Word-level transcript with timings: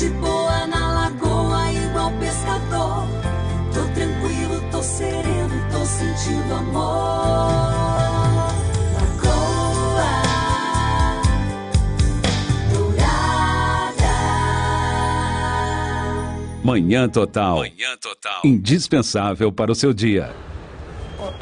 de 0.00 0.08
boa 0.12 0.66
na 0.66 0.94
lagoa, 0.94 1.70
igual 1.72 2.10
pescador. 2.12 3.04
Tô 3.74 3.82
tranquilo, 3.92 4.58
tô 4.70 4.82
sereno, 4.82 5.50
tô 5.70 5.84
sentindo 5.84 6.54
amor. 6.54 7.60
Lagoa 8.94 10.06
Dourada. 12.72 13.92
Manhã 16.64 17.06
Total. 17.06 17.58
Manhã 17.58 17.94
Total. 18.00 18.40
Indispensável 18.42 19.52
para 19.52 19.70
o 19.70 19.74
seu 19.74 19.92
dia. 19.92 20.34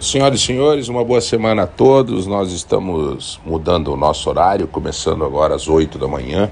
Senhoras 0.01 0.41
e 0.41 0.43
senhores, 0.45 0.89
uma 0.89 1.05
boa 1.05 1.21
semana 1.21 1.63
a 1.63 1.67
todos. 1.69 2.27
Nós 2.27 2.51
estamos 2.51 3.41
mudando 3.47 3.93
o 3.93 3.97
nosso 3.97 4.29
horário, 4.29 4.67
começando 4.67 5.25
agora 5.25 5.55
às 5.55 5.69
8 5.69 5.97
da 5.97 6.09
manhã. 6.09 6.51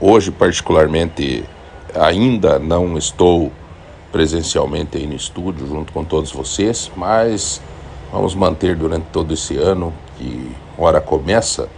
Hoje, 0.00 0.30
particularmente, 0.32 1.44
ainda 1.94 2.58
não 2.58 2.98
estou 2.98 3.52
presencialmente 4.10 4.96
aí 4.96 5.06
no 5.06 5.14
estúdio 5.14 5.66
junto 5.66 5.92
com 5.92 6.04
todos 6.04 6.32
vocês, 6.32 6.90
mas 6.96 7.60
vamos 8.12 8.34
manter 8.34 8.76
durante 8.76 9.06
todo 9.12 9.32
esse 9.32 9.56
ano, 9.56 9.92
que 10.18 10.50
hora 10.76 11.00
começa, 11.00 11.68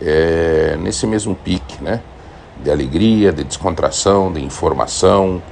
é, 0.00 0.76
nesse 0.80 1.06
mesmo 1.06 1.34
pique, 1.34 1.82
né? 1.82 2.00
De 2.62 2.70
alegria, 2.70 3.32
de 3.32 3.44
descontração, 3.44 4.32
de 4.32 4.42
informação, 4.42 5.42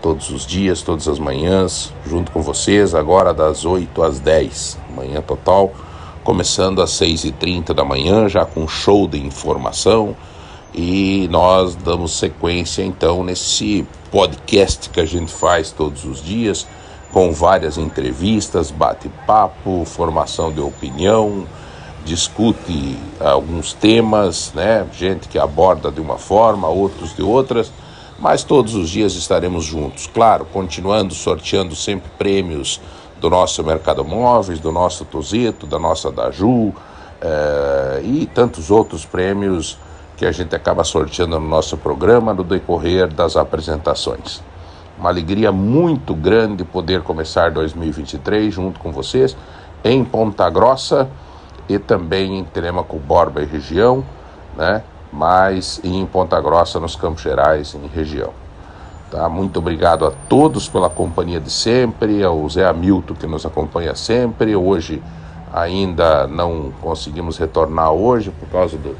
todos 0.00 0.30
os 0.30 0.46
dias, 0.46 0.82
todas 0.82 1.06
as 1.06 1.18
manhãs, 1.18 1.92
junto 2.06 2.32
com 2.32 2.42
vocês, 2.42 2.94
agora 2.94 3.32
das 3.32 3.64
8 3.64 4.02
às 4.02 4.18
10, 4.18 4.78
manhã 4.96 5.20
total, 5.20 5.72
começando 6.24 6.82
às 6.82 6.90
6h30 6.90 7.72
da 7.72 7.84
manhã, 7.84 8.28
já 8.28 8.44
com 8.44 8.66
show 8.66 9.06
de 9.06 9.18
informação, 9.24 10.16
e 10.74 11.28
nós 11.30 11.74
damos 11.74 12.12
sequência 12.18 12.82
então 12.82 13.24
nesse 13.24 13.86
podcast 14.10 14.88
que 14.90 15.00
a 15.00 15.04
gente 15.04 15.32
faz 15.32 15.70
todos 15.70 16.04
os 16.04 16.22
dias, 16.22 16.66
com 17.12 17.32
várias 17.32 17.76
entrevistas, 17.76 18.70
bate-papo, 18.70 19.84
formação 19.84 20.52
de 20.52 20.60
opinião, 20.60 21.46
discute 22.04 22.96
alguns 23.18 23.72
temas, 23.72 24.52
né? 24.54 24.86
Gente 24.92 25.28
que 25.28 25.38
aborda 25.38 25.90
de 25.90 26.00
uma 26.00 26.18
forma, 26.18 26.68
outros 26.68 27.14
de 27.14 27.22
outras, 27.22 27.72
mas 28.18 28.44
todos 28.44 28.74
os 28.74 28.88
dias 28.88 29.14
estaremos 29.14 29.64
juntos. 29.64 30.06
Claro, 30.06 30.44
continuando 30.52 31.14
sorteando 31.14 31.74
sempre 31.74 32.10
prêmios 32.16 32.80
do 33.20 33.28
nosso 33.28 33.62
Mercado 33.64 34.04
Móveis, 34.04 34.60
do 34.60 34.72
nosso 34.72 35.04
Tozeto, 35.04 35.66
da 35.66 35.78
nossa 35.78 36.10
Daju 36.10 36.72
eh, 37.20 38.00
e 38.02 38.26
tantos 38.26 38.70
outros 38.70 39.04
prêmios 39.04 39.76
que 40.20 40.26
a 40.26 40.32
gente 40.32 40.54
acaba 40.54 40.84
sorteando 40.84 41.40
no 41.40 41.48
nosso 41.48 41.78
programa 41.78 42.34
no 42.34 42.44
decorrer 42.44 43.08
das 43.08 43.38
apresentações. 43.38 44.42
Uma 44.98 45.08
alegria 45.08 45.50
muito 45.50 46.14
grande 46.14 46.62
poder 46.62 47.00
começar 47.00 47.50
2023 47.50 48.52
junto 48.52 48.78
com 48.80 48.92
vocês 48.92 49.34
em 49.82 50.04
Ponta 50.04 50.50
Grossa 50.50 51.08
e 51.66 51.78
também 51.78 52.38
em 52.38 52.44
Telemaco 52.44 52.98
Borba 52.98 53.40
e 53.40 53.46
região, 53.46 54.04
né? 54.58 54.82
mas 55.10 55.80
em 55.82 56.04
Ponta 56.04 56.38
Grossa, 56.38 56.78
nos 56.78 56.94
Campos 56.94 57.22
Gerais, 57.22 57.74
em 57.74 57.86
região. 57.86 58.34
Tá? 59.10 59.26
Muito 59.26 59.58
obrigado 59.58 60.04
a 60.04 60.10
todos 60.28 60.68
pela 60.68 60.90
companhia 60.90 61.40
de 61.40 61.50
sempre, 61.50 62.22
ao 62.22 62.46
Zé 62.46 62.68
Hamilton 62.68 63.14
que 63.14 63.26
nos 63.26 63.46
acompanha 63.46 63.94
sempre. 63.94 64.54
Hoje 64.54 65.02
ainda 65.50 66.26
não 66.26 66.70
conseguimos 66.82 67.38
retornar 67.38 67.90
hoje 67.92 68.30
por 68.38 68.50
causa 68.50 68.76
do, 68.76 68.94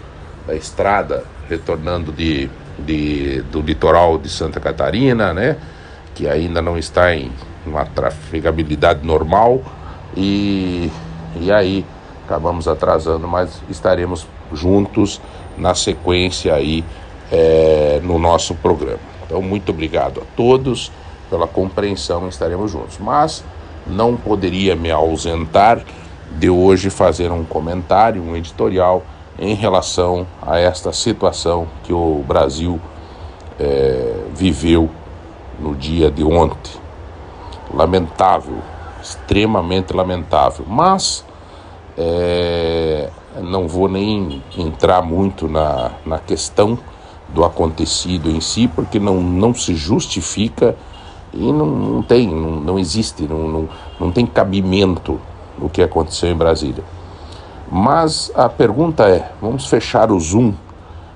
da 0.51 0.57
estrada 0.57 1.25
retornando 1.49 2.13
de, 2.13 2.51
de, 2.79 3.41
do 3.53 3.61
litoral 3.61 4.19
de 4.19 4.29
Santa 4.29 4.59
Catarina, 4.59 5.33
né? 5.33 5.57
Que 6.15 6.29
ainda 6.29 6.61
não 6.61 6.77
está 6.77 7.15
em 7.15 7.31
uma 7.65 7.85
trafegabilidade 7.85 9.07
normal 9.07 9.63
e, 10.17 10.91
e 11.41 11.53
aí 11.53 11.87
acabamos 12.25 12.67
atrasando, 12.67 13.29
mas 13.29 13.63
estaremos 13.69 14.27
juntos 14.53 15.21
na 15.57 15.75
sequência 15.75 16.55
aí 16.55 16.85
é, 17.31 18.01
no 18.03 18.19
nosso 18.19 18.55
programa. 18.57 18.99
Então, 19.25 19.41
muito 19.41 19.71
obrigado 19.71 20.21
a 20.21 20.25
todos 20.37 20.91
pela 21.29 21.47
compreensão, 21.47 22.29
estaremos 22.29 22.73
juntos. 22.73 22.99
Mas 22.99 23.45
não 23.87 24.17
poderia 24.17 24.75
me 24.75 24.91
ausentar 24.91 25.81
de 26.39 26.51
hoje 26.51 26.91
fazer 26.91 27.31
um 27.31 27.45
comentário, 27.45 28.23
um 28.23 28.37
editorial 28.37 29.05
em 29.41 29.55
relação 29.55 30.27
a 30.43 30.59
esta 30.59 30.93
situação 30.93 31.67
que 31.83 31.95
o 31.95 32.23
Brasil 32.29 32.79
é, 33.59 34.27
viveu 34.35 34.91
no 35.59 35.75
dia 35.75 36.11
de 36.11 36.23
ontem. 36.23 36.79
Lamentável, 37.73 38.59
extremamente 39.03 39.95
lamentável. 39.95 40.67
Mas 40.69 41.25
é, 41.97 43.09
não 43.41 43.67
vou 43.67 43.89
nem 43.89 44.43
entrar 44.59 45.01
muito 45.01 45.49
na, 45.49 45.93
na 46.05 46.19
questão 46.19 46.79
do 47.31 47.43
acontecido 47.43 48.29
em 48.29 48.41
si, 48.41 48.69
porque 48.69 48.99
não, 48.99 49.23
não 49.23 49.55
se 49.55 49.75
justifica 49.75 50.77
e 51.33 51.53
não, 51.53 51.67
não 51.67 52.03
tem, 52.03 52.29
não, 52.29 52.61
não 52.61 52.79
existe, 52.79 53.23
não, 53.23 53.49
não, 53.49 53.69
não 53.99 54.11
tem 54.11 54.27
cabimento 54.27 55.19
o 55.59 55.69
que 55.69 55.81
aconteceu 55.81 56.29
em 56.29 56.35
Brasília. 56.35 56.83
Mas 57.71 58.33
a 58.35 58.49
pergunta 58.49 59.09
é: 59.09 59.31
vamos 59.41 59.67
fechar 59.69 60.11
o 60.11 60.19
zoom 60.19 60.53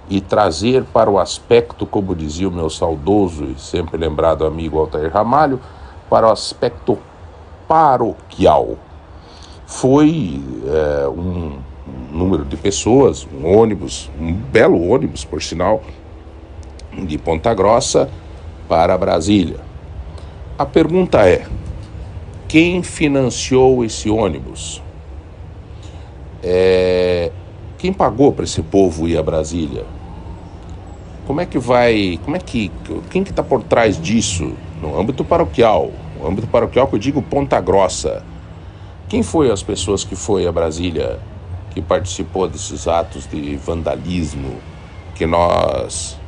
e 0.08 0.20
trazer 0.20 0.84
para 0.84 1.10
o 1.10 1.18
aspecto, 1.18 1.84
como 1.84 2.14
dizia 2.14 2.48
o 2.48 2.52
meu 2.52 2.70
saudoso 2.70 3.44
e 3.44 3.58
sempre 3.58 3.96
lembrado 3.96 4.46
amigo 4.46 4.78
Altair 4.78 5.12
Ramalho, 5.12 5.58
para 6.08 6.28
o 6.28 6.30
aspecto 6.30 6.96
paroquial. 7.66 8.76
Foi 9.66 10.40
é, 10.66 11.08
um 11.08 11.58
número 12.12 12.44
de 12.44 12.56
pessoas, 12.56 13.26
um 13.26 13.58
ônibus, 13.58 14.10
um 14.20 14.32
belo 14.32 14.88
ônibus, 14.88 15.24
por 15.24 15.42
sinal, 15.42 15.82
de 16.92 17.18
Ponta 17.18 17.52
Grossa 17.52 18.08
para 18.68 18.96
Brasília. 18.96 19.58
A 20.56 20.64
pergunta 20.64 21.28
é: 21.28 21.46
quem 22.46 22.80
financiou 22.82 23.84
esse 23.84 24.08
ônibus? 24.08 24.83
É, 26.46 27.32
quem 27.78 27.90
pagou 27.90 28.30
para 28.30 28.44
esse 28.44 28.62
povo 28.62 29.08
ir 29.08 29.16
a 29.16 29.22
Brasília? 29.22 29.86
Como 31.26 31.40
é 31.40 31.46
que 31.46 31.58
vai? 31.58 32.20
Como 32.22 32.36
é 32.36 32.38
que 32.38 32.70
quem 33.08 33.24
que 33.24 33.30
está 33.30 33.42
por 33.42 33.62
trás 33.62 34.00
disso 34.00 34.52
no 34.82 35.00
âmbito 35.00 35.24
paroquial? 35.24 35.90
No 36.20 36.28
âmbito 36.28 36.46
paroquial 36.48 36.86
que 36.86 36.94
eu 36.94 36.98
digo 36.98 37.22
Ponta 37.22 37.58
Grossa. 37.62 38.22
Quem 39.08 39.22
foi 39.22 39.50
as 39.50 39.62
pessoas 39.62 40.04
que 40.04 40.14
foi 40.14 40.46
a 40.46 40.52
Brasília 40.52 41.18
que 41.70 41.80
participou 41.80 42.46
desses 42.46 42.86
atos 42.86 43.26
de 43.26 43.56
vandalismo 43.56 44.56
que 45.14 45.24
nós 45.24 46.18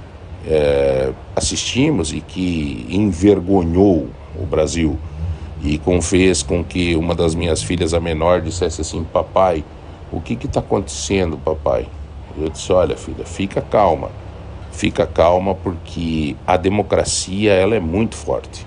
é, 0.47 1.13
assistimos 1.35 2.13
e 2.13 2.23
que 2.23 2.87
envergonhou 2.89 4.09
o 4.35 4.47
Brasil 4.47 4.99
e 5.63 5.79
com, 5.79 6.01
fez 6.01 6.43
com 6.43 6.63
que 6.63 6.95
uma 6.97 7.15
das 7.15 7.35
minhas 7.35 7.63
filhas, 7.63 7.93
a 7.93 8.01
menor, 8.01 8.41
dissesse 8.41 8.81
assim: 8.81 9.05
Papai, 9.05 9.65
o 10.11 10.21
que 10.21 10.35
está 10.35 10.61
acontecendo, 10.61 11.37
papai? 11.39 11.87
Eu 12.37 12.49
disse: 12.49 12.73
Olha, 12.73 12.97
filha, 12.97 13.25
fica 13.25 13.61
calma, 13.61 14.11
fica 14.73 15.07
calma, 15.07 15.55
porque 15.55 16.37
a 16.47 16.57
democracia 16.57 17.53
ela 17.53 17.75
é 17.75 17.81
muito 17.81 18.15
forte. 18.15 18.67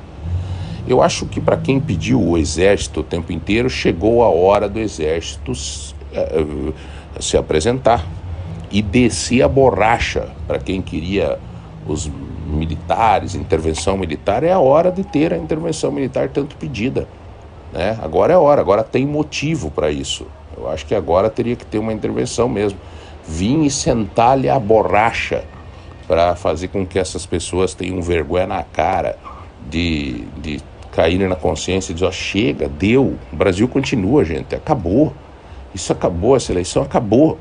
Eu 0.88 1.02
acho 1.02 1.26
que 1.26 1.40
para 1.40 1.58
quem 1.58 1.80
pediu 1.80 2.22
o 2.22 2.38
exército 2.38 3.02
o 3.02 3.04
tempo 3.04 3.32
inteiro, 3.32 3.70
chegou 3.70 4.24
a 4.24 4.30
hora 4.30 4.68
do 4.68 4.80
exército 4.80 5.52
é, 6.12 6.46
se 7.20 7.38
apresentar 7.38 8.06
e 8.72 8.82
descer 8.82 9.44
a 9.44 9.48
borracha 9.48 10.30
para 10.48 10.60
quem 10.60 10.82
queria 10.82 11.38
os 11.88 12.10
militares, 12.48 13.36
intervenção 13.36 13.98
militar, 13.98 14.44
é 14.44 14.52
a 14.52 14.60
hora 14.60 14.92
de 14.92 15.04
ter 15.04 15.34
a 15.34 15.38
intervenção 15.38 15.92
militar 15.92 16.30
tanto 16.30 16.56
pedida. 16.56 17.08
Né? 17.72 17.98
Agora 18.02 18.34
é 18.34 18.36
a 18.36 18.40
hora, 18.40 18.62
agora 18.62 18.84
tem 18.84 19.06
motivo 19.06 19.70
para 19.70 19.92
isso. 19.92 20.26
Eu 20.60 20.70
acho 20.70 20.86
que 20.86 20.94
agora 20.94 21.30
teria 21.30 21.56
que 21.56 21.66
ter 21.66 21.80
uma 21.80 21.94
intervenção 21.94 22.50
mesmo. 22.50 22.78
Vim 23.26 23.64
e 23.64 23.72
sentar-lhe 23.72 24.50
a 24.50 24.60
borracha 24.60 25.46
para 26.08 26.36
fazer 26.36 26.68
com 26.70 26.86
que 26.86 27.00
essas 27.00 27.26
pessoas 27.26 27.74
tenham 27.74 28.02
vergonha 28.02 28.48
na 28.48 28.64
cara 28.64 29.18
de, 29.70 30.26
de 30.38 30.60
caírem 30.92 31.28
na 31.28 31.36
consciência 31.36 31.92
e 31.92 31.94
dizer: 31.94 32.08
ó, 32.08 32.12
chega, 32.12 32.68
deu, 32.68 33.16
o 33.32 33.36
Brasil 33.36 33.68
continua, 33.68 34.26
gente, 34.26 34.56
acabou. 34.56 35.14
Isso 35.74 35.94
acabou, 35.94 36.36
essa 36.36 36.52
eleição 36.52 36.82
acabou. 36.82 37.38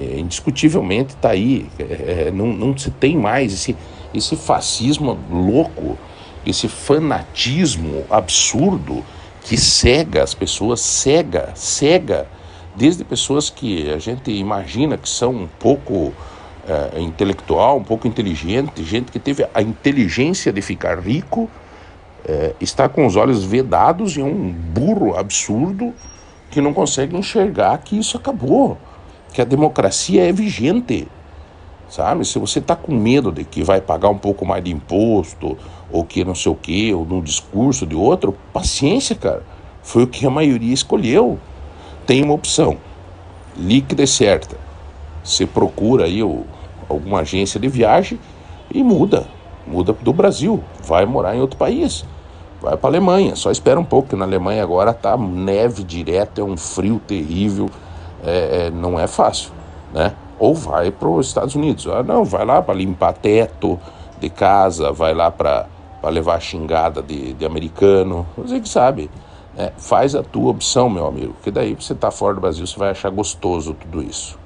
É, 0.00 0.18
indiscutivelmente 0.18 1.14
está 1.14 1.30
aí. 1.30 1.66
É, 1.78 2.26
é, 2.28 2.30
não, 2.30 2.48
não 2.48 2.76
se 2.76 2.90
tem 2.90 3.16
mais 3.16 3.52
esse, 3.52 3.76
esse 4.12 4.36
fascismo 4.36 5.18
louco, 5.30 5.96
esse 6.44 6.66
fanatismo 6.66 8.04
absurdo 8.10 9.04
que 9.44 9.56
cega 9.56 10.22
as 10.22 10.34
pessoas, 10.34 10.80
cega, 10.80 11.50
cega, 11.54 12.26
desde 12.74 13.04
pessoas 13.04 13.50
que 13.50 13.90
a 13.90 13.98
gente 13.98 14.30
imagina 14.30 14.96
que 14.96 15.08
são 15.08 15.30
um 15.32 15.48
pouco 15.58 16.12
é, 16.66 17.00
intelectual, 17.00 17.78
um 17.78 17.84
pouco 17.84 18.06
inteligente, 18.06 18.82
gente 18.84 19.10
que 19.10 19.18
teve 19.18 19.46
a 19.52 19.62
inteligência 19.62 20.52
de 20.52 20.62
ficar 20.62 20.98
rico, 20.98 21.48
é, 22.24 22.54
está 22.60 22.88
com 22.88 23.06
os 23.06 23.16
olhos 23.16 23.44
vedados 23.44 24.16
e 24.16 24.20
é 24.20 24.24
um 24.24 24.50
burro 24.52 25.16
absurdo 25.16 25.92
que 26.50 26.60
não 26.60 26.72
consegue 26.72 27.16
enxergar 27.16 27.78
que 27.78 27.98
isso 27.98 28.16
acabou, 28.16 28.78
que 29.32 29.40
a 29.40 29.44
democracia 29.44 30.28
é 30.28 30.32
vigente. 30.32 31.08
Sabe? 31.88 32.24
Se 32.24 32.38
você 32.38 32.58
está 32.58 32.74
com 32.74 32.94
medo 32.94 33.30
de 33.30 33.44
que 33.44 33.62
vai 33.62 33.78
pagar 33.78 34.08
um 34.08 34.16
pouco 34.16 34.46
mais 34.46 34.64
de 34.64 34.72
imposto, 34.72 35.58
ou 35.90 36.04
que 36.04 36.24
não 36.24 36.34
sei 36.34 36.50
o 36.50 36.54
quê, 36.54 36.94
ou 36.94 37.04
num 37.04 37.20
discurso 37.20 37.86
de 37.86 37.94
outro, 37.94 38.34
paciência, 38.50 39.14
cara. 39.14 39.42
Foi 39.82 40.04
o 40.04 40.06
que 40.06 40.24
a 40.26 40.30
maioria 40.30 40.72
escolheu. 40.72 41.38
Tem 42.06 42.22
uma 42.22 42.34
opção 42.34 42.76
líquida 43.56 44.02
e 44.02 44.06
certa. 44.06 44.56
Você 45.22 45.46
procura 45.46 46.04
aí 46.04 46.22
o, 46.22 46.44
alguma 46.88 47.20
agência 47.20 47.60
de 47.60 47.68
viagem 47.68 48.18
e 48.72 48.82
muda. 48.82 49.26
Muda 49.66 49.92
do 49.92 50.12
Brasil. 50.12 50.62
Vai 50.84 51.06
morar 51.06 51.36
em 51.36 51.40
outro 51.40 51.56
país. 51.56 52.04
Vai 52.60 52.76
para 52.76 52.90
Alemanha. 52.90 53.36
Só 53.36 53.50
espera 53.50 53.78
um 53.78 53.84
pouco, 53.84 54.10
que 54.10 54.16
na 54.16 54.24
Alemanha 54.24 54.62
agora 54.62 54.92
tá 54.92 55.16
neve 55.16 55.84
direto, 55.84 56.40
é 56.40 56.44
um 56.44 56.56
frio 56.56 57.00
terrível. 57.06 57.68
É, 58.24 58.66
é, 58.66 58.70
não 58.70 58.98
é 58.98 59.06
fácil, 59.06 59.50
né? 59.92 60.14
Ou 60.38 60.54
vai 60.54 60.90
para 60.90 61.08
os 61.08 61.26
Estados 61.26 61.54
Unidos. 61.54 61.86
Ah, 61.88 62.02
não, 62.02 62.24
vai 62.24 62.44
lá 62.44 62.62
para 62.62 62.74
limpar 62.74 63.12
teto 63.14 63.78
de 64.20 64.30
casa, 64.30 64.92
vai 64.92 65.12
lá 65.12 65.30
para 65.30 65.66
levar 66.04 66.40
xingada 66.40 67.02
de, 67.02 67.32
de 67.32 67.44
americano. 67.44 68.26
Você 68.36 68.60
que 68.60 68.68
sabe. 68.68 69.10
É, 69.56 69.70
faz 69.76 70.14
a 70.14 70.22
tua 70.22 70.50
opção, 70.50 70.88
meu 70.88 71.06
amigo, 71.06 71.34
que 71.42 71.50
daí 71.50 71.74
você 71.74 71.92
está 71.92 72.10
fora 72.10 72.34
do 72.34 72.40
Brasil, 72.40 72.66
você 72.66 72.78
vai 72.78 72.90
achar 72.90 73.10
gostoso 73.10 73.74
tudo 73.74 74.02
isso. 74.02 74.38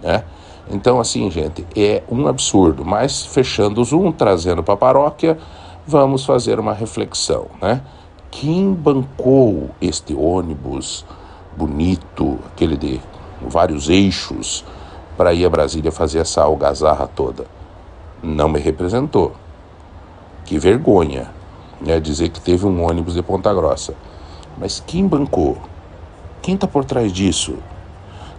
Né? 0.00 0.22
Então, 0.70 1.00
assim, 1.00 1.30
gente, 1.30 1.66
é 1.76 2.02
um 2.08 2.26
absurdo. 2.26 2.84
Mas 2.84 3.24
fechando 3.26 3.80
o 3.80 3.84
Zoom, 3.84 4.12
trazendo 4.12 4.62
para 4.62 4.74
a 4.74 4.76
paróquia, 4.76 5.38
vamos 5.86 6.24
fazer 6.24 6.58
uma 6.58 6.72
reflexão, 6.72 7.46
né? 7.60 7.82
Quem 8.30 8.72
bancou 8.72 9.70
este 9.80 10.14
ônibus 10.14 11.04
bonito, 11.56 12.38
aquele 12.52 12.76
de 12.76 13.00
vários 13.40 13.88
eixos, 13.88 14.64
para 15.16 15.32
ir 15.32 15.44
a 15.44 15.50
Brasília 15.50 15.92
fazer 15.92 16.18
essa 16.18 16.42
algazarra 16.42 17.06
toda? 17.06 17.46
Não 18.22 18.48
me 18.48 18.58
representou. 18.58 19.32
Que 20.44 20.58
vergonha, 20.58 21.30
né? 21.80 22.00
Dizer 22.00 22.30
que 22.30 22.40
teve 22.40 22.66
um 22.66 22.82
ônibus 22.82 23.14
de 23.14 23.22
Ponta 23.22 23.52
Grossa. 23.52 23.94
Mas 24.58 24.82
quem 24.86 25.06
bancou? 25.06 25.58
Quem 26.42 26.54
está 26.54 26.66
por 26.66 26.84
trás 26.84 27.12
disso? 27.12 27.56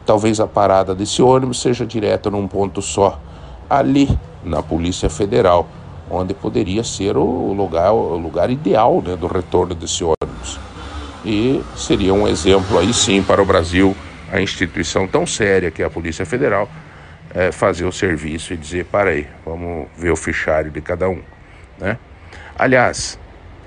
Talvez 0.05 0.39
a 0.39 0.47
parada 0.47 0.93
desse 0.93 1.21
ônibus 1.21 1.61
seja 1.61 1.85
direta 1.85 2.29
num 2.29 2.47
ponto 2.47 2.81
só, 2.81 3.19
ali 3.69 4.07
na 4.43 4.61
Polícia 4.61 5.09
Federal, 5.09 5.67
onde 6.09 6.33
poderia 6.33 6.83
ser 6.83 7.17
o 7.17 7.53
lugar, 7.53 7.91
o 7.91 8.15
lugar 8.17 8.51
ideal 8.51 9.01
né, 9.01 9.15
do 9.15 9.25
retorno 9.25 9.73
desse 9.73 10.03
ônibus. 10.03 10.59
E 11.25 11.63
seria 11.75 12.13
um 12.13 12.27
exemplo 12.27 12.77
aí 12.77 12.93
sim 12.93 13.23
para 13.23 13.41
o 13.41 13.45
Brasil, 13.45 13.95
a 14.31 14.39
instituição 14.39 15.07
tão 15.07 15.25
séria 15.25 15.71
que 15.71 15.81
é 15.81 15.85
a 15.85 15.89
Polícia 15.89 16.25
Federal, 16.25 16.69
é, 17.33 17.51
fazer 17.51 17.85
o 17.85 17.91
serviço 17.91 18.53
e 18.53 18.57
dizer: 18.57 18.85
para 18.85 19.09
aí, 19.09 19.27
vamos 19.43 19.87
ver 19.97 20.11
o 20.11 20.15
fichário 20.15 20.69
de 20.69 20.81
cada 20.81 21.09
um. 21.09 21.19
Né? 21.79 21.97
Aliás, 22.57 23.17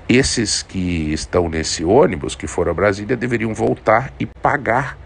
esses 0.09 0.63
que 0.63 1.13
estão 1.13 1.47
nesse 1.47 1.85
ônibus, 1.85 2.35
que 2.35 2.47
foram 2.47 2.71
a 2.71 2.73
Brasília, 2.73 3.15
deveriam 3.15 3.53
voltar 3.53 4.11
e 4.19 4.25
pagar 4.25 4.97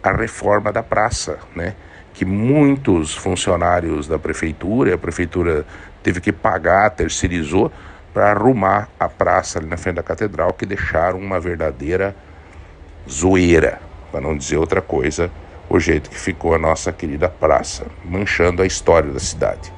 a 0.00 0.12
reforma 0.12 0.72
da 0.72 0.80
praça, 0.80 1.40
né? 1.56 1.74
Que 2.12 2.24
muitos 2.24 3.16
funcionários 3.16 4.06
da 4.06 4.16
prefeitura, 4.16 4.94
a 4.94 4.98
prefeitura 4.98 5.66
teve 6.04 6.20
que 6.20 6.30
pagar, 6.30 6.90
terceirizou 6.90 7.72
para 8.12 8.30
arrumar 8.30 8.88
a 9.00 9.08
praça 9.08 9.58
ali 9.58 9.66
na 9.66 9.76
frente 9.76 9.96
da 9.96 10.02
catedral, 10.04 10.52
que 10.52 10.64
deixaram 10.64 11.18
uma 11.18 11.40
verdadeira 11.40 12.14
zoeira, 13.10 13.80
para 14.12 14.20
não 14.20 14.36
dizer 14.36 14.56
outra 14.56 14.80
coisa, 14.80 15.32
o 15.68 15.80
jeito 15.80 16.08
que 16.08 16.18
ficou 16.18 16.54
a 16.54 16.58
nossa 16.58 16.92
querida 16.92 17.28
praça, 17.28 17.86
manchando 18.04 18.62
a 18.62 18.66
história 18.66 19.10
da 19.10 19.18
cidade. 19.18 19.72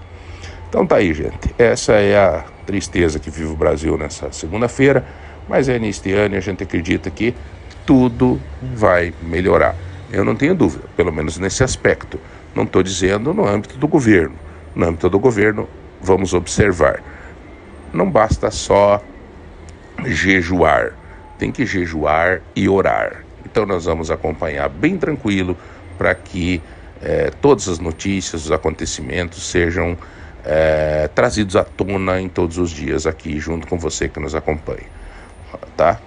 Então 0.69 0.87
tá 0.87 0.96
aí, 0.96 1.14
gente. 1.14 1.55
Essa 1.56 1.93
é 1.93 2.19
a 2.19 2.44
tristeza 2.66 3.18
que 3.18 3.30
vive 3.30 3.52
o 3.52 3.56
Brasil 3.56 3.96
nessa 3.96 4.30
segunda-feira, 4.32 5.06
mas 5.48 5.68
é 5.68 5.78
neste 5.78 6.12
ano 6.12 6.34
e 6.34 6.38
a 6.38 6.40
gente 6.40 6.62
acredita 6.62 7.08
que 7.10 7.34
tudo 7.86 8.40
vai 8.74 9.14
melhorar. 9.22 9.76
Eu 10.12 10.24
não 10.24 10.34
tenho 10.34 10.54
dúvida, 10.54 10.84
pelo 10.96 11.12
menos 11.12 11.38
nesse 11.38 11.62
aspecto. 11.62 12.18
Não 12.54 12.64
estou 12.64 12.82
dizendo 12.82 13.32
no 13.32 13.46
âmbito 13.46 13.78
do 13.78 13.86
governo. 13.86 14.34
No 14.74 14.86
âmbito 14.86 15.08
do 15.08 15.18
governo, 15.18 15.68
vamos 16.00 16.34
observar. 16.34 17.02
Não 17.92 18.10
basta 18.10 18.50
só 18.50 19.02
jejuar, 20.04 20.92
tem 21.38 21.50
que 21.50 21.64
jejuar 21.64 22.42
e 22.54 22.68
orar. 22.68 23.24
Então 23.44 23.64
nós 23.64 23.84
vamos 23.84 24.10
acompanhar 24.10 24.68
bem 24.68 24.98
tranquilo 24.98 25.56
para 25.96 26.14
que 26.14 26.60
eh, 27.00 27.30
todas 27.40 27.68
as 27.68 27.78
notícias, 27.78 28.46
os 28.46 28.52
acontecimentos 28.52 29.48
sejam 29.48 29.96
é, 30.46 31.08
trazidos 31.08 31.56
à 31.56 31.64
tona 31.64 32.20
em 32.20 32.28
todos 32.28 32.56
os 32.56 32.70
dias 32.70 33.04
aqui, 33.04 33.40
junto 33.40 33.66
com 33.66 33.76
você 33.76 34.08
que 34.08 34.20
nos 34.20 34.34
acompanha. 34.34 34.87
Tá? 35.76 36.00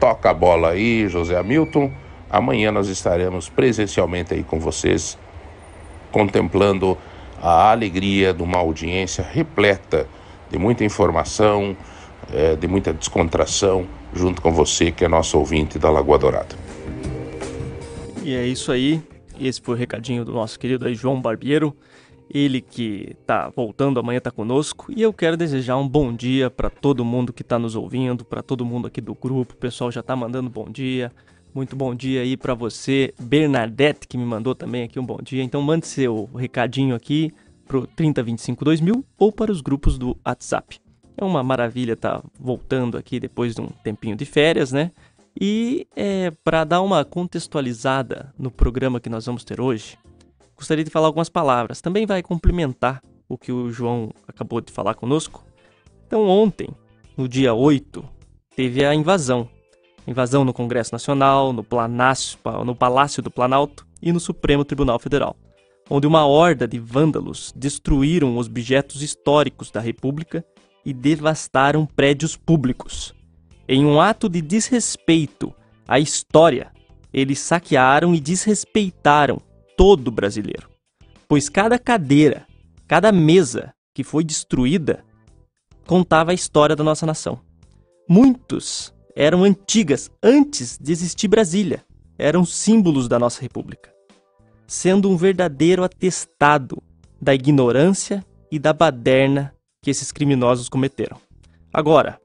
Toca 0.00 0.30
a 0.30 0.34
bola 0.34 0.70
aí, 0.70 1.06
José 1.08 1.36
Hamilton. 1.36 1.92
Amanhã 2.30 2.72
nós 2.72 2.88
estaremos 2.88 3.48
presencialmente 3.48 4.32
aí 4.32 4.42
com 4.42 4.58
vocês, 4.58 5.18
contemplando 6.10 6.96
a 7.42 7.70
alegria 7.70 8.32
de 8.32 8.42
uma 8.42 8.58
audiência 8.58 9.22
repleta 9.22 10.06
de 10.50 10.58
muita 10.58 10.82
informação, 10.82 11.76
é, 12.32 12.56
de 12.56 12.66
muita 12.66 12.92
descontração, 12.92 13.86
junto 14.14 14.40
com 14.40 14.50
você 14.50 14.90
que 14.90 15.04
é 15.04 15.08
nosso 15.08 15.38
ouvinte 15.38 15.78
da 15.78 15.90
Lagoa 15.90 16.18
Dourada. 16.18 16.56
E 18.22 18.34
é 18.34 18.46
isso 18.46 18.72
aí. 18.72 19.02
Esse 19.38 19.60
foi 19.60 19.74
o 19.74 19.78
recadinho 19.78 20.24
do 20.24 20.32
nosso 20.32 20.58
querido 20.58 20.86
aí, 20.86 20.94
João 20.94 21.20
Barbeiro. 21.20 21.76
Ele 22.30 22.60
que 22.60 23.14
tá 23.26 23.50
voltando 23.54 24.00
amanhã 24.00 24.20
tá 24.20 24.30
conosco 24.30 24.92
e 24.94 25.02
eu 25.02 25.12
quero 25.12 25.36
desejar 25.36 25.76
um 25.76 25.86
bom 25.86 26.12
dia 26.12 26.50
para 26.50 26.70
todo 26.70 27.04
mundo 27.04 27.32
que 27.32 27.44
tá 27.44 27.58
nos 27.58 27.76
ouvindo, 27.76 28.24
para 28.24 28.42
todo 28.42 28.64
mundo 28.64 28.86
aqui 28.86 29.00
do 29.00 29.14
grupo. 29.14 29.54
O 29.54 29.58
pessoal 29.58 29.92
já 29.92 30.02
tá 30.02 30.16
mandando 30.16 30.48
bom 30.48 30.68
dia. 30.70 31.12
Muito 31.54 31.76
bom 31.76 31.94
dia 31.94 32.22
aí 32.22 32.36
para 32.36 32.52
você, 32.52 33.14
Bernadette, 33.20 34.08
que 34.08 34.18
me 34.18 34.24
mandou 34.24 34.54
também 34.54 34.82
aqui 34.82 34.98
um 34.98 35.06
bom 35.06 35.18
dia. 35.22 35.42
Então 35.42 35.62
mande 35.62 35.86
seu 35.86 36.28
recadinho 36.34 36.94
aqui 36.96 37.32
pro 37.66 37.86
30252000 37.86 39.04
ou 39.18 39.30
para 39.30 39.52
os 39.52 39.60
grupos 39.60 39.96
do 39.96 40.16
WhatsApp. 40.26 40.80
É 41.16 41.24
uma 41.24 41.42
maravilha 41.42 41.96
tá 41.96 42.22
voltando 42.40 42.98
aqui 42.98 43.20
depois 43.20 43.54
de 43.54 43.60
um 43.60 43.68
tempinho 43.84 44.16
de 44.16 44.24
férias, 44.24 44.72
né? 44.72 44.90
E 45.40 45.86
é, 45.96 46.32
para 46.42 46.64
dar 46.64 46.80
uma 46.80 47.04
contextualizada 47.04 48.32
no 48.38 48.50
programa 48.50 49.00
que 49.00 49.08
nós 49.08 49.26
vamos 49.26 49.44
ter 49.44 49.60
hoje, 49.60 49.98
gostaria 50.64 50.82
de 50.82 50.90
falar 50.90 51.08
algumas 51.08 51.28
palavras. 51.28 51.82
Também 51.82 52.06
vai 52.06 52.22
complementar 52.22 53.02
o 53.28 53.36
que 53.36 53.52
o 53.52 53.70
João 53.70 54.10
acabou 54.26 54.62
de 54.62 54.72
falar 54.72 54.94
conosco. 54.94 55.44
Então, 56.06 56.26
ontem, 56.26 56.68
no 57.16 57.28
dia 57.28 57.52
8, 57.52 58.02
teve 58.56 58.82
a 58.82 58.94
invasão. 58.94 59.46
Invasão 60.06 60.42
no 60.42 60.54
Congresso 60.54 60.92
Nacional, 60.92 61.52
no, 61.52 61.62
Planácio, 61.62 62.38
no 62.64 62.74
Palácio 62.74 63.22
do 63.22 63.30
Planalto 63.30 63.86
e 64.00 64.10
no 64.10 64.18
Supremo 64.18 64.64
Tribunal 64.64 64.98
Federal, 64.98 65.36
onde 65.88 66.06
uma 66.06 66.26
horda 66.26 66.66
de 66.66 66.78
vândalos 66.78 67.52
destruíram 67.54 68.36
os 68.38 68.46
objetos 68.46 69.02
históricos 69.02 69.70
da 69.70 69.80
República 69.80 70.44
e 70.84 70.94
devastaram 70.94 71.84
prédios 71.84 72.36
públicos. 72.36 73.14
Em 73.68 73.84
um 73.84 74.00
ato 74.00 74.30
de 74.30 74.40
desrespeito 74.40 75.54
à 75.86 75.98
história, 75.98 76.70
eles 77.12 77.38
saquearam 77.38 78.14
e 78.14 78.20
desrespeitaram 78.20 79.40
todo 79.76 80.10
brasileiro, 80.10 80.68
pois 81.28 81.48
cada 81.48 81.78
cadeira, 81.78 82.46
cada 82.86 83.10
mesa 83.12 83.72
que 83.94 84.04
foi 84.04 84.24
destruída 84.24 85.04
contava 85.86 86.30
a 86.30 86.34
história 86.34 86.74
da 86.74 86.84
nossa 86.84 87.06
nação. 87.06 87.40
Muitos 88.08 88.92
eram 89.16 89.44
antigas 89.44 90.10
antes 90.22 90.78
de 90.78 90.92
existir 90.92 91.28
Brasília, 91.28 91.84
eram 92.18 92.44
símbolos 92.44 93.08
da 93.08 93.18
nossa 93.18 93.40
república, 93.40 93.92
sendo 94.66 95.08
um 95.10 95.16
verdadeiro 95.16 95.84
atestado 95.84 96.82
da 97.20 97.34
ignorância 97.34 98.24
e 98.50 98.58
da 98.58 98.72
baderna 98.72 99.54
que 99.82 99.90
esses 99.90 100.10
criminosos 100.10 100.68
cometeram. 100.68 101.16
Agora, 101.72 102.18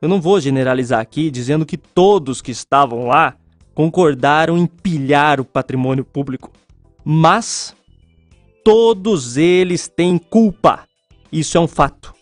eu 0.00 0.08
não 0.08 0.20
vou 0.20 0.40
generalizar 0.40 1.00
aqui 1.00 1.30
dizendo 1.30 1.66
que 1.66 1.76
todos 1.76 2.40
que 2.40 2.50
estavam 2.50 3.06
lá 3.06 3.36
concordaram 3.74 4.56
em 4.56 4.66
pilhar 4.66 5.40
o 5.40 5.44
patrimônio 5.44 6.04
público 6.04 6.50
mas 7.04 7.74
todos 8.64 9.36
eles 9.36 9.88
têm 9.88 10.18
culpa. 10.18 10.86
Isso 11.32 11.56
é 11.56 11.60
um 11.60 11.68
fato. 11.68 12.14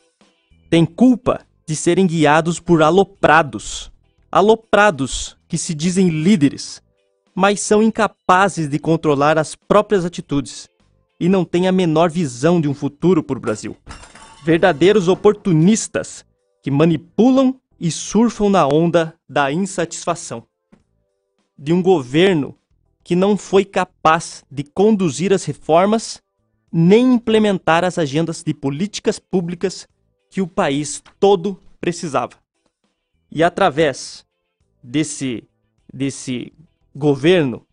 Têm 0.70 0.84
culpa 0.84 1.40
de 1.66 1.74
serem 1.74 2.06
guiados 2.06 2.60
por 2.60 2.82
aloprados. 2.82 3.90
Aloprados 4.30 5.36
que 5.48 5.56
se 5.56 5.74
dizem 5.74 6.08
líderes, 6.08 6.82
mas 7.34 7.60
são 7.60 7.82
incapazes 7.82 8.68
de 8.68 8.78
controlar 8.78 9.38
as 9.38 9.54
próprias 9.54 10.04
atitudes 10.04 10.68
e 11.18 11.28
não 11.28 11.44
têm 11.44 11.66
a 11.66 11.72
menor 11.72 12.10
visão 12.10 12.60
de 12.60 12.68
um 12.68 12.74
futuro 12.74 13.22
para 13.22 13.38
o 13.38 13.40
Brasil. 13.40 13.76
Verdadeiros 14.44 15.08
oportunistas 15.08 16.24
que 16.62 16.70
manipulam 16.70 17.58
e 17.80 17.90
surfam 17.90 18.50
na 18.50 18.66
onda 18.66 19.14
da 19.28 19.52
insatisfação. 19.52 20.44
De 21.56 21.72
um 21.72 21.82
governo 21.82 22.57
que 23.08 23.16
não 23.16 23.38
foi 23.38 23.64
capaz 23.64 24.44
de 24.50 24.62
conduzir 24.62 25.32
as 25.32 25.42
reformas 25.46 26.20
nem 26.70 27.14
implementar 27.14 27.82
as 27.82 27.96
agendas 27.96 28.42
de 28.42 28.52
políticas 28.52 29.18
públicas 29.18 29.88
que 30.28 30.42
o 30.42 30.46
país 30.46 31.02
todo 31.18 31.58
precisava. 31.80 32.36
E 33.32 33.42
através 33.42 34.26
desse, 34.82 35.42
desse 35.90 36.52
governo 36.94 37.66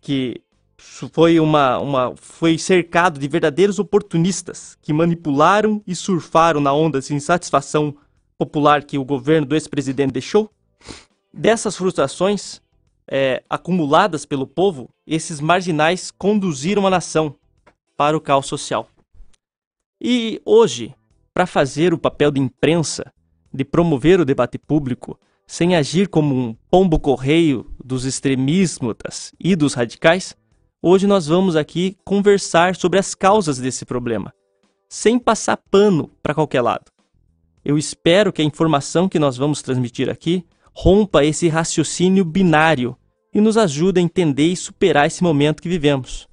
que 0.00 0.40
foi 0.78 1.38
uma, 1.38 1.78
uma 1.78 2.14
foi 2.16 2.56
cercado 2.56 3.20
de 3.20 3.28
verdadeiros 3.28 3.78
oportunistas 3.78 4.74
que 4.80 4.94
manipularam 4.94 5.82
e 5.86 5.94
surfaram 5.94 6.60
na 6.62 6.72
onda 6.72 6.98
de 6.98 7.12
insatisfação 7.12 7.94
popular 8.38 8.82
que 8.82 8.96
o 8.96 9.04
governo 9.04 9.48
do 9.48 9.54
ex-presidente 9.54 10.12
deixou. 10.12 10.50
Dessas 11.30 11.76
frustrações 11.76 12.62
é, 13.10 13.42
acumuladas 13.48 14.24
pelo 14.26 14.46
povo, 14.46 14.90
esses 15.06 15.40
marginais 15.40 16.10
conduziram 16.10 16.86
a 16.86 16.90
nação 16.90 17.34
para 17.96 18.16
o 18.16 18.20
caos 18.20 18.46
social. 18.46 18.88
E 20.00 20.40
hoje, 20.44 20.94
para 21.32 21.46
fazer 21.46 21.92
o 21.92 21.98
papel 21.98 22.30
de 22.30 22.40
imprensa, 22.40 23.12
de 23.52 23.64
promover 23.64 24.20
o 24.20 24.24
debate 24.24 24.58
público, 24.58 25.18
sem 25.46 25.74
agir 25.74 26.08
como 26.08 26.34
um 26.34 26.54
pombo-correio 26.70 27.66
dos 27.82 28.04
extremistas 28.04 29.32
e 29.40 29.56
dos 29.56 29.72
radicais, 29.72 30.36
hoje 30.82 31.06
nós 31.06 31.26
vamos 31.26 31.56
aqui 31.56 31.96
conversar 32.04 32.76
sobre 32.76 32.98
as 32.98 33.14
causas 33.14 33.58
desse 33.58 33.84
problema, 33.86 34.32
sem 34.88 35.18
passar 35.18 35.56
pano 35.56 36.10
para 36.22 36.34
qualquer 36.34 36.60
lado. 36.60 36.92
Eu 37.64 37.78
espero 37.78 38.32
que 38.32 38.42
a 38.42 38.44
informação 38.44 39.08
que 39.08 39.18
nós 39.18 39.36
vamos 39.36 39.62
transmitir 39.62 40.08
aqui 40.08 40.44
rompa 40.80 41.24
esse 41.24 41.48
raciocínio 41.48 42.24
binário 42.24 42.96
e 43.34 43.40
nos 43.40 43.56
ajude 43.56 43.98
a 43.98 44.02
entender 44.02 44.46
e 44.46 44.56
superar 44.56 45.08
esse 45.08 45.24
momento 45.24 45.60
que 45.60 45.68
vivemos. 45.68 46.28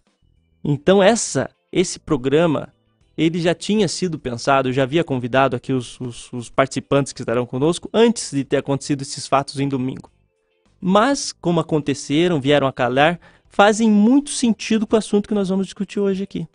Então 0.63 1.01
essa 1.01 1.49
esse 1.71 1.97
programa 1.97 2.71
ele 3.17 3.41
já 3.41 3.55
tinha 3.55 3.87
sido 3.87 4.19
pensado, 4.19 4.69
eu 4.69 4.73
já 4.73 4.83
havia 4.83 5.03
convidado 5.03 5.55
aqui 5.55 5.73
os, 5.73 5.99
os, 5.99 6.31
os, 6.31 6.47
participantes 6.47 7.11
que 7.11 7.23
estarão 7.23 7.43
conosco 7.43 7.89
antes 7.91 8.29
de 8.31 8.43
ter 8.43 8.57
acontecido 8.57 9.01
esses 9.01 9.25
fatos 9.25 9.59
em 9.59 9.67
domingo. 9.67 10.11
Mas, 10.79 11.31
como 11.31 11.59
aconteceram, 11.59 12.39
vieram 12.39 12.67
a 12.67 12.73
calhar, 12.73 13.19
fazem 13.49 13.89
muito 13.89 14.29
sentido 14.29 14.85
com 14.85 14.95
o 14.95 14.99
assunto 14.99 15.27
que 15.27 15.33
nós 15.33 15.49
vamos 15.49 15.65
discutir 15.65 15.99
hoje 15.99 16.21
aqui. 16.21 16.47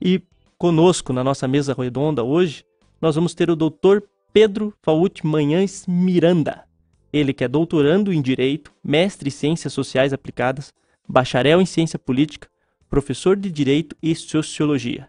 E 0.00 0.22
conosco, 0.56 1.12
na 1.12 1.24
nossa 1.24 1.46
mesa 1.46 1.74
redonda 1.76 2.24
hoje, 2.24 2.64
nós 3.02 3.16
vamos 3.16 3.34
ter 3.34 3.50
o 3.50 3.56
doutor 3.56 4.02
Pedro 4.32 4.72
Faute 4.80 5.26
Manhães 5.26 5.84
Miranda. 5.86 6.69
Ele 7.12 7.32
que 7.32 7.44
é 7.44 7.48
doutorando 7.48 8.12
em 8.12 8.22
Direito, 8.22 8.72
mestre 8.82 9.28
em 9.28 9.32
Ciências 9.32 9.72
Sociais 9.72 10.12
Aplicadas, 10.12 10.72
bacharel 11.08 11.60
em 11.60 11.66
Ciência 11.66 11.98
Política, 11.98 12.48
professor 12.88 13.36
de 13.36 13.50
Direito 13.50 13.96
e 14.02 14.14
Sociologia. 14.14 15.08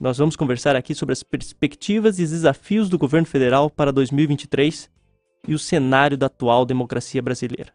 Nós 0.00 0.18
vamos 0.18 0.34
conversar 0.34 0.74
aqui 0.74 0.94
sobre 0.94 1.12
as 1.12 1.22
perspectivas 1.22 2.18
e 2.18 2.22
desafios 2.22 2.88
do 2.88 2.98
governo 2.98 3.26
federal 3.26 3.70
para 3.70 3.92
2023 3.92 4.90
e 5.46 5.54
o 5.54 5.58
cenário 5.58 6.16
da 6.16 6.26
atual 6.26 6.64
democracia 6.66 7.22
brasileira. 7.22 7.72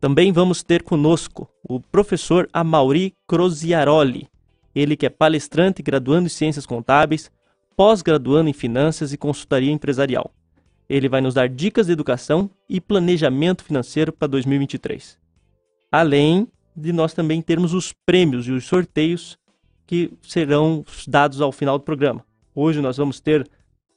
Também 0.00 0.32
vamos 0.32 0.62
ter 0.62 0.82
conosco 0.82 1.48
o 1.62 1.78
professor 1.78 2.48
Amauri 2.52 3.14
Croziaroli, 3.26 4.28
ele 4.74 4.96
que 4.96 5.04
é 5.04 5.10
palestrante 5.10 5.82
graduando 5.82 6.26
em 6.26 6.30
Ciências 6.30 6.64
Contábeis, 6.64 7.30
pós-graduando 7.76 8.48
em 8.48 8.54
Finanças 8.54 9.12
e 9.12 9.18
Consultoria 9.18 9.70
Empresarial. 9.72 10.32
Ele 10.90 11.08
vai 11.08 11.20
nos 11.20 11.34
dar 11.34 11.48
dicas 11.48 11.86
de 11.86 11.92
educação 11.92 12.50
e 12.68 12.80
planejamento 12.80 13.62
financeiro 13.62 14.12
para 14.12 14.26
2023. 14.26 15.16
Além 15.92 16.48
de 16.74 16.92
nós 16.92 17.14
também 17.14 17.40
termos 17.40 17.72
os 17.72 17.92
prêmios 17.92 18.48
e 18.48 18.50
os 18.50 18.64
sorteios 18.64 19.38
que 19.86 20.12
serão 20.20 20.84
dados 21.06 21.40
ao 21.40 21.52
final 21.52 21.78
do 21.78 21.84
programa. 21.84 22.26
Hoje 22.52 22.80
nós 22.80 22.96
vamos 22.96 23.20
ter 23.20 23.48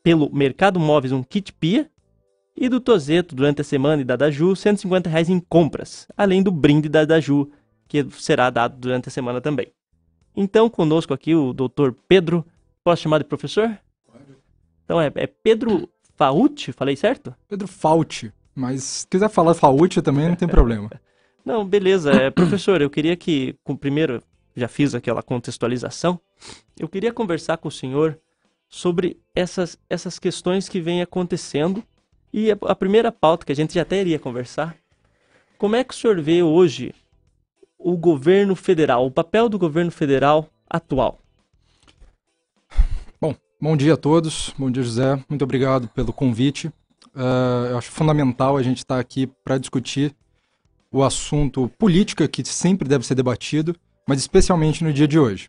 pelo 0.04 0.32
Mercado 0.32 0.80
Móveis 0.80 1.12
um 1.12 1.24
kit 1.24 1.52
pia 1.54 1.90
e 2.56 2.70
do 2.70 2.80
Tozeto 2.80 3.34
durante 3.34 3.62
a 3.62 3.64
semana 3.64 4.04
e 4.04 4.06
da 4.06 4.16
Daju 4.16 4.56
150 4.56 5.10
reais 5.10 5.30
em 5.30 5.40
compras, 5.40 6.08
além 6.16 6.44
do 6.44 6.52
brinde 6.52 6.90
da 6.90 7.06
Daju 7.06 7.50
que 7.88 8.06
será 8.12 8.52
dado 8.52 8.78
durante 8.78 9.10
a 9.10 9.12
semana 9.12 9.42
também. 9.42 9.74
Então 10.36 10.70
conosco 10.70 11.12
aqui 11.12 11.34
o 11.34 11.54
Dr. 11.54 11.92
Pedro, 12.08 12.46
posso 12.84 13.02
chamar 13.02 13.18
de 13.18 13.26
professor? 13.26 13.76
Pode. 14.06 14.38
Então 14.86 15.02
é, 15.02 15.12
é 15.16 15.26
Pedro 15.26 15.90
Fauti, 16.16 16.72
falei 16.72 16.96
certo? 16.96 17.36
Pedro 17.48 17.68
Fauti, 17.68 18.32
mas 18.56 18.84
se 18.84 19.08
quiser 19.08 19.30
falar 19.30 19.54
Fauti 19.54 20.02
também 20.02 20.28
não 20.28 20.36
tem 20.36 20.48
problema. 20.48 20.90
Não, 21.46 21.66
beleza. 21.66 22.12
É, 22.12 22.30
professor, 22.32 22.82
eu 22.82 22.90
queria 22.90 23.18
que, 23.18 23.56
com, 23.66 23.76
primeiro, 23.76 24.24
já 24.56 24.70
fiz 24.70 24.96
aquela 24.96 25.22
contextualização, 25.22 26.20
eu 26.80 26.88
queria 26.88 27.12
conversar 27.12 27.58
com 27.58 27.68
o 27.68 27.72
senhor 27.72 28.18
sobre 28.70 29.20
essas, 29.36 29.78
essas 29.90 30.18
questões 30.18 30.70
que 30.70 30.80
vêm 30.80 31.02
acontecendo. 31.02 31.84
E 32.32 32.52
a, 32.52 32.58
a 32.64 32.76
primeira 32.76 33.12
pauta 33.12 33.46
que 33.46 33.52
a 33.52 33.56
gente 33.56 33.74
já 33.74 33.82
até 33.82 34.00
iria 34.00 34.18
conversar, 34.18 34.76
como 35.58 35.76
é 35.76 35.84
que 35.84 35.94
o 35.94 35.98
senhor 35.98 36.20
vê 36.22 36.42
hoje 36.42 36.94
o 37.78 37.96
governo 37.98 38.56
federal, 38.56 39.06
o 39.06 39.12
papel 39.12 39.48
do 39.50 39.60
governo 39.60 39.92
federal 39.92 40.50
atual? 40.70 41.20
Bom, 43.64 43.78
dia 43.78 43.94
a 43.94 43.98
todos. 43.98 44.54
Bom 44.60 44.70
dia, 44.70 44.84
José. 44.84 45.24
Muito 45.30 45.42
obrigado 45.42 45.88
pelo 45.88 46.12
convite. 46.12 46.68
Uh, 47.16 47.70
eu 47.70 47.78
acho 47.78 47.90
fundamental 47.92 48.58
a 48.58 48.62
gente 48.62 48.80
estar 48.80 49.00
aqui 49.00 49.26
para 49.26 49.58
discutir 49.58 50.14
o 50.92 51.02
assunto 51.02 51.70
política 51.80 52.28
que 52.28 52.44
sempre 52.44 52.90
deve 52.90 53.06
ser 53.06 53.16
debatido, 53.16 53.74
mas 54.06 54.20
especialmente 54.20 54.84
no 54.84 54.92
dia 54.92 55.08
de 55.08 55.18
hoje. 55.18 55.48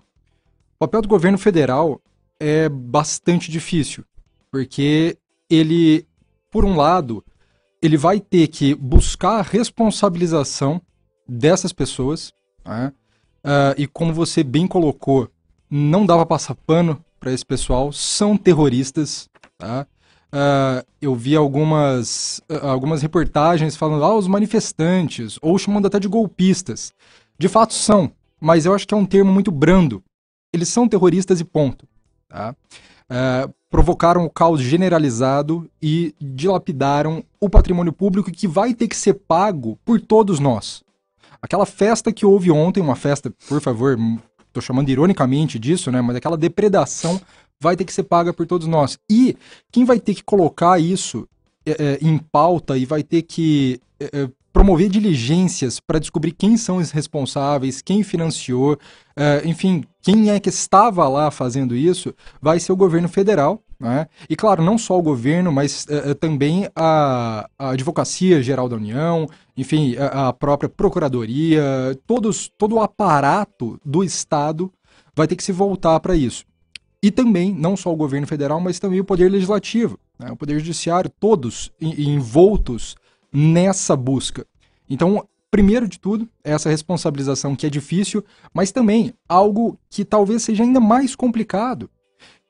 O 0.76 0.78
papel 0.78 1.02
do 1.02 1.08
governo 1.08 1.36
federal 1.36 2.00
é 2.38 2.68
bastante 2.68 3.50
difícil, 3.50 4.04
porque 4.48 5.18
ele, 5.50 6.06
por 6.52 6.64
um 6.64 6.76
lado, 6.76 7.24
ele 7.82 7.96
vai 7.96 8.20
ter 8.20 8.46
que 8.46 8.76
buscar 8.76 9.40
a 9.40 9.42
responsabilização 9.42 10.80
dessas 11.26 11.72
pessoas, 11.72 12.32
né? 12.64 12.92
uh, 13.44 13.74
e 13.76 13.88
como 13.88 14.14
você 14.14 14.44
bem 14.44 14.68
colocou, 14.68 15.28
não 15.68 16.06
dava 16.06 16.24
passar 16.24 16.54
pano 16.54 17.04
para 17.24 17.32
esse 17.32 17.46
pessoal, 17.46 17.90
são 17.90 18.36
terroristas, 18.36 19.30
tá? 19.56 19.86
Uh, 20.30 20.84
eu 21.00 21.14
vi 21.14 21.34
algumas, 21.34 22.42
uh, 22.50 22.66
algumas 22.66 23.00
reportagens 23.00 23.76
falando, 23.76 24.04
ah, 24.04 24.14
os 24.14 24.28
manifestantes, 24.28 25.38
ou 25.40 25.56
chamando 25.56 25.86
até 25.86 25.98
de 25.98 26.06
golpistas. 26.06 26.92
De 27.38 27.48
fato 27.48 27.72
são, 27.72 28.12
mas 28.38 28.66
eu 28.66 28.74
acho 28.74 28.86
que 28.86 28.92
é 28.92 28.96
um 28.96 29.06
termo 29.06 29.32
muito 29.32 29.50
brando. 29.50 30.04
Eles 30.52 30.68
são 30.68 30.86
terroristas 30.86 31.40
e 31.40 31.44
ponto. 31.44 31.88
Tá? 32.28 32.54
Uh, 33.04 33.54
provocaram 33.70 34.26
o 34.26 34.30
caos 34.30 34.60
generalizado 34.60 35.66
e 35.80 36.14
dilapidaram 36.20 37.24
o 37.40 37.48
patrimônio 37.48 37.92
público 37.92 38.30
que 38.30 38.46
vai 38.46 38.74
ter 38.74 38.86
que 38.86 38.96
ser 38.96 39.14
pago 39.14 39.78
por 39.82 39.98
todos 39.98 40.38
nós. 40.38 40.84
Aquela 41.40 41.64
festa 41.64 42.12
que 42.12 42.26
houve 42.26 42.50
ontem, 42.50 42.82
uma 42.82 42.96
festa, 42.96 43.32
por 43.48 43.62
favor, 43.62 43.96
estou 44.54 44.62
chamando 44.62 44.88
ironicamente 44.88 45.58
disso, 45.58 45.90
né? 45.90 46.00
Mas 46.00 46.16
aquela 46.16 46.36
depredação 46.36 47.20
vai 47.60 47.76
ter 47.76 47.84
que 47.84 47.92
ser 47.92 48.04
paga 48.04 48.32
por 48.32 48.46
todos 48.46 48.66
nós. 48.66 48.98
E 49.10 49.36
quem 49.72 49.84
vai 49.84 49.98
ter 49.98 50.14
que 50.14 50.22
colocar 50.22 50.78
isso 50.78 51.28
é, 51.66 51.72
é 51.72 51.98
em 52.00 52.18
pauta 52.18 52.78
e 52.78 52.84
vai 52.84 53.02
ter 53.02 53.22
que 53.22 53.80
é, 53.98 54.04
é, 54.12 54.28
promover 54.52 54.88
diligências 54.88 55.80
para 55.80 55.98
descobrir 55.98 56.32
quem 56.32 56.56
são 56.56 56.76
os 56.76 56.92
responsáveis, 56.92 57.82
quem 57.82 58.02
financiou, 58.04 58.78
é, 59.16 59.42
enfim, 59.44 59.82
quem 60.00 60.30
é 60.30 60.38
que 60.38 60.48
estava 60.48 61.08
lá 61.08 61.30
fazendo 61.30 61.74
isso, 61.74 62.14
vai 62.40 62.60
ser 62.60 62.70
o 62.72 62.76
governo 62.76 63.08
federal. 63.08 63.60
Né? 63.78 64.06
E 64.28 64.36
claro, 64.36 64.62
não 64.62 64.78
só 64.78 64.98
o 64.98 65.02
governo, 65.02 65.52
mas 65.52 65.86
é, 65.88 66.14
também 66.14 66.68
a, 66.74 67.48
a 67.58 67.70
Advocacia 67.70 68.42
Geral 68.42 68.68
da 68.68 68.76
União, 68.76 69.28
enfim, 69.56 69.96
a, 69.96 70.28
a 70.28 70.32
própria 70.32 70.68
Procuradoria, 70.68 71.62
todos, 72.06 72.50
todo 72.56 72.76
o 72.76 72.80
aparato 72.80 73.80
do 73.84 74.04
Estado 74.04 74.72
vai 75.14 75.26
ter 75.26 75.36
que 75.36 75.44
se 75.44 75.52
voltar 75.52 75.98
para 76.00 76.14
isso. 76.14 76.44
E 77.02 77.10
também, 77.10 77.52
não 77.52 77.76
só 77.76 77.92
o 77.92 77.96
governo 77.96 78.26
federal, 78.26 78.60
mas 78.60 78.78
também 78.78 79.00
o 79.00 79.04
poder 79.04 79.30
legislativo, 79.30 79.98
né, 80.18 80.30
o 80.30 80.36
poder 80.36 80.58
judiciário, 80.58 81.10
todos 81.20 81.70
envoltos 81.80 82.96
nessa 83.30 83.94
busca. 83.94 84.46
Então, 84.88 85.26
primeiro 85.50 85.86
de 85.86 85.98
tudo, 85.98 86.28
essa 86.42 86.70
responsabilização 86.70 87.54
que 87.54 87.66
é 87.66 87.70
difícil, 87.70 88.24
mas 88.52 88.72
também 88.72 89.12
algo 89.28 89.78
que 89.90 90.04
talvez 90.04 90.42
seja 90.42 90.62
ainda 90.62 90.80
mais 90.80 91.14
complicado, 91.14 91.90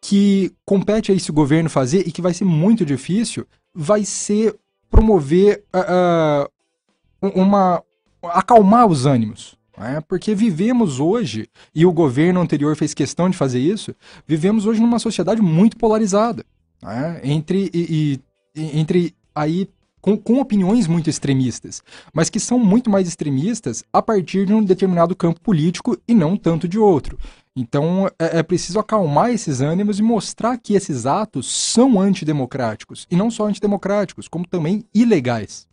que 0.05 0.53
compete 0.67 1.11
a 1.11 1.15
esse 1.15 1.33
governo 1.33 1.71
fazer 1.71 2.07
e 2.07 2.13
que 2.13 2.21
vai 2.21 2.35
ser 2.35 2.45
muito 2.45 2.85
difícil, 2.85 3.47
vai 3.75 4.05
ser 4.05 4.55
promover 4.91 5.65
uh, 5.75 7.31
uma 7.35 7.83
acalmar 8.23 8.87
os 8.87 9.07
ânimos, 9.07 9.57
É, 9.79 10.01
porque 10.03 10.35
vivemos 10.35 11.01
hoje, 11.01 11.49
e 11.75 11.85
o 11.87 11.93
governo 11.93 12.41
anterior 12.41 12.77
fez 12.77 12.93
questão 12.93 13.31
de 13.31 13.37
fazer 13.37 13.59
isso, 13.59 13.95
vivemos 14.27 14.67
hoje 14.67 14.81
numa 14.81 14.99
sociedade 14.99 15.41
muito 15.41 15.77
polarizada. 15.77 16.45
É, 16.87 17.21
entre, 17.25 17.71
e, 17.73 18.21
e, 18.55 18.79
entre 18.79 19.15
aí 19.35 19.69
com, 20.03 20.19
com, 20.19 20.39
opiniões 20.39 20.87
muito 20.87 21.09
extremistas, 21.09 21.83
mas 22.13 22.29
que 22.29 22.39
são 22.39 22.59
muito 22.59 22.91
mais 22.91 23.09
extremistas 23.09 23.83
a 23.91 24.03
partir 24.03 24.45
de 24.47 24.53
um 24.53 24.63
determinado 24.63 25.17
campo 25.17 25.41
político 25.41 25.97
e 26.07 26.15
não 26.15 26.37
tanto 26.37 26.69
de 26.69 26.79
outro. 26.79 27.19
Então 27.57 28.09
é, 28.19 28.39
é 28.39 28.43
preciso 28.43 28.79
acalmar 28.81 29.31
esses 29.31 29.61
ânimos 29.61 29.99
e 29.99 30.03
mostrar 30.03 30.59
que 30.59 30.75
esses 30.75 31.07
atos 31.07 31.47
são 31.47 32.01
antidemocráticos. 32.01 33.07
E 33.11 33.17
não 33.17 33.31
só 33.31 33.47
antidemocráticos, 33.47 34.27
como 34.27 34.47
também 34.47 34.85
ilegais. 34.93 35.69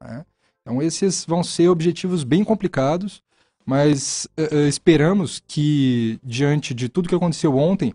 Né? 0.00 0.24
Então 0.60 0.82
esses 0.82 1.24
vão 1.24 1.42
ser 1.42 1.68
objetivos 1.68 2.22
bem 2.22 2.44
complicados, 2.44 3.22
mas 3.64 4.28
uh, 4.38 4.66
esperamos 4.68 5.42
que, 5.46 6.18
diante 6.22 6.74
de 6.74 6.88
tudo 6.88 7.08
que 7.08 7.14
aconteceu 7.14 7.56
ontem, 7.56 7.94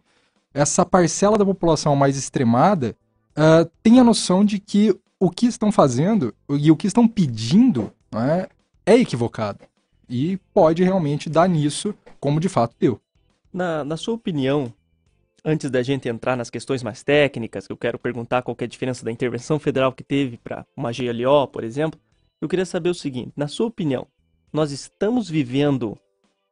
essa 0.53 0.85
parcela 0.85 1.37
da 1.37 1.45
população 1.45 1.95
mais 1.95 2.17
extremada 2.17 2.95
uh, 3.37 3.69
tenha 3.83 4.03
noção 4.03 4.43
de 4.43 4.59
que 4.59 4.97
o 5.19 5.29
que 5.29 5.45
estão 5.45 5.71
fazendo 5.71 6.33
e 6.49 6.71
o 6.71 6.75
que 6.75 6.87
estão 6.87 7.07
pedindo 7.07 7.91
é, 8.13 8.49
é 8.85 8.97
equivocado. 8.97 9.59
E 10.09 10.37
pode 10.53 10.83
realmente 10.83 11.29
dar 11.29 11.47
nisso, 11.49 11.93
como 12.19 12.39
de 12.39 12.47
fato 12.47 12.75
deu. 12.79 12.99
Na, 13.51 13.83
na 13.83 13.97
sua 13.97 14.13
opinião, 14.13 14.73
antes 15.43 15.69
da 15.69 15.81
gente 15.81 16.07
entrar 16.07 16.35
nas 16.35 16.49
questões 16.49 16.83
mais 16.83 17.03
técnicas, 17.03 17.67
que 17.67 17.73
eu 17.73 17.77
quero 17.77 17.97
perguntar 17.97 18.41
qual 18.41 18.55
é 18.59 18.63
a 18.63 18.67
diferença 18.67 19.03
da 19.03 19.11
intervenção 19.11 19.59
federal 19.59 19.91
que 19.91 20.03
teve 20.03 20.37
para 20.37 20.65
uma 20.75 20.91
GLO, 20.91 21.47
por 21.47 21.63
exemplo, 21.63 21.99
eu 22.41 22.47
queria 22.47 22.65
saber 22.65 22.89
o 22.89 22.95
seguinte: 22.95 23.31
na 23.35 23.47
sua 23.47 23.67
opinião, 23.67 24.07
nós 24.51 24.71
estamos 24.71 25.29
vivendo 25.29 25.97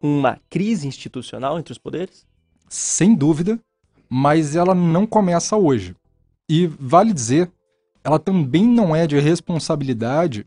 uma 0.02 0.40
crise 0.50 0.88
institucional 0.88 1.60
entre 1.60 1.72
os 1.72 1.78
poderes? 1.78 2.26
Sem 2.70 3.16
dúvida, 3.16 3.60
mas 4.10 4.56
ela 4.56 4.74
não 4.74 5.06
começa 5.06 5.56
hoje. 5.56 5.96
E 6.50 6.68
vale 6.68 7.14
dizer 7.14 7.52
ela 8.06 8.20
também 8.20 8.64
não 8.64 8.96
é 8.96 9.08
de 9.08 9.20
responsabilidade 9.20 10.46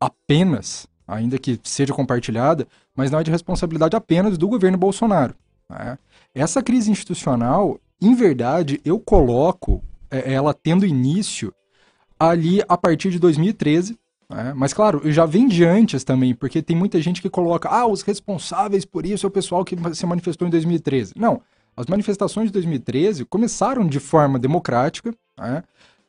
apenas, 0.00 0.88
ainda 1.06 1.38
que 1.38 1.58
seja 1.62 1.94
compartilhada, 1.94 2.66
mas 2.92 3.08
não 3.08 3.20
é 3.20 3.22
de 3.22 3.30
responsabilidade 3.30 3.94
apenas 3.94 4.36
do 4.36 4.48
governo 4.48 4.76
Bolsonaro. 4.76 5.32
Né? 5.70 5.98
Essa 6.34 6.62
crise 6.62 6.90
institucional, 6.90 7.78
em 8.00 8.14
verdade, 8.14 8.80
eu 8.84 8.98
coloco 8.98 9.82
é, 10.10 10.32
ela 10.32 10.54
tendo 10.54 10.86
início 10.86 11.52
ali 12.18 12.62
a 12.68 12.76
partir 12.76 13.10
de 13.10 13.18
2013. 13.18 13.98
Né? 14.28 14.52
Mas, 14.56 14.72
claro, 14.72 15.10
já 15.10 15.24
vem 15.24 15.46
de 15.48 15.64
antes 15.64 16.04
também, 16.04 16.34
porque 16.34 16.62
tem 16.62 16.76
muita 16.76 17.00
gente 17.00 17.22
que 17.22 17.30
coloca, 17.30 17.68
ah, 17.68 17.86
os 17.86 18.02
responsáveis 18.02 18.84
por 18.84 19.06
isso 19.06 19.26
é 19.26 19.28
o 19.28 19.32
pessoal 19.32 19.64
que 19.64 19.76
se 19.94 20.06
manifestou 20.06 20.46
em 20.46 20.50
2013. 20.50 21.14
Não, 21.16 21.40
as 21.76 21.86
manifestações 21.86 22.48
de 22.48 22.52
2013 22.54 23.24
começaram 23.24 23.86
de 23.86 24.00
forma 24.00 24.38
democrática, 24.38 25.14
né? 25.38 25.62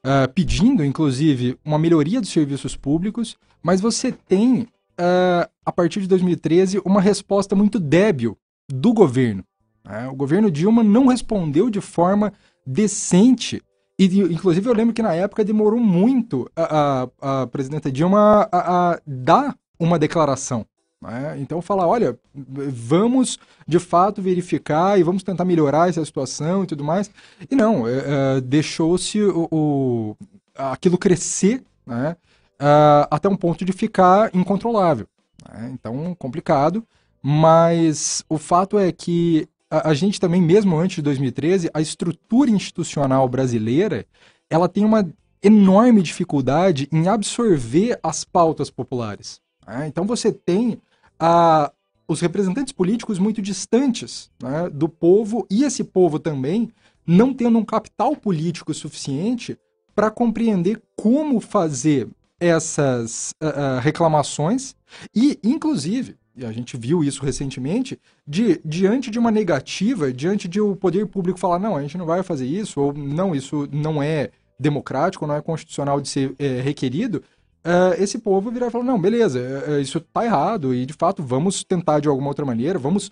uh, 0.06 0.32
pedindo, 0.34 0.84
inclusive, 0.84 1.58
uma 1.64 1.78
melhoria 1.78 2.20
dos 2.20 2.32
serviços 2.32 2.76
públicos, 2.76 3.38
mas 3.62 3.80
você 3.80 4.12
tem, 4.12 4.62
uh, 4.62 5.50
a 5.66 5.72
partir 5.72 6.02
de 6.02 6.08
2013, 6.08 6.82
uma 6.84 7.00
resposta 7.00 7.56
muito 7.56 7.80
débil 7.80 8.38
do 8.70 8.94
governo. 8.94 9.44
Né? 9.84 10.08
O 10.08 10.16
governo 10.16 10.52
Dilma 10.52 10.84
não 10.84 11.08
respondeu 11.08 11.70
de 11.70 11.82
forma 11.82 12.32
decente. 12.66 13.62
E, 13.98 14.06
inclusive, 14.06 14.70
eu 14.70 14.74
lembro 14.74 14.94
que 14.94 15.02
na 15.02 15.14
época 15.14 15.44
demorou 15.44 15.80
muito 15.80 16.50
a, 16.56 17.08
a, 17.22 17.42
a 17.42 17.48
presidenta 17.48 17.92
Dilma 17.92 18.48
a, 18.52 18.92
a 18.92 19.00
dar 19.06 19.58
uma 19.78 20.00
declaração. 20.00 20.66
Né? 21.02 21.38
Então, 21.40 21.62
falar: 21.62 21.88
olha, 21.88 22.18
vamos 22.34 23.38
de 23.68 23.80
fato 23.80 24.22
verificar 24.22 25.00
e 25.00 25.04
vamos 25.04 25.24
tentar 25.24 25.46
melhorar 25.46 25.90
essa 25.90 26.04
situação 26.06 26.64
e 26.64 26.68
tudo 26.68 26.84
mais. 26.84 27.10
E 27.50 27.56
não, 27.56 27.88
é, 27.88 27.98
é, 28.38 28.42
deixou-se 28.42 29.22
o, 29.22 29.48
o, 29.52 30.16
aquilo 30.56 30.98
crescer 30.98 31.64
né? 31.90 32.16
Uh, 32.62 33.08
até 33.10 33.28
um 33.28 33.36
ponto 33.36 33.66
de 33.66 33.74
ficar 33.74 34.34
incontrolável. 34.36 35.08
Né? 35.52 35.72
Então, 35.74 36.14
complicado. 36.16 36.86
Mas 37.22 38.24
o 38.30 38.38
fato 38.38 38.78
é 38.78 38.92
que 38.92 39.48
a, 39.70 39.90
a, 39.90 39.94
gente 39.94 40.20
também, 40.20 40.42
mesmo 40.42 40.78
antes 40.78 40.98
de 40.98 41.02
2013, 41.02 41.70
a 41.74 41.82
estrutura 41.82 42.50
institucional 42.50 43.28
brasileira 43.28 44.06
ela 44.50 44.68
tem 44.68 44.84
uma 44.84 45.08
enorme 45.44 46.02
dificuldade 46.02 46.88
em 46.92 47.08
absorver 47.08 48.00
as 48.02 48.24
pautas 48.24 48.70
populares. 48.70 49.40
Né? 49.66 49.88
Então 49.88 50.06
você 50.06 50.32
tem 50.32 50.82
a, 51.20 51.72
os 52.08 52.20
representantes 52.20 52.74
políticos 52.74 53.20
muito 53.20 53.42
distantes 53.42 54.32
né, 54.42 54.70
do 54.70 54.90
povo 54.90 55.46
e 55.50 55.64
esse 55.64 55.84
povo 55.84 56.20
também 56.20 56.72
não 57.06 57.34
tendo 57.34 57.58
um 57.58 57.66
capital 57.66 58.16
político 58.16 58.74
suficiente 58.74 59.58
para 59.96 60.12
compreender 60.12 60.82
como 60.96 61.40
fazer 61.40 62.08
essas 62.40 63.34
uh, 63.44 63.80
reclamações 63.82 64.76
e, 65.14 65.38
inclusive, 65.44 66.16
e 66.40 66.46
a 66.46 66.52
gente 66.52 66.78
viu 66.78 67.04
isso 67.04 67.24
recentemente, 67.24 68.00
de, 68.26 68.62
diante 68.64 69.12
de 69.12 69.20
uma 69.20 69.32
negativa, 69.32 70.12
diante 70.12 70.48
de 70.48 70.62
o 70.62 70.76
poder 70.76 71.06
público 71.08 71.40
falar, 71.40 71.60
não, 71.60 71.76
a 71.76 71.82
gente 71.82 71.98
não 71.98 72.06
vai 72.06 72.24
fazer 72.24 72.46
isso, 72.46 72.80
ou 72.80 72.94
não, 72.94 73.36
isso 73.36 73.68
não 73.72 74.02
é 74.02 74.30
democrático, 74.60 75.28
não 75.28 75.36
é 75.36 75.42
constitucional 75.42 76.02
de 76.02 76.10
ser 76.10 76.36
é, 76.40 76.62
requerido, 76.62 77.24
uh, 77.66 78.02
esse 78.02 78.20
povo 78.20 78.52
virar 78.52 78.68
e 78.68 78.72
falar, 78.72 78.84
não, 78.84 79.00
beleza, 79.00 79.40
uh, 79.68 79.80
isso 79.80 80.00
tá 80.00 80.26
errado 80.26 80.74
e 80.74 80.86
de 80.86 80.94
fato 80.94 81.24
vamos 81.24 81.64
tentar 81.64 82.00
de 82.00 82.08
alguma 82.08 82.30
outra 82.30 82.46
maneira, 82.46 82.80
vamos 82.80 83.12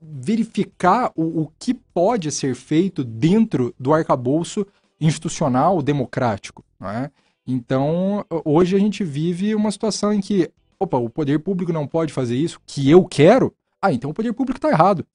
verificar 0.00 1.10
o, 1.16 1.42
o, 1.42 1.52
que 1.58 1.72
pode 1.72 2.30
ser 2.30 2.54
feito 2.54 3.02
dentro 3.02 3.74
do 3.80 3.94
arcabouço 3.94 4.66
institucional 5.00 5.80
democrático. 5.80 6.62
É? 6.82 7.10
Então, 7.46 8.24
hoje 8.44 8.76
a 8.76 8.78
gente 8.78 9.02
vive 9.02 9.54
uma 9.54 9.70
situação 9.70 10.12
em 10.12 10.20
que, 10.20 10.50
opa, 10.78 10.96
o 10.96 11.08
poder 11.08 11.38
público 11.38 11.72
não 11.72 11.86
pode 11.86 12.12
fazer 12.12 12.36
isso 12.36 12.60
que 12.66 12.90
eu 12.90 13.04
quero, 13.04 13.54
ah, 13.80 13.92
então 13.92 14.10
o 14.10 14.14
poder 14.14 14.32
público 14.32 14.58
está 14.58 14.70
errado. 14.70 15.06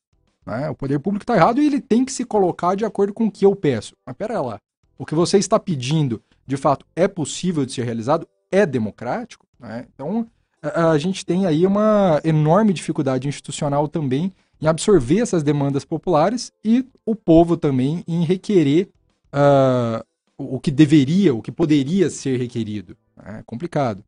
Né? 0.45 0.69
O 0.69 0.75
poder 0.75 0.99
público 0.99 1.23
está 1.23 1.35
errado 1.35 1.61
e 1.61 1.65
ele 1.65 1.81
tem 1.81 2.05
que 2.05 2.11
se 2.11 2.25
colocar 2.25 2.75
de 2.75 2.85
acordo 2.85 3.13
com 3.13 3.25
o 3.25 3.31
que 3.31 3.45
eu 3.45 3.55
peço. 3.55 3.95
Mas 4.05 4.15
pera 4.15 4.41
lá, 4.41 4.59
o 4.97 5.05
que 5.05 5.15
você 5.15 5.37
está 5.37 5.59
pedindo 5.59 6.21
de 6.45 6.57
fato 6.57 6.85
é 6.95 7.07
possível 7.07 7.65
de 7.65 7.73
ser 7.73 7.83
realizado, 7.83 8.27
é 8.51 8.65
democrático, 8.65 9.45
né? 9.59 9.85
então 9.93 10.27
a, 10.61 10.91
a 10.91 10.97
gente 10.97 11.25
tem 11.25 11.45
aí 11.45 11.65
uma 11.65 12.19
enorme 12.23 12.73
dificuldade 12.73 13.27
institucional 13.27 13.87
também 13.87 14.33
em 14.61 14.67
absorver 14.67 15.19
essas 15.19 15.43
demandas 15.43 15.85
populares 15.85 16.51
e 16.63 16.85
o 17.05 17.15
povo 17.15 17.55
também 17.55 18.03
em 18.07 18.23
requerer 18.23 18.89
uh, 19.33 20.03
o 20.37 20.59
que 20.59 20.71
deveria, 20.71 21.33
o 21.33 21.41
que 21.41 21.51
poderia 21.51 22.09
ser 22.09 22.37
requerido. 22.37 22.97
É 23.25 23.43
complicado. 23.45 24.03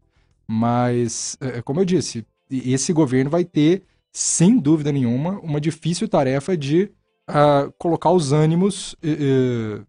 Mas, 0.54 1.38
é, 1.40 1.60
é, 1.60 1.62
como 1.62 1.80
eu 1.80 1.86
disse, 1.86 2.26
esse 2.50 2.92
governo 2.92 3.30
vai 3.30 3.46
ter, 3.46 3.84
sem 4.12 4.60
dúvida 4.60 4.92
nenhuma, 4.92 5.40
uma 5.40 5.62
difícil 5.62 6.10
tarefa 6.10 6.58
de 6.58 6.92
uh, 7.30 7.72
colocar 7.78 8.12
os 8.12 8.34
ânimos 8.34 8.92
uh, 8.96 9.88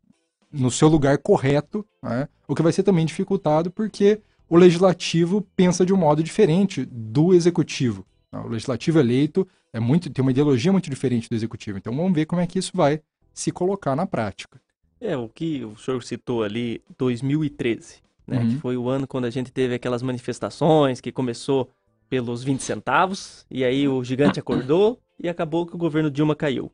no 0.53 0.71
seu 0.71 0.87
lugar 0.87 1.19
correto, 1.19 1.85
né? 2.01 2.29
o 2.47 2.55
que 2.55 2.63
vai 2.63 2.71
ser 2.71 2.85
também 2.85 3.05
dificultado 3.05 3.73
porque 3.73 4.21
o 4.49 4.57
legislativo 4.57 5.45
pensa 5.57 5.85
de 5.85 5.93
um 5.93 5.97
modo 5.97 6.23
diferente 6.23 6.85
do 6.85 7.35
executivo. 7.35 8.07
Né? 8.31 8.39
O 8.39 8.49
legislativo 8.49 9.01
eleito 9.01 9.49
é 9.73 9.81
muito 9.81 10.11
tem 10.11 10.23
uma 10.23 10.31
ideologia 10.31 10.71
muito 10.71 10.89
diferente 10.89 11.29
do 11.29 11.35
executivo. 11.35 11.77
Então 11.77 11.97
vamos 11.97 12.13
ver 12.13 12.27
como 12.27 12.41
é 12.41 12.47
que 12.47 12.61
isso 12.61 12.71
vai 12.73 13.01
se 13.35 13.51
colocar 13.51 13.97
na 13.97 14.07
prática. 14.07 14.61
É, 15.01 15.17
o 15.17 15.29
que 15.29 15.65
o 15.65 15.77
senhor 15.77 16.01
citou 16.05 16.45
ali, 16.45 16.81
2013, 16.97 17.97
né? 18.27 18.39
Uhum. 18.39 18.49
Que 18.51 18.57
foi 18.57 18.77
o 18.77 18.89
ano 18.89 19.07
quando 19.07 19.25
a 19.25 19.31
gente 19.31 19.53
teve 19.53 19.75
aquelas 19.75 20.03
manifestações 20.03 21.01
que 21.01 21.13
começou 21.13 21.69
pelos 22.09 22.45
20 22.45 22.63
centavos, 22.63 23.47
e 23.51 23.65
aí 23.65 23.89
o 23.89 24.05
gigante 24.05 24.39
acordou 24.39 25.01
e 25.19 25.29
acabou 25.29 25.65
que 25.65 25.75
o 25.75 25.79
governo 25.79 26.11
Dilma 26.11 26.37
caiu. 26.37 26.71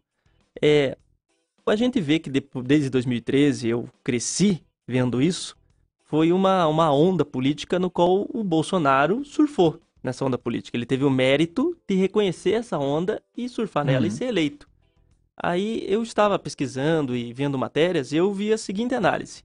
É, 0.60 0.96
a 1.64 1.76
gente 1.76 2.00
vê 2.00 2.18
que 2.18 2.30
desde 2.64 2.90
2013 2.90 3.68
eu 3.68 3.88
cresci 4.02 4.64
vendo 4.86 5.22
isso, 5.22 5.56
foi 6.04 6.32
uma, 6.32 6.66
uma 6.66 6.92
onda 6.92 7.24
política 7.24 7.78
no 7.78 7.90
qual 7.90 8.26
o 8.32 8.42
Bolsonaro 8.42 9.24
surfou 9.24 9.78
nessa 10.02 10.24
onda 10.24 10.38
política. 10.38 10.76
Ele 10.76 10.86
teve 10.86 11.04
o 11.04 11.10
mérito 11.10 11.76
de 11.86 11.94
reconhecer 11.94 12.52
essa 12.52 12.78
onda 12.78 13.22
e 13.36 13.48
surfar 13.48 13.84
nela 13.84 14.00
uhum. 14.00 14.06
e 14.06 14.10
ser 14.10 14.24
eleito. 14.24 14.66
Aí 15.36 15.84
eu 15.86 16.02
estava 16.02 16.38
pesquisando 16.38 17.14
e 17.14 17.32
vendo 17.32 17.58
matérias 17.58 18.10
e 18.10 18.16
eu 18.16 18.32
vi 18.32 18.52
a 18.52 18.58
seguinte 18.58 18.94
análise, 18.94 19.44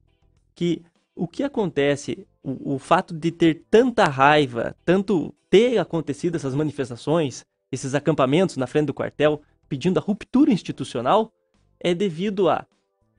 que 0.55 0.81
o 1.15 1.27
que 1.27 1.43
acontece, 1.43 2.25
o, 2.43 2.75
o 2.75 2.79
fato 2.79 3.13
de 3.13 3.31
ter 3.31 3.65
tanta 3.69 4.05
raiva, 4.05 4.75
tanto 4.83 5.33
ter 5.49 5.77
acontecido 5.77 6.35
essas 6.35 6.55
manifestações, 6.55 7.45
esses 7.71 7.95
acampamentos 7.95 8.57
na 8.57 8.67
frente 8.67 8.87
do 8.87 8.93
quartel, 8.93 9.41
pedindo 9.67 9.99
a 9.99 10.01
ruptura 10.01 10.51
institucional, 10.51 11.31
é 11.79 11.93
devido 11.93 12.49
a 12.49 12.65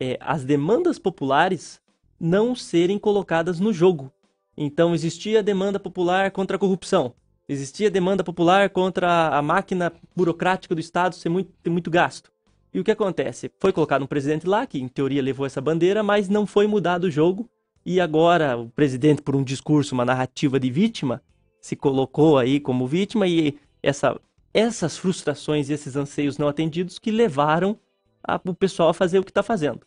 é, 0.01 0.19
as 0.21 0.45
demandas 0.45 0.99
populares 0.99 1.81
não 2.19 2.55
serem 2.55 2.99
colocadas 2.99 3.61
no 3.61 3.73
jogo. 3.73 4.13
Então 4.57 4.95
existia 4.95 5.43
demanda 5.43 5.79
popular 5.79 6.31
contra 6.31 6.57
a 6.57 6.61
corrupção. 6.61 7.15
Existia 7.49 7.91
demanda 7.91 8.25
popular 8.25 8.71
contra 8.71 9.29
a 9.29 9.43
máquina 9.43 9.93
burocrática 10.17 10.75
do 10.75 10.81
Estado 10.81 11.15
ser 11.15 11.29
muito, 11.29 11.53
ter 11.63 11.71
muito 11.71 11.91
gasto. 11.91 12.33
E 12.73 12.81
o 12.81 12.85
que 12.85 12.91
acontece? 12.91 13.53
Foi 13.61 13.73
colocado 13.73 14.03
um 14.03 14.07
presidente 14.07 14.47
lá, 14.47 14.67
que 14.67 14.81
em 14.81 14.89
teoria 14.89 15.23
levou 15.23 15.47
essa 15.47 15.61
bandeira, 15.61 16.03
mas 16.03 16.29
não 16.29 16.47
foi 16.47 16.67
mudado 16.67 17.05
o 17.05 17.11
jogo. 17.11 17.49
E 17.85 18.01
agora 18.01 18.57
o 18.57 18.69
presidente, 18.69 19.23
por 19.23 19.37
um 19.37 19.45
discurso, 19.45 19.95
uma 19.95 20.05
narrativa 20.05 20.59
de 20.59 20.71
vítima, 20.71 21.23
se 21.61 21.77
colocou 21.77 22.39
aí 22.39 22.61
como 22.61 22.87
vítima 22.87 23.27
e 23.27 23.59
essa, 23.83 24.19
essas 24.53 24.97
frustrações 24.97 25.69
e 25.69 25.73
esses 25.73 25.97
anseios 25.97 26.39
não 26.39 26.49
atendidos 26.49 26.99
que 26.99 27.11
levaram 27.11 27.79
a, 28.27 28.41
o 28.45 28.55
pessoal 28.55 28.89
a 28.89 28.95
fazer 28.95 29.19
o 29.19 29.25
que 29.25 29.31
está 29.31 29.43
fazendo. 29.43 29.81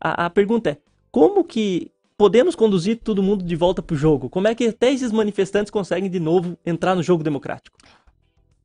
A, 0.00 0.26
a 0.26 0.30
pergunta 0.30 0.70
é, 0.70 0.78
como 1.10 1.44
que 1.44 1.90
podemos 2.16 2.54
conduzir 2.54 3.00
todo 3.00 3.22
mundo 3.22 3.44
de 3.44 3.56
volta 3.56 3.82
para 3.82 3.94
o 3.94 3.96
jogo? 3.96 4.30
Como 4.30 4.46
é 4.46 4.54
que 4.54 4.66
até 4.66 4.92
esses 4.92 5.10
manifestantes 5.10 5.70
conseguem 5.70 6.08
de 6.08 6.20
novo 6.20 6.56
entrar 6.64 6.94
no 6.94 7.02
jogo 7.02 7.24
democrático? 7.24 7.76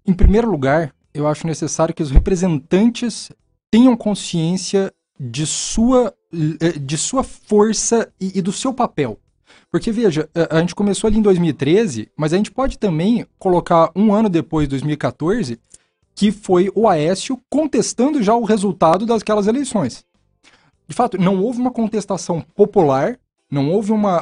Em 0.05 0.13
primeiro 0.13 0.49
lugar, 0.49 0.93
eu 1.13 1.27
acho 1.27 1.47
necessário 1.47 1.93
que 1.93 2.03
os 2.03 2.11
representantes 2.11 3.31
tenham 3.69 3.97
consciência 3.97 4.93
de 5.19 5.45
sua, 5.45 6.13
de 6.31 6.97
sua 6.97 7.23
força 7.23 8.11
e, 8.19 8.39
e 8.39 8.41
do 8.41 8.51
seu 8.51 8.73
papel. 8.73 9.19
Porque, 9.71 9.91
veja, 9.91 10.29
a, 10.33 10.57
a, 10.57 10.59
gente 10.59 10.75
começou 10.75 11.07
ali 11.07 11.17
em 11.17 11.21
2013, 11.21 12.09
mas 12.15 12.33
a 12.33 12.37
gente 12.37 12.51
pode 12.51 12.77
também 12.77 13.25
colocar 13.37 13.91
um 13.95 14.13
ano 14.13 14.29
depois, 14.29 14.67
2014, 14.67 15.59
que 16.15 16.31
foi 16.31 16.71
o 16.73 16.87
Aécio 16.87 17.39
contestando 17.49 18.23
já 18.23 18.33
o 18.33 18.43
resultado 18.43 19.05
daquelas 19.05 19.47
eleições. 19.47 20.05
De 20.87 20.95
fato, 20.95 21.17
não 21.17 21.41
houve 21.41 21.59
uma 21.59 21.71
contestação 21.71 22.41
popular, 22.55 23.19
não 23.51 23.71
houve 23.71 23.91
uma 23.91 24.21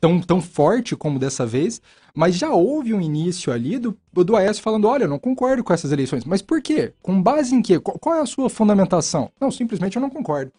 tão, 0.00 0.20
tão 0.20 0.40
forte 0.40 0.96
como 0.96 1.18
dessa 1.18 1.44
vez, 1.44 1.80
mas 2.14 2.34
já 2.34 2.50
houve 2.50 2.94
um 2.94 3.00
início 3.00 3.52
ali 3.52 3.78
do, 3.78 3.96
do 4.12 4.36
Aécio 4.36 4.62
falando: 4.62 4.88
olha, 4.88 5.04
eu 5.04 5.08
não 5.08 5.18
concordo 5.18 5.62
com 5.62 5.72
essas 5.72 5.92
eleições. 5.92 6.24
Mas 6.24 6.40
por 6.40 6.62
quê? 6.62 6.92
Com 7.02 7.20
base 7.22 7.54
em 7.54 7.62
quê? 7.62 7.78
Qual 7.78 8.14
é 8.14 8.20
a 8.20 8.26
sua 8.26 8.48
fundamentação? 8.48 9.30
Não, 9.40 9.50
simplesmente 9.50 9.96
eu 9.96 10.02
não 10.02 10.10
concordo. 10.10 10.52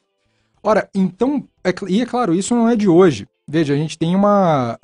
Ora, 0.61 0.89
então, 0.93 1.47
é, 1.63 1.73
e 1.87 2.01
é 2.01 2.05
claro, 2.05 2.33
isso 2.33 2.55
não 2.55 2.67
é 2.67 2.75
de 2.75 2.87
hoje. 2.87 3.27
Veja, 3.47 3.73
a 3.73 3.77
gente 3.77 3.97
tem 3.97 4.15
uma. 4.15 4.77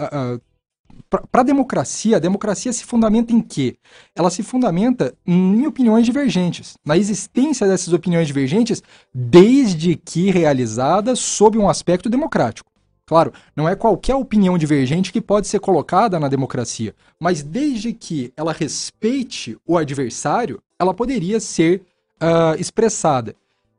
Para 1.31 1.41
a 1.41 1.43
democracia, 1.43 2.17
a 2.17 2.19
democracia 2.19 2.73
se 2.73 2.83
fundamenta 2.83 3.31
em 3.31 3.41
quê? 3.41 3.77
Ela 4.15 4.29
se 4.29 4.41
fundamenta 4.41 5.13
em 5.25 5.67
opiniões 5.67 6.05
divergentes, 6.05 6.77
na 6.83 6.97
existência 6.97 7.67
dessas 7.67 7.93
opiniões 7.93 8.27
divergentes, 8.27 8.81
desde 9.13 9.95
que 9.95 10.31
realizadas 10.31 11.19
sob 11.19 11.57
um 11.57 11.69
aspecto 11.69 12.09
democrático. 12.09 12.69
Claro, 13.05 13.31
não 13.55 13.69
é 13.69 13.75
qualquer 13.75 14.15
opinião 14.15 14.57
divergente 14.57 15.13
que 15.13 15.21
pode 15.21 15.47
ser 15.47 15.59
colocada 15.59 16.19
na 16.19 16.27
democracia, 16.27 16.95
mas 17.19 17.43
desde 17.43 17.93
que 17.93 18.33
ela 18.35 18.51
respeite 18.51 19.55
o 19.65 19.77
adversário, 19.77 20.59
ela 20.79 20.93
poderia 20.93 21.39
ser 21.39 21.83
uh, 22.15 22.59
expressada. 22.59 23.35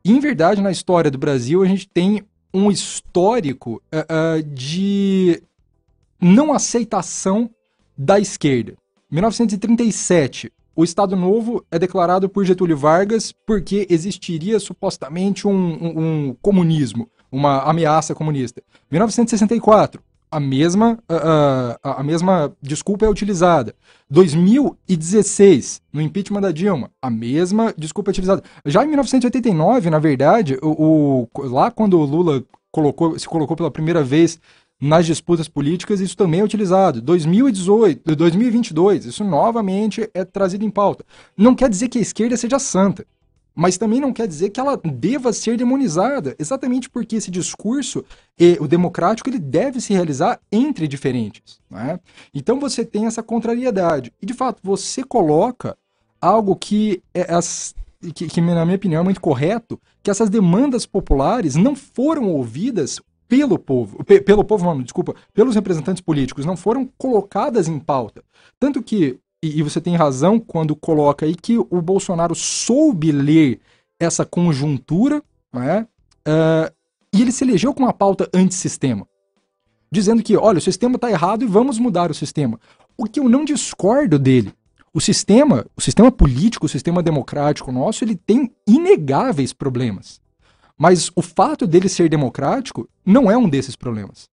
E, 0.07 0.13
em 0.13 0.21
verdade, 0.21 0.63
na 0.63 0.71
história 0.71 1.11
do 1.11 1.19
Brasil, 1.19 1.65
a 1.65 1.67
gente 1.67 1.89
tem 1.89 2.23
um 2.55 2.71
histórico 2.71 3.83
uh, 3.93 4.39
uh, 4.39 4.43
de 4.55 5.43
não 6.21 6.53
aceitação 6.53 7.51
da 7.99 8.21
esquerda. 8.21 8.77
1937, 9.11 10.53
o 10.77 10.85
Estado 10.85 11.17
Novo 11.17 11.67
é 11.73 11.77
declarado 11.77 12.29
por 12.29 12.45
Getúlio 12.45 12.77
Vargas 12.77 13.33
porque 13.45 13.85
existiria 13.91 14.61
supostamente 14.61 15.49
um, 15.49 15.51
um, 15.53 15.99
um 16.29 16.37
comunismo 16.41 17.11
uma 17.31 17.63
ameaça 17.63 18.15
comunista. 18.15 18.63
1964, 18.89 20.01
a 20.31 20.41
mesma, 20.41 20.99
a, 21.09 21.79
a, 21.83 22.01
a, 22.01 22.03
mesma 22.03 22.53
desculpa 22.61 23.07
é 23.07 23.09
utilizada. 23.09 23.75
2016, 24.11 25.81
no 25.93 26.01
impeachment 26.01 26.41
da 26.41 26.53
Dilma, 26.53 26.91
a 27.01 27.11
mesma 27.11 27.75
desculpa 27.77 28.11
é 28.11 28.13
utilizada. 28.13 28.43
Já 28.65 28.85
em 28.85 28.89
1989, 28.89 29.91
na 29.91 29.99
verdade, 29.99 30.59
o, 30.63 31.29
o, 31.35 31.43
lá 31.43 31.71
quando 31.71 31.99
o 31.99 32.05
Lula 32.05 32.45
colocou, 32.71 33.19
se 33.19 33.29
colocou 33.29 33.57
pela 33.57 33.71
primeira 33.71 34.03
vez 34.03 34.39
nas 34.81 35.07
disputas 35.07 35.49
políticas, 35.49 36.01
isso 36.01 36.17
também 36.17 36.41
é 36.41 36.45
utilizado. 36.45 37.01
2018, 37.01 38.15
2022, 38.15 39.07
isso 39.07 39.25
novamente 39.25 40.09
é 40.13 40.25
trazido 40.25 40.65
em 40.65 40.71
pauta. 40.71 41.05
Não 41.37 41.55
quer 41.55 41.71
dizer 41.71 41.89
que 41.89 41.99
a 41.99 42.03
esquerda 42.03 42.37
seja 42.37 42.59
santa 42.59 43.07
mas 43.57 43.79
também 43.79 44.01
não 44.01 44.13
quer 44.13 44.29
dizer 44.29 44.51
que 44.51 44.61
ela 44.61 44.77
deva 44.77 45.33
ser 45.33 45.57
demonizada, 45.57 46.37
exatamente 46.39 46.91
porque 46.91 47.17
esse 47.17 47.31
discurso, 47.31 48.05
eh, 48.39 48.59
o 48.61 48.69
democrático, 48.69 49.31
ele 49.31 49.39
deve 49.39 49.81
se 49.81 49.95
realizar 49.95 50.39
entre 50.53 50.87
diferentes. 50.87 51.59
Né? 51.71 51.99
Então 52.35 52.61
você 52.61 52.85
tem 52.85 53.07
essa 53.07 53.23
contrariedade. 53.23 54.13
E 54.21 54.27
de 54.27 54.35
fato, 54.35 54.61
você 54.63 55.03
coloca 55.03 55.75
algo 56.21 56.55
que, 56.55 57.03
é, 57.15 57.33
as, 57.33 57.75
que, 58.15 58.27
que, 58.27 58.41
na 58.43 58.67
minha 58.67 58.77
opinião, 58.77 59.01
é 59.01 59.05
muito 59.05 59.23
correto, 59.23 59.81
que 60.03 60.11
essas 60.11 60.29
demandas 60.29 60.85
populares 60.85 61.57
não 61.57 61.75
foram 61.75 62.29
ouvidas 62.29 63.01
pelo 63.27 63.59
povo, 63.59 64.05
pelo 64.05 64.45
povo, 64.45 64.67
não, 64.67 64.83
desculpa, 64.83 65.15
pelos 65.33 65.55
representantes 65.55 66.03
políticos, 66.03 66.45
não 66.45 66.57
foram 66.57 66.89
colocadas 66.99 67.69
em 67.69 67.79
pauta. 67.79 68.23
Tanto 68.61 68.83
que 68.83 69.19
e, 69.43 69.59
e 69.59 69.63
você 69.63 69.81
tem 69.81 69.97
razão 69.97 70.39
quando 70.39 70.75
coloca 70.75 71.27
aí 71.27 71.35
que 71.35 71.59
o 71.59 71.83
Bolsonaro 71.83 72.35
soube 72.35 73.13
ler 73.13 73.61
essa 73.99 74.25
conjuntura, 74.25 75.23
né? 75.53 75.87
Uh, 76.27 76.75
e 77.13 77.23
ele 77.23 77.33
se 77.33 77.45
elegeu 77.45 77.73
com 77.73 77.83
uma 77.83 77.93
pauta 77.93 78.29
antissistema, 78.35 79.07
dizendo 79.91 80.23
que, 80.23 80.37
olha, 80.37 80.59
o 80.59 80.63
sistema 80.63 80.97
está 80.97 81.11
errado 81.11 81.43
e 81.43 81.47
vamos 81.47 81.79
mudar 81.79 82.11
o 82.11 82.15
sistema. 82.15 82.61
O 82.97 83.05
que 83.05 83.21
eu 83.21 83.29
não 83.29 83.45
discordo 83.45 84.19
dele, 84.19 84.53
o 84.93 85.01
sistema, 85.01 85.65
o 85.77 85.81
sistema 85.81 86.11
político, 86.11 86.67
o 86.67 86.69
sistema 86.69 87.03
democrático 87.03 87.73
nosso, 87.73 88.05
ele 88.05 88.17
tem 88.17 88.53
inegáveis 88.67 89.53
problemas. 89.53 90.21
Mas 90.77 91.11
o 91.15 91.23
fato 91.23 91.67
dele 91.67 91.89
ser 91.89 92.09
democrático 92.09 92.89
não 93.05 93.31
é 93.31 93.37
um 93.37 93.49
desses 93.49 93.77
problemas 93.77 94.29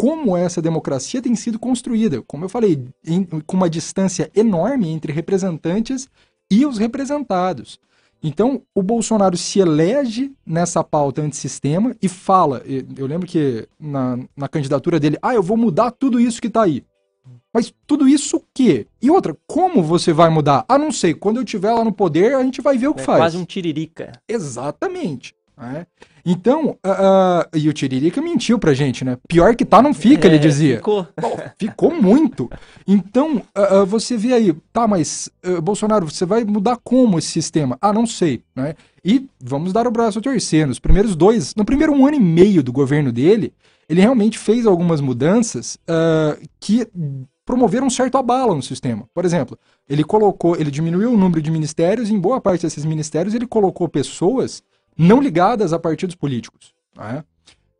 como 0.00 0.34
essa 0.34 0.62
democracia 0.62 1.20
tem 1.20 1.36
sido 1.36 1.58
construída. 1.58 2.22
Como 2.22 2.42
eu 2.42 2.48
falei, 2.48 2.82
em, 3.06 3.22
com 3.22 3.54
uma 3.54 3.68
distância 3.68 4.30
enorme 4.34 4.88
entre 4.88 5.12
representantes 5.12 6.08
e 6.50 6.64
os 6.64 6.78
representados. 6.78 7.78
Então, 8.22 8.62
o 8.74 8.82
Bolsonaro 8.82 9.36
se 9.36 9.60
elege 9.60 10.32
nessa 10.44 10.82
pauta 10.82 11.20
antissistema 11.20 11.94
e 12.00 12.08
fala. 12.08 12.62
Eu 12.96 13.06
lembro 13.06 13.26
que 13.26 13.68
na, 13.78 14.18
na 14.34 14.48
candidatura 14.48 14.98
dele, 14.98 15.18
ah, 15.20 15.34
eu 15.34 15.42
vou 15.42 15.58
mudar 15.58 15.90
tudo 15.90 16.18
isso 16.18 16.40
que 16.40 16.48
está 16.48 16.62
aí. 16.62 16.82
Mas 17.52 17.70
tudo 17.86 18.08
isso 18.08 18.38
o 18.38 18.42
quê? 18.54 18.86
E 19.02 19.10
outra, 19.10 19.36
como 19.46 19.82
você 19.82 20.14
vai 20.14 20.30
mudar? 20.30 20.64
Ah, 20.66 20.78
não 20.78 20.90
sei. 20.90 21.12
Quando 21.12 21.36
eu 21.36 21.42
estiver 21.42 21.74
lá 21.74 21.84
no 21.84 21.92
poder, 21.92 22.36
a 22.36 22.42
gente 22.42 22.62
vai 22.62 22.78
ver 22.78 22.88
o 22.88 22.94
que 22.94 23.02
é 23.02 23.04
faz. 23.04 23.18
Quase 23.18 23.36
um 23.36 23.44
tiririca. 23.44 24.12
Exatamente. 24.26 25.34
Né? 25.58 25.86
Então, 26.24 26.76
uh, 26.84 27.56
e 27.56 27.68
o 27.68 27.72
Tiririca 27.72 28.20
mentiu 28.20 28.58
pra 28.58 28.74
gente, 28.74 29.04
né? 29.04 29.16
Pior 29.28 29.54
que 29.56 29.64
tá, 29.64 29.80
não 29.80 29.94
fica, 29.94 30.26
é, 30.26 30.30
ele 30.30 30.38
dizia. 30.38 30.76
Ficou. 30.76 31.06
Bom, 31.20 31.36
ficou 31.58 32.02
muito. 32.02 32.50
Então, 32.86 33.42
uh, 33.56 33.86
você 33.86 34.16
vê 34.16 34.34
aí, 34.34 34.52
tá, 34.72 34.86
mas, 34.86 35.30
Bolsonaro, 35.62 36.10
você 36.10 36.24
vai 36.24 36.44
mudar 36.44 36.78
como 36.82 37.18
esse 37.18 37.28
sistema? 37.28 37.78
Ah, 37.80 37.92
não 37.92 38.06
sei, 38.06 38.42
né? 38.54 38.74
E 39.04 39.26
vamos 39.42 39.72
dar 39.72 39.86
o 39.86 39.90
braço 39.90 40.18
a 40.18 40.22
torcer. 40.22 40.66
Nos 40.66 40.78
primeiros 40.78 41.16
dois, 41.16 41.54
no 41.54 41.64
primeiro 41.64 41.92
um 41.92 42.06
ano 42.06 42.16
e 42.16 42.20
meio 42.20 42.62
do 42.62 42.72
governo 42.72 43.10
dele, 43.10 43.52
ele 43.88 44.00
realmente 44.00 44.38
fez 44.38 44.66
algumas 44.66 45.00
mudanças 45.00 45.78
que 46.60 46.86
promoveram 47.44 47.88
um 47.88 47.90
certo 47.90 48.16
abalo 48.16 48.54
no 48.54 48.62
sistema. 48.62 49.08
Por 49.12 49.24
exemplo, 49.24 49.58
ele 49.88 50.04
colocou, 50.04 50.54
ele 50.56 50.70
diminuiu 50.70 51.12
o 51.12 51.16
número 51.16 51.42
de 51.42 51.50
ministérios, 51.50 52.08
e 52.08 52.14
em 52.14 52.20
boa 52.20 52.40
parte 52.40 52.62
desses 52.62 52.84
ministérios 52.84 53.34
ele 53.34 53.46
colocou 53.46 53.88
pessoas 53.88 54.62
não 54.96 55.20
ligadas 55.20 55.72
a 55.72 55.78
partidos 55.78 56.14
políticos. 56.14 56.74
Né? 56.96 57.24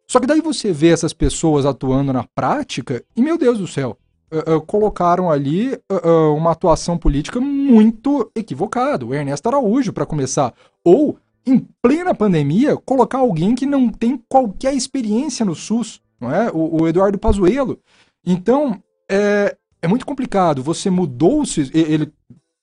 Só 0.07 0.19
que 0.19 0.27
daí 0.27 0.41
você 0.41 0.73
vê 0.73 0.89
essas 0.89 1.13
pessoas 1.13 1.65
atuando 1.65 2.13
na 2.13 2.25
prática 2.35 3.05
e, 3.15 3.23
meu 3.23 3.39
Deus 3.39 3.59
do 3.59 3.67
céu, 3.67 3.97
uh, 4.33 4.57
uh, 4.57 4.61
colocaram 4.61 5.31
ali 5.31 5.75
uh, 5.75 6.35
uma 6.37 6.51
atuação 6.53 6.99
política 6.99 7.41
muito 7.41 8.31
equivocada. 8.35 9.07
O 9.07 9.15
Ernesto 9.15 9.49
Araújo, 9.49 9.93
para 9.93 10.07
começar. 10.07 10.53
Ou, 10.85 11.17
em 11.47 11.65
plena 11.81 12.15
pandemia, 12.15 12.77
colocar 12.77 13.19
alguém 13.19 13.55
que 13.55 13.67
não 13.67 13.89
tem 13.89 14.21
qualquer 14.29 14.75
experiência 14.75 15.45
no 15.45 15.55
SUS, 15.55 16.01
não 16.21 16.35
é? 16.35 16.51
o, 16.51 16.83
o 16.83 16.89
Eduardo 16.89 17.19
Pazuello. 17.19 17.79
Então, 18.27 18.83
é, 19.09 19.57
é 19.81 19.89
muito 19.89 20.05
complicado. 20.05 20.63
Você 20.63 20.91
mudou, 20.91 21.43
ele 21.73 22.13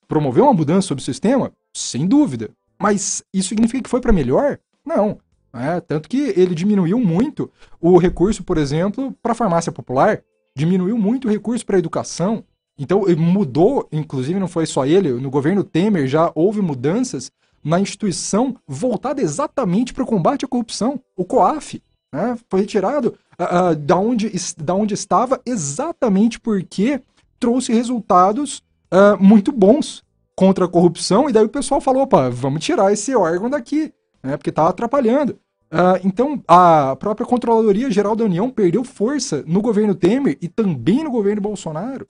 promoveu 0.07 0.43
uma 0.43 0.53
mudança 0.53 0.87
sobre 0.87 1.01
o 1.01 1.05
sistema? 1.05 1.51
Sem 1.73 2.07
dúvida. 2.07 2.49
Mas 2.79 3.23
isso 3.33 3.49
significa 3.49 3.83
que 3.83 3.89
foi 3.89 4.01
para 4.01 4.13
melhor? 4.13 4.59
Não. 4.85 5.19
É, 5.53 5.79
tanto 5.79 6.07
que 6.07 6.33
ele 6.35 6.53
diminuiu 6.53 6.99
muito 6.99 7.51
o 7.79 7.97
recurso, 7.97 8.43
por 8.43 8.57
exemplo, 8.57 9.15
para 9.21 9.31
a 9.31 9.35
farmácia 9.35 9.71
popular, 9.71 10.21
diminuiu 10.55 10.97
muito 10.97 11.27
o 11.27 11.31
recurso 11.31 11.65
para 11.65 11.77
a 11.77 11.79
educação. 11.79 12.43
Então, 12.77 13.03
mudou, 13.17 13.87
inclusive 13.91 14.39
não 14.39 14.47
foi 14.47 14.65
só 14.65 14.85
ele, 14.85 15.11
no 15.13 15.31
governo 15.31 15.63
Temer 15.63 16.07
já 16.07 16.31
houve 16.35 16.61
mudanças 16.61 17.31
na 17.63 17.79
instituição 17.79 18.55
voltada 18.67 19.21
exatamente 19.21 19.93
para 19.93 20.03
o 20.03 20.07
combate 20.07 20.45
à 20.45 20.47
corrupção, 20.47 20.99
o 21.15 21.25
COAF. 21.25 21.81
Né? 22.13 22.37
Foi 22.49 22.61
retirado 22.61 23.17
uh, 23.39 23.75
da, 23.75 23.97
onde, 23.97 24.31
da 24.57 24.75
onde 24.75 24.93
estava 24.93 25.41
exatamente 25.45 26.39
porque 26.39 27.01
trouxe 27.39 27.73
resultados 27.73 28.63
uh, 28.93 29.21
muito 29.21 29.51
bons 29.51 30.03
contra 30.37 30.65
a 30.65 30.67
corrupção, 30.67 31.27
e 31.27 31.33
daí 31.33 31.43
o 31.43 31.49
pessoal 31.49 31.81
falou, 31.81 32.03
opa, 32.03 32.29
vamos 32.29 32.63
tirar 32.63 32.93
esse 32.93 33.15
órgão 33.15 33.49
daqui, 33.49 33.91
né, 34.21 34.37
porque 34.37 34.51
tá 34.51 34.67
atrapalhando. 34.67 35.33
Uh, 35.73 35.99
então, 36.05 36.41
a 36.47 36.95
própria 36.95 37.25
Controladoria 37.25 37.89
Geral 37.89 38.15
da 38.15 38.23
União 38.23 38.47
perdeu 38.51 38.83
força 38.83 39.43
no 39.47 39.63
governo 39.63 39.95
Temer 39.95 40.37
e 40.39 40.47
também 40.47 41.03
no 41.03 41.09
governo 41.09 41.41
Bolsonaro. 41.41 42.07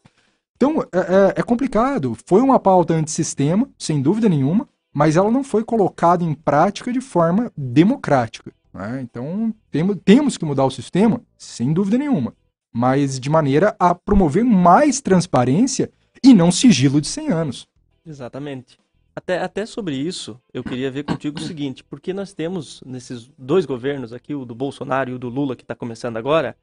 Então, 0.57 0.81
é, 0.91 0.97
é, 0.97 1.33
é 1.37 1.41
complicado. 1.41 2.17
Foi 2.25 2.41
uma 2.41 2.59
pauta 2.59 2.93
antissistema, 2.93 3.69
sem 3.79 4.01
dúvida 4.01 4.27
nenhuma, 4.27 4.67
mas 4.93 5.15
ela 5.15 5.31
não 5.31 5.43
foi 5.43 5.63
colocada 5.63 6.21
em 6.21 6.33
prática 6.33 6.91
de 6.91 6.99
forma 6.99 7.49
democrática. 7.55 8.51
Né? 8.73 8.99
Então, 9.01 9.53
temos, 9.71 9.97
temos 10.03 10.37
que 10.37 10.43
mudar 10.43 10.65
o 10.65 10.71
sistema, 10.71 11.21
sem 11.37 11.71
dúvida 11.71 11.97
nenhuma, 11.97 12.33
mas 12.73 13.19
de 13.19 13.29
maneira 13.29 13.73
a 13.79 13.95
promover 13.95 14.43
mais 14.43 14.99
transparência 14.99 15.89
e 16.21 16.33
não 16.33 16.51
sigilo 16.51 16.99
de 16.99 17.07
100 17.07 17.29
anos. 17.29 17.76
Exatamente. 18.07 18.79
Até, 19.13 19.39
até 19.39 19.65
sobre 19.65 19.95
isso, 19.95 20.39
eu 20.53 20.63
queria 20.63 20.91
ver 20.91 21.03
contigo 21.03 21.39
o 21.39 21.43
seguinte, 21.43 21.83
porque 21.83 22.13
nós 22.13 22.33
temos 22.33 22.81
nesses 22.85 23.29
dois 23.37 23.65
governos 23.65 24.13
aqui, 24.13 24.33
o 24.33 24.45
do 24.45 24.55
Bolsonaro 24.55 25.09
e 25.09 25.13
o 25.13 25.19
do 25.19 25.27
Lula, 25.27 25.55
que 25.55 25.63
está 25.63 25.75
começando 25.75 26.17
agora, 26.17 26.55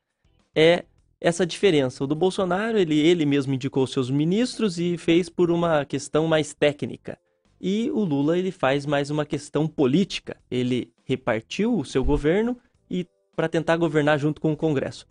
é 0.54 0.84
essa 1.20 1.44
diferença. 1.44 2.04
O 2.04 2.06
do 2.06 2.14
Bolsonaro, 2.14 2.78
ele, 2.78 2.98
ele 2.98 3.26
mesmo 3.26 3.52
indicou 3.52 3.86
seus 3.86 4.08
ministros 4.08 4.78
e 4.78 4.96
fez 4.96 5.28
por 5.28 5.50
uma 5.50 5.84
questão 5.84 6.26
mais 6.28 6.54
técnica. 6.54 7.18
E 7.60 7.90
o 7.90 8.04
Lula, 8.04 8.38
ele 8.38 8.52
faz 8.52 8.86
mais 8.86 9.10
uma 9.10 9.26
questão 9.26 9.66
política. 9.66 10.36
Ele 10.50 10.92
repartiu 11.04 11.76
o 11.76 11.84
seu 11.84 12.04
governo 12.04 12.56
e 12.88 13.06
para 13.34 13.48
tentar 13.48 13.76
governar 13.76 14.18
junto 14.18 14.40
com 14.40 14.52
o 14.52 14.56
Congresso 14.56 15.06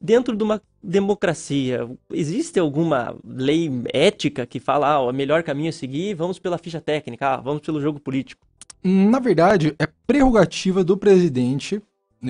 dentro 0.00 0.36
de 0.36 0.42
uma 0.42 0.62
democracia, 0.82 1.86
existe 2.10 2.58
alguma 2.58 3.14
lei 3.22 3.70
ética 3.92 4.46
que 4.46 4.58
fala, 4.58 4.88
ah, 4.88 5.00
o 5.00 5.12
melhor 5.12 5.42
caminho 5.42 5.68
é 5.68 5.72
seguir, 5.72 6.14
vamos 6.14 6.38
pela 6.38 6.56
ficha 6.56 6.80
técnica, 6.80 7.34
ah, 7.34 7.36
vamos 7.36 7.60
pelo 7.60 7.80
jogo 7.80 8.00
político? 8.00 8.46
Na 8.82 9.18
verdade, 9.18 9.74
é 9.78 9.86
prerrogativa 10.06 10.82
do 10.82 10.96
presidente, 10.96 11.82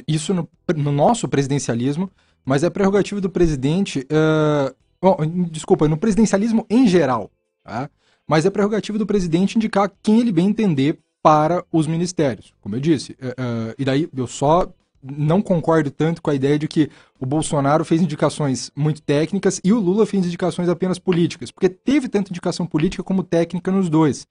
isso 0.06 0.34
no, 0.34 0.48
no 0.76 0.90
nosso 0.90 1.28
presidencialismo, 1.28 2.10
mas 2.44 2.64
é 2.64 2.70
prerrogativa 2.70 3.20
do 3.20 3.30
presidente, 3.30 4.04
uh, 4.10 5.26
desculpa, 5.50 5.86
no 5.86 5.96
presidencialismo 5.96 6.66
em 6.68 6.88
geral, 6.88 7.30
tá? 7.62 7.88
mas 8.26 8.44
é 8.44 8.50
prerrogativa 8.50 8.98
do 8.98 9.06
presidente 9.06 9.56
indicar 9.56 9.92
quem 10.02 10.20
ele 10.20 10.32
bem 10.32 10.48
entender 10.48 10.98
para 11.22 11.64
os 11.70 11.86
ministérios, 11.86 12.52
como 12.60 12.74
eu 12.74 12.80
disse. 12.80 13.12
Uh, 13.12 13.28
uh, 13.28 13.74
e 13.78 13.84
daí 13.84 14.08
eu 14.16 14.26
só 14.26 14.72
não 15.02 15.40
concordo 15.40 15.90
tanto 15.90 16.20
com 16.20 16.30
a 16.30 16.34
ideia 16.34 16.58
de 16.58 16.68
que 16.68 16.90
o 17.18 17.26
Bolsonaro 17.26 17.84
fez 17.84 18.02
indicações 18.02 18.70
muito 18.76 19.00
técnicas 19.00 19.60
e 19.64 19.72
o 19.72 19.80
Lula 19.80 20.04
fez 20.06 20.24
indicações 20.24 20.68
apenas 20.68 20.98
políticas, 20.98 21.50
porque 21.50 21.68
teve 21.68 22.08
tanto 22.08 22.30
indicação 22.30 22.66
política 22.66 23.02
como 23.02 23.22
técnica 23.22 23.70
nos 23.70 23.88
dois. 23.88 24.26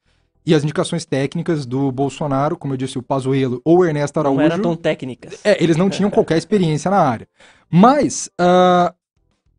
E 0.46 0.56
as 0.56 0.64
indicações 0.64 1.06
técnicas 1.06 1.66
do 1.66 1.92
Bolsonaro, 1.92 2.58
como 2.58 2.74
eu 2.74 2.78
disse, 2.78 2.98
o 2.98 3.04
Pazuello 3.04 3.62
ou 3.64 3.80
o 3.80 3.86
Ernesto 3.86 4.20
Araújo... 4.20 4.40
Não 4.40 4.46
eram 4.46 4.62
tão 4.62 4.76
técnicas. 4.76 5.40
É, 5.44 5.62
eles 5.62 5.76
não 5.76 5.90
tinham 5.90 6.10
qualquer 6.10 6.38
experiência 6.38 6.90
na 6.90 6.98
área. 6.98 7.28
Mas, 7.70 8.32
uh, 8.40 8.94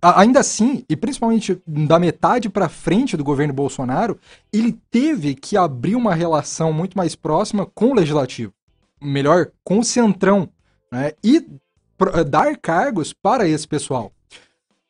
ainda 0.03 0.41
assim, 0.41 0.85
e 0.89 0.97
principalmente 0.97 1.61
da 1.67 1.99
metade 1.99 2.49
para 2.49 2.69
frente 2.69 3.17
do 3.17 3.23
governo 3.23 3.53
Bolsonaro, 3.53 4.19
ele 4.53 4.77
teve 4.91 5.35
que 5.35 5.57
abrir 5.57 5.95
uma 5.95 6.15
relação 6.15 6.73
muito 6.73 6.97
mais 6.97 7.15
próxima 7.15 7.67
com 7.67 7.91
o 7.91 7.95
Legislativo. 7.95 8.53
Melhor, 9.01 9.51
com 9.63 9.79
o 9.79 9.85
Centrão, 9.85 10.49
né, 10.91 11.13
e 11.23 11.37
eh, 11.37 12.25
dar 12.25 12.57
cargos 12.57 13.13
para 13.13 13.47
esse 13.47 13.67
pessoal. 13.67 14.13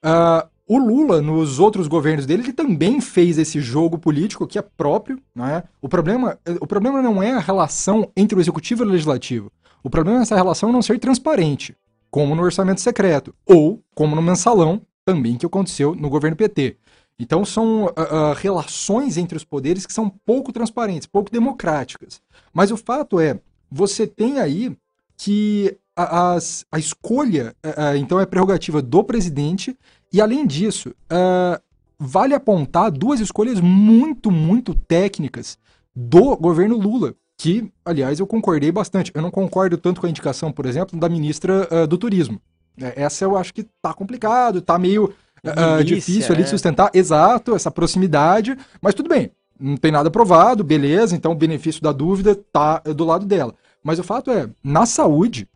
Uh, 0.05 0.49
o 0.67 0.79
Lula, 0.79 1.21
nos 1.21 1.59
outros 1.59 1.89
governos 1.89 2.27
dele, 2.27 2.45
ele 2.45 2.53
também 2.53 3.01
fez 3.01 3.39
esse 3.39 3.61
jogo 3.61 3.99
político 3.99 4.47
que 4.47 4.57
é 4.57 4.63
próprio. 4.63 5.21
Né? 5.35 5.65
O, 5.83 5.89
problema, 5.89 6.39
eh, 6.47 6.57
o 6.61 6.67
problema 6.67 7.03
não 7.03 7.21
é 7.21 7.33
a 7.33 7.41
relação 7.41 8.09
entre 8.17 8.39
o 8.39 8.41
executivo 8.41 8.85
e 8.85 8.87
o 8.87 8.91
legislativo. 8.91 9.51
O 9.83 9.91
problema 9.91 10.21
é 10.21 10.23
essa 10.23 10.37
relação 10.37 10.71
não 10.71 10.81
ser 10.81 11.01
transparente, 11.01 11.77
como 12.09 12.37
no 12.37 12.43
orçamento 12.43 12.81
secreto, 12.81 13.35
ou 13.45 13.83
como 13.97 14.15
no 14.15 14.23
mensalão, 14.23 14.81
também 15.05 15.37
que 15.37 15.45
aconteceu 15.45 15.93
no 15.95 16.09
governo 16.09 16.37
PT. 16.37 16.77
Então 17.19 17.45
são 17.45 17.87
uh, 17.87 17.89
uh, 17.89 18.33
relações 18.35 19.17
entre 19.17 19.37
os 19.37 19.45
poderes 19.45 19.85
que 19.85 19.93
são 19.93 20.09
pouco 20.25 20.53
transparentes, 20.53 21.09
pouco 21.09 21.33
democráticas. 21.33 22.23
Mas 22.53 22.71
o 22.71 22.77
fato 22.77 23.19
é, 23.19 23.41
você 23.69 24.07
tem 24.07 24.39
aí 24.39 24.75
que 25.17 25.77
a, 25.97 26.35
a, 26.35 26.39
a 26.73 26.79
escolha, 26.79 27.55
uh, 27.65 27.97
então, 27.97 28.21
é 28.21 28.27
prerrogativa 28.27 28.81
do 28.81 29.05
presidente, 29.05 29.77
e 30.13 30.21
além 30.21 30.47
disso, 30.47 30.91
uh, 30.91 31.61
vale 31.99 32.35
apontar 32.35 32.91
duas 32.91 33.21
escolhas 33.21 33.61
muito, 33.61 34.31
muito 34.31 34.75
técnicas 34.75 35.59
do 35.95 36.37
governo 36.37 36.77
Lula, 36.77 37.15
que, 37.37 37.71
aliás, 37.85 38.21
eu 38.21 38.27
concordei 38.27 38.71
bastante. 38.71 39.11
Eu 39.15 39.23
não 39.23 39.31
concordo 39.31 39.79
tanto 39.79 40.01
com 40.01 40.07
a 40.07 40.11
indicação, 40.11 40.53
por 40.53 40.67
exemplo, 40.67 40.99
da 40.99 41.09
ministra 41.09 41.69
uh, 41.71 41.87
do 41.87 41.97
Turismo. 41.97 42.41
Essa 42.79 43.25
eu 43.25 43.37
acho 43.37 43.53
que 43.53 43.67
tá 43.83 43.93
complicado, 43.93 44.63
tá 44.63 44.79
meio 44.79 45.13
uh, 45.45 45.85
difícil 45.85 46.35
ali 46.35 46.45
de 46.45 46.49
sustentar. 46.49 46.91
Exato, 46.95 47.55
essa 47.55 47.71
proximidade, 47.71 48.57
mas 48.81 48.95
tudo 48.95 49.09
bem. 49.09 49.31
Não 49.59 49.77
tem 49.77 49.93
nada 49.93 50.11
provado, 50.11 50.65
beleza, 50.65 51.15
então 51.15 51.33
o 51.33 51.35
benefício 51.35 51.83
da 51.83 51.93
dúvida 51.93 52.35
tá 52.35 52.79
do 52.79 53.05
lado 53.05 53.27
dela. 53.27 53.55
Mas 53.83 53.99
o 53.99 54.03
fato 54.03 54.31
é, 54.31 54.49
na 54.65 54.87
saúde, 54.87 55.47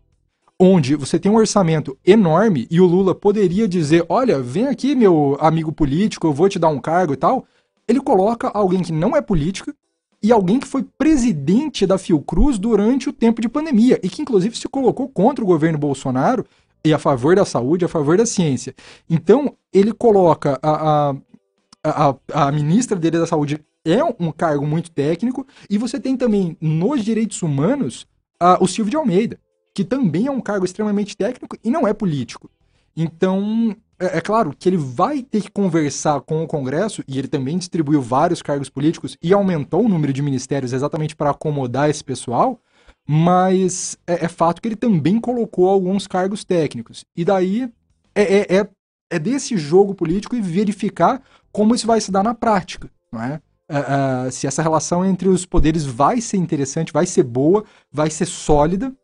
onde 0.64 0.96
você 0.96 1.18
tem 1.18 1.30
um 1.30 1.36
orçamento 1.36 1.98
enorme 2.04 2.66
e 2.70 2.80
o 2.80 2.86
Lula 2.86 3.14
poderia 3.14 3.68
dizer: 3.68 4.04
olha, 4.08 4.40
vem 4.40 4.66
aqui, 4.66 4.94
meu 4.94 5.36
amigo 5.38 5.70
político, 5.70 6.26
eu 6.26 6.32
vou 6.32 6.48
te 6.48 6.58
dar 6.58 6.68
um 6.68 6.80
cargo 6.80 7.12
e 7.12 7.16
tal. 7.16 7.44
Ele 7.86 8.00
coloca 8.00 8.48
alguém 8.48 8.82
que 8.82 8.92
não 8.92 9.14
é 9.14 9.20
política 9.20 9.74
e 10.22 10.32
alguém 10.32 10.58
que 10.58 10.66
foi 10.66 10.82
presidente 10.96 11.86
da 11.86 11.98
Fiocruz 11.98 12.58
durante 12.58 13.10
o 13.10 13.12
tempo 13.12 13.42
de 13.42 13.48
pandemia 13.48 14.00
e 14.02 14.08
que, 14.08 14.22
inclusive, 14.22 14.56
se 14.56 14.66
colocou 14.66 15.06
contra 15.06 15.44
o 15.44 15.46
governo 15.46 15.76
Bolsonaro 15.76 16.46
e 16.82 16.94
a 16.94 16.98
favor 16.98 17.36
da 17.36 17.44
saúde, 17.44 17.84
a 17.84 17.88
favor 17.88 18.16
da 18.16 18.24
ciência. 18.24 18.74
Então, 19.08 19.54
ele 19.70 19.92
coloca 19.92 20.58
a, 20.62 21.10
a, 21.10 22.16
a, 22.32 22.46
a 22.46 22.52
ministra 22.52 22.98
dele 22.98 23.18
da 23.18 23.26
saúde 23.26 23.60
é 23.84 24.02
um 24.02 24.32
cargo 24.32 24.66
muito 24.66 24.90
técnico 24.90 25.46
e 25.68 25.76
você 25.76 26.00
tem 26.00 26.16
também 26.16 26.56
nos 26.58 27.04
direitos 27.04 27.42
humanos 27.42 28.06
a, 28.40 28.56
o 28.64 28.66
Silvio 28.66 28.92
de 28.92 28.96
Almeida 28.96 29.38
que 29.74 29.84
também 29.84 30.26
é 30.26 30.30
um 30.30 30.40
cargo 30.40 30.64
extremamente 30.64 31.16
técnico 31.16 31.58
e 31.62 31.68
não 31.68 31.86
é 31.86 31.92
político. 31.92 32.48
Então, 32.96 33.76
é, 33.98 34.18
é, 34.18 34.20
claro 34.20 34.54
que 34.56 34.68
ele 34.68 34.76
vai 34.76 35.22
ter 35.22 35.42
que 35.42 35.50
conversar 35.50 36.20
com 36.20 36.42
o 36.42 36.46
Congresso, 36.46 37.02
e 37.08 37.18
ele 37.18 37.26
também 37.26 37.58
distribuiu 37.58 38.00
vários 38.00 38.40
cargos 38.40 38.70
políticos 38.70 39.16
e 39.20 39.32
aumentou 39.32 39.84
o 39.84 39.88
número 39.88 40.12
de 40.12 40.22
ministérios 40.22 40.72
exatamente 40.72 41.16
para 41.16 41.30
acomodar 41.30 41.90
esse 41.90 42.04
pessoal, 42.04 42.60
mas 43.06 43.98
é, 44.06 44.24
é, 44.24 44.28
fato 44.28 44.62
que 44.62 44.68
ele 44.68 44.76
também 44.76 45.20
colocou 45.20 45.68
alguns 45.68 46.06
cargos 46.06 46.44
técnicos. 46.44 47.04
E 47.16 47.24
daí 47.24 47.70
é, 48.14 48.22
é, 48.22 48.56
é, 48.58 48.68
é 49.10 49.18
desse 49.18 49.56
jogo 49.56 49.94
político 49.94 50.36
e 50.36 50.40
verificar 50.40 51.20
como 51.52 51.74
isso 51.74 51.86
vai 51.86 52.00
se 52.00 52.10
dar 52.10 52.22
na 52.22 52.34
prática, 52.34 52.90
não 53.12 53.22
é? 53.22 53.40
Uh, 53.70 54.28
uh, 54.28 54.30
se 54.30 54.46
essa 54.46 54.60
relação 54.60 55.06
entre 55.06 55.26
os 55.26 55.46
poderes 55.46 55.86
vai 55.86 56.20
ser 56.20 56.36
interessante, 56.36 56.92
vai 56.92 57.06
ser 57.06 57.22
boa, 57.22 57.64
vai 57.90 58.10
ser 58.10 58.26
sólida, 58.26 58.94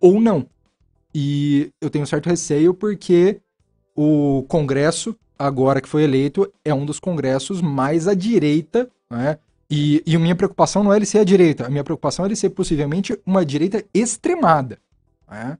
ou 0.00 0.20
não. 0.20 0.46
E 1.14 1.72
eu 1.80 1.90
tenho 1.90 2.06
certo 2.06 2.28
receio 2.28 2.72
porque 2.72 3.40
o 3.94 4.44
Congresso, 4.48 5.16
agora 5.38 5.80
que 5.80 5.88
foi 5.88 6.04
eleito, 6.04 6.50
é 6.64 6.72
um 6.72 6.86
dos 6.86 7.00
congressos 7.00 7.60
mais 7.60 8.06
à 8.08 8.14
direita, 8.14 8.88
né? 9.10 9.38
E, 9.70 10.02
e 10.04 10.16
a 10.16 10.18
minha 10.18 10.34
preocupação 10.34 10.82
não 10.82 10.92
é 10.92 10.96
ele 10.96 11.06
ser 11.06 11.20
à 11.20 11.24
direita, 11.24 11.66
a 11.66 11.70
minha 11.70 11.84
preocupação 11.84 12.24
é 12.24 12.28
ele 12.28 12.34
ser 12.34 12.50
possivelmente 12.50 13.16
uma 13.24 13.46
direita 13.46 13.84
extremada. 13.94 14.78
Né? 15.30 15.56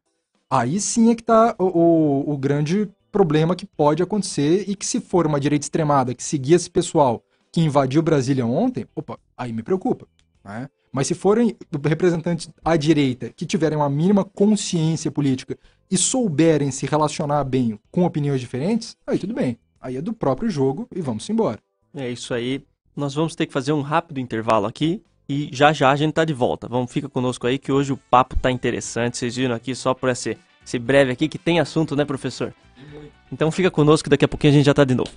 Aí 0.50 0.81
sim 0.81 1.11
é 1.11 1.14
que 1.14 1.22
está 1.22 1.55
o, 1.57 1.64
o, 1.64 2.33
o, 2.33 2.37
grande 2.37 2.90
problema 3.12 3.55
que 3.55 3.64
pode 3.64 4.03
acontecer 4.03 4.68
e 4.68 4.74
que 4.74 4.85
se 4.85 5.00
for 5.00 5.29
uma 5.29 5.38
direita 5.38 5.64
extremada 5.64 6.12
que 6.12 6.24
seguir 6.24 6.55
esse 6.55 6.68
pessoal 6.68 7.22
que 7.53 7.61
invadiu 7.61 8.03
Brasília 8.03 8.44
ontem, 8.44 8.85
opa, 8.96 9.16
aí 9.37 9.53
me 9.53 9.62
preocupa. 9.62 10.09
Né? 10.44 10.68
Mas 10.92 11.07
se 11.07 11.14
forem 11.14 11.57
representantes 11.85 12.50
à 12.64 12.76
direita 12.76 13.31
que 13.31 13.46
tiverem 13.46 13.79
uma 13.79 13.88
mínima 13.88 14.24
consciência 14.24 15.11
política 15.11 15.57
e 15.90 15.96
souberem 15.96 16.70
se 16.70 16.87
relacionar 16.87 17.44
bem 17.44 17.79
com 17.90 18.05
opiniões 18.05 18.40
diferentes, 18.40 18.96
aí 19.07 19.18
tudo 19.18 19.35
bem. 19.35 19.59
Aí 19.81 19.96
é 19.96 20.03
do 20.03 20.12
próprio 20.12 20.50
jogo 20.50 20.88
e 20.94 21.00
vamos 21.00 21.29
embora. 21.31 21.59
É 21.94 22.11
isso 22.11 22.35
aí. 22.35 22.62
Nós 22.94 23.14
vamos 23.14 23.35
ter 23.35 23.46
que 23.46 23.53
fazer 23.53 23.72
um 23.72 23.81
rápido 23.81 24.20
intervalo 24.20 24.66
aqui 24.66 25.03
e 25.29 25.48
já 25.53 25.72
já 25.72 25.90
a 25.90 25.96
gente 25.96 26.12
tá 26.12 26.24
de 26.24 26.35
volta. 26.35 26.68
Vamos 26.68 26.92
fica 26.92 27.09
conosco 27.09 27.46
aí 27.46 27.59
que 27.59 27.70
hoje 27.70 27.92
o 27.92 27.96
papo 27.96 28.37
tá 28.37 28.50
interessante. 28.50 29.16
Vocês 29.16 29.37
viram 29.37 29.55
aqui 29.55 29.74
só 29.74 29.94
por 29.94 30.09
esse, 30.09 30.37
esse 30.64 30.79
breve 30.79 31.12
aqui 31.12 31.29
que 31.29 31.38
tem 31.38 31.61
assunto, 31.61 31.94
né, 31.94 32.05
professor? 32.05 32.53
Então 33.33 33.50
fica 33.50 33.70
conosco 33.70 34.05
que 34.05 34.11
daqui 34.11 34.24
a 34.24 34.29
pouquinho 34.29 34.53
a 34.53 34.57
gente 34.57 34.66
já 34.66 34.74
tá 34.74 34.85
de 34.85 34.94
novo. 34.94 35.12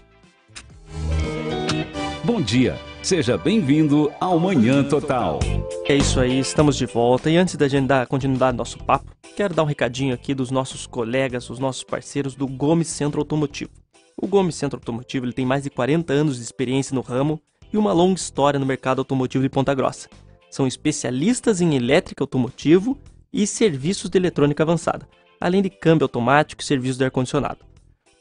Bom 2.23 2.41
dia. 2.41 2.77
Seja 3.03 3.37
bem-vindo 3.37 4.09
ao 4.17 4.39
Manhã 4.39 4.81
Total. 4.81 5.37
É 5.85 5.93
isso 5.93 6.21
aí, 6.21 6.39
estamos 6.39 6.77
de 6.77 6.85
volta. 6.85 7.29
E 7.29 7.35
antes 7.35 7.57
da 7.57 7.67
gente 7.67 7.85
dar 7.85 8.07
continuidade 8.07 8.51
ao 8.51 8.59
nosso 8.59 8.77
papo, 8.77 9.11
quero 9.35 9.53
dar 9.53 9.63
um 9.63 9.65
recadinho 9.65 10.13
aqui 10.13 10.33
dos 10.33 10.49
nossos 10.49 10.87
colegas, 10.87 11.49
os 11.49 11.59
nossos 11.59 11.83
parceiros 11.83 12.33
do 12.33 12.47
Gomes 12.47 12.87
Centro 12.87 13.19
Automotivo. 13.19 13.71
O 14.15 14.25
Gomes 14.25 14.55
Centro 14.55 14.77
Automotivo 14.77 15.25
ele 15.25 15.33
tem 15.33 15.45
mais 15.45 15.63
de 15.63 15.69
40 15.69 16.13
anos 16.13 16.37
de 16.37 16.43
experiência 16.43 16.95
no 16.95 17.01
ramo 17.01 17.41
e 17.73 17.77
uma 17.77 17.91
longa 17.91 18.17
história 18.17 18.57
no 18.57 18.65
mercado 18.65 18.99
automotivo 18.99 19.43
de 19.43 19.49
Ponta 19.49 19.73
Grossa. 19.73 20.07
São 20.49 20.65
especialistas 20.65 21.59
em 21.59 21.75
elétrica 21.75 22.23
automotivo 22.23 22.97
e 23.33 23.45
serviços 23.45 24.09
de 24.09 24.17
eletrônica 24.17 24.63
avançada, 24.63 25.05
além 25.41 25.61
de 25.61 25.69
câmbio 25.69 26.05
automático 26.05 26.61
e 26.61 26.65
serviços 26.65 26.97
de 26.97 27.03
ar-condicionado. 27.03 27.72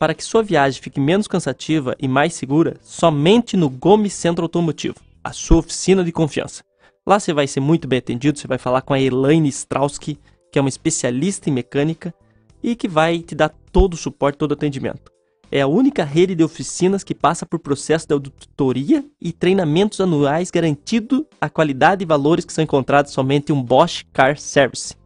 Para 0.02 0.14
que 0.14 0.24
sua 0.24 0.42
viagem 0.42 0.82
fique 0.82 0.98
menos 0.98 1.28
cansativa 1.28 1.94
e 1.96 2.08
mais 2.08 2.34
segura, 2.34 2.76
somente 2.82 3.56
no 3.56 3.70
Gomes 3.70 4.12
Centro 4.12 4.42
Automotivo, 4.42 4.96
a 5.22 5.32
sua 5.32 5.58
oficina 5.58 6.02
de 6.02 6.10
confiança. 6.10 6.64
Lá 7.06 7.20
você 7.20 7.32
vai 7.32 7.46
ser 7.46 7.60
muito 7.60 7.86
bem 7.86 8.00
atendido, 8.00 8.36
você 8.36 8.48
vai 8.48 8.58
falar 8.58 8.82
com 8.82 8.92
a 8.92 9.00
Elaine 9.00 9.48
Strauski, 9.48 10.18
que 10.50 10.58
é 10.58 10.60
uma 10.60 10.68
especialista 10.68 11.48
em 11.48 11.52
mecânica 11.52 12.12
e 12.60 12.74
que 12.74 12.88
vai 12.88 13.20
te 13.20 13.36
dar 13.36 13.50
todo 13.70 13.94
o 13.94 13.96
suporte, 13.96 14.38
todo 14.38 14.50
o 14.50 14.54
atendimento. 14.54 15.12
É 15.52 15.60
a 15.60 15.68
única 15.68 16.02
rede 16.02 16.34
de 16.34 16.42
oficinas 16.42 17.04
que 17.04 17.14
passa 17.14 17.46
por 17.46 17.60
processo 17.60 18.08
de 18.08 18.14
auditoria 18.14 19.04
e 19.20 19.32
treinamentos 19.32 20.00
anuais 20.00 20.50
garantindo 20.50 21.24
a 21.40 21.48
qualidade 21.48 22.02
e 22.02 22.06
valores 22.08 22.44
que 22.44 22.52
são 22.52 22.64
encontrados 22.64 23.12
somente 23.12 23.52
em 23.52 23.54
um 23.54 23.62
Bosch 23.62 24.02
Car 24.12 24.36
Service. 24.36 24.96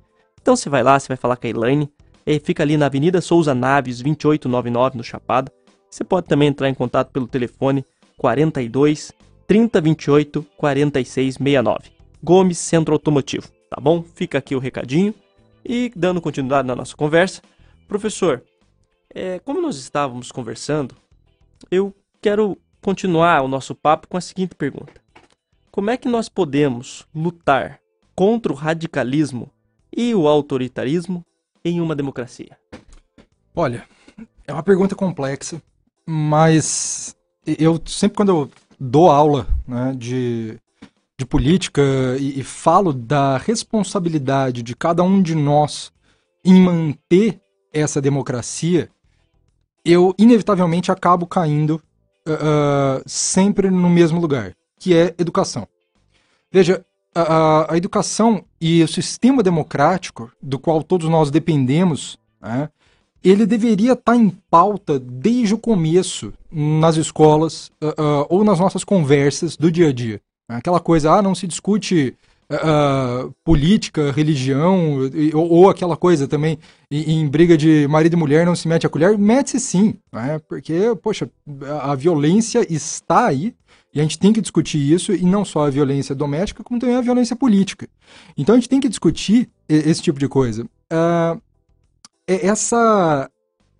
Então 0.40 0.56
você 0.56 0.70
vai 0.70 0.82
lá, 0.82 0.98
você 0.98 1.08
vai 1.08 1.18
falar 1.18 1.36
com 1.36 1.46
a 1.46 1.50
Elaine, 1.50 1.92
fica 2.42 2.62
ali 2.64 2.76
na 2.76 2.86
Avenida 2.86 3.20
Souza 3.20 3.54
Naves 3.54 4.02
2899 4.02 4.96
no 4.96 5.04
Chapada. 5.04 5.52
Você 5.88 6.02
pode 6.02 6.26
também 6.26 6.48
entrar 6.48 6.68
em 6.68 6.74
contato 6.74 7.12
pelo 7.12 7.28
telefone 7.28 7.84
42 8.18 9.12
3028 9.46 10.44
4669. 10.56 11.90
Gomes 12.22 12.58
Centro 12.58 12.94
Automotivo, 12.94 13.48
tá 13.70 13.80
bom? 13.80 14.02
Fica 14.02 14.38
aqui 14.38 14.56
o 14.56 14.58
recadinho. 14.58 15.14
E 15.64 15.92
dando 15.94 16.20
continuidade 16.20 16.66
na 16.66 16.76
nossa 16.76 16.96
conversa, 16.96 17.42
professor, 17.86 18.42
é, 19.14 19.38
como 19.40 19.60
nós 19.60 19.76
estávamos 19.76 20.30
conversando, 20.32 20.94
eu 21.70 21.94
quero 22.20 22.58
continuar 22.80 23.42
o 23.42 23.48
nosso 23.48 23.74
papo 23.74 24.08
com 24.08 24.16
a 24.16 24.20
seguinte 24.20 24.54
pergunta: 24.54 25.00
Como 25.70 25.90
é 25.90 25.96
que 25.96 26.08
nós 26.08 26.28
podemos 26.28 27.06
lutar 27.14 27.80
contra 28.14 28.52
o 28.52 28.56
radicalismo 28.56 29.50
e 29.96 30.14
o 30.14 30.26
autoritarismo 30.28 31.24
em 31.66 31.80
uma 31.80 31.96
democracia? 31.96 32.56
Olha, 33.54 33.84
é 34.46 34.52
uma 34.52 34.62
pergunta 34.62 34.94
complexa, 34.94 35.60
mas 36.06 37.16
eu 37.46 37.80
sempre 37.84 38.16
quando 38.16 38.28
eu 38.28 38.50
dou 38.78 39.10
aula 39.10 39.46
né, 39.66 39.94
de, 39.96 40.58
de 41.18 41.26
política 41.26 41.82
e, 42.20 42.40
e 42.40 42.44
falo 42.44 42.92
da 42.92 43.36
responsabilidade 43.38 44.62
de 44.62 44.76
cada 44.76 45.02
um 45.02 45.20
de 45.20 45.34
nós 45.34 45.92
em 46.44 46.54
manter 46.54 47.40
essa 47.72 48.00
democracia, 48.00 48.88
eu 49.84 50.14
inevitavelmente 50.16 50.92
acabo 50.92 51.26
caindo 51.26 51.82
uh, 52.28 53.02
sempre 53.06 53.70
no 53.70 53.90
mesmo 53.90 54.20
lugar, 54.20 54.54
que 54.78 54.94
é 54.94 55.14
educação. 55.18 55.66
Veja, 56.50 56.84
a, 57.22 57.72
a, 57.72 57.76
educação 57.76 58.44
e 58.60 58.82
o 58.82 58.88
sistema 58.88 59.42
democrático 59.42 60.30
do 60.42 60.58
qual 60.58 60.82
todos 60.82 61.08
nós 61.08 61.30
dependemos, 61.30 62.18
né, 62.40 62.68
ele 63.24 63.46
deveria 63.46 63.92
estar 63.92 64.12
tá 64.12 64.16
em 64.16 64.28
pauta 64.50 64.98
desde 64.98 65.54
o 65.54 65.58
começo 65.58 66.32
nas 66.50 66.96
escolas 66.96 67.72
uh, 67.82 67.88
uh, 67.88 68.26
ou 68.28 68.44
nas 68.44 68.60
nossas 68.60 68.84
conversas 68.84 69.56
do 69.56 69.70
dia 69.70 69.88
a 69.88 69.92
dia. 69.92 70.20
Aquela 70.48 70.78
coisa, 70.78 71.10
ah, 71.12 71.22
não 71.22 71.34
se 71.34 71.46
discute 71.46 72.14
uh, 72.52 73.34
política, 73.44 74.12
religião, 74.12 74.98
ou, 75.34 75.50
ou, 75.50 75.70
aquela 75.70 75.96
coisa 75.96 76.28
também, 76.28 76.58
em, 76.90 77.20
em, 77.20 77.28
briga 77.28 77.56
de 77.56 77.88
marido 77.88 78.12
e 78.12 78.16
mulher 78.16 78.46
não 78.46 78.54
se 78.54 78.68
mete 78.68 78.86
a 78.86 78.90
colher, 78.90 79.18
mete-se 79.18 79.58
sim, 79.58 79.94
né? 80.12 80.40
porque, 80.48 80.94
poxa, 81.02 81.28
a, 81.62 81.92
a 81.92 81.94
violência 81.96 82.64
está 82.72 83.26
aí, 83.26 83.54
e 83.96 83.98
a 83.98 84.02
gente 84.02 84.18
tem 84.18 84.30
que 84.30 84.42
discutir 84.42 84.76
isso, 84.76 85.14
e 85.14 85.22
não 85.22 85.42
só 85.42 85.66
a 85.66 85.70
violência 85.70 86.14
doméstica, 86.14 86.62
como 86.62 86.78
também 86.78 86.96
a 86.96 87.00
violência 87.00 87.34
política. 87.34 87.88
Então 88.36 88.54
a 88.54 88.58
gente 88.58 88.68
tem 88.68 88.78
que 88.78 88.90
discutir 88.90 89.48
esse 89.66 90.02
tipo 90.02 90.18
de 90.18 90.28
coisa. 90.28 90.64
Uh, 90.92 91.40
essa, 92.26 93.30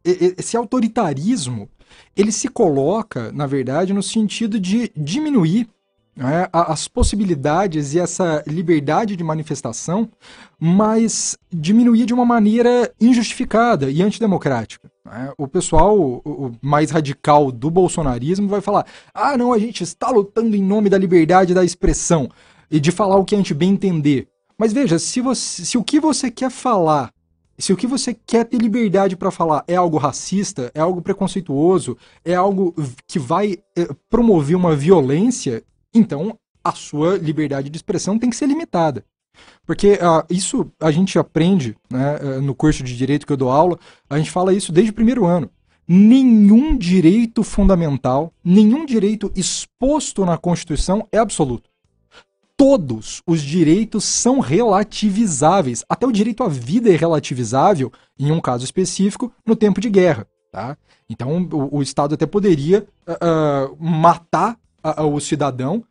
esse 0.02 0.56
autoritarismo, 0.56 1.68
ele 2.16 2.32
se 2.32 2.48
coloca, 2.48 3.30
na 3.30 3.46
verdade, 3.46 3.92
no 3.92 4.02
sentido 4.02 4.58
de 4.58 4.90
diminuir 4.96 5.68
né, 6.16 6.48
as 6.50 6.88
possibilidades 6.88 7.92
e 7.92 8.00
essa 8.00 8.42
liberdade 8.46 9.16
de 9.16 9.22
manifestação, 9.22 10.08
mas 10.58 11.36
diminuir 11.52 12.06
de 12.06 12.14
uma 12.14 12.24
maneira 12.24 12.90
injustificada 12.98 13.90
e 13.90 14.02
antidemocrática. 14.02 14.90
Né? 15.06 15.32
O 15.38 15.48
pessoal 15.48 15.98
o, 15.98 16.52
mais 16.60 16.90
radical 16.90 17.50
do 17.50 17.70
bolsonarismo 17.70 18.48
vai 18.48 18.60
falar: 18.60 18.86
ah, 19.14 19.36
não, 19.36 19.52
a 19.52 19.58
gente 19.58 19.82
está 19.82 20.10
lutando 20.10 20.54
em 20.54 20.62
nome 20.62 20.90
da 20.90 20.98
liberdade 20.98 21.54
da 21.54 21.64
expressão 21.64 22.28
e 22.70 22.78
de 22.78 22.90
falar 22.90 23.16
o 23.16 23.24
que 23.24 23.34
a 23.34 23.38
gente 23.38 23.54
bem 23.54 23.70
entender. 23.70 24.28
Mas 24.58 24.72
veja, 24.72 24.98
se, 24.98 25.20
você, 25.20 25.64
se 25.64 25.78
o 25.78 25.84
que 25.84 26.00
você 26.00 26.30
quer 26.30 26.50
falar 26.50 27.10
se 27.58 27.72
o 27.72 27.76
que 27.76 27.86
você 27.86 28.12
quer 28.12 28.44
ter 28.44 28.58
liberdade 28.58 29.16
para 29.16 29.30
falar 29.30 29.64
é 29.66 29.74
algo 29.76 29.96
racista, 29.96 30.70
é 30.74 30.80
algo 30.80 31.00
preconceituoso, 31.00 31.96
é 32.24 32.34
algo 32.34 32.74
que 33.06 33.18
vai 33.18 33.56
é, 33.74 33.88
promover 34.10 34.56
uma 34.56 34.76
violência, 34.76 35.64
então 35.94 36.38
a 36.62 36.72
sua 36.72 37.16
liberdade 37.16 37.70
de 37.70 37.76
expressão 37.76 38.18
tem 38.18 38.28
que 38.28 38.36
ser 38.36 38.46
limitada. 38.46 39.04
Porque 39.66 39.94
uh, 39.94 40.24
isso 40.30 40.70
a 40.80 40.90
gente 40.90 41.18
aprende 41.18 41.76
né, 41.90 42.18
eh, 42.20 42.40
no 42.40 42.54
curso 42.54 42.84
de 42.84 42.96
direito 42.96 43.26
que 43.26 43.32
eu 43.32 43.36
dou 43.36 43.50
aula, 43.50 43.78
a 44.08 44.16
gente 44.16 44.30
fala 44.30 44.54
isso 44.54 44.72
desde 44.72 44.92
o 44.92 44.94
primeiro 44.94 45.26
ano. 45.26 45.50
Nenhum 45.88 46.76
direito 46.76 47.42
fundamental, 47.42 48.32
nenhum 48.44 48.86
direito 48.86 49.30
exposto 49.34 50.24
na 50.24 50.38
Constituição 50.38 51.06
é 51.10 51.18
absoluto. 51.18 51.68
Todos 52.56 53.22
os 53.26 53.42
direitos 53.42 54.04
são 54.04 54.40
relativizáveis. 54.40 55.84
Até 55.88 56.06
o 56.06 56.12
direito 56.12 56.42
à 56.42 56.48
vida 56.48 56.88
é 56.88 56.96
relativizável, 56.96 57.92
em 58.18 58.32
um 58.32 58.40
caso 58.40 58.64
específico, 58.64 59.32
no 59.44 59.54
tempo 59.54 59.80
de 59.80 59.90
guerra. 59.90 60.26
Tá? 60.50 60.76
Então 61.08 61.48
o, 61.52 61.78
o 61.78 61.82
Estado 61.82 62.14
até 62.14 62.24
poderia 62.24 62.86
uh, 63.08 63.76
matar 63.78 64.58
o 65.12 65.18
cidadão 65.18 65.84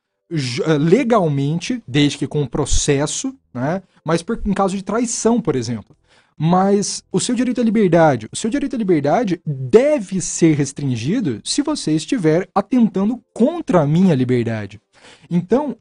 legalmente, 0.79 1.81
desde 1.88 2.17
que 2.17 2.27
com 2.27 2.41
um 2.41 2.47
processo, 2.47 3.35
né? 3.53 3.81
mas 4.03 4.21
por, 4.21 4.41
em 4.45 4.53
caso 4.53 4.75
de 4.75 4.83
traição, 4.83 5.39
por 5.39 5.55
exemplo. 5.55 5.95
Mas 6.38 7.03
o 7.11 7.19
seu 7.19 7.33
direito 7.33 7.61
à 7.61 7.63
liberdade, 7.63 8.27
o 8.31 8.35
seu 8.35 8.49
direito 8.49 8.75
à 8.75 8.79
liberdade 8.79 9.39
deve 9.45 10.19
ser 10.19 10.55
restringido 10.55 11.39
se 11.43 11.61
você 11.61 11.93
estiver 11.93 12.49
atentando 12.53 13.21
contra 13.33 13.81
a 13.81 13.88
minha 13.88 14.13
liberdade. 14.13 14.81
Então, 15.29 15.77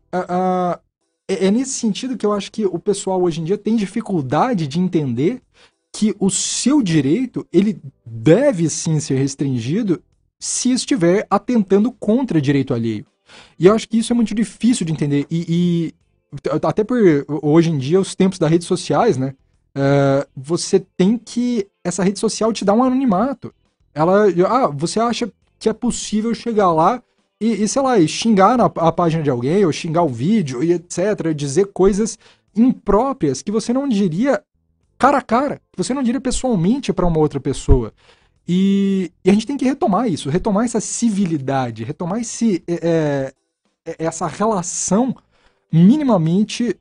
é, 1.29 1.47
é 1.47 1.51
nesse 1.51 1.73
sentido 1.73 2.17
que 2.17 2.25
eu 2.25 2.33
acho 2.33 2.53
que 2.53 2.65
o 2.65 2.79
pessoal 2.79 3.21
hoje 3.23 3.41
em 3.41 3.45
dia 3.45 3.59
tem 3.59 3.75
dificuldade 3.75 4.69
de 4.69 4.79
entender 4.79 5.43
que 5.93 6.15
o 6.19 6.31
seu 6.31 6.83
direito 6.83 7.47
ele 7.53 7.81
deve 8.05 8.69
sim 8.69 9.01
ser 9.01 9.17
restringido 9.17 10.03
se 10.39 10.71
estiver 10.73 11.27
atentando 11.31 11.91
contra 11.91 12.41
direito 12.41 12.75
alheio. 12.75 13.07
E 13.59 13.67
eu 13.67 13.75
acho 13.75 13.89
que 13.89 13.99
isso 13.99 14.13
é 14.13 14.17
muito 14.17 14.35
difícil 14.35 14.85
de 14.87 14.93
entender. 14.93 15.27
E, 15.31 15.45
e 15.49 15.95
até 16.63 16.85
por 16.85 16.99
hoje 17.43 17.71
em 17.71 17.79
dia, 17.79 18.01
os 18.01 18.15
tempos 18.15 18.39
das 18.39 18.51
redes 18.51 18.67
sociais, 18.67 19.17
né? 19.17 19.35
Uh, 19.77 20.27
você 20.37 20.81
tem 20.97 21.19
que. 21.19 21.67
Essa 21.83 22.05
rede 22.05 22.19
social 22.19 22.53
te 22.53 22.65
dá 22.65 22.73
um 22.73 22.83
anonimato. 22.83 23.53
Ela. 23.93 24.27
Ah, 24.49 24.69
você 24.69 25.01
acha 25.01 25.31
que 25.59 25.69
é 25.69 25.73
possível 25.73 26.35
chegar 26.35 26.73
lá 26.73 27.03
e, 27.41 27.63
e 27.63 27.69
sei 27.69 27.83
lá, 27.83 27.99
e 27.99 28.07
xingar 28.07 28.57
na, 28.57 28.65
a 28.65 28.93
página 28.93 29.23
de 29.23 29.31
alguém, 29.31 29.65
ou 29.65 29.73
xingar 29.73 30.03
o 30.03 30.09
vídeo, 30.09 30.63
e 30.63 30.73
etc. 30.73 31.35
Dizer 31.35 31.67
coisas 31.67 32.19
impróprias 32.57 33.43
que 33.43 33.51
você 33.51 33.73
não 33.73 33.89
diria 33.89 34.43
cara 34.97 35.19
a 35.19 35.23
cara, 35.23 35.61
que 35.73 35.83
você 35.83 35.93
não 35.93 36.03
diria 36.03 36.21
pessoalmente 36.21 36.93
para 36.93 37.07
uma 37.07 37.19
outra 37.19 37.41
pessoa. 37.41 37.93
E, 38.47 39.11
e, 39.25 39.31
a 39.31 39.33
gente 39.33 39.47
tem 39.47 39.57
que 39.57 39.65
retomar 39.65 40.07
isso, 40.07 40.29
retomar 40.29 40.65
essa 40.65 40.81
civilidade, 40.81 41.85
retomar 41.85 42.21
esse, 42.21 42.63
é, 42.67 42.75
é, 42.75 43.33
é, 43.87 44.05
essa 44.05 44.27
relação 44.27 45.17
minimamente 45.73 46.77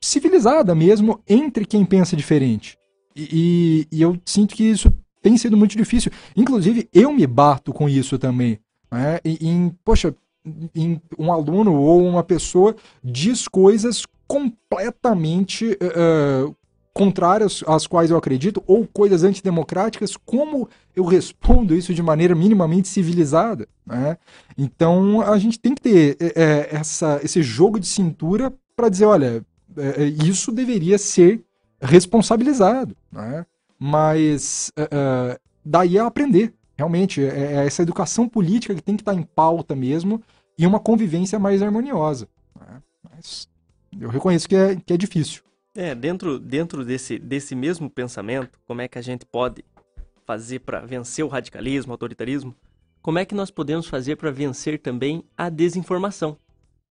civilizada 0.00 0.74
mesmo 0.74 1.20
entre 1.28 1.64
quem 1.64 1.84
pensa 1.84 2.16
diferente. 2.16 2.76
E, 3.14 3.86
e, 3.90 3.96
e, 3.96 4.02
eu 4.02 4.18
sinto 4.24 4.54
que 4.54 4.64
isso 4.64 4.92
tem 5.22 5.36
sido 5.38 5.56
muito 5.56 5.76
difícil. 5.76 6.10
Inclusive, 6.36 6.88
eu 6.92 7.12
me 7.12 7.26
bato 7.26 7.72
com 7.72 7.88
isso 7.88 8.18
também. 8.18 8.58
Né? 8.90 9.20
Em, 9.24 9.72
poxa, 9.84 10.14
em 10.74 11.00
um 11.18 11.32
aluno 11.32 11.74
ou 11.74 12.06
uma 12.06 12.22
pessoa 12.22 12.76
diz 13.02 13.48
coisas 13.48 14.04
completamente 14.26 15.78
uh, 15.80 16.54
contrárias 16.94 17.64
às 17.66 17.88
quais 17.88 18.10
eu 18.10 18.16
acredito, 18.16 18.62
ou 18.68 18.86
coisas 18.86 19.24
antidemocráticas, 19.24 20.16
como 20.16 20.68
eu 20.94 21.04
respondo 21.04 21.74
isso 21.74 21.92
de 21.92 22.02
maneira 22.02 22.36
minimamente 22.36 22.86
civilizada? 22.86 23.68
Né? 23.84 24.16
Então 24.56 25.20
a 25.20 25.36
gente 25.36 25.58
tem 25.58 25.74
que 25.74 25.82
ter 25.82 26.16
é, 26.20 26.32
é 26.36 26.68
essa, 26.76 27.20
esse 27.22 27.42
jogo 27.42 27.80
de 27.80 27.86
cintura 27.86 28.54
para 28.76 28.88
dizer, 28.88 29.06
olha, 29.06 29.44
é, 29.76 30.04
é, 30.04 30.04
isso 30.04 30.52
deveria 30.52 30.96
ser 30.96 31.42
responsabilizado. 31.80 32.96
Né? 33.10 33.44
Mas 33.78 34.72
é, 34.76 34.88
é, 34.90 35.40
daí 35.64 35.98
é 35.98 36.00
aprender. 36.00 36.54
realmente, 36.76 37.22
é, 37.22 37.66
essa 37.66 37.82
educação 37.82 38.28
política 38.28 38.74
que 38.74 38.82
tem 38.82 38.96
que 38.96 39.02
estar 39.02 39.14
tá 39.14 39.18
em 39.18 39.24
pauta 39.24 39.74
mesmo 39.74 40.22
e 40.56 40.64
uma 40.64 40.78
convivência 40.78 41.40
mais 41.40 41.60
harmoniosa. 41.60 42.28
Né? 42.58 42.80
Mas 43.10 43.48
eu 44.00 44.08
reconheço 44.08 44.48
que 44.48 44.54
é, 44.54 44.76
que 44.76 44.92
é 44.92 44.96
difícil. 44.96 45.42
É, 45.76 45.94
dentro, 45.94 46.38
dentro 46.38 46.84
desse, 46.84 47.18
desse 47.18 47.54
mesmo 47.54 47.90
pensamento, 47.90 48.58
como 48.66 48.80
é 48.80 48.86
que 48.86 48.96
a 48.96 49.02
gente 49.02 49.26
pode 49.26 49.64
fazer 50.24 50.60
para 50.60 50.80
vencer 50.80 51.24
o 51.24 51.28
radicalismo, 51.28 51.90
o 51.90 51.94
autoritarismo? 51.94 52.54
Como 53.02 53.18
é 53.18 53.24
que 53.24 53.34
nós 53.34 53.50
podemos 53.50 53.86
fazer 53.86 54.16
para 54.16 54.30
vencer 54.30 54.78
também 54.78 55.24
a 55.36 55.48
desinformação? 55.48 56.36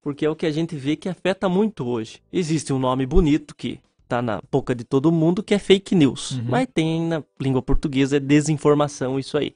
Porque 0.02 0.26
é 0.26 0.30
o 0.30 0.36
que 0.36 0.46
a 0.46 0.52
gente 0.52 0.76
vê 0.76 0.98
que 0.98 1.08
afeta 1.08 1.48
muito 1.48 1.88
hoje. 1.88 2.22
Existe 2.32 2.74
um 2.74 2.78
nome 2.78 3.06
bonito 3.06 3.56
que 3.56 3.80
está 4.04 4.22
na 4.22 4.42
boca 4.52 4.76
de 4.76 4.84
todo 4.84 5.12
mundo, 5.12 5.42
que 5.42 5.54
é 5.54 5.60
fake 5.60 5.96
news. 5.96 6.32
Uhum. 6.32 6.46
Mas 6.50 6.68
tem 6.72 7.08
na 7.08 7.24
língua 7.40 7.62
portuguesa 7.62 8.18
é 8.18 8.20
desinformação, 8.20 9.18
isso 9.18 9.38
aí. 9.38 9.56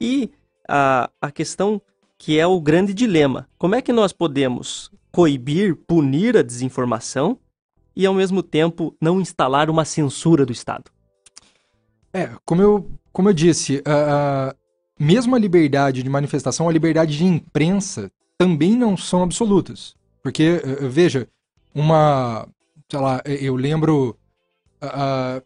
E 0.00 0.30
a, 0.68 1.10
a 1.20 1.30
questão 1.32 1.82
que 2.16 2.38
é 2.38 2.46
o 2.46 2.60
grande 2.60 2.94
dilema. 2.94 3.48
Como 3.58 3.74
é 3.74 3.82
que 3.82 3.92
nós 3.92 4.12
podemos 4.12 4.90
coibir, 5.10 5.74
punir 5.74 6.36
a 6.36 6.42
desinformação 6.42 7.38
e, 7.98 8.06
ao 8.06 8.14
mesmo 8.14 8.44
tempo, 8.44 8.94
não 9.00 9.20
instalar 9.20 9.68
uma 9.68 9.84
censura 9.84 10.46
do 10.46 10.52
Estado? 10.52 10.84
É, 12.14 12.30
como 12.44 12.62
eu, 12.62 12.88
como 13.12 13.28
eu 13.28 13.32
disse, 13.32 13.78
uh, 13.78 14.56
mesmo 14.96 15.34
a 15.34 15.38
liberdade 15.38 16.04
de 16.04 16.08
manifestação, 16.08 16.68
a 16.68 16.72
liberdade 16.72 17.18
de 17.18 17.24
imprensa 17.24 18.08
também 18.38 18.76
não 18.76 18.96
são 18.96 19.24
absolutas. 19.24 19.96
Porque, 20.22 20.62
uh, 20.64 20.88
veja, 20.88 21.28
uma. 21.74 22.46
Sei 22.88 23.00
lá, 23.00 23.20
eu 23.26 23.56
lembro 23.56 24.16
há 24.80 25.42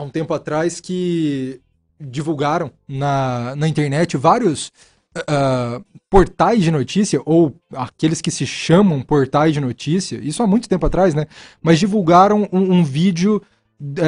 um 0.00 0.08
tempo 0.08 0.32
atrás 0.32 0.80
que 0.80 1.60
divulgaram 2.00 2.70
na, 2.88 3.54
na 3.56 3.68
internet 3.68 4.16
vários 4.16 4.72
uh, 5.16 5.84
portais 6.08 6.62
de 6.62 6.70
notícia, 6.70 7.20
ou 7.24 7.54
aqueles 7.74 8.20
que 8.20 8.30
se 8.30 8.46
chamam 8.46 9.02
portais 9.02 9.54
de 9.54 9.60
notícia, 9.60 10.16
isso 10.22 10.42
há 10.42 10.46
muito 10.46 10.68
tempo 10.68 10.86
atrás, 10.86 11.14
né? 11.14 11.26
Mas 11.60 11.78
divulgaram 11.78 12.48
um, 12.52 12.78
um 12.78 12.84
vídeo 12.84 13.42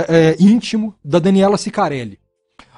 é, 0.09 0.37
íntimo 0.39 0.95
da 1.05 1.19
Daniela 1.19 1.59
Sicarelli. 1.59 2.19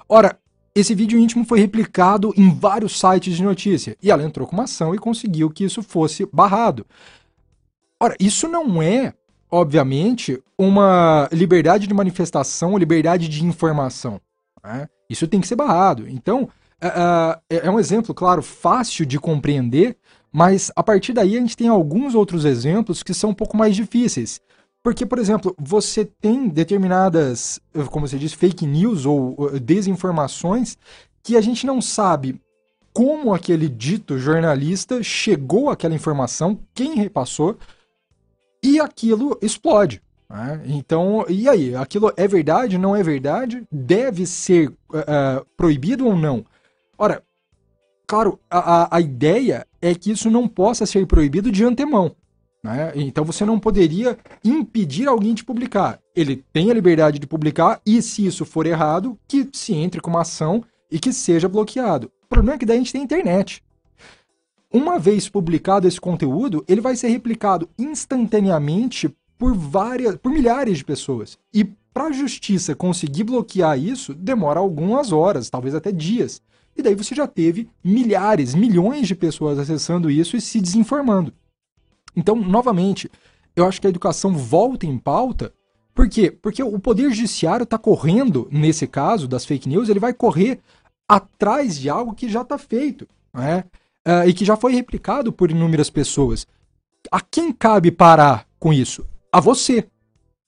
Ora, 0.08 0.38
esse 0.74 0.94
vídeo 0.94 1.18
íntimo 1.18 1.44
foi 1.44 1.58
replicado 1.58 2.32
em 2.36 2.54
vários 2.54 2.98
sites 2.98 3.36
de 3.36 3.42
notícia, 3.42 3.96
e 4.02 4.10
ela 4.10 4.22
entrou 4.22 4.46
com 4.46 4.54
uma 4.54 4.64
ação 4.64 4.94
e 4.94 4.98
conseguiu 4.98 5.50
que 5.50 5.64
isso 5.64 5.82
fosse 5.82 6.26
barrado. 6.32 6.86
Ora, 8.00 8.14
isso 8.20 8.46
não 8.46 8.82
é, 8.82 9.14
obviamente, 9.50 10.40
uma 10.58 11.28
liberdade 11.32 11.86
de 11.86 11.94
manifestação 11.94 12.76
liberdade 12.76 13.28
de 13.28 13.44
informação. 13.44 14.20
Né? 14.62 14.88
Isso 15.08 15.26
tem 15.26 15.40
que 15.40 15.48
ser 15.48 15.56
barrado. 15.56 16.06
Então, 16.08 16.48
uh, 16.82 17.40
é 17.48 17.70
um 17.70 17.78
exemplo, 17.78 18.14
claro, 18.14 18.42
fácil 18.42 19.06
de 19.06 19.18
compreender, 19.18 19.96
mas 20.32 20.70
a 20.76 20.82
partir 20.82 21.12
daí 21.12 21.36
a 21.36 21.40
gente 21.40 21.56
tem 21.56 21.68
alguns 21.68 22.14
outros 22.14 22.44
exemplos 22.44 23.02
que 23.02 23.14
são 23.14 23.30
um 23.30 23.34
pouco 23.34 23.56
mais 23.56 23.74
difíceis. 23.74 24.40
Porque, 24.82 25.04
por 25.04 25.18
exemplo, 25.18 25.54
você 25.58 26.04
tem 26.04 26.48
determinadas, 26.48 27.60
como 27.90 28.06
você 28.06 28.18
diz, 28.18 28.32
fake 28.32 28.66
news 28.66 29.04
ou 29.04 29.58
desinformações 29.58 30.76
que 31.22 31.36
a 31.36 31.40
gente 31.40 31.66
não 31.66 31.82
sabe 31.82 32.40
como 32.94 33.34
aquele 33.34 33.68
dito 33.68 34.16
jornalista 34.16 35.02
chegou 35.02 35.68
àquela 35.68 35.94
informação, 35.94 36.58
quem 36.72 36.94
repassou, 36.94 37.58
e 38.62 38.80
aquilo 38.80 39.36
explode. 39.42 40.00
Né? 40.30 40.62
Então, 40.66 41.26
e 41.28 41.48
aí? 41.48 41.74
Aquilo 41.74 42.12
é 42.16 42.26
verdade? 42.26 42.78
Não 42.78 42.96
é 42.96 43.02
verdade? 43.02 43.66
Deve 43.70 44.24
ser 44.24 44.68
uh, 44.68 45.44
proibido 45.56 46.06
ou 46.06 46.16
não? 46.16 46.44
Ora, 46.98 47.22
claro, 48.06 48.38
a, 48.50 48.96
a 48.96 49.00
ideia 49.00 49.66
é 49.80 49.94
que 49.94 50.10
isso 50.10 50.30
não 50.30 50.48
possa 50.48 50.86
ser 50.86 51.06
proibido 51.06 51.50
de 51.50 51.64
antemão. 51.64 52.14
Né? 52.62 52.92
Então 52.96 53.24
você 53.24 53.44
não 53.44 53.60
poderia 53.60 54.18
impedir 54.44 55.06
alguém 55.06 55.34
de 55.34 55.44
publicar. 55.44 56.00
Ele 56.14 56.44
tem 56.52 56.70
a 56.70 56.74
liberdade 56.74 57.18
de 57.18 57.26
publicar 57.26 57.80
e, 57.86 58.02
se 58.02 58.26
isso 58.26 58.44
for 58.44 58.66
errado, 58.66 59.18
que 59.28 59.48
se 59.52 59.74
entre 59.74 60.00
com 60.00 60.10
uma 60.10 60.22
ação 60.22 60.64
e 60.90 60.98
que 60.98 61.12
seja 61.12 61.48
bloqueado. 61.48 62.10
O 62.24 62.28
problema 62.28 62.54
é 62.54 62.58
que 62.58 62.66
daí 62.66 62.76
a 62.76 62.80
gente 62.80 62.92
tem 62.92 63.02
internet. 63.02 63.62
Uma 64.72 64.98
vez 64.98 65.28
publicado 65.28 65.86
esse 65.86 66.00
conteúdo, 66.00 66.64
ele 66.66 66.80
vai 66.80 66.96
ser 66.96 67.08
replicado 67.08 67.68
instantaneamente 67.78 69.14
por 69.38 69.54
várias, 69.54 70.16
por 70.16 70.32
milhares 70.32 70.78
de 70.78 70.84
pessoas. 70.84 71.38
E 71.54 71.64
para 71.64 72.08
a 72.08 72.12
justiça 72.12 72.74
conseguir 72.74 73.24
bloquear 73.24 73.78
isso, 73.78 74.12
demora 74.12 74.58
algumas 74.58 75.12
horas, 75.12 75.48
talvez 75.48 75.74
até 75.74 75.92
dias. 75.92 76.42
E 76.76 76.82
daí 76.82 76.94
você 76.94 77.14
já 77.14 77.26
teve 77.26 77.68
milhares, 77.82 78.54
milhões 78.54 79.08
de 79.08 79.14
pessoas 79.14 79.58
acessando 79.58 80.10
isso 80.10 80.36
e 80.36 80.40
se 80.40 80.60
desinformando. 80.60 81.32
Então, 82.14 82.36
novamente, 82.36 83.10
eu 83.54 83.66
acho 83.66 83.80
que 83.80 83.86
a 83.86 83.90
educação 83.90 84.36
volta 84.36 84.86
em 84.86 84.98
pauta. 84.98 85.52
Por 85.94 86.08
quê? 86.08 86.30
Porque 86.30 86.62
o 86.62 86.78
Poder 86.78 87.10
Judiciário 87.10 87.64
está 87.64 87.78
correndo, 87.78 88.48
nesse 88.50 88.86
caso 88.86 89.26
das 89.26 89.44
fake 89.44 89.68
news, 89.68 89.88
ele 89.88 90.00
vai 90.00 90.12
correr 90.12 90.60
atrás 91.08 91.78
de 91.78 91.88
algo 91.88 92.14
que 92.14 92.28
já 92.28 92.42
está 92.42 92.58
feito. 92.58 93.08
Né? 93.32 93.64
Uh, 94.06 94.28
e 94.28 94.34
que 94.34 94.44
já 94.44 94.56
foi 94.56 94.72
replicado 94.72 95.32
por 95.32 95.50
inúmeras 95.50 95.88
pessoas. 95.88 96.46
A 97.10 97.20
quem 97.20 97.52
cabe 97.52 97.90
parar 97.90 98.46
com 98.58 98.72
isso? 98.72 99.06
A 99.32 99.40
você. 99.40 99.86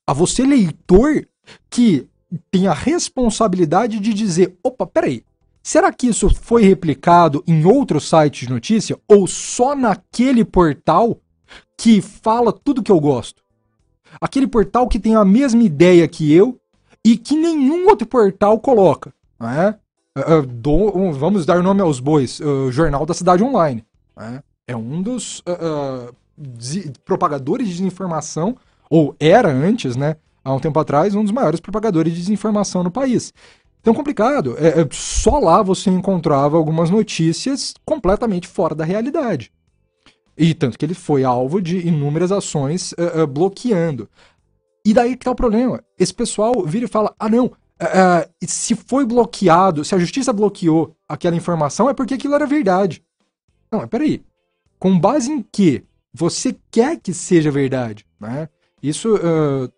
A 0.06 0.12
você, 0.12 0.42
leitor, 0.44 1.26
que 1.70 2.06
tem 2.50 2.66
a 2.66 2.74
responsabilidade 2.74 3.98
de 4.00 4.12
dizer: 4.12 4.56
opa, 4.62 4.86
peraí, 4.86 5.24
Será 5.68 5.92
que 5.92 6.06
isso 6.06 6.30
foi 6.30 6.62
replicado 6.62 7.44
em 7.46 7.66
outros 7.66 8.08
sites 8.08 8.46
de 8.46 8.50
notícia 8.50 8.98
ou 9.06 9.26
só 9.26 9.76
naquele 9.76 10.42
portal 10.42 11.20
que 11.76 12.00
fala 12.00 12.50
tudo 12.50 12.82
que 12.82 12.90
eu 12.90 12.98
gosto? 12.98 13.42
Aquele 14.18 14.46
portal 14.46 14.88
que 14.88 14.98
tem 14.98 15.14
a 15.14 15.26
mesma 15.26 15.62
ideia 15.62 16.08
que 16.08 16.32
eu 16.32 16.58
e 17.04 17.18
que 17.18 17.36
nenhum 17.36 17.86
outro 17.86 18.06
portal 18.06 18.58
coloca. 18.58 19.12
Né? 19.38 19.74
Uh, 20.16 20.46
do, 20.46 21.12
vamos 21.12 21.44
dar 21.44 21.62
nome 21.62 21.82
aos 21.82 22.00
bois, 22.00 22.40
uh, 22.40 22.72
Jornal 22.72 23.04
da 23.04 23.12
Cidade 23.12 23.44
Online. 23.44 23.84
Né? 24.16 24.42
É 24.66 24.74
um 24.74 25.02
dos 25.02 25.40
uh, 25.40 26.14
propagadores 27.04 27.68
de 27.68 27.74
desinformação, 27.74 28.56
ou 28.88 29.14
era 29.20 29.50
antes, 29.50 29.96
né? 29.96 30.16
Há 30.42 30.54
um 30.54 30.60
tempo 30.60 30.80
atrás, 30.80 31.14
um 31.14 31.22
dos 31.22 31.32
maiores 31.32 31.60
propagadores 31.60 32.14
de 32.14 32.20
desinformação 32.20 32.82
no 32.82 32.90
país 32.90 33.34
tão 33.88 33.94
complicado. 33.94 34.54
É, 34.58 34.82
é, 34.82 34.88
só 34.92 35.38
lá 35.38 35.62
você 35.62 35.88
encontrava 35.88 36.58
algumas 36.58 36.90
notícias 36.90 37.72
completamente 37.86 38.46
fora 38.46 38.74
da 38.74 38.84
realidade. 38.84 39.50
E 40.36 40.52
tanto 40.52 40.78
que 40.78 40.84
ele 40.84 40.94
foi 40.94 41.24
alvo 41.24 41.60
de 41.60 41.78
inúmeras 41.88 42.30
ações 42.30 42.92
uh, 42.92 43.22
uh, 43.22 43.26
bloqueando. 43.26 44.08
E 44.84 44.92
daí 44.92 45.16
que 45.16 45.24
tá 45.24 45.30
o 45.30 45.34
problema. 45.34 45.82
Esse 45.98 46.12
pessoal 46.12 46.64
vira 46.66 46.84
e 46.84 46.88
fala: 46.88 47.14
ah, 47.18 47.30
não, 47.30 47.46
uh, 47.46 48.30
se 48.46 48.74
foi 48.74 49.06
bloqueado, 49.06 49.82
se 49.84 49.94
a 49.94 49.98
justiça 49.98 50.34
bloqueou 50.34 50.94
aquela 51.08 51.34
informação, 51.34 51.88
é 51.88 51.94
porque 51.94 52.14
aquilo 52.14 52.34
era 52.34 52.46
verdade. 52.46 53.02
Não, 53.72 53.80
mas 53.80 53.88
peraí. 53.88 54.22
Com 54.78 54.98
base 54.98 55.32
em 55.32 55.42
que 55.42 55.82
você 56.12 56.54
quer 56.70 57.00
que 57.00 57.12
seja 57.12 57.50
verdade? 57.50 58.06
Né? 58.20 58.48
Isso 58.80 59.18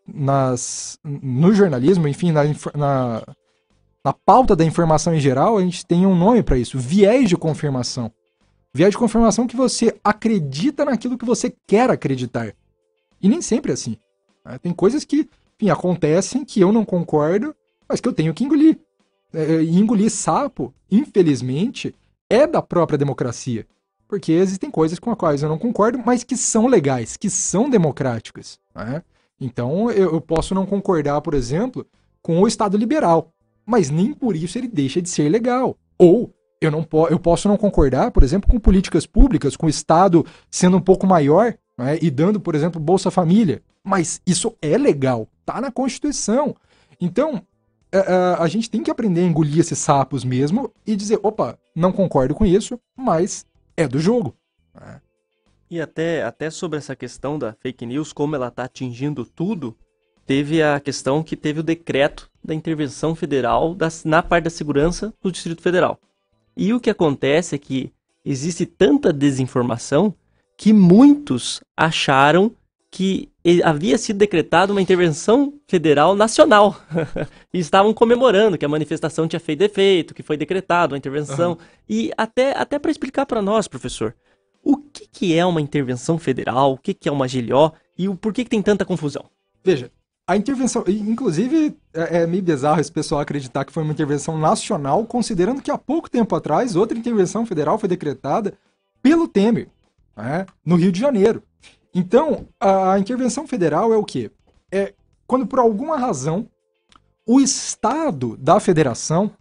nas, 0.07 0.99
no 1.03 1.55
jornalismo, 1.55 2.07
enfim, 2.07 2.33
na, 2.33 2.43
na 2.77 3.23
na 4.05 4.13
pauta 4.13 4.57
da 4.57 4.65
informação 4.65 5.15
em 5.15 5.21
geral, 5.21 5.59
a 5.59 5.63
gente 5.63 5.85
tem 5.85 6.07
um 6.07 6.17
nome 6.17 6.43
para 6.43 6.59
isso: 6.59 6.79
viés 6.79 7.29
de 7.29 7.37
confirmação. 7.37 8.11
Viés 8.73 8.93
de 8.93 8.99
confirmação 8.99 9.47
que 9.47 9.57
você 9.57 9.95
acredita 10.03 10.85
naquilo 10.85 11.19
que 11.19 11.25
você 11.25 11.53
quer 11.67 11.91
acreditar. 11.91 12.55
E 13.21 13.29
nem 13.29 13.43
sempre 13.43 13.73
é 13.73 13.75
assim. 13.75 13.97
Né? 14.45 14.59
Tem 14.59 14.73
coisas 14.73 15.05
que, 15.05 15.29
enfim, 15.57 15.71
acontecem 15.71 16.45
que 16.45 16.61
eu 16.61 16.73
não 16.73 16.85
concordo, 16.85 17.55
mas 17.89 18.01
que 18.01 18.09
eu 18.09 18.13
tenho 18.13 18.33
que 18.33 18.45
engolir. 18.45 18.79
É, 19.33 19.43
é, 19.43 19.63
e 19.63 19.77
engolir 19.77 20.11
sapo, 20.11 20.73
infelizmente, 20.91 21.95
é 22.29 22.47
da 22.47 22.63
própria 22.63 22.97
democracia. 22.99 23.67
Porque 24.09 24.33
existem 24.33 24.71
coisas 24.71 24.99
com 24.99 25.11
as 25.11 25.19
quais 25.19 25.43
eu 25.43 25.49
não 25.49 25.59
concordo, 25.59 26.01
mas 26.05 26.25
que 26.25 26.37
são 26.37 26.67
legais, 26.67 27.17
que 27.17 27.29
são 27.29 27.69
democráticas. 27.69 28.59
Né? 28.75 29.03
Então 29.41 29.91
eu, 29.91 30.13
eu 30.13 30.21
posso 30.21 30.55
não 30.55 30.65
concordar, 30.65 31.21
por 31.21 31.35
exemplo, 31.35 31.87
com 32.23 32.41
o 32.41 32.49
Estado 32.49 32.77
liberal 32.77 33.33
mas 33.71 33.89
nem 33.89 34.13
por 34.13 34.35
isso 34.35 34.59
ele 34.59 34.67
deixa 34.67 35.01
de 35.01 35.09
ser 35.09 35.29
legal. 35.29 35.79
Ou 35.97 36.35
eu 36.61 36.73
não 36.73 36.83
po 36.83 37.07
eu 37.07 37.21
posso 37.21 37.47
não 37.47 37.57
concordar, 37.57 38.11
por 38.11 38.25
exemplo, 38.25 38.51
com 38.51 38.59
políticas 38.59 39.07
públicas, 39.07 39.57
com 39.57 39.67
o 39.67 39.71
Estado 39.71 40.27
sendo 40.51 40.77
um 40.77 40.81
pouco 40.81 41.07
maior 41.07 41.55
né, 41.79 41.97
e 42.03 42.11
dando, 42.11 42.41
por 42.41 42.57
exemplo, 42.57 42.81
Bolsa 42.81 43.13
Família. 43.13 43.63
Mas 43.85 44.21
isso 44.27 44.57
é 44.61 44.77
legal, 44.77 45.29
tá 45.47 45.61
na 45.61 45.71
Constituição. 45.71 46.57
Então, 47.01 47.41
a, 47.93 47.99
a, 47.99 48.43
a 48.43 48.49
gente 48.49 48.69
tem 48.69 48.83
que 48.83 48.91
aprender 48.91 49.21
a 49.21 49.27
engolir 49.27 49.61
esses 49.61 49.79
sapos 49.79 50.25
mesmo 50.25 50.73
e 50.85 50.97
dizer, 50.97 51.21
opa, 51.23 51.57
não 51.75 51.93
concordo 51.93 52.35
com 52.35 52.45
isso, 52.45 52.79
mas 52.97 53.47
é 53.77 53.87
do 53.87 54.01
jogo. 54.01 54.35
Né? 54.75 55.01
E 55.71 55.81
até, 55.81 56.25
até 56.25 56.51
sobre 56.51 56.77
essa 56.77 56.97
questão 56.97 57.39
da 57.39 57.53
fake 57.53 57.87
news, 57.87 58.13
como 58.13 58.35
ela 58.35 58.49
está 58.49 58.65
atingindo 58.65 59.25
tudo, 59.25 59.77
teve 60.31 60.63
a 60.63 60.79
questão 60.79 61.25
que 61.25 61.35
teve 61.35 61.59
o 61.59 61.63
decreto 61.65 62.31
da 62.45 62.55
intervenção 62.55 63.17
federal 63.17 63.77
na 64.05 64.23
parte 64.23 64.45
da 64.45 64.51
segurança 64.51 65.13
no 65.25 65.33
Distrito 65.33 65.61
Federal. 65.61 65.99
E 66.57 66.73
o 66.73 66.79
que 66.79 66.89
acontece 66.89 67.57
é 67.57 67.59
que 67.59 67.93
existe 68.25 68.65
tanta 68.65 69.13
desinformação 69.13 70.15
que 70.57 70.73
muitos 70.73 71.61
acharam 71.77 72.53
que 72.93 73.29
havia 73.65 73.99
sido 73.99 74.19
decretada 74.19 74.71
uma 74.71 74.81
intervenção 74.81 75.53
federal 75.67 76.15
nacional. 76.15 76.81
e 77.53 77.59
estavam 77.59 77.93
comemorando 77.93 78.57
que 78.57 78.65
a 78.65 78.69
manifestação 78.69 79.27
tinha 79.27 79.41
feito 79.41 79.63
efeito, 79.63 80.15
que 80.15 80.23
foi 80.23 80.37
decretada 80.37 80.95
uma 80.95 80.99
intervenção. 80.99 81.55
Uhum. 81.55 81.59
E 81.89 82.13
até, 82.17 82.57
até 82.57 82.79
para 82.79 82.93
explicar 82.93 83.27
para 83.27 83.43
nós, 83.43 83.67
professor, 83.67 84.15
o 84.63 84.77
que, 84.77 85.09
que 85.09 85.37
é 85.37 85.45
uma 85.45 85.61
intervenção 85.61 86.21
federal, 86.21 86.75
o 86.75 86.79
que, 86.79 86.95
que 86.95 87.09
é 87.09 87.13
uma 87.13 87.27
GLO 87.27 87.73
e 87.99 88.09
o 88.09 88.15
por 88.15 88.33
que, 88.33 88.45
que 88.45 88.51
tem 88.51 88.63
tanta 88.63 88.85
confusão? 88.85 89.25
Veja, 89.65 89.91
a 90.31 90.37
intervenção, 90.37 90.85
inclusive, 90.87 91.77
é, 91.93 92.19
é, 92.19 92.27
meio 92.27 92.41
bizarro 92.41 92.81
esse 92.81 92.93
pessoal 92.93 93.21
acreditar 93.21 93.65
que 93.65 93.73
foi 93.73 93.83
uma 93.83 93.93
intervenção 93.93 94.39
nacional, 94.39 95.05
considerando 95.05 95.61
que 95.61 95.73
há 95.73 95.77
pouco 95.77 96.09
tempo 96.09 96.37
atrás 96.37 96.77
outra 96.77 96.97
intervenção 96.97 97.45
federal 97.45 97.77
foi 97.81 97.89
decretada 97.89 98.55
pelo 99.03 99.27
Temer, 99.27 99.69
né, 100.17 100.47
no 100.65 100.77
Rio 100.77 100.93
de 100.93 101.01
Janeiro. 101.01 101.43
Então, 101.93 102.47
a, 102.61 102.97
intervenção 102.97 103.45
federal 103.45 103.93
é 103.93 103.97
o 103.97 104.05
quê? 104.05 104.31
É 104.71 104.95
quando 105.27 105.49
por 105.49 105.59
alguma 105.59 105.97
razão 105.99 106.49
o 107.27 107.41
Estado 107.41 108.37
da 108.37 108.61
federação 108.61 109.33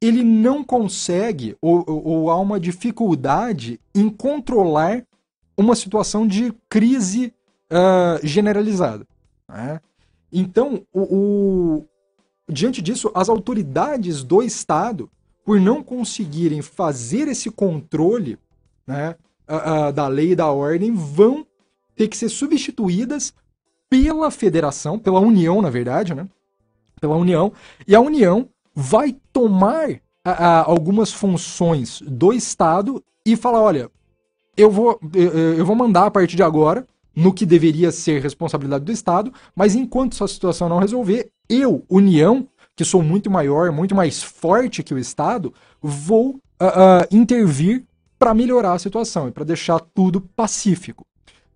ele 0.00 0.22
não 0.22 0.62
consegue 0.62 1.56
ou, 1.60 1.84
ou, 1.88 2.06
ou, 2.06 2.30
há 2.30 2.38
uma 2.38 2.60
dificuldade 2.60 3.80
em 3.92 4.08
controlar 4.08 5.02
uma 5.56 5.74
situação 5.74 6.24
de 6.24 6.54
crise 6.68 7.34
uh, 7.72 8.24
generalizada. 8.24 9.04
Né? 9.48 9.80
Então, 10.32 10.82
o, 10.92 11.00
o, 11.02 11.86
diante 12.48 12.80
disso, 12.80 13.10
as 13.14 13.28
autoridades 13.28 14.22
do 14.22 14.42
Estado, 14.42 15.10
por 15.44 15.60
não 15.60 15.82
conseguirem 15.82 16.62
fazer 16.62 17.28
esse 17.28 17.50
controle 17.50 18.38
né, 18.86 19.16
uh, 19.48 19.88
uh, 19.88 19.92
da 19.92 20.06
lei 20.06 20.32
e 20.32 20.36
da 20.36 20.50
ordem, 20.50 20.92
vão 20.94 21.46
ter 21.96 22.08
que 22.08 22.16
ser 22.16 22.28
substituídas 22.28 23.34
pela 23.88 24.30
federação, 24.30 24.98
pela 24.98 25.20
União, 25.20 25.60
na 25.60 25.68
verdade, 25.68 26.14
né? 26.14 26.28
Pela 27.00 27.16
União. 27.16 27.52
E 27.86 27.94
a 27.94 28.00
União 28.00 28.48
vai 28.74 29.16
tomar 29.32 30.00
a, 30.24 30.30
a, 30.30 30.64
algumas 30.64 31.12
funções 31.12 32.00
do 32.06 32.32
Estado 32.32 33.02
e 33.26 33.36
falar: 33.36 33.60
olha, 33.60 33.90
eu 34.56 34.70
vou, 34.70 35.00
eu, 35.14 35.56
eu 35.56 35.66
vou 35.66 35.74
mandar 35.74 36.06
a 36.06 36.10
partir 36.10 36.36
de 36.36 36.42
agora 36.42 36.86
no 37.14 37.32
que 37.32 37.44
deveria 37.44 37.90
ser 37.90 38.22
responsabilidade 38.22 38.84
do 38.84 38.92
Estado, 38.92 39.32
mas 39.54 39.74
enquanto 39.74 40.14
essa 40.14 40.28
situação 40.28 40.68
não 40.68 40.78
resolver, 40.78 41.30
eu, 41.48 41.84
União, 41.88 42.46
que 42.76 42.84
sou 42.84 43.02
muito 43.02 43.30
maior, 43.30 43.72
muito 43.72 43.94
mais 43.94 44.22
forte 44.22 44.82
que 44.82 44.94
o 44.94 44.98
Estado, 44.98 45.52
vou 45.82 46.30
uh, 46.30 46.64
uh, 46.64 47.06
intervir 47.10 47.84
para 48.18 48.34
melhorar 48.34 48.74
a 48.74 48.78
situação 48.78 49.28
e 49.28 49.30
para 49.30 49.44
deixar 49.44 49.80
tudo 49.80 50.20
pacífico. 50.20 51.06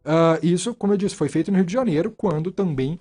Uh, 0.05 0.39
isso, 0.43 0.75
como 0.75 0.93
eu 0.93 0.97
disse, 0.97 1.15
foi 1.15 1.29
feito 1.29 1.51
no 1.51 1.57
Rio 1.57 1.67
de 1.67 1.73
Janeiro, 1.73 2.13
quando 2.17 2.51
também 2.51 2.99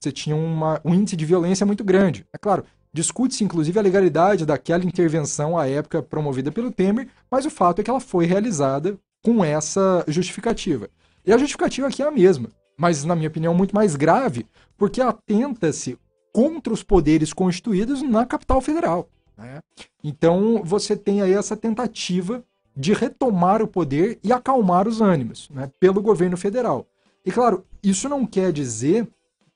você 0.00 0.10
tinha 0.10 0.34
uma, 0.34 0.80
um 0.84 0.92
índice 0.92 1.14
de 1.14 1.24
violência 1.24 1.64
muito 1.64 1.84
grande. 1.84 2.26
É 2.32 2.38
claro, 2.38 2.64
discute-se 2.92 3.44
inclusive 3.44 3.78
a 3.78 3.82
legalidade 3.82 4.44
daquela 4.44 4.84
intervenção 4.84 5.56
à 5.56 5.68
época 5.68 6.02
promovida 6.02 6.50
pelo 6.50 6.72
Temer, 6.72 7.06
mas 7.30 7.46
o 7.46 7.50
fato 7.50 7.80
é 7.80 7.84
que 7.84 7.88
ela 7.88 8.00
foi 8.00 8.26
realizada 8.26 8.98
com 9.22 9.44
essa 9.44 10.04
justificativa. 10.08 10.90
E 11.28 11.32
a 11.32 11.36
justificativa 11.36 11.88
aqui 11.88 12.02
é 12.02 12.06
a 12.06 12.10
mesma, 12.10 12.48
mas, 12.74 13.04
na 13.04 13.14
minha 13.14 13.28
opinião, 13.28 13.52
muito 13.52 13.74
mais 13.74 13.94
grave, 13.94 14.46
porque 14.78 15.02
atenta-se 15.02 15.98
contra 16.32 16.72
os 16.72 16.82
poderes 16.82 17.34
constituídos 17.34 18.00
na 18.00 18.24
capital 18.24 18.62
federal. 18.62 19.10
Né? 19.36 19.60
Então, 20.02 20.62
você 20.64 20.96
tem 20.96 21.20
aí 21.20 21.34
essa 21.34 21.54
tentativa 21.54 22.42
de 22.74 22.94
retomar 22.94 23.60
o 23.60 23.68
poder 23.68 24.18
e 24.24 24.32
acalmar 24.32 24.88
os 24.88 25.02
ânimos 25.02 25.50
né, 25.50 25.70
pelo 25.78 26.00
governo 26.00 26.38
federal. 26.38 26.86
E 27.26 27.30
claro, 27.30 27.62
isso 27.82 28.08
não 28.08 28.24
quer 28.24 28.50
dizer 28.50 29.06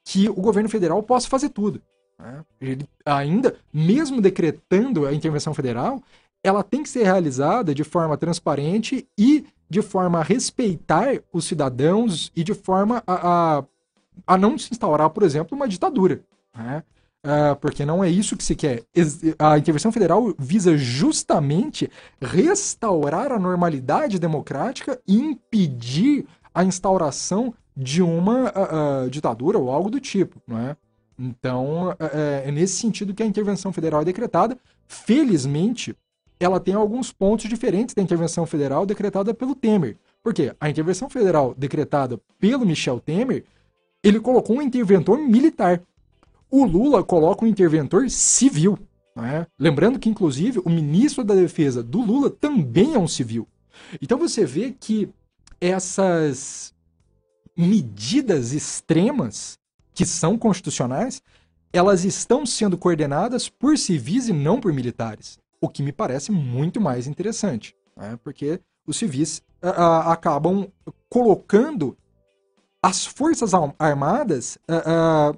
que 0.04 0.28
o 0.28 0.34
governo 0.34 0.68
federal 0.68 1.02
possa 1.02 1.26
fazer 1.26 1.48
tudo. 1.48 1.80
Né? 2.18 2.44
Ele 2.60 2.86
ainda, 3.02 3.56
mesmo 3.72 4.20
decretando 4.20 5.06
a 5.06 5.14
intervenção 5.14 5.54
federal, 5.54 6.02
ela 6.44 6.62
tem 6.62 6.82
que 6.82 6.90
ser 6.90 7.04
realizada 7.04 7.74
de 7.74 7.82
forma 7.82 8.18
transparente 8.18 9.08
e 9.16 9.46
de 9.72 9.80
forma 9.80 10.18
a 10.18 10.22
respeitar 10.22 11.22
os 11.32 11.46
cidadãos 11.46 12.30
e 12.36 12.44
de 12.44 12.52
forma 12.52 13.02
a, 13.06 13.56
a, 13.58 13.64
a 14.26 14.36
não 14.36 14.58
se 14.58 14.68
instaurar, 14.70 15.08
por 15.08 15.22
exemplo, 15.22 15.56
uma 15.56 15.66
ditadura. 15.66 16.20
Né? 16.54 16.82
Uh, 17.24 17.56
porque 17.56 17.82
não 17.86 18.04
é 18.04 18.10
isso 18.10 18.36
que 18.36 18.44
se 18.44 18.54
quer. 18.54 18.82
A 19.38 19.56
intervenção 19.56 19.90
federal 19.90 20.34
visa 20.38 20.76
justamente 20.76 21.90
restaurar 22.20 23.32
a 23.32 23.38
normalidade 23.38 24.18
democrática 24.18 25.00
e 25.08 25.16
impedir 25.16 26.26
a 26.52 26.62
instauração 26.62 27.54
de 27.74 28.02
uma 28.02 28.50
uh, 28.50 29.08
ditadura 29.08 29.58
ou 29.58 29.70
algo 29.70 29.88
do 29.88 29.98
tipo, 29.98 30.38
não 30.46 30.58
é? 30.58 30.76
Então, 31.18 31.96
é, 31.98 32.42
é 32.46 32.52
nesse 32.52 32.74
sentido 32.74 33.14
que 33.14 33.22
a 33.22 33.26
intervenção 33.26 33.72
federal 33.72 34.02
é 34.02 34.04
decretada. 34.04 34.58
Felizmente, 34.86 35.96
ela 36.44 36.60
tem 36.60 36.74
alguns 36.74 37.12
pontos 37.12 37.48
diferentes 37.48 37.94
da 37.94 38.02
intervenção 38.02 38.46
federal 38.46 38.84
decretada 38.86 39.32
pelo 39.32 39.54
Temer. 39.54 39.96
Porque 40.22 40.54
a 40.60 40.70
intervenção 40.70 41.08
federal 41.08 41.54
decretada 41.56 42.20
pelo 42.38 42.66
Michel 42.66 43.00
Temer, 43.00 43.44
ele 44.02 44.20
colocou 44.20 44.56
um 44.56 44.62
interventor 44.62 45.18
militar 45.18 45.82
o 46.52 46.66
Lula 46.66 47.02
coloca 47.02 47.46
um 47.46 47.48
interventor 47.48 48.10
civil. 48.10 48.78
Né? 49.16 49.46
Lembrando 49.58 49.98
que, 49.98 50.10
inclusive, 50.10 50.60
o 50.62 50.68
ministro 50.68 51.24
da 51.24 51.34
Defesa 51.34 51.82
do 51.82 52.02
Lula 52.02 52.28
também 52.28 52.94
é 52.94 52.98
um 52.98 53.08
civil. 53.08 53.48
Então 54.02 54.18
você 54.18 54.44
vê 54.44 54.70
que 54.78 55.08
essas 55.58 56.74
medidas 57.56 58.52
extremas, 58.52 59.58
que 59.94 60.04
são 60.04 60.36
constitucionais, 60.36 61.22
elas 61.72 62.04
estão 62.04 62.44
sendo 62.44 62.76
coordenadas 62.76 63.48
por 63.48 63.78
civis 63.78 64.28
e 64.28 64.32
não 64.34 64.60
por 64.60 64.74
militares. 64.74 65.38
O 65.62 65.68
que 65.68 65.82
me 65.82 65.92
parece 65.92 66.30
muito 66.30 66.80
mais 66.80 67.06
interessante, 67.06 67.74
né? 67.96 68.18
porque 68.22 68.60
os 68.86 68.98
civis 68.98 69.42
a, 69.62 69.70
a, 69.70 70.12
acabam 70.12 70.70
colocando 71.08 71.96
as 72.82 73.06
forças 73.06 73.52
armadas 73.78 74.58
a, 74.68 75.32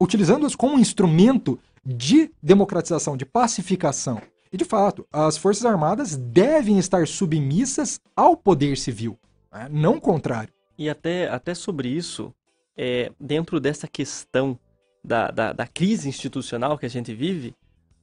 utilizando-as 0.00 0.54
como 0.54 0.76
um 0.76 0.78
instrumento 0.78 1.58
de 1.84 2.30
democratização, 2.42 3.16
de 3.16 3.26
pacificação. 3.26 4.20
E, 4.52 4.56
de 4.56 4.64
fato, 4.64 5.06
as 5.12 5.36
Forças 5.36 5.64
Armadas 5.64 6.16
devem 6.16 6.78
estar 6.78 7.08
submissas 7.08 8.00
ao 8.14 8.36
poder 8.36 8.76
civil, 8.76 9.18
né? 9.52 9.68
não 9.70 9.96
o 9.96 10.00
contrário. 10.00 10.52
E 10.78 10.88
até, 10.88 11.28
até 11.28 11.54
sobre 11.54 11.88
isso, 11.88 12.32
é, 12.76 13.10
dentro 13.18 13.58
dessa 13.58 13.88
questão 13.88 14.58
da, 15.02 15.30
da, 15.30 15.52
da, 15.52 15.66
crise 15.66 16.08
institucional 16.08 16.78
que 16.78 16.86
a 16.86 16.90
gente 16.90 17.12
vive, 17.12 17.54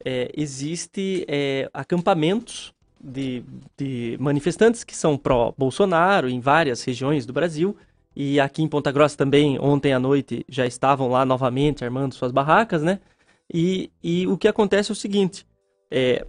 é, 0.06 0.32
existe 0.36 1.26
é, 1.28 1.70
acampamentos 1.74 2.74
de, 3.04 3.44
de 3.78 4.18
manifestantes 4.20 4.84
que 4.84 4.96
são 4.96 5.18
pró-Bolsonaro 5.18 6.30
em 6.30 6.40
várias 6.40 6.84
regiões 6.84 7.26
do 7.26 7.34
Brasil, 7.34 7.76
e 8.16 8.40
aqui 8.40 8.62
em 8.62 8.68
Ponta 8.68 8.92
Grossa 8.92 9.18
também, 9.18 9.58
ontem 9.60 9.94
à 9.94 10.00
noite, 10.00 10.46
já 10.48 10.66
estavam 10.66 11.10
lá 11.10 11.26
novamente 11.26 11.84
armando 11.84 12.14
suas 12.14 12.32
barracas, 12.32 12.84
né? 12.84 13.00
E, 13.54 13.90
e 14.04 14.28
o 14.28 14.38
que 14.38 14.48
acontece 14.48 14.92
é 14.92 14.94
o 14.94 14.96
seguinte: 14.96 15.46
é, 15.90 16.26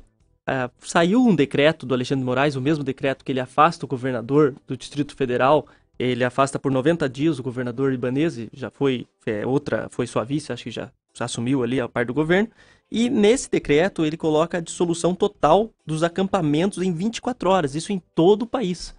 saiu 0.81 1.25
um 1.25 1.35
decreto 1.35 1.85
do 1.85 1.95
Alexandre 1.95 2.25
Moraes, 2.25 2.57
o 2.57 2.61
mesmo 2.61 2.85
decreto 2.85 3.25
que 3.25 3.33
ele 3.33 3.41
afasta 3.41 3.85
o 3.85 3.89
governador 3.89 4.55
do 4.67 4.77
Distrito 4.77 5.15
Federal, 5.17 5.67
ele 5.99 6.25
afasta 6.25 6.59
por 6.59 6.73
90 6.73 7.09
dias 7.09 7.39
o 7.39 7.43
governador 7.43 7.93
Ibanese, 7.93 8.49
já 8.53 8.71
foi 8.71 9.07
é, 9.27 9.47
outra, 9.47 9.89
foi 9.91 10.07
sua 10.07 10.25
vice, 10.25 10.53
acho 10.53 10.65
que 10.65 10.71
já, 10.71 10.91
já 11.15 11.27
assumiu 11.27 11.63
ali 11.63 11.81
a 11.81 11.89
parte 11.89 12.09
do 12.09 12.15
governo. 12.15 12.49
E 12.95 13.09
nesse 13.09 13.51
decreto 13.51 14.05
ele 14.05 14.19
coloca 14.19 14.59
a 14.59 14.61
dissolução 14.61 15.15
total 15.15 15.71
dos 15.87 16.03
acampamentos 16.03 16.83
em 16.83 16.93
24 16.93 17.49
horas, 17.49 17.75
isso 17.75 17.91
em 17.91 18.03
todo 18.15 18.43
o 18.43 18.47
país. 18.47 18.95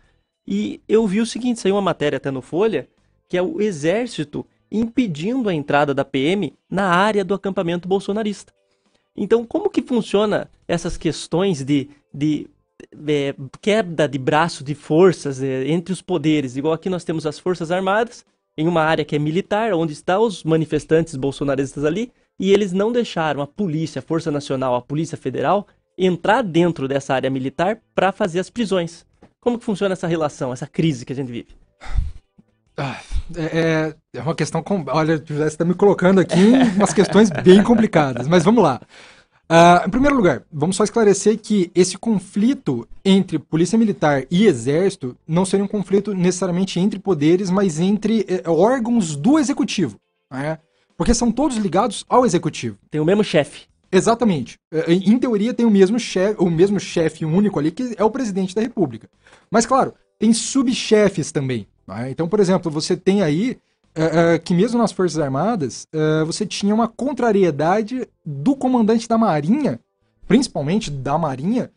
E 0.47 0.81
eu 0.89 1.05
vi 1.05 1.21
o 1.21 1.27
seguinte, 1.27 1.59
saiu 1.59 1.75
uma 1.75 1.81
matéria 1.81 2.17
até 2.17 2.31
no 2.31 2.41
Folha, 2.41 2.89
que 3.29 3.37
é 3.37 3.41
o 3.43 3.61
exército 3.61 4.43
impedindo 4.71 5.47
a 5.47 5.53
entrada 5.53 5.93
da 5.93 6.03
PM 6.03 6.55
na 6.67 6.87
área 6.87 7.23
do 7.23 7.35
acampamento 7.35 7.87
bolsonarista. 7.87 8.51
Então, 9.15 9.45
como 9.45 9.69
que 9.69 9.83
funciona 9.83 10.49
essas 10.67 10.97
questões 10.97 11.63
de, 11.63 11.87
de 12.11 12.47
é, 13.07 13.35
queda 13.61 14.07
de 14.07 14.17
braço 14.17 14.63
de 14.63 14.73
forças 14.73 15.39
é, 15.39 15.67
entre 15.67 15.93
os 15.93 16.01
poderes? 16.01 16.55
Igual 16.57 16.73
aqui 16.73 16.89
nós 16.89 17.03
temos 17.03 17.27
as 17.27 17.37
Forças 17.37 17.69
Armadas, 17.69 18.25
em 18.57 18.67
uma 18.67 18.81
área 18.81 19.05
que 19.05 19.15
é 19.15 19.19
militar, 19.19 19.71
onde 19.71 19.93
estão 19.93 20.23
os 20.23 20.43
manifestantes 20.43 21.15
bolsonaristas 21.15 21.85
ali, 21.85 22.11
e 22.39 22.51
eles 22.51 22.71
não 22.71 22.91
deixaram 22.91 23.41
a 23.41 23.47
polícia, 23.47 23.99
a 23.99 24.01
Força 24.01 24.31
Nacional, 24.31 24.75
a 24.75 24.81
Polícia 24.81 25.17
Federal 25.17 25.67
entrar 25.97 26.41
dentro 26.41 26.87
dessa 26.87 27.13
área 27.13 27.29
militar 27.29 27.79
para 27.93 28.11
fazer 28.11 28.39
as 28.39 28.49
prisões. 28.49 29.05
Como 29.39 29.59
que 29.59 29.65
funciona 29.65 29.93
essa 29.93 30.07
relação, 30.07 30.51
essa 30.51 30.65
crise 30.65 31.05
que 31.05 31.13
a 31.13 31.15
gente 31.15 31.31
vive? 31.31 31.49
Ah, 32.75 32.99
é, 33.35 33.95
é, 34.15 34.21
uma 34.21 34.33
questão. 34.33 34.63
Com... 34.63 34.83
Olha, 34.87 35.17
você 35.17 35.43
está 35.43 35.63
me 35.63 35.75
colocando 35.75 36.19
aqui 36.19 36.53
umas 36.75 36.93
questões 36.95 37.29
bem 37.29 37.61
complicadas, 37.61 38.27
mas 38.27 38.43
vamos 38.43 38.63
lá. 38.63 38.81
Uh, 39.51 39.85
em 39.85 39.89
primeiro 39.89 40.15
lugar, 40.15 40.41
vamos 40.51 40.75
só 40.75 40.83
esclarecer 40.83 41.37
que 41.37 41.69
esse 41.75 41.97
conflito 41.97 42.87
entre 43.03 43.37
polícia 43.37 43.77
militar 43.77 44.23
e 44.31 44.45
exército 44.45 45.15
não 45.27 45.45
seria 45.45 45.65
um 45.65 45.67
conflito 45.67 46.13
necessariamente 46.13 46.79
entre 46.79 46.97
poderes, 46.97 47.51
mas 47.51 47.79
entre 47.79 48.25
eh, 48.27 48.49
órgãos 48.49 49.15
do 49.15 49.37
executivo. 49.37 49.97
Né? 50.31 50.57
Porque 51.03 51.13
são 51.13 51.29
todos 51.29 51.57
ligados 51.57 52.05
ao 52.07 52.25
executivo. 52.25 52.77
Tem 52.89 53.01
o 53.01 53.03
mesmo 53.03 53.25
chefe. 53.25 53.65
Exatamente. 53.91 54.57
Eh, 54.71 54.93
em 54.93 55.19
teoria 55.19 55.53
tem 55.53 55.65
o 55.65 55.69
mesmo 55.69 55.99
chefe, 55.99 56.41
o 56.41 56.49
mesmo 56.49 56.79
chefe 56.79 57.25
único 57.25 57.59
ali, 57.59 57.71
que 57.71 57.93
é 57.97 58.03
o 58.05 58.09
presidente 58.09 58.55
da 58.55 58.61
república. 58.61 59.09
Mas 59.51 59.65
claro, 59.65 59.93
tem 60.17 60.31
subchefes 60.31 61.29
também. 61.29 61.67
Né? 61.85 62.09
Então, 62.09 62.25
por 62.25 62.39
exemplo, 62.39 62.71
você 62.71 62.95
tem 62.95 63.21
aí 63.21 63.57
uh, 63.97 64.35
uh, 64.35 64.41
que 64.41 64.53
mesmo 64.53 64.79
nas 64.79 64.93
Forças 64.93 65.19
Armadas, 65.19 65.85
uh, 65.93 66.25
você 66.25 66.45
tinha 66.45 66.73
uma 66.73 66.87
contrariedade 66.87 68.07
do 68.25 68.55
comandante 68.55 69.05
da 69.05 69.17
Marinha, 69.17 69.81
principalmente 70.25 70.89
da 70.89 71.17
Marinha, 71.17 71.69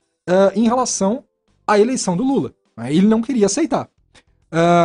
em 0.55 0.69
relação 0.69 1.25
à 1.67 1.81
eleição 1.81 2.17
do 2.17 2.23
Lula. 2.23 2.55
Né? 2.77 2.95
Ele 2.95 3.09
não 3.09 3.21
queria 3.21 3.47
aceitar. 3.47 3.89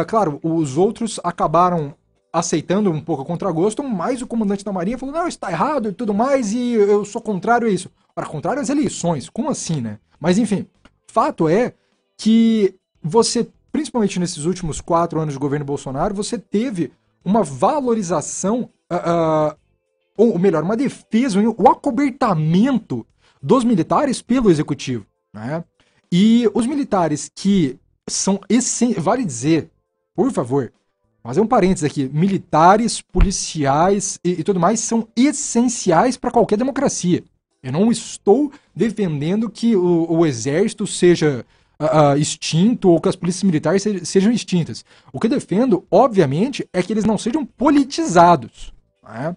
claro, 0.07 0.39
os 0.43 0.77
outros 0.77 1.19
acabaram 1.23 1.95
aceitando 2.31 2.91
um 2.91 3.01
pouco 3.01 3.23
a 3.23 3.25
contragosto, 3.25 3.83
mas 3.83 4.21
o 4.21 4.27
comandante 4.27 4.63
da 4.63 4.71
Marinha 4.71 4.97
falou: 4.97 5.13
não, 5.13 5.27
está 5.27 5.51
errado 5.51 5.89
e 5.89 5.93
tudo 5.93 6.13
mais, 6.13 6.53
e 6.53 6.73
eu 6.73 7.03
sou 7.05 7.21
contrário 7.21 7.67
a 7.67 7.69
isso. 7.69 7.89
Ora, 8.15 8.25
contrário 8.25 8.61
às 8.61 8.69
eleições, 8.69 9.29
como 9.29 9.49
assim, 9.49 9.81
né? 9.81 9.99
Mas 10.19 10.37
enfim, 10.37 10.65
fato 11.07 11.47
é 11.47 11.73
que 12.17 12.75
você, 13.01 13.47
principalmente 13.71 14.19
nesses 14.19 14.45
últimos 14.45 14.79
quatro 14.79 15.19
anos 15.19 15.33
de 15.33 15.39
governo 15.39 15.65
Bolsonaro, 15.65 16.13
você 16.13 16.37
teve 16.37 16.91
uma 17.23 17.43
valorização, 17.43 18.69
uh, 18.91 19.51
uh, 19.51 19.55
ou 20.17 20.37
melhor, 20.37 20.63
uma 20.63 20.77
defesa, 20.77 21.39
o 21.39 21.69
acobertamento 21.69 23.05
dos 23.41 23.63
militares 23.63 24.21
pelo 24.21 24.49
executivo. 24.49 25.05
Né? 25.33 25.63
E 26.11 26.49
os 26.53 26.67
militares 26.67 27.31
que 27.33 27.79
são, 28.07 28.39
vale 28.97 29.23
dizer, 29.23 29.71
por 30.13 30.31
favor, 30.31 30.71
fazer 31.23 31.41
um 31.41 31.47
parênteses 31.47 31.83
aqui, 31.83 32.09
militares, 32.11 33.01
policiais 33.01 34.19
e, 34.23 34.31
e 34.31 34.43
tudo 34.43 34.59
mais 34.59 34.79
são 34.79 35.07
essenciais 35.15 36.17
para 36.17 36.31
qualquer 36.31 36.57
democracia. 36.57 37.23
Eu 37.61 37.71
não 37.71 37.91
estou 37.91 38.51
defendendo 38.75 39.49
que 39.49 39.75
o, 39.75 40.07
o 40.09 40.25
exército 40.25 40.87
seja 40.87 41.45
uh, 41.79 42.17
extinto 42.17 42.89
ou 42.89 42.99
que 42.99 43.09
as 43.09 43.15
polícias 43.15 43.43
militares 43.43 43.83
sejam 44.03 44.31
extintas. 44.31 44.83
O 45.13 45.19
que 45.19 45.27
eu 45.27 45.31
defendo, 45.31 45.85
obviamente, 45.91 46.67
é 46.73 46.81
que 46.81 46.91
eles 46.91 47.05
não 47.05 47.17
sejam 47.17 47.45
politizados. 47.45 48.73
Né? 49.03 49.35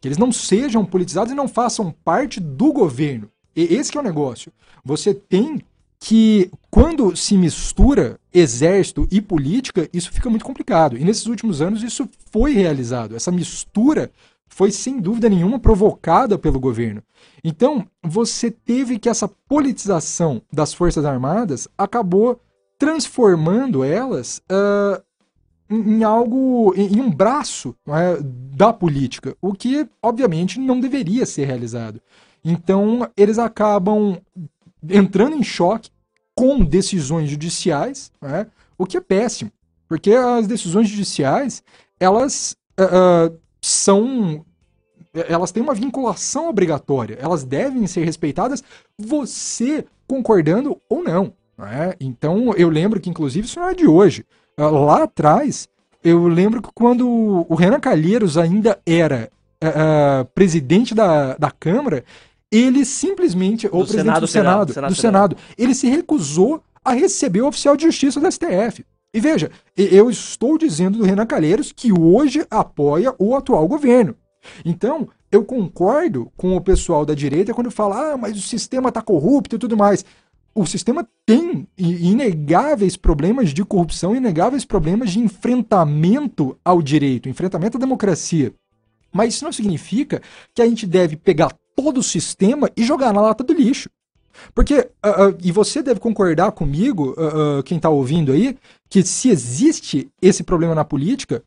Que 0.00 0.08
eles 0.08 0.18
não 0.18 0.32
sejam 0.32 0.84
politizados 0.84 1.32
e 1.32 1.36
não 1.36 1.48
façam 1.48 1.94
parte 2.04 2.40
do 2.40 2.72
governo. 2.72 3.30
E 3.54 3.62
esse 3.74 3.96
é 3.96 4.00
o 4.00 4.04
negócio. 4.04 4.52
Você 4.84 5.12
tem 5.12 5.60
que, 6.00 6.50
quando 6.70 7.16
se 7.16 7.36
mistura 7.36 8.18
exército 8.32 9.08
e 9.10 9.20
política, 9.20 9.88
isso 9.92 10.12
fica 10.12 10.30
muito 10.30 10.44
complicado. 10.44 10.96
E 10.96 11.04
nesses 11.04 11.26
últimos 11.26 11.60
anos 11.60 11.82
isso 11.82 12.08
foi 12.30 12.52
realizado. 12.52 13.16
Essa 13.16 13.32
mistura 13.32 14.10
foi 14.46 14.70
sem 14.70 15.00
dúvida 15.00 15.28
nenhuma 15.28 15.58
provocada 15.58 16.38
pelo 16.38 16.60
governo. 16.60 17.02
Então, 17.44 17.86
você 18.02 18.50
teve 18.50 18.98
que 18.98 19.08
essa 19.08 19.28
politização 19.48 20.40
das 20.52 20.72
Forças 20.72 21.04
Armadas 21.04 21.68
acabou 21.76 22.40
transformando 22.78 23.82
elas 23.82 24.40
uh, 24.50 25.02
em, 25.68 26.02
algo, 26.04 26.72
em, 26.76 27.00
um 27.00 27.10
braço 27.10 27.74
é, 27.88 28.18
da 28.22 28.72
política, 28.72 29.36
o 29.42 29.52
que, 29.52 29.86
obviamente, 30.02 30.58
não 30.58 30.80
deveria 30.80 31.26
ser 31.26 31.44
realizado. 31.44 32.00
Então, 32.44 33.08
eles 33.16 33.38
acabam 33.38 34.18
entrando 34.88 35.36
em 35.36 35.42
choque 35.42 35.90
com 36.34 36.64
decisões 36.64 37.28
judiciais, 37.30 38.12
é, 38.22 38.46
o 38.76 38.86
que 38.86 38.96
é 38.96 39.00
péssimo, 39.00 39.50
porque 39.88 40.12
as 40.12 40.46
decisões 40.46 40.88
judiciais, 40.88 41.62
elas 41.98 42.56
uh, 42.78 43.36
são 43.60 44.44
elas 45.28 45.50
têm 45.50 45.62
uma 45.62 45.74
vinculação 45.74 46.48
obrigatória, 46.48 47.18
elas 47.20 47.42
devem 47.42 47.86
ser 47.86 48.04
respeitadas, 48.04 48.62
você 48.96 49.84
concordando 50.06 50.80
ou 50.88 51.02
não. 51.02 51.32
Né? 51.56 51.94
Então, 51.98 52.52
eu 52.54 52.68
lembro 52.68 53.00
que, 53.00 53.10
inclusive, 53.10 53.46
isso 53.46 53.58
não 53.58 53.68
é 53.68 53.74
de 53.74 53.86
hoje. 53.86 54.24
Ah, 54.56 54.68
lá 54.68 55.04
atrás, 55.04 55.68
eu 56.04 56.28
lembro 56.28 56.62
que 56.62 56.70
quando 56.72 57.08
o 57.48 57.54
Renan 57.54 57.80
Calheiros 57.80 58.36
ainda 58.38 58.78
era 58.86 59.30
uh, 59.62 60.24
presidente 60.34 60.94
da, 60.94 61.36
da 61.36 61.50
Câmara, 61.50 62.04
ele 62.50 62.84
simplesmente, 62.84 63.66
ou 63.66 63.82
presidente 63.82 64.04
Senado, 64.04 64.20
do 64.20 64.26
Senado, 64.26 64.72
Senado, 64.72 64.90
do 64.90 64.96
Senado, 64.96 65.36
ele 65.56 65.74
se 65.74 65.88
recusou 65.88 66.62
a 66.84 66.92
receber 66.92 67.42
o 67.42 67.48
oficial 67.48 67.76
de 67.76 67.84
justiça 67.84 68.20
do 68.20 68.30
STF. 68.30 68.84
E 69.12 69.20
veja, 69.20 69.50
eu 69.76 70.10
estou 70.10 70.58
dizendo 70.58 70.98
do 70.98 71.04
Renan 71.04 71.26
Calheiros 71.26 71.72
que 71.72 71.92
hoje 71.92 72.46
apoia 72.50 73.14
o 73.18 73.34
atual 73.34 73.66
governo. 73.66 74.14
Então, 74.64 75.08
eu 75.30 75.44
concordo 75.44 76.30
com 76.36 76.56
o 76.56 76.60
pessoal 76.60 77.04
da 77.04 77.14
direita 77.14 77.54
quando 77.54 77.70
fala, 77.70 78.12
ah, 78.12 78.16
mas 78.16 78.36
o 78.36 78.42
sistema 78.42 78.88
está 78.88 79.02
corrupto 79.02 79.56
e 79.56 79.58
tudo 79.58 79.76
mais. 79.76 80.04
O 80.54 80.66
sistema 80.66 81.06
tem 81.24 81.68
inegáveis 81.76 82.96
problemas 82.96 83.50
de 83.50 83.64
corrupção, 83.64 84.14
inegáveis 84.14 84.64
problemas 84.64 85.10
de 85.10 85.20
enfrentamento 85.20 86.58
ao 86.64 86.82
direito, 86.82 87.28
enfrentamento 87.28 87.76
à 87.76 87.80
democracia. 87.80 88.52
Mas 89.12 89.34
isso 89.34 89.44
não 89.44 89.52
significa 89.52 90.20
que 90.54 90.62
a 90.62 90.66
gente 90.66 90.86
deve 90.86 91.16
pegar 91.16 91.52
todo 91.74 91.98
o 91.98 92.02
sistema 92.02 92.70
e 92.76 92.84
jogar 92.84 93.12
na 93.12 93.20
lata 93.20 93.44
do 93.44 93.52
lixo. 93.52 93.88
Porque, 94.54 94.78
uh, 94.78 95.28
uh, 95.28 95.38
e 95.42 95.50
você 95.50 95.82
deve 95.82 95.98
concordar 95.98 96.52
comigo, 96.52 97.14
uh, 97.18 97.62
quem 97.64 97.76
está 97.76 97.88
ouvindo 97.88 98.32
aí, 98.32 98.56
que 98.88 99.02
se 99.02 99.30
existe 99.30 100.08
esse 100.22 100.44
problema 100.44 100.74
na 100.74 100.84
política, 100.84 101.42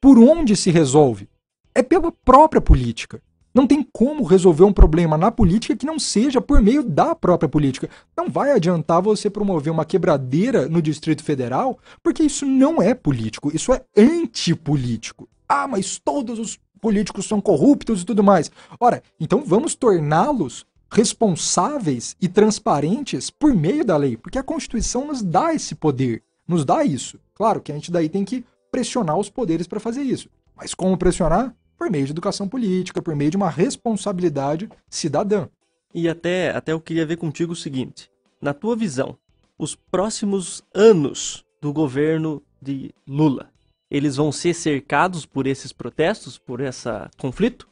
por 0.00 0.18
onde 0.18 0.54
se 0.54 0.70
resolve? 0.70 1.28
é 1.76 1.82
pela 1.82 2.10
própria 2.10 2.60
política. 2.60 3.20
Não 3.54 3.66
tem 3.66 3.86
como 3.92 4.24
resolver 4.24 4.64
um 4.64 4.72
problema 4.72 5.16
na 5.18 5.30
política 5.30 5.76
que 5.76 5.86
não 5.86 5.98
seja 5.98 6.40
por 6.40 6.60
meio 6.62 6.82
da 6.82 7.14
própria 7.14 7.48
política. 7.48 7.88
Não 8.16 8.30
vai 8.30 8.52
adiantar 8.52 9.02
você 9.02 9.28
promover 9.28 9.72
uma 9.72 9.84
quebradeira 9.84 10.68
no 10.68 10.80
Distrito 10.80 11.22
Federal, 11.22 11.78
porque 12.02 12.22
isso 12.22 12.46
não 12.46 12.80
é 12.80 12.94
político, 12.94 13.54
isso 13.54 13.72
é 13.74 13.82
antipolítico. 13.96 15.28
Ah, 15.46 15.68
mas 15.68 15.98
todos 15.98 16.38
os 16.38 16.58
políticos 16.86 17.26
são 17.26 17.40
corruptos 17.40 18.02
e 18.02 18.06
tudo 18.06 18.22
mais. 18.22 18.48
Ora, 18.78 19.02
então 19.18 19.42
vamos 19.44 19.74
torná-los 19.74 20.64
responsáveis 20.88 22.14
e 22.22 22.28
transparentes 22.28 23.28
por 23.28 23.52
meio 23.52 23.84
da 23.84 23.96
lei, 23.96 24.16
porque 24.16 24.38
a 24.38 24.42
Constituição 24.44 25.04
nos 25.04 25.20
dá 25.20 25.52
esse 25.52 25.74
poder, 25.74 26.22
nos 26.46 26.64
dá 26.64 26.84
isso. 26.84 27.18
Claro 27.34 27.60
que 27.60 27.72
a 27.72 27.74
gente 27.74 27.90
daí 27.90 28.08
tem 28.08 28.24
que 28.24 28.44
pressionar 28.70 29.18
os 29.18 29.28
poderes 29.28 29.66
para 29.66 29.80
fazer 29.80 30.02
isso. 30.02 30.30
Mas 30.54 30.74
como 30.74 30.96
pressionar? 30.96 31.52
por 31.76 31.90
meio 31.90 32.06
de 32.06 32.12
educação 32.12 32.48
política, 32.48 33.02
por 33.02 33.14
meio 33.14 33.30
de 33.30 33.36
uma 33.36 33.50
responsabilidade 33.50 34.68
cidadã. 34.88 35.48
E 35.92 36.08
até, 36.08 36.50
até 36.50 36.72
eu 36.72 36.80
queria 36.80 37.04
ver 37.04 37.16
contigo 37.16 37.52
o 37.52 37.56
seguinte: 37.56 38.10
na 38.40 38.54
tua 38.54 38.74
visão, 38.74 39.18
os 39.58 39.74
próximos 39.74 40.62
anos 40.74 41.44
do 41.60 41.72
governo 41.72 42.42
de 42.62 42.94
Lula, 43.06 43.50
eles 43.90 44.16
vão 44.16 44.32
ser 44.32 44.54
cercados 44.54 45.24
por 45.24 45.46
esses 45.46 45.72
protestos, 45.72 46.38
por 46.38 46.60
esse 46.60 46.88
conflito? 47.16 47.68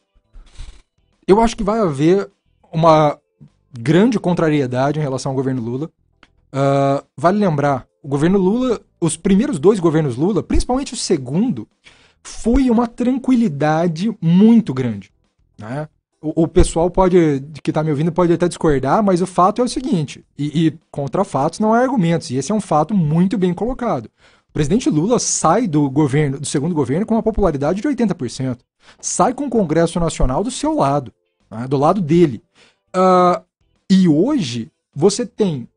Eu 1.27 1.41
acho 1.41 1.57
que 1.57 1.65
vai 1.65 1.81
haver 1.81 2.31
uma 2.73 3.19
grande 3.73 4.19
contrariedade 4.19 4.99
em 4.99 5.03
relação 5.03 5.31
ao 5.31 5.37
governo 5.37 5.63
Lula. 5.63 5.91
Uh, 6.53 7.05
vale 7.17 7.39
lembrar, 7.39 7.87
o 8.03 8.09
governo 8.09 8.39
Lula, 8.39 8.81
os 9.01 9.17
primeiros 9.17 9.59
dois 9.59 9.81
governos 9.81 10.17
Lula, 10.17 10.43
principalmente 10.43 10.93
o 10.93 10.97
segundo, 10.97 11.67
foi 12.23 12.71
uma 12.71 12.87
tranquilidade 12.87 14.17
muito 14.21 14.73
grande. 14.73 15.11
Né? 15.59 15.89
O, 16.21 16.45
o 16.45 16.49
pessoal 16.49 16.91
pode, 16.91 17.43
que 17.63 17.71
está 17.71 17.83
me 17.83 17.91
ouvindo 17.91 18.13
pode 18.13 18.33
até 18.33 18.47
discordar, 18.47 19.03
mas 19.03 19.21
o 19.21 19.27
fato 19.27 19.61
é 19.61 19.65
o 19.65 19.69
seguinte, 19.69 20.25
e, 20.39 20.67
e 20.67 20.79
contra 20.91 21.25
fatos 21.25 21.59
não 21.59 21.75
há 21.75 21.81
argumentos, 21.81 22.31
e 22.31 22.37
esse 22.37 22.53
é 22.53 22.55
um 22.55 22.61
fato 22.61 22.95
muito 22.95 23.37
bem 23.37 23.53
colocado. 23.53 24.11
Presidente 24.55 24.89
Lula 24.89 25.19
sai 25.19 25.67
do 25.67 25.91
governo, 25.91 26.39
do 26.39 26.47
segundo 26.47 26.77
governo 26.77 27.05
com 27.05 27.15
uma 27.15 27.23
popularidade 27.25 27.83
de 27.83 27.89
80%. 27.89 28.61
Sai 29.01 29.35
com 29.35 29.47
o 29.47 29.51
Congresso 29.51 29.99
Nacional 29.99 30.45
do 30.45 30.51
seu 30.51 30.77
lado, 30.77 31.13
né, 31.51 31.67
do 31.67 31.77
lado 31.77 32.01
dele. 32.01 32.41
Uh, 32.97 33.43
e 33.91 34.07
hoje 34.07 34.71
você 34.95 35.27
tem 35.27 35.69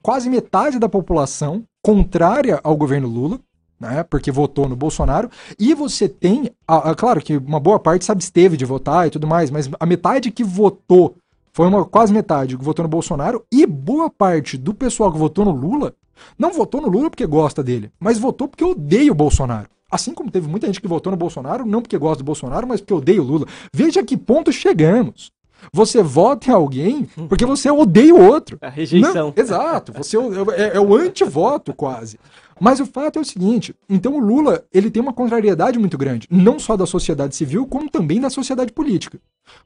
quase 0.00 0.30
metade 0.30 0.78
da 0.78 0.88
população 0.88 1.64
contrária 1.82 2.60
ao 2.62 2.76
governo 2.76 3.08
Lula, 3.08 3.40
né, 3.80 4.04
porque 4.04 4.30
votou 4.30 4.68
no 4.68 4.76
Bolsonaro, 4.76 5.28
e 5.58 5.74
você 5.74 6.08
tem, 6.08 6.52
a, 6.68 6.90
a, 6.90 6.94
claro 6.94 7.20
que 7.20 7.36
uma 7.36 7.58
boa 7.58 7.80
parte 7.80 8.04
se 8.04 8.12
absteve 8.12 8.56
de 8.56 8.64
votar 8.64 9.08
e 9.08 9.10
tudo 9.10 9.26
mais, 9.26 9.50
mas 9.50 9.68
a 9.80 9.84
metade 9.84 10.30
que 10.30 10.44
votou, 10.44 11.16
foi 11.54 11.68
uma 11.68 11.84
quase 11.84 12.12
metade 12.12 12.58
que 12.58 12.64
votou 12.64 12.82
no 12.82 12.88
Bolsonaro, 12.88 13.46
e 13.50 13.64
boa 13.64 14.10
parte 14.10 14.58
do 14.58 14.74
pessoal 14.74 15.12
que 15.12 15.18
votou 15.18 15.44
no 15.44 15.52
Lula, 15.52 15.94
não 16.36 16.52
votou 16.52 16.80
no 16.80 16.88
Lula 16.88 17.08
porque 17.08 17.24
gosta 17.24 17.62
dele, 17.62 17.92
mas 17.98 18.18
votou 18.18 18.48
porque 18.48 18.64
odeia 18.64 19.12
o 19.12 19.14
Bolsonaro. 19.14 19.68
Assim 19.88 20.12
como 20.12 20.32
teve 20.32 20.48
muita 20.48 20.66
gente 20.66 20.80
que 20.80 20.88
votou 20.88 21.12
no 21.12 21.16
Bolsonaro, 21.16 21.64
não 21.64 21.80
porque 21.80 21.96
gosta 21.96 22.18
do 22.18 22.26
Bolsonaro, 22.26 22.66
mas 22.66 22.80
porque 22.80 22.94
odeia 22.94 23.22
o 23.22 23.24
Lula. 23.24 23.46
Veja 23.72 24.00
a 24.00 24.04
que 24.04 24.16
ponto 24.16 24.50
chegamos. 24.50 25.30
Você 25.72 26.02
vota 26.02 26.50
em 26.50 26.52
alguém 26.52 27.08
porque 27.28 27.46
você 27.46 27.70
odeia 27.70 28.12
o 28.12 28.20
outro. 28.20 28.58
A 28.60 28.68
rejeição. 28.68 29.14
Não, 29.14 29.32
exato. 29.36 29.92
Você 29.92 30.16
é, 30.56 30.76
é 30.76 30.80
o 30.80 30.94
antivoto 30.96 31.72
quase. 31.72 32.18
Mas 32.60 32.80
o 32.80 32.86
fato 32.86 33.18
é 33.18 33.22
o 33.22 33.24
seguinte, 33.24 33.74
então 33.88 34.14
o 34.14 34.20
Lula, 34.20 34.64
ele 34.72 34.90
tem 34.90 35.02
uma 35.02 35.12
contrariedade 35.12 35.78
muito 35.78 35.98
grande, 35.98 36.28
não 36.30 36.58
só 36.58 36.76
da 36.76 36.86
sociedade 36.86 37.34
civil, 37.34 37.66
como 37.66 37.90
também 37.90 38.20
da 38.20 38.30
sociedade 38.30 38.72
política. 38.72 39.18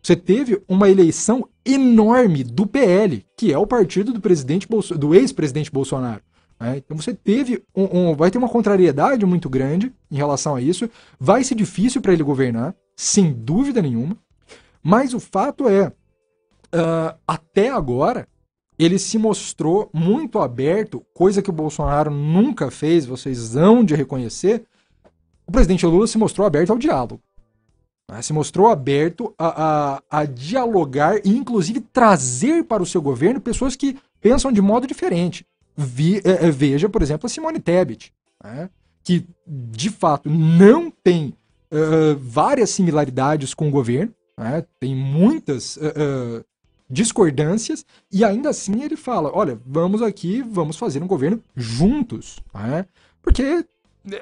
Você 0.03 0.16
teve 0.16 0.62
uma 0.68 0.89
eleição 0.89 1.49
enorme 1.64 2.43
do 2.43 2.66
PL, 2.66 3.24
que 3.36 3.53
é 3.53 3.59
o 3.59 3.66
partido 3.66 4.12
do 4.12 4.20
presidente 4.20 4.66
do 4.97 5.14
ex-presidente 5.14 5.70
Bolsonaro. 5.70 6.22
Né? 6.59 6.78
Então 6.78 6.97
você 6.97 7.14
teve 7.14 7.62
um, 7.74 8.11
um, 8.11 8.16
vai 8.16 8.30
ter 8.30 8.39
uma 8.39 8.49
contrariedade 8.49 9.24
muito 9.24 9.49
grande 9.49 9.93
em 10.11 10.16
relação 10.16 10.57
a 10.57 10.61
isso. 10.61 10.91
Vai 11.18 11.45
ser 11.45 11.55
difícil 11.55 12.01
para 12.01 12.12
ele 12.12 12.22
governar, 12.22 12.74
sem 12.97 13.32
dúvida 13.32 13.80
nenhuma. 13.80 14.16
Mas 14.82 15.14
o 15.14 15.20
fato 15.20 15.68
é, 15.68 15.89
uh, 15.89 17.18
até 17.26 17.68
agora, 17.68 18.26
ele 18.79 18.99
se 18.99 19.18
mostrou 19.18 19.91
muito 19.93 20.39
aberto, 20.39 21.05
coisa 21.12 21.43
que 21.43 21.51
o 21.51 21.53
Bolsonaro 21.53 22.11
nunca 22.11 22.70
fez, 22.70 23.05
vocês 23.05 23.57
hão 23.57 23.85
de 23.85 23.95
reconhecer. 23.95 24.64
O 25.47 25.51
presidente 25.51 25.85
Lula 25.85 26.07
se 26.07 26.16
mostrou 26.16 26.47
aberto 26.47 26.70
ao 26.70 26.79
diálogo. 26.79 27.20
Né? 28.09 28.22
Se 28.22 28.33
mostrou 28.33 28.68
aberto 28.68 29.35
a, 29.37 29.97
a, 30.11 30.20
a, 30.20 30.24
dialogar 30.24 31.20
e, 31.24 31.37
inclusive, 31.37 31.81
trazer 31.81 32.64
para 32.64 32.83
o 32.83 32.87
seu 32.87 33.03
governo 33.03 33.41
pessoas 33.41 33.74
que 33.74 33.99
pensam 34.20 34.53
de 34.53 34.62
modo 34.62 34.87
diferente. 34.87 35.45
Vi, 35.76 36.18
é, 36.18 36.47
é 36.47 36.51
veja, 36.51 36.89
por 36.89 37.03
exemplo, 37.03 37.26
a 37.26 37.29
Simone 37.29 37.59
Tebet, 37.59 38.12
né? 38.43 38.70
que 39.03 39.26
de 39.47 39.91
fato 39.91 40.29
não 40.29 40.91
tem 40.91 41.35
uh, 41.72 42.16
várias 42.18 42.70
similaridades 42.70 43.55
com 43.55 43.68
o 43.68 43.70
governo, 43.70 44.12
né? 44.37 44.64
tem 44.79 44.95
muitas 44.95 45.76
uh, 45.76 46.45
discordâncias, 46.89 47.84
e 48.11 48.24
ainda 48.24 48.51
assim 48.51 48.82
ele 48.82 48.97
fala: 48.97 49.30
olha, 49.34 49.61
vamos 49.66 50.03
aqui, 50.03 50.43
vamos 50.43 50.76
fazer 50.76 51.03
um 51.03 51.07
governo 51.07 51.43
juntos. 51.55 52.39
Né? 52.55 52.86
Porque 53.22 53.64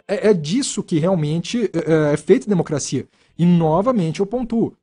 é, 0.08 0.30
é, 0.30 0.34
disso 0.34 0.82
que 0.82 0.98
realmente 0.98 1.70
é, 1.72 2.14
é 2.14 2.16
feita 2.16 2.46
a 2.46 2.48
democracia. 2.48 3.06
E 3.38 3.44
novamente 3.44 4.20
eu 4.20 4.26
pontuo: 4.26 4.74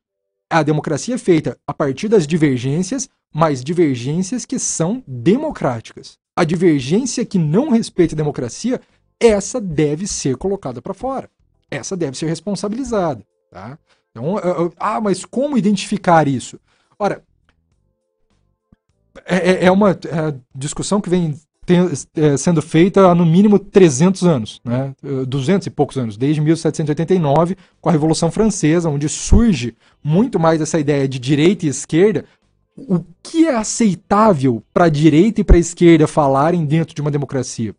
a 0.50 0.64
democracia 0.64 1.16
é 1.16 1.18
feita 1.18 1.58
a 1.68 1.74
partir 1.74 2.08
das 2.08 2.26
divergências, 2.26 3.10
mas 3.34 3.64
divergências 3.64 4.46
que 4.46 4.60
são 4.60 5.04
democráticas. 5.08 6.18
A 6.36 6.44
divergência 6.44 7.26
que 7.26 7.38
não 7.38 7.70
respeita 7.70 8.16
a 8.16 8.18
democracia, 8.18 8.80
essa 9.20 9.60
deve 9.60 10.08
ser 10.08 10.36
colocada 10.38 10.82
para 10.82 10.94
fora. 10.94 11.30
Essa 11.70 11.98
deve 11.98 12.18
ser 12.18 12.28
responsabilizada. 12.28 13.24
Tá? 13.52 13.78
Então, 14.12 14.36
ah, 14.80 15.02
mas 15.02 15.26
como 15.26 15.58
identificar 15.58 16.28
isso? 16.28 16.60
Ora, 16.98 17.24
é, 19.26 19.52
é, 19.52 19.66
é 19.66 19.72
uma 19.72 19.92
é, 19.92 20.34
discussão 20.56 21.00
que 21.00 21.10
vem 21.10 21.36
tem, 21.66 21.80
é, 22.16 22.36
sendo 22.36 22.62
feita 22.62 23.08
há 23.08 23.16
no 23.16 23.26
mínimo 23.26 23.58
300 23.58 24.24
anos, 24.24 24.62
né? 24.66 24.94
200 25.26 25.68
e 25.68 25.70
poucos 25.70 25.98
anos, 25.98 26.18
desde 26.18 26.42
1789, 26.42 27.56
com 27.80 27.90
a 27.90 27.92
Revolução 27.92 28.30
Francesa, 28.30 28.90
onde 28.90 29.08
surge 29.08 29.76
muito 30.04 30.40
mais 30.40 30.60
essa 30.60 30.80
ideia 30.80 31.08
de 31.08 31.20
direita 31.20 31.66
e 31.66 31.70
esquerda. 31.70 32.26
O 32.76 33.02
que 33.22 33.48
é 33.48 33.56
aceitável 33.56 34.62
para 34.74 34.86
a 34.86 34.90
direita 34.90 35.42
e 35.42 35.44
para 35.44 35.56
a 35.56 35.60
esquerda 35.60 36.08
falarem 36.08 36.66
dentro 36.66 36.94
de 36.94 37.02
uma 37.02 37.12
democracia? 37.12 37.74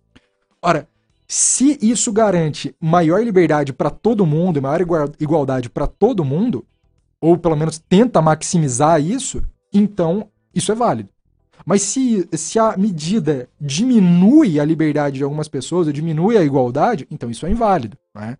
Ora, 0.62 0.88
se 1.26 1.78
isso 1.82 2.12
garante 2.12 2.74
maior 2.80 3.22
liberdade 3.22 3.72
para 3.72 3.90
todo 3.90 4.24
mundo, 4.24 4.62
maior 4.62 4.80
igualdade 5.20 5.68
para 5.68 5.86
todo 5.86 6.24
mundo, 6.24 6.64
ou 7.20 7.36
pelo 7.36 7.56
menos 7.56 7.78
tenta 7.78 8.22
maximizar 8.22 9.00
isso, 9.00 9.42
então 9.72 10.28
isso 10.54 10.70
é 10.70 10.74
válido. 10.74 11.08
Mas 11.64 11.82
se, 11.82 12.28
se 12.32 12.58
a 12.58 12.76
medida 12.76 13.48
diminui 13.58 14.60
a 14.60 14.64
liberdade 14.64 15.16
de 15.16 15.24
algumas 15.24 15.48
pessoas, 15.48 15.86
ou 15.86 15.92
diminui 15.92 16.36
a 16.36 16.44
igualdade, 16.44 17.06
então 17.10 17.30
isso 17.30 17.46
é 17.46 17.50
inválido. 17.50 17.96
Né? 18.14 18.36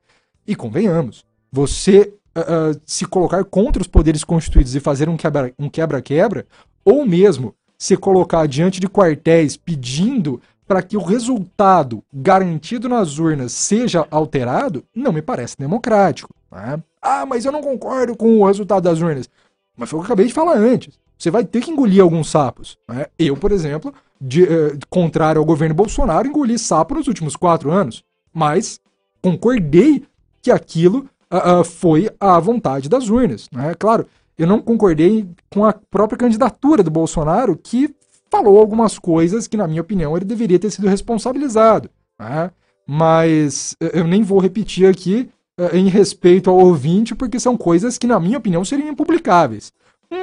E 0.46 0.54
convenhamos, 0.54 1.24
você 1.50 2.12
uh, 2.36 2.78
se 2.84 3.06
colocar 3.06 3.42
contra 3.44 3.80
os 3.80 3.88
poderes 3.88 4.22
constituídos 4.22 4.74
e 4.74 4.80
fazer 4.80 5.08
um 5.08 5.16
quebra-quebra, 5.16 5.98
um 5.98 6.02
quebra 6.02 6.46
ou 6.84 7.06
mesmo 7.06 7.54
se 7.78 7.96
colocar 7.96 8.46
diante 8.46 8.78
de 8.78 8.88
quartéis 8.88 9.56
pedindo 9.56 10.40
para 10.66 10.82
que 10.82 10.96
o 10.96 11.02
resultado 11.02 12.02
garantido 12.12 12.88
nas 12.88 13.18
urnas 13.18 13.52
seja 13.52 14.06
alterado, 14.10 14.84
não 14.94 15.12
me 15.12 15.22
parece 15.22 15.56
democrático. 15.58 16.30
Né? 16.50 16.82
Ah, 17.00 17.24
mas 17.24 17.44
eu 17.44 17.52
não 17.52 17.62
concordo 17.62 18.16
com 18.16 18.40
o 18.40 18.46
resultado 18.46 18.84
das 18.84 19.00
urnas. 19.00 19.28
Mas 19.76 19.88
foi 19.88 19.98
o 19.98 20.02
que 20.02 20.04
eu 20.04 20.12
acabei 20.12 20.26
de 20.26 20.32
falar 20.32 20.56
antes 20.56 20.98
você 21.24 21.30
vai 21.30 21.42
ter 21.42 21.62
que 21.62 21.70
engolir 21.70 22.02
alguns 22.02 22.28
sapos. 22.28 22.76
Né? 22.86 23.06
Eu, 23.18 23.34
por 23.34 23.50
exemplo, 23.50 23.94
de, 24.20 24.42
uh, 24.42 24.78
contrário 24.90 25.38
ao 25.38 25.44
governo 25.44 25.74
Bolsonaro, 25.74 26.28
engoli 26.28 26.58
sapo 26.58 26.94
nos 26.94 27.08
últimos 27.08 27.34
quatro 27.34 27.70
anos. 27.70 28.04
Mas 28.32 28.78
concordei 29.22 30.04
que 30.42 30.50
aquilo 30.50 31.08
uh, 31.32 31.60
uh, 31.60 31.64
foi 31.64 32.10
a 32.20 32.38
vontade 32.38 32.90
das 32.90 33.08
urnas. 33.08 33.48
Né? 33.50 33.74
Claro, 33.74 34.06
eu 34.36 34.46
não 34.46 34.60
concordei 34.60 35.26
com 35.50 35.64
a 35.64 35.72
própria 35.72 36.18
candidatura 36.18 36.82
do 36.82 36.90
Bolsonaro, 36.90 37.56
que 37.56 37.94
falou 38.30 38.58
algumas 38.58 38.98
coisas 38.98 39.48
que, 39.48 39.56
na 39.56 39.66
minha 39.66 39.80
opinião, 39.80 40.14
ele 40.14 40.26
deveria 40.26 40.58
ter 40.58 40.70
sido 40.70 40.88
responsabilizado. 40.88 41.88
Né? 42.18 42.50
Mas 42.86 43.74
eu 43.80 44.06
nem 44.06 44.22
vou 44.22 44.38
repetir 44.38 44.86
aqui 44.86 45.30
em 45.72 45.88
respeito 45.88 46.50
ao 46.50 46.58
ouvinte, 46.58 47.14
porque 47.14 47.40
são 47.40 47.56
coisas 47.56 47.96
que, 47.96 48.06
na 48.06 48.20
minha 48.20 48.36
opinião, 48.36 48.62
seriam 48.62 48.90
impublicáveis 48.90 49.72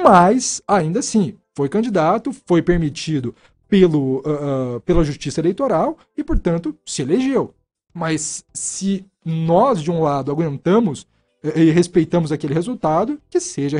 mas 0.02 0.62
ainda 0.66 1.00
assim 1.00 1.34
foi 1.54 1.68
candidato, 1.68 2.32
foi 2.46 2.62
permitido 2.62 3.34
pelo, 3.68 4.18
uh, 4.20 4.80
pela 4.80 5.04
Justiça 5.04 5.40
Eleitoral 5.40 5.96
e, 6.16 6.22
portanto, 6.22 6.76
se 6.84 7.02
elegeu. 7.02 7.54
Mas 7.92 8.44
se 8.52 9.04
nós, 9.24 9.82
de 9.82 9.90
um 9.90 10.02
lado, 10.02 10.30
aguentamos 10.30 11.06
e 11.56 11.70
respeitamos 11.70 12.30
aquele 12.30 12.54
resultado, 12.54 13.20
que 13.28 13.40
seja 13.40 13.76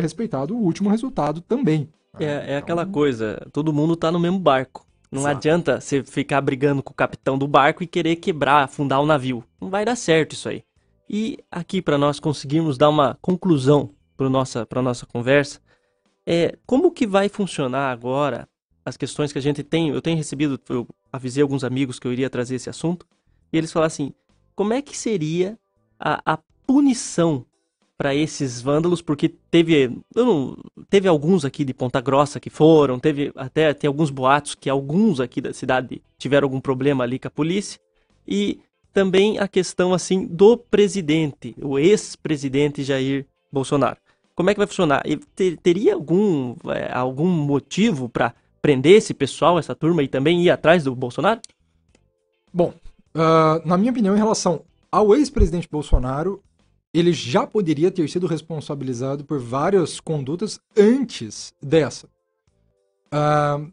respeitado 0.00 0.54
o 0.54 0.60
último 0.60 0.90
resultado 0.90 1.40
também. 1.40 1.88
É, 2.18 2.24
é 2.24 2.44
então... 2.44 2.58
aquela 2.58 2.86
coisa, 2.86 3.46
todo 3.52 3.72
mundo 3.72 3.94
está 3.94 4.12
no 4.12 4.20
mesmo 4.20 4.38
barco. 4.38 4.86
Não 5.10 5.22
Exato. 5.22 5.36
adianta 5.36 5.80
você 5.80 6.02
ficar 6.02 6.40
brigando 6.40 6.82
com 6.82 6.92
o 6.92 6.96
capitão 6.96 7.38
do 7.38 7.48
barco 7.48 7.82
e 7.82 7.86
querer 7.86 8.16
quebrar, 8.16 8.64
afundar 8.64 9.00
o 9.00 9.06
navio. 9.06 9.42
Não 9.60 9.70
vai 9.70 9.84
dar 9.84 9.96
certo 9.96 10.32
isso 10.32 10.48
aí. 10.48 10.62
E 11.08 11.38
aqui, 11.50 11.80
para 11.80 11.96
nós 11.96 12.20
conseguirmos 12.20 12.76
dar 12.76 12.90
uma 12.90 13.16
conclusão 13.22 13.90
para 14.18 14.28
nossa 14.28 14.66
para 14.66 14.82
nossa 14.82 15.06
conversa 15.06 15.60
é 16.26 16.58
como 16.66 16.90
que 16.90 17.06
vai 17.06 17.30
funcionar 17.30 17.90
agora 17.90 18.46
as 18.84 18.96
questões 18.96 19.32
que 19.32 19.38
a 19.38 19.42
gente 19.42 19.62
tem. 19.62 19.88
Eu 19.88 20.02
tenho 20.02 20.16
recebido, 20.16 20.60
eu 20.68 20.86
avisei 21.10 21.42
alguns 21.42 21.64
amigos 21.64 21.98
que 21.98 22.06
eu 22.06 22.12
iria 22.12 22.28
trazer 22.28 22.56
esse 22.56 22.68
assunto 22.68 23.06
e 23.50 23.56
eles 23.56 23.72
falaram 23.72 23.86
assim: 23.86 24.12
como 24.54 24.74
é 24.74 24.82
que 24.82 24.96
seria 24.96 25.58
a, 25.98 26.34
a 26.34 26.38
punição 26.66 27.46
para 27.96 28.14
esses 28.14 28.60
vândalos? 28.60 29.00
Porque 29.00 29.28
teve 29.28 29.98
não, 30.14 30.56
teve 30.90 31.08
alguns 31.08 31.44
aqui 31.44 31.64
de 31.64 31.72
Ponta 31.72 32.00
Grossa 32.00 32.40
que 32.40 32.50
foram, 32.50 32.98
teve 32.98 33.32
até 33.36 33.72
tem 33.72 33.88
alguns 33.88 34.10
boatos 34.10 34.54
que 34.54 34.68
alguns 34.68 35.20
aqui 35.20 35.40
da 35.40 35.54
cidade 35.54 36.02
tiveram 36.18 36.46
algum 36.46 36.60
problema 36.60 37.04
ali 37.04 37.18
com 37.18 37.28
a 37.28 37.30
polícia 37.30 37.80
e 38.26 38.60
também 38.92 39.38
a 39.38 39.46
questão 39.46 39.94
assim 39.94 40.26
do 40.26 40.58
presidente, 40.58 41.54
o 41.62 41.78
ex-presidente 41.78 42.82
Jair 42.82 43.24
Bolsonaro. 43.50 43.98
Como 44.38 44.50
é 44.50 44.54
que 44.54 44.58
vai 44.60 44.68
funcionar? 44.68 45.02
Ter, 45.34 45.56
teria 45.56 45.94
algum, 45.94 46.54
é, 46.68 46.92
algum 46.92 47.26
motivo 47.26 48.08
para 48.08 48.32
prender 48.62 48.92
esse 48.92 49.12
pessoal, 49.12 49.58
essa 49.58 49.74
turma, 49.74 50.00
e 50.00 50.06
também 50.06 50.44
ir 50.44 50.48
atrás 50.48 50.84
do 50.84 50.94
Bolsonaro? 50.94 51.40
Bom, 52.54 52.72
uh, 53.16 53.66
na 53.66 53.76
minha 53.76 53.90
opinião, 53.90 54.14
em 54.14 54.18
relação 54.18 54.64
ao 54.92 55.12
ex-presidente 55.16 55.68
Bolsonaro, 55.68 56.40
ele 56.94 57.12
já 57.12 57.48
poderia 57.48 57.90
ter 57.90 58.08
sido 58.08 58.28
responsabilizado 58.28 59.24
por 59.24 59.40
várias 59.40 59.98
condutas 59.98 60.60
antes 60.76 61.52
dessa. 61.60 62.06
Uh, 63.12 63.72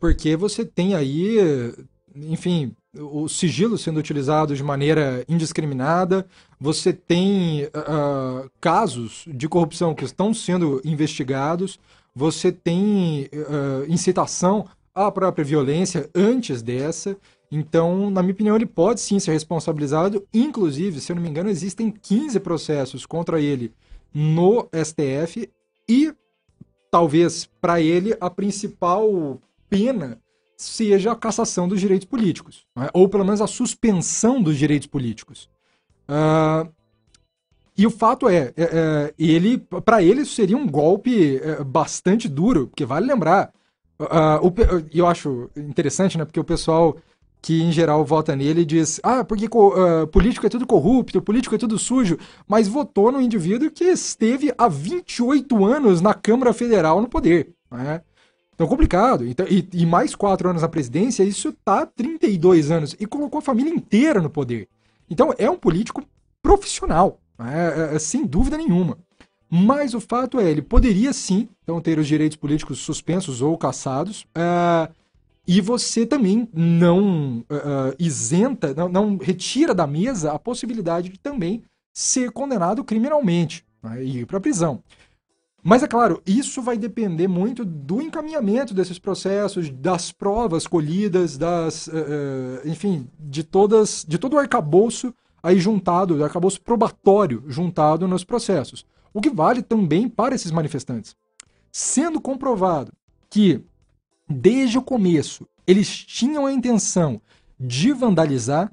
porque 0.00 0.34
você 0.34 0.64
tem 0.64 0.94
aí, 0.94 1.74
enfim, 2.16 2.74
o 2.98 3.28
sigilo 3.28 3.76
sendo 3.76 3.98
utilizado 3.98 4.56
de 4.56 4.62
maneira 4.62 5.24
indiscriminada, 5.28 6.26
você 6.58 6.92
tem 6.92 7.64
uh, 7.64 8.50
casos 8.60 9.24
de 9.26 9.48
corrupção 9.48 9.94
que 9.94 10.04
estão 10.04 10.32
sendo 10.32 10.80
investigados, 10.84 11.78
você 12.14 12.50
tem 12.50 13.28
uh, 13.32 13.84
incitação 13.92 14.66
à 14.94 15.10
própria 15.12 15.44
violência 15.44 16.08
antes 16.14 16.62
dessa. 16.62 17.16
Então, 17.52 18.10
na 18.10 18.22
minha 18.22 18.32
opinião, 18.32 18.56
ele 18.56 18.66
pode 18.66 19.00
sim 19.00 19.20
ser 19.20 19.32
responsabilizado. 19.32 20.26
Inclusive, 20.32 21.00
se 21.00 21.12
eu 21.12 21.16
não 21.16 21.22
me 21.22 21.28
engano, 21.28 21.50
existem 21.50 21.90
15 21.90 22.40
processos 22.40 23.04
contra 23.04 23.40
ele 23.40 23.72
no 24.12 24.68
STF 24.72 25.50
e 25.88 26.12
talvez 26.90 27.46
para 27.60 27.80
ele 27.80 28.16
a 28.18 28.30
principal 28.30 29.38
pena 29.68 30.18
seja 30.56 31.12
a 31.12 31.16
cassação 31.16 31.68
dos 31.68 31.80
direitos 31.80 32.06
políticos, 32.06 32.66
né? 32.74 32.88
ou 32.92 33.08
pelo 33.08 33.24
menos 33.24 33.40
a 33.40 33.46
suspensão 33.46 34.42
dos 34.42 34.56
direitos 34.56 34.86
políticos. 34.86 35.48
Uh, 36.08 36.70
E 37.78 37.86
o 37.86 37.90
fato 37.90 38.26
é, 38.28 38.54
é, 38.56 38.62
é 38.62 39.14
ele, 39.18 39.58
para 39.84 40.02
ele 40.02 40.22
isso 40.22 40.34
seria 40.34 40.56
um 40.56 40.66
golpe 40.66 41.36
é, 41.36 41.62
bastante 41.62 42.26
duro, 42.26 42.68
porque 42.68 42.86
vale 42.86 43.06
lembrar, 43.06 43.52
uh, 44.00 44.46
uh, 44.46 44.86
eu 44.94 45.06
acho 45.06 45.50
interessante, 45.54 46.16
né, 46.16 46.24
porque 46.24 46.40
o 46.40 46.44
pessoal 46.44 46.96
que 47.42 47.62
em 47.62 47.70
geral 47.70 48.02
vota 48.04 48.34
nele 48.34 48.64
diz, 48.64 48.98
ah, 49.02 49.22
porque 49.22 49.46
uh, 49.46 50.06
político 50.06 50.46
é 50.46 50.48
tudo 50.48 50.66
corrupto, 50.66 51.20
político 51.20 51.54
é 51.54 51.58
tudo 51.58 51.78
sujo, 51.78 52.18
mas 52.48 52.66
votou 52.66 53.12
no 53.12 53.20
indivíduo 53.20 53.70
que 53.70 53.84
esteve 53.84 54.52
há 54.56 54.68
28 54.68 55.64
anos 55.64 56.00
na 56.00 56.14
Câmara 56.14 56.54
Federal 56.54 57.00
no 57.02 57.08
poder, 57.08 57.52
né? 57.70 58.00
Então, 58.56 58.66
complicado. 58.66 59.26
Então, 59.26 59.46
e, 59.48 59.68
e, 59.70 59.84
mais 59.84 60.14
quatro 60.14 60.48
anos 60.48 60.62
na 60.62 60.68
presidência, 60.68 61.22
isso 61.22 61.52
tá 61.62 61.84
32 61.84 62.70
anos. 62.70 62.96
E 62.98 63.06
colocou 63.06 63.38
a 63.38 63.42
família 63.42 63.72
inteira 63.72 64.20
no 64.20 64.30
poder. 64.30 64.66
Então, 65.10 65.32
é 65.36 65.48
um 65.48 65.58
político 65.58 66.02
profissional. 66.42 67.20
Né? 67.38 67.90
É, 67.92 67.96
é, 67.96 67.98
sem 67.98 68.24
dúvida 68.24 68.56
nenhuma. 68.56 68.96
Mas 69.48 69.92
o 69.92 70.00
fato 70.00 70.40
é, 70.40 70.50
ele 70.50 70.62
poderia 70.62 71.12
sim 71.12 71.48
então, 71.62 71.80
ter 71.82 71.98
os 71.98 72.08
direitos 72.08 72.36
políticos 72.36 72.78
suspensos 72.78 73.42
ou 73.42 73.56
cassados. 73.58 74.22
Uh, 74.34 74.92
e 75.46 75.60
você 75.60 76.06
também 76.06 76.48
não 76.52 77.40
uh, 77.40 77.94
isenta, 77.98 78.74
não, 78.74 78.88
não, 78.88 79.16
retira 79.18 79.72
da 79.74 79.86
mesa 79.86 80.32
a 80.32 80.38
possibilidade 80.38 81.10
de 81.10 81.18
também 81.18 81.62
ser 81.94 82.32
condenado 82.32 82.82
criminalmente 82.82 83.64
né, 83.82 84.02
e 84.02 84.20
ir 84.20 84.26
para 84.26 84.38
a 84.38 84.40
prisão. 84.40 84.82
Mas 85.68 85.82
é 85.82 85.88
claro, 85.88 86.22
isso 86.24 86.62
vai 86.62 86.78
depender 86.78 87.26
muito 87.26 87.64
do 87.64 88.00
encaminhamento 88.00 88.72
desses 88.72 89.00
processos, 89.00 89.68
das 89.68 90.12
provas 90.12 90.64
colhidas, 90.64 91.36
das, 91.36 91.88
uh, 91.88 92.60
enfim, 92.64 93.08
de 93.18 93.42
todas, 93.42 94.06
de 94.06 94.16
todo 94.16 94.34
o 94.34 94.38
arcabouço 94.38 95.12
aí 95.42 95.58
juntado, 95.58 96.14
o 96.14 96.22
arcabouço 96.22 96.60
probatório 96.60 97.42
juntado 97.48 98.06
nos 98.06 98.22
processos. 98.22 98.86
O 99.12 99.20
que 99.20 99.28
vale 99.28 99.60
também 99.60 100.08
para 100.08 100.36
esses 100.36 100.52
manifestantes. 100.52 101.16
Sendo 101.72 102.20
comprovado 102.20 102.92
que 103.28 103.60
desde 104.30 104.78
o 104.78 104.82
começo 104.82 105.48
eles 105.66 105.88
tinham 105.88 106.46
a 106.46 106.52
intenção 106.52 107.20
de 107.58 107.92
vandalizar, 107.92 108.70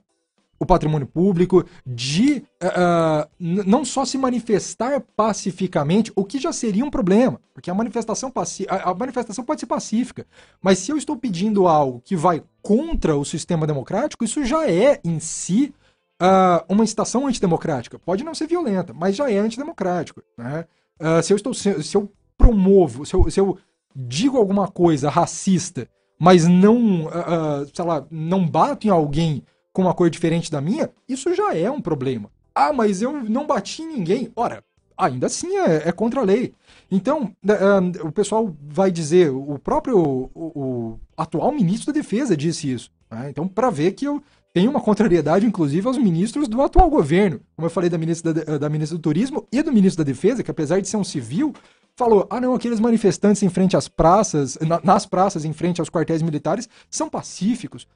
o 0.64 0.68
patrimônio 0.68 1.08
público, 1.08 1.66
de 1.86 2.44
uh, 2.64 3.30
não 3.40 3.86
só 3.86 4.06
se 4.06 4.18
manifestar 4.18 5.02
pacificamente, 5.16 6.12
o 6.16 6.24
que 6.24 6.40
já 6.40 6.52
seria 6.52 6.86
um 6.86 6.90
problema, 6.90 7.40
porque 7.54 7.70
a 7.70 7.74
manifestação, 7.74 8.32
a, 8.70 8.92
a 8.92 8.94
manifestação 8.94 9.44
pode 9.44 9.60
ser 9.60 9.68
pacífica, 9.68 10.26
mas 10.62 10.80
se 10.80 10.92
eu 10.92 10.98
estou 10.98 11.16
pedindo 11.16 11.68
algo 11.68 12.02
que 12.04 12.16
vai 12.16 12.44
contra 12.62 13.16
o 13.16 13.26
sistema 13.26 13.68
democrático, 13.68 14.24
isso 14.24 14.44
já 14.46 14.70
é 14.70 15.00
em 15.04 15.20
si 15.20 15.74
uh, 16.22 16.64
uma 16.68 16.84
incitação 16.84 17.28
antidemocrática. 17.28 18.00
Pode 18.00 18.24
não 18.24 18.34
ser 18.34 18.48
violenta, 18.48 18.94
mas 18.94 19.16
já 19.16 19.30
é 19.30 19.38
antidemocrático. 19.38 20.22
Né? 20.38 20.66
Uh, 21.00 21.22
se, 21.22 21.34
eu 21.34 21.38
estou, 21.38 21.54
se, 21.54 21.84
se 21.84 21.98
eu 21.98 22.12
promovo, 22.38 23.06
se 23.06 23.14
eu, 23.14 23.30
se 23.30 23.40
eu 23.40 23.58
digo 23.96 24.38
alguma 24.38 24.68
coisa 24.68 25.10
racista, 25.10 25.88
mas 26.20 26.48
não, 26.48 27.06
uh, 27.06 27.70
sei 27.74 27.86
lá, 27.86 28.06
não 28.10 28.48
bato 28.48 28.88
em 28.88 28.90
alguém 28.90 29.44
com 29.74 29.82
uma 29.82 29.94
cor 29.94 30.10
diferente 30.10 30.52
da 30.52 30.62
minha, 30.62 30.90
isso 31.10 31.34
já 31.36 31.54
é 31.56 31.70
um 31.70 31.82
problema. 31.82 32.32
Ah, 32.54 32.72
mas 32.72 33.02
eu 33.02 33.12
não 33.12 33.48
bati 33.48 33.82
em 33.82 33.88
ninguém. 33.88 34.32
Ora, 34.36 34.64
ainda 34.96 35.26
assim 35.26 35.58
é, 35.58 35.90
é 35.90 35.92
contra 35.92 36.22
a 36.22 36.24
lei. 36.24 36.54
Então, 36.90 37.34
uh, 37.44 38.08
o 38.08 38.12
pessoal 38.12 38.56
vai 38.62 38.92
dizer, 38.92 39.32
o 39.32 39.58
próprio 39.58 39.98
o, 40.00 40.30
o 40.36 41.00
atual 41.18 41.52
ministro 41.52 41.92
da 41.92 42.00
Defesa 42.00 42.38
disse 42.38 42.72
isso. 42.72 42.92
Né? 43.10 43.30
Então, 43.30 43.48
para 43.48 43.72
ver 43.72 43.94
que 43.94 44.06
eu 44.06 44.22
tenho 44.54 44.70
uma 44.70 44.80
contrariedade, 44.80 45.48
inclusive, 45.48 45.88
aos 45.88 45.98
ministros 45.98 46.48
do 46.48 46.62
atual 46.62 46.88
governo. 46.88 47.42
Como 47.56 47.66
eu 47.66 47.72
falei 47.72 47.90
da 47.90 47.98
ministra, 47.98 48.32
da, 48.32 48.58
da 48.60 48.70
ministra 48.70 48.96
do 48.96 49.02
Turismo 49.02 49.48
e 49.52 49.64
do 49.64 49.74
ministro 49.74 50.04
da 50.04 50.08
Defesa, 50.08 50.44
que 50.44 50.52
apesar 50.52 50.80
de 50.80 50.88
ser 50.88 50.98
um 50.98 51.04
civil, 51.04 51.54
falou: 51.96 52.28
ah, 52.30 52.40
não, 52.40 52.54
aqueles 52.54 52.80
manifestantes 52.80 53.42
em 53.42 53.50
frente 53.50 53.76
às 53.76 53.88
praças, 53.88 54.58
na, 54.62 54.80
nas 54.84 55.08
praças, 55.08 55.44
em 55.44 55.54
frente 55.54 55.82
aos 55.82 55.90
quartéis 55.90 56.22
militares, 56.22 56.70
são 56.88 57.10
pacíficos. 57.10 57.88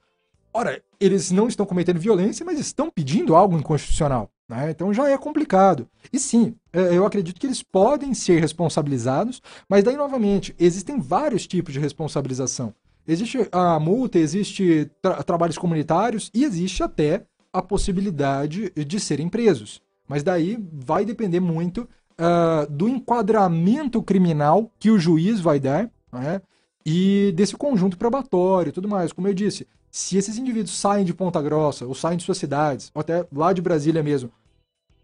Ora, 0.58 0.82
eles 1.00 1.30
não 1.30 1.48
estão 1.48 1.68
cometendo 1.68 2.00
violência, 2.00 2.44
mas 2.44 2.60
estão 2.60 2.90
pedindo 2.90 3.36
algo 3.36 3.56
inconstitucional. 3.56 4.28
Né? 4.50 4.72
Então 4.72 4.92
já 4.92 5.08
é 5.08 5.16
complicado. 5.16 5.88
E 6.12 6.18
sim, 6.18 6.56
é, 6.74 6.98
eu 6.98 7.06
acredito 7.06 7.40
que 7.40 7.46
eles 7.46 7.62
podem 7.62 8.12
ser 8.16 8.40
responsabilizados, 8.42 9.40
mas 9.70 9.84
daí, 9.84 9.96
novamente, 9.96 10.56
existem 10.58 11.00
vários 11.00 11.46
tipos 11.46 11.76
de 11.76 11.80
responsabilização. 11.80 12.74
Existe 13.08 13.48
a 13.52 13.80
multa, 13.80 14.18
existe 14.18 14.90
tra 15.00 15.22
trabalhos 15.22 15.60
comunitários 15.60 16.32
e 16.34 16.44
existe 16.44 16.82
até 16.82 17.24
a 17.54 17.62
possibilidade 17.62 18.72
de 18.72 19.00
serem 19.00 19.30
presos. 19.30 19.80
Mas 20.08 20.24
daí 20.24 20.58
vai 20.74 21.06
depender 21.06 21.40
muito 21.40 21.88
uh, 22.18 22.66
do 22.72 22.90
enquadramento 22.90 24.02
criminal 24.02 24.72
que 24.80 24.90
o 24.90 24.98
juiz 24.98 25.40
vai 25.40 25.60
dar 25.60 25.88
né? 26.12 26.42
e 26.84 27.32
desse 27.36 27.56
conjunto 27.56 27.96
probatório 27.96 28.70
e 28.70 28.74
tudo 28.74 28.88
mais. 28.88 29.14
Como 29.14 29.28
eu 29.28 29.36
disse, 29.36 29.68
se 29.92 30.18
esses 30.18 30.38
indivíduos 30.38 30.78
saem 30.78 31.06
de 31.06 31.14
Ponta 31.14 31.42
Grossa, 31.42 31.86
ou 31.86 31.96
saem 31.96 32.18
de 32.18 32.24
suas 32.24 32.38
cidades, 32.38 32.92
ou 32.94 33.02
até 33.02 33.26
lá 33.32 33.54
de 33.54 33.62
Brasília 33.62 34.04
mesmo, 34.04 34.30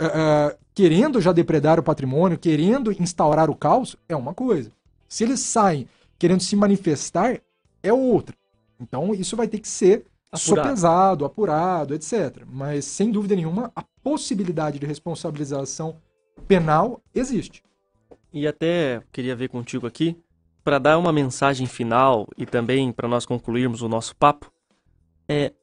uh, 0.02 0.06
uh, 0.06 0.58
querendo 0.74 1.22
já 1.22 1.32
depredar 1.32 1.80
o 1.80 1.84
patrimônio, 1.84 2.38
querendo 2.38 2.92
instaurar 2.92 3.50
o 3.50 3.56
caos, 3.56 3.96
é 4.08 4.16
uma 4.16 4.34
coisa. 4.34 4.72
Se 5.08 5.24
eles 5.24 5.40
saem 5.40 5.88
querendo 6.18 6.42
se 6.42 6.56
manifestar, 6.56 7.42
é 7.82 7.92
outra. 7.92 8.36
Então 8.80 9.14
isso 9.14 9.36
vai 9.36 9.48
ter 9.48 9.60
que 9.60 9.68
ser 9.68 10.06
apurado. 10.32 10.68
sopesado, 10.68 11.26
apurado, 11.26 11.94
etc. 11.94 12.44
Mas, 12.52 12.86
sem 12.86 13.12
dúvida 13.12 13.36
nenhuma, 13.36 13.72
a 13.76 13.84
possibilidade 14.04 14.80
de 14.80 14.86
responsabilização 14.86 15.98
penal 16.48 17.02
existe. 17.14 17.64
E 18.32 18.48
até 18.48 19.02
queria 19.12 19.36
ver 19.36 19.50
contigo 19.50 19.86
aqui, 19.86 20.18
para 20.64 20.80
dar 20.80 20.98
uma 20.98 21.12
mensagem 21.12 21.68
final 21.68 22.28
e 22.38 22.46
também 22.46 22.92
para 22.92 23.08
nós 23.08 23.26
concluirmos 23.26 23.82
o 23.82 23.90
nosso 23.90 24.16
papo, 24.16 24.52
é, 25.28 25.54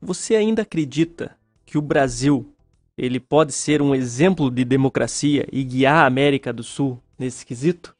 você 0.00 0.36
ainda 0.36 0.62
acredita 0.62 1.36
que 1.64 1.78
o 1.78 1.82
Brasil 1.82 2.54
ele 2.96 3.18
pode 3.18 3.52
ser 3.52 3.82
um 3.82 3.94
exemplo 3.94 4.50
de 4.50 4.64
democracia 4.64 5.46
e 5.52 5.64
guiar 5.64 6.04
a 6.04 6.06
América 6.06 6.52
do 6.52 6.62
Sul 6.62 7.00
nesse 7.18 7.44
quesito? 7.44 7.94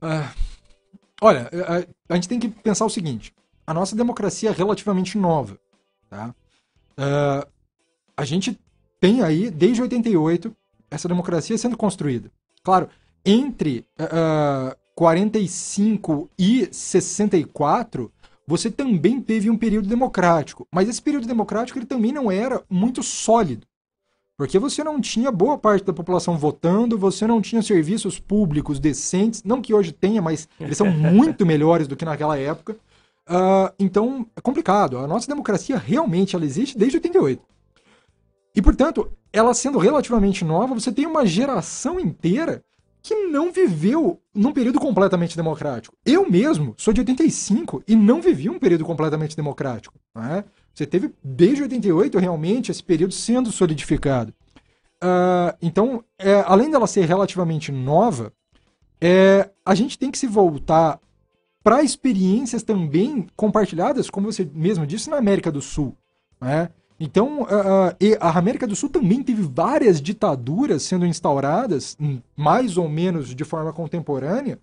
Ah, 0.00 0.32
olha, 1.20 1.50
a, 1.52 2.12
a, 2.12 2.14
gente 2.14 2.28
tem 2.28 2.38
que 2.38 2.48
pensar 2.48 2.84
o 2.84 2.90
seguinte: 2.90 3.34
a 3.66 3.74
nossa 3.74 3.96
democracia 3.96 4.50
é 4.50 4.52
relativamente 4.52 5.18
nova. 5.18 5.58
Tá? 6.08 6.34
Uh, 6.92 7.48
a 8.16 8.24
gente 8.24 8.58
tem 9.00 9.22
aí, 9.22 9.50
desde 9.50 9.82
88, 9.82 10.54
essa 10.90 11.08
democracia 11.08 11.56
sendo 11.56 11.76
construída. 11.76 12.30
Claro, 12.62 12.88
entre 13.24 13.86
uh, 13.98 14.76
45 14.94 16.30
e 16.38 16.68
64, 16.70 18.12
você 18.50 18.68
também 18.68 19.20
teve 19.20 19.48
um 19.48 19.56
período 19.56 19.88
democrático. 19.88 20.66
Mas 20.74 20.88
esse 20.88 21.00
período 21.00 21.24
democrático 21.24 21.78
ele 21.78 21.86
também 21.86 22.10
não 22.10 22.32
era 22.32 22.60
muito 22.68 23.00
sólido. 23.00 23.64
Porque 24.36 24.58
você 24.58 24.82
não 24.82 25.00
tinha 25.00 25.30
boa 25.30 25.56
parte 25.56 25.84
da 25.84 25.92
população 25.92 26.36
votando, 26.36 26.98
você 26.98 27.28
não 27.28 27.40
tinha 27.40 27.62
serviços 27.62 28.18
públicos 28.18 28.80
decentes, 28.80 29.44
não 29.44 29.62
que 29.62 29.72
hoje 29.72 29.92
tenha, 29.92 30.20
mas 30.20 30.48
eles 30.58 30.76
são 30.76 30.90
muito 30.90 31.46
melhores 31.46 31.86
do 31.86 31.94
que 31.94 32.04
naquela 32.04 32.36
época. 32.36 32.72
Uh, 33.28 33.72
então, 33.78 34.26
é 34.34 34.40
complicado. 34.40 34.98
A 34.98 35.06
nossa 35.06 35.28
democracia 35.28 35.78
realmente 35.78 36.34
ela 36.34 36.44
existe 36.44 36.76
desde 36.76 36.96
88. 36.96 37.40
E, 38.56 38.60
portanto, 38.60 39.12
ela 39.32 39.54
sendo 39.54 39.78
relativamente 39.78 40.44
nova, 40.44 40.74
você 40.74 40.90
tem 40.90 41.06
uma 41.06 41.24
geração 41.24 42.00
inteira 42.00 42.64
que 43.02 43.14
não 43.26 43.52
viveu 43.52 44.20
num 44.34 44.52
período 44.52 44.78
completamente 44.78 45.36
democrático. 45.36 45.96
Eu 46.04 46.28
mesmo 46.28 46.74
sou 46.76 46.92
de 46.92 47.00
85 47.00 47.82
e 47.86 47.96
não 47.96 48.20
vivi 48.20 48.48
um 48.50 48.58
período 48.58 48.84
completamente 48.84 49.36
democrático. 49.36 49.98
Né? 50.14 50.44
Você 50.74 50.86
teve 50.86 51.12
desde 51.22 51.62
88 51.62 52.18
realmente 52.18 52.70
esse 52.70 52.82
período 52.82 53.14
sendo 53.14 53.50
solidificado. 53.50 54.34
Uh, 55.02 55.56
então, 55.62 56.04
é, 56.18 56.44
além 56.46 56.70
dela 56.70 56.86
ser 56.86 57.06
relativamente 57.06 57.72
nova, 57.72 58.32
é, 59.00 59.48
a 59.64 59.74
gente 59.74 59.98
tem 59.98 60.10
que 60.10 60.18
se 60.18 60.26
voltar 60.26 61.00
para 61.62 61.82
experiências 61.82 62.62
também 62.62 63.26
compartilhadas, 63.34 64.10
como 64.10 64.30
você 64.30 64.48
mesmo 64.52 64.86
disse, 64.86 65.08
na 65.08 65.16
América 65.16 65.50
do 65.50 65.62
Sul. 65.62 65.96
Né? 66.40 66.70
Então, 67.02 67.44
uh, 67.44 67.96
a 68.20 68.38
América 68.38 68.66
do 68.66 68.76
Sul 68.76 68.90
também 68.90 69.22
teve 69.22 69.40
várias 69.42 70.02
ditaduras 70.02 70.82
sendo 70.82 71.06
instauradas, 71.06 71.96
hum, 71.98 72.20
mais 72.36 72.76
ou 72.76 72.90
menos 72.90 73.34
de 73.34 73.42
forma 73.42 73.72
contemporânea, 73.72 74.58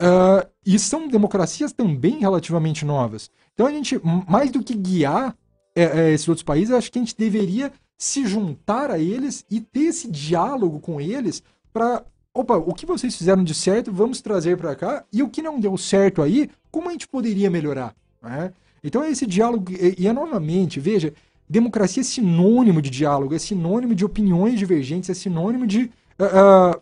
uh, 0.00 0.48
e 0.64 0.78
são 0.78 1.08
democracias 1.08 1.72
também 1.72 2.20
relativamente 2.20 2.84
novas. 2.84 3.28
Então, 3.52 3.66
a 3.66 3.72
gente, 3.72 4.00
mais 4.28 4.52
do 4.52 4.62
que 4.62 4.74
guiar 4.74 5.36
é, 5.74 5.82
é, 5.82 6.12
esses 6.12 6.28
outros 6.28 6.44
países, 6.44 6.72
acho 6.72 6.92
que 6.92 6.98
a 7.00 7.02
gente 7.02 7.16
deveria 7.16 7.72
se 7.98 8.24
juntar 8.24 8.90
a 8.92 8.98
eles 8.98 9.44
e 9.50 9.60
ter 9.60 9.86
esse 9.86 10.08
diálogo 10.08 10.78
com 10.78 11.00
eles 11.00 11.42
para 11.72 12.04
opa, 12.32 12.56
o 12.56 12.72
que 12.72 12.86
vocês 12.86 13.16
fizeram 13.16 13.42
de 13.42 13.52
certo, 13.52 13.92
vamos 13.92 14.20
trazer 14.20 14.56
para 14.56 14.74
cá, 14.76 15.04
e 15.12 15.22
o 15.22 15.28
que 15.28 15.42
não 15.42 15.58
deu 15.58 15.76
certo 15.76 16.22
aí, 16.22 16.48
como 16.70 16.88
a 16.88 16.92
gente 16.92 17.08
poderia 17.08 17.50
melhorar? 17.50 17.94
Né? 18.22 18.52
Então 18.82 19.04
esse 19.04 19.26
diálogo, 19.26 19.72
e, 19.72 19.96
e 19.98 20.06
é 20.06 20.12
novamente, 20.12 20.80
veja, 20.80 21.12
democracia 21.50 22.00
é 22.00 22.04
sinônimo 22.04 22.80
de 22.80 22.88
diálogo, 22.88 23.34
é 23.34 23.38
sinônimo 23.38 23.94
de 23.94 24.04
opiniões 24.04 24.58
divergentes, 24.58 25.10
é 25.10 25.14
sinônimo 25.14 25.66
de, 25.66 25.90
uh, 26.20 26.80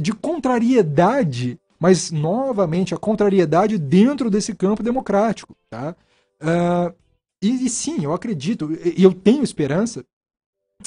de 0.00 0.12
contrariedade, 0.12 1.58
mas 1.78 2.12
novamente 2.12 2.94
a 2.94 2.98
contrariedade 2.98 3.76
dentro 3.76 4.30
desse 4.30 4.54
campo 4.54 4.82
democrático. 4.82 5.56
Tá? 5.68 5.96
Uh, 6.40 6.94
e, 7.42 7.66
e, 7.66 7.68
sim, 7.68 8.04
eu 8.04 8.14
acredito, 8.14 8.72
e 8.96 9.02
eu 9.02 9.12
tenho 9.12 9.42
esperança 9.42 10.04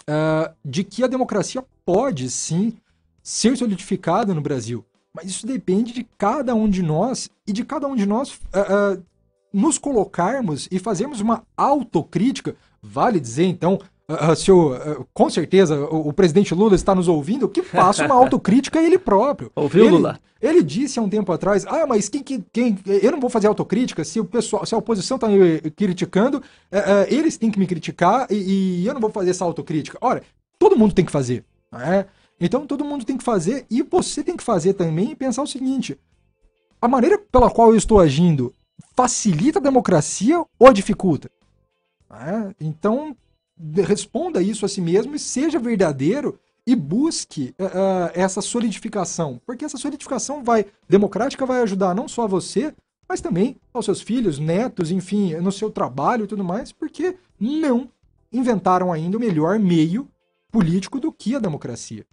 uh, 0.01 0.55
de 0.63 0.83
que 0.83 1.03
a 1.03 1.07
democracia 1.07 1.63
pode 1.85 2.29
sim 2.29 2.73
ser 3.21 3.57
solidificada 3.57 4.33
no 4.33 4.41
Brasil. 4.41 4.85
Mas 5.13 5.29
isso 5.29 5.45
depende 5.45 5.91
de 5.91 6.07
cada 6.17 6.55
um 6.55 6.69
de 6.69 6.81
nós 6.81 7.29
e 7.45 7.51
de 7.51 7.65
cada 7.65 7.87
um 7.87 7.95
de 7.95 8.05
nós 8.05 8.33
uh, 8.33 9.03
nos 9.51 9.77
colocarmos 9.77 10.67
e 10.71 10.79
fazermos 10.79 11.19
uma 11.19 11.43
autocrítica. 11.57 12.55
Vale 12.81 13.19
dizer, 13.19 13.45
então, 13.45 13.79
Uh, 14.09 14.35
se 14.35 14.51
o, 14.51 14.73
uh, 14.73 15.07
com 15.13 15.29
certeza 15.29 15.79
o, 15.81 16.07
o, 16.07 16.13
presidente 16.13 16.55
Lula 16.55 16.73
está 16.73 16.95
nos 16.95 17.07
ouvindo, 17.07 17.47
que 17.47 17.61
faça 17.61 18.03
uma 18.03 18.15
autocrítica 18.17 18.79
a 18.79 18.83
ele 18.83 18.97
próprio. 18.97 19.51
Ouviu, 19.55 19.85
ele, 19.85 19.91
Lula? 19.91 20.19
Ele 20.41 20.63
disse 20.63 20.97
há 20.97 21.01
um 21.03 21.07
tempo 21.07 21.31
atrás: 21.31 21.63
ah, 21.67 21.85
mas 21.85 22.09
quem, 22.09 22.23
quem, 22.51 22.79
eu 22.87 23.11
não 23.11 23.19
vou 23.19 23.29
fazer 23.29 23.45
autocrítica 23.45 24.03
se 24.03 24.19
o 24.19 24.25
pessoal, 24.25 24.65
se 24.65 24.73
a 24.73 24.79
oposição 24.79 25.13
está 25.13 25.27
me 25.27 25.61
criticando, 25.71 26.39
uh, 26.39 27.05
eles 27.07 27.37
têm 27.37 27.51
que 27.51 27.59
me 27.59 27.67
criticar 27.67 28.25
e, 28.31 28.81
e, 28.81 28.87
eu 28.87 28.95
não 28.95 29.01
vou 29.01 29.11
fazer 29.11 29.29
essa 29.29 29.45
autocrítica. 29.45 29.99
Ora, 30.01 30.23
todo 30.57 30.75
mundo 30.75 30.95
tem 30.95 31.05
que 31.05 31.11
fazer. 31.11 31.45
Né? 31.71 32.07
Então 32.39 32.65
todo 32.65 32.83
mundo 32.83 33.05
tem 33.05 33.15
que 33.15 33.23
fazer 33.23 33.67
e 33.69 33.83
você 33.83 34.23
tem 34.23 34.35
que 34.35 34.43
fazer 34.43 34.73
também 34.73 35.11
e 35.11 35.15
pensar 35.15 35.43
o 35.43 35.47
seguinte: 35.47 35.95
a 36.81 36.87
maneira 36.87 37.19
pela 37.31 37.51
qual 37.51 37.69
eu 37.69 37.77
estou 37.77 37.99
agindo 37.99 38.51
facilita 38.95 39.59
a 39.59 39.61
democracia 39.61 40.43
ou 40.57 40.73
dificulta? 40.73 41.29
Né? 42.09 42.55
Então 42.59 43.15
responda 43.85 44.41
isso 44.41 44.65
a 44.65 44.69
si 44.69 44.81
mesmo 44.81 45.15
e 45.15 45.19
seja 45.19 45.59
verdadeiro 45.59 46.39
e 46.65 46.75
busque 46.75 47.53
uh, 47.59 48.11
essa 48.13 48.41
solidificação, 48.41 49.41
porque 49.45 49.65
essa 49.65 49.77
solidificação 49.77 50.43
vai 50.43 50.65
democrática 50.87 51.45
vai 51.45 51.61
ajudar 51.61 51.95
não 51.95 52.07
só 52.07 52.23
a 52.23 52.27
você, 52.27 52.73
mas 53.07 53.21
também 53.21 53.57
aos 53.73 53.85
seus 53.85 54.01
filhos, 54.01 54.37
netos, 54.37 54.91
enfim, 54.91 55.35
no 55.37 55.51
seu 55.51 55.71
trabalho 55.71 56.25
e 56.25 56.27
tudo 56.27 56.43
mais, 56.43 56.71
porque 56.71 57.17
não 57.39 57.89
inventaram 58.31 58.93
ainda 58.93 59.17
o 59.17 59.19
melhor 59.19 59.57
meio 59.57 60.07
político 60.51 60.99
do 60.99 61.11
que 61.11 61.35
a 61.35 61.39
democracia. 61.39 62.05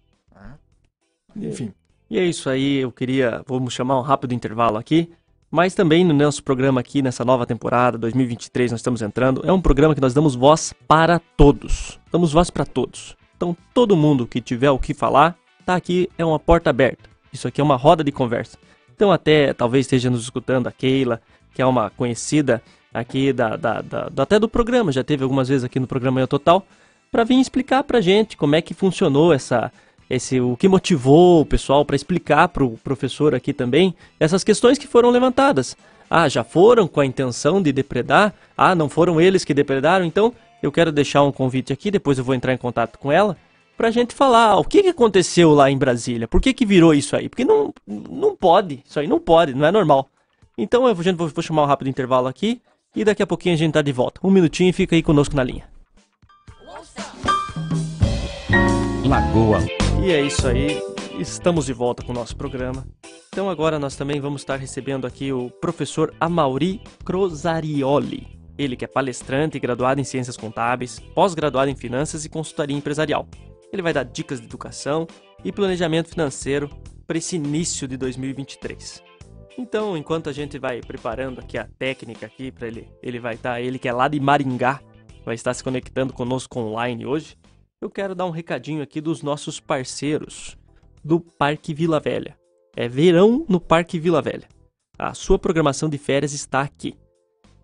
Enfim. 1.36 1.72
E 2.08 2.18
é 2.18 2.24
isso 2.24 2.48
aí, 2.48 2.76
eu 2.76 2.90
queria, 2.90 3.42
vamos 3.46 3.74
chamar 3.74 3.98
um 3.98 4.02
rápido 4.02 4.32
intervalo 4.32 4.78
aqui. 4.78 5.12
Mas 5.56 5.74
também 5.74 6.04
no 6.04 6.12
nosso 6.12 6.44
programa 6.44 6.82
aqui, 6.82 7.00
nessa 7.00 7.24
nova 7.24 7.46
temporada, 7.46 7.96
2023, 7.96 8.72
nós 8.72 8.80
estamos 8.80 9.00
entrando, 9.00 9.40
é 9.42 9.50
um 9.50 9.58
programa 9.58 9.94
que 9.94 10.02
nós 10.02 10.12
damos 10.12 10.34
voz 10.34 10.74
para 10.86 11.18
todos. 11.18 11.98
Damos 12.12 12.30
voz 12.30 12.50
para 12.50 12.66
todos. 12.66 13.16
Então, 13.34 13.56
todo 13.72 13.96
mundo 13.96 14.26
que 14.26 14.42
tiver 14.42 14.70
o 14.70 14.78
que 14.78 14.92
falar, 14.92 15.34
tá 15.64 15.74
aqui, 15.74 16.10
é 16.18 16.24
uma 16.26 16.38
porta 16.38 16.68
aberta. 16.68 17.08
Isso 17.32 17.48
aqui 17.48 17.58
é 17.58 17.64
uma 17.64 17.76
roda 17.76 18.04
de 18.04 18.12
conversa. 18.12 18.58
Então, 18.94 19.10
até 19.10 19.54
talvez 19.54 19.86
esteja 19.86 20.10
nos 20.10 20.24
escutando 20.24 20.66
a 20.66 20.70
Keila, 20.70 21.22
que 21.54 21.62
é 21.62 21.64
uma 21.64 21.88
conhecida 21.88 22.62
aqui 22.92 23.32
da, 23.32 23.56
da, 23.56 23.80
da, 23.80 24.10
até 24.24 24.38
do 24.38 24.50
programa, 24.50 24.92
já 24.92 25.02
teve 25.02 25.22
algumas 25.22 25.48
vezes 25.48 25.64
aqui 25.64 25.80
no 25.80 25.86
programa 25.86 26.20
Eu 26.20 26.28
Total, 26.28 26.66
para 27.10 27.24
vir 27.24 27.40
explicar 27.40 27.82
pra 27.82 28.02
gente 28.02 28.36
como 28.36 28.56
é 28.56 28.60
que 28.60 28.74
funcionou 28.74 29.32
essa, 29.32 29.72
esse 30.08 30.40
o 30.40 30.56
que 30.56 30.68
motivou 30.68 31.40
o 31.40 31.46
pessoal 31.46 31.84
para 31.84 31.96
explicar 31.96 32.48
para 32.48 32.64
o 32.64 32.78
professor 32.78 33.34
aqui 33.34 33.52
também 33.52 33.94
essas 34.18 34.44
questões 34.44 34.78
que 34.78 34.86
foram 34.86 35.10
levantadas. 35.10 35.76
Ah, 36.08 36.28
já 36.28 36.44
foram 36.44 36.86
com 36.86 37.00
a 37.00 37.06
intenção 37.06 37.60
de 37.60 37.72
depredar? 37.72 38.32
Ah, 38.56 38.74
não 38.74 38.88
foram 38.88 39.20
eles 39.20 39.44
que 39.44 39.52
depredaram? 39.52 40.04
Então, 40.04 40.32
eu 40.62 40.70
quero 40.70 40.92
deixar 40.92 41.22
um 41.24 41.32
convite 41.32 41.72
aqui, 41.72 41.90
depois 41.90 42.18
eu 42.18 42.24
vou 42.24 42.34
entrar 42.34 42.52
em 42.52 42.56
contato 42.56 42.98
com 42.98 43.10
ela, 43.10 43.36
para 43.76 43.88
a 43.88 43.90
gente 43.90 44.14
falar 44.14 44.56
o 44.56 44.64
que, 44.64 44.82
que 44.82 44.88
aconteceu 44.88 45.52
lá 45.52 45.70
em 45.70 45.76
Brasília, 45.76 46.28
por 46.28 46.40
que, 46.40 46.54
que 46.54 46.64
virou 46.64 46.94
isso 46.94 47.16
aí? 47.16 47.28
Porque 47.28 47.44
não, 47.44 47.74
não 47.86 48.34
pode, 48.34 48.82
isso 48.86 48.98
aí 49.00 49.06
não 49.06 49.18
pode, 49.18 49.52
não 49.52 49.66
é 49.66 49.72
normal. 49.72 50.08
Então, 50.56 50.86
eu 50.86 50.94
vou, 50.94 51.28
vou 51.28 51.42
chamar 51.42 51.64
um 51.64 51.66
rápido 51.66 51.88
intervalo 51.88 52.28
aqui 52.28 52.62
e 52.94 53.04
daqui 53.04 53.22
a 53.22 53.26
pouquinho 53.26 53.54
a 53.54 53.58
gente 53.58 53.74
tá 53.74 53.82
de 53.82 53.92
volta. 53.92 54.20
Um 54.24 54.30
minutinho 54.30 54.70
e 54.70 54.72
fica 54.72 54.94
aí 54.94 55.02
conosco 55.02 55.36
na 55.36 55.42
linha. 55.42 55.64
Lagoa 59.04 59.85
e 60.02 60.12
é 60.12 60.20
isso 60.20 60.46
aí, 60.46 60.80
estamos 61.18 61.66
de 61.66 61.72
volta 61.72 62.02
com 62.02 62.12
o 62.12 62.14
nosso 62.14 62.36
programa. 62.36 62.86
Então 63.28 63.50
agora 63.50 63.78
nós 63.78 63.96
também 63.96 64.20
vamos 64.20 64.42
estar 64.42 64.56
recebendo 64.56 65.06
aqui 65.06 65.32
o 65.32 65.50
professor 65.50 66.14
Amauri 66.20 66.80
Crosarioli. 67.04 68.38
Ele 68.58 68.76
que 68.76 68.84
é 68.84 68.88
palestrante 68.88 69.56
e 69.56 69.60
graduado 69.60 70.00
em 70.00 70.04
Ciências 70.04 70.36
Contábeis, 70.36 70.98
pós-graduado 71.14 71.70
em 71.70 71.76
Finanças 71.76 72.24
e 72.24 72.28
Consultoria 72.28 72.76
Empresarial. 72.76 73.28
Ele 73.72 73.82
vai 73.82 73.92
dar 73.92 74.04
dicas 74.04 74.40
de 74.40 74.46
educação 74.46 75.06
e 75.44 75.52
planejamento 75.52 76.08
financeiro 76.08 76.70
para 77.06 77.18
esse 77.18 77.36
início 77.36 77.86
de 77.86 77.96
2023. 77.96 79.02
Então, 79.58 79.96
enquanto 79.96 80.28
a 80.28 80.32
gente 80.32 80.58
vai 80.58 80.80
preparando 80.80 81.40
aqui 81.40 81.58
a 81.58 81.68
técnica 81.78 82.26
aqui 82.26 82.50
para 82.50 82.68
ele, 82.68 82.88
ele 83.02 83.18
vai 83.18 83.34
estar, 83.34 83.60
ele 83.60 83.78
que 83.78 83.88
é 83.88 83.92
lá 83.92 84.08
de 84.08 84.20
Maringá, 84.20 84.80
vai 85.24 85.34
estar 85.34 85.52
se 85.54 85.64
conectando 85.64 86.12
conosco 86.12 86.58
online 86.58 87.06
hoje 87.06 87.36
eu 87.80 87.90
quero 87.90 88.14
dar 88.14 88.26
um 88.26 88.30
recadinho 88.30 88.82
aqui 88.82 89.00
dos 89.00 89.22
nossos 89.22 89.60
parceiros 89.60 90.56
do 91.04 91.20
Parque 91.20 91.74
Vila 91.74 92.00
Velha. 92.00 92.36
É 92.74 92.88
verão 92.88 93.44
no 93.48 93.60
Parque 93.60 93.98
Vila 93.98 94.22
Velha. 94.22 94.48
A 94.98 95.12
sua 95.12 95.38
programação 95.38 95.88
de 95.88 95.98
férias 95.98 96.32
está 96.32 96.62
aqui. 96.62 96.96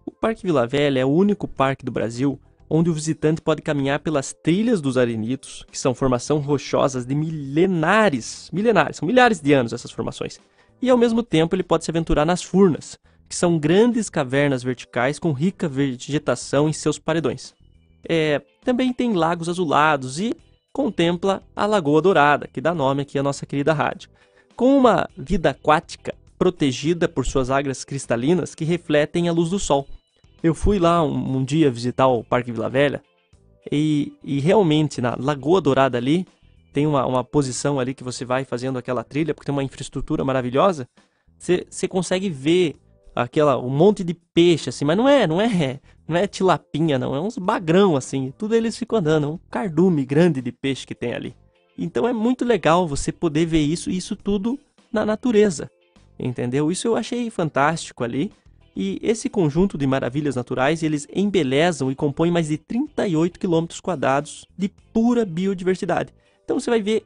O 0.04 0.10
Parque 0.10 0.42
Vila 0.42 0.66
Velha 0.66 1.00
é 1.00 1.04
o 1.04 1.10
único 1.10 1.48
parque 1.48 1.84
do 1.84 1.90
Brasil 1.92 2.38
onde 2.74 2.88
o 2.88 2.94
visitante 2.94 3.42
pode 3.42 3.60
caminhar 3.60 3.98
pelas 3.98 4.32
trilhas 4.32 4.80
dos 4.80 4.96
arenitos, 4.96 5.62
que 5.70 5.78
são 5.78 5.94
formações 5.94 6.42
rochosas 6.42 7.04
de 7.04 7.14
milenares, 7.14 8.48
milenares, 8.50 8.96
são 8.96 9.06
milhares 9.06 9.40
de 9.40 9.52
anos 9.52 9.74
essas 9.74 9.90
formações. 9.90 10.40
E 10.80 10.88
ao 10.88 10.96
mesmo 10.96 11.22
tempo 11.22 11.54
ele 11.54 11.62
pode 11.62 11.84
se 11.84 11.90
aventurar 11.90 12.24
nas 12.24 12.42
furnas, 12.42 12.98
que 13.28 13.36
são 13.36 13.58
grandes 13.58 14.08
cavernas 14.08 14.62
verticais 14.62 15.18
com 15.18 15.32
rica 15.32 15.68
vegetação 15.68 16.66
em 16.66 16.72
seus 16.72 16.98
paredões. 16.98 17.54
É, 18.08 18.40
também 18.64 18.92
tem 18.92 19.12
lagos 19.12 19.48
azulados 19.48 20.18
e 20.18 20.34
contempla 20.72 21.42
a 21.54 21.66
Lagoa 21.66 22.00
Dourada, 22.02 22.48
que 22.48 22.60
dá 22.60 22.74
nome 22.74 23.02
aqui 23.02 23.18
à 23.18 23.22
nossa 23.22 23.44
querida 23.46 23.72
rádio. 23.72 24.08
Com 24.56 24.76
uma 24.76 25.08
vida 25.16 25.50
aquática 25.50 26.14
protegida 26.38 27.08
por 27.08 27.24
suas 27.24 27.50
águas 27.50 27.84
cristalinas 27.84 28.54
que 28.54 28.64
refletem 28.64 29.28
a 29.28 29.32
luz 29.32 29.50
do 29.50 29.58
sol. 29.58 29.86
Eu 30.42 30.54
fui 30.54 30.78
lá 30.78 31.02
um, 31.02 31.36
um 31.36 31.44
dia 31.44 31.70
visitar 31.70 32.08
o 32.08 32.24
Parque 32.24 32.50
Vila 32.50 32.68
Velha 32.68 33.02
e, 33.70 34.12
e, 34.24 34.40
realmente 34.40 35.00
na 35.00 35.14
Lagoa 35.16 35.60
Dourada 35.60 35.96
ali 35.96 36.26
tem 36.72 36.86
uma, 36.86 37.06
uma 37.06 37.22
posição 37.22 37.78
ali 37.78 37.94
que 37.94 38.02
você 38.02 38.24
vai 38.24 38.44
fazendo 38.44 38.78
aquela 38.78 39.04
trilha, 39.04 39.34
porque 39.34 39.46
tem 39.46 39.54
uma 39.54 39.62
infraestrutura 39.62 40.24
maravilhosa. 40.24 40.88
Você 41.38 41.86
consegue 41.86 42.30
ver 42.30 42.76
aquela 43.14 43.58
um 43.58 43.70
monte 43.70 44.02
de 44.02 44.14
peixe 44.14 44.68
assim, 44.68 44.84
mas 44.84 44.96
não 44.96 45.08
é, 45.08 45.26
não 45.26 45.40
é, 45.40 45.80
não 46.08 46.16
é 46.16 46.26
tilapinha 46.26 46.98
não, 46.98 47.14
é 47.14 47.20
uns 47.20 47.38
bagrão 47.38 47.96
assim, 47.96 48.32
tudo 48.36 48.54
eles 48.54 48.76
ficam 48.76 48.98
andando, 48.98 49.26
é 49.26 49.30
um 49.30 49.38
cardume 49.50 50.04
grande 50.04 50.40
de 50.40 50.52
peixe 50.52 50.86
que 50.86 50.94
tem 50.94 51.14
ali. 51.14 51.34
Então 51.76 52.06
é 52.06 52.12
muito 52.12 52.44
legal 52.44 52.86
você 52.86 53.10
poder 53.10 53.46
ver 53.46 53.60
isso, 53.60 53.90
isso 53.90 54.14
tudo 54.14 54.58
na 54.92 55.06
natureza. 55.06 55.70
Entendeu? 56.18 56.70
Isso 56.70 56.86
eu 56.86 56.96
achei 56.96 57.30
fantástico 57.30 58.04
ali. 58.04 58.30
E 58.74 58.98
esse 59.02 59.28
conjunto 59.28 59.76
de 59.76 59.86
maravilhas 59.86 60.36
naturais, 60.36 60.82
eles 60.82 61.06
embelezam 61.14 61.90
e 61.90 61.94
compõem 61.94 62.30
mais 62.30 62.48
de 62.48 62.56
38 62.56 63.38
quilômetros 63.38 63.80
quadrados 63.80 64.46
de 64.56 64.70
pura 64.92 65.26
biodiversidade. 65.26 66.12
Então 66.44 66.58
você 66.58 66.70
vai 66.70 66.80
ver 66.80 67.04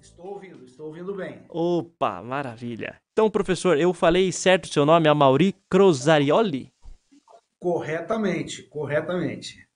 Estou 0.00 0.26
ouvindo, 0.26 0.64
estou 0.64 0.86
ouvindo 0.86 1.14
bem. 1.14 1.42
Opa, 1.48 2.20
maravilha. 2.22 3.00
Então, 3.12 3.30
professor, 3.30 3.78
eu 3.78 3.94
falei 3.94 4.32
certo 4.32 4.64
o 4.64 4.68
seu 4.68 4.84
nome, 4.84 5.08
é 5.08 5.14
Mauri 5.14 5.54
Crosarioli? 5.70 6.72
Corretamente, 7.58 8.64
corretamente. 8.64 9.66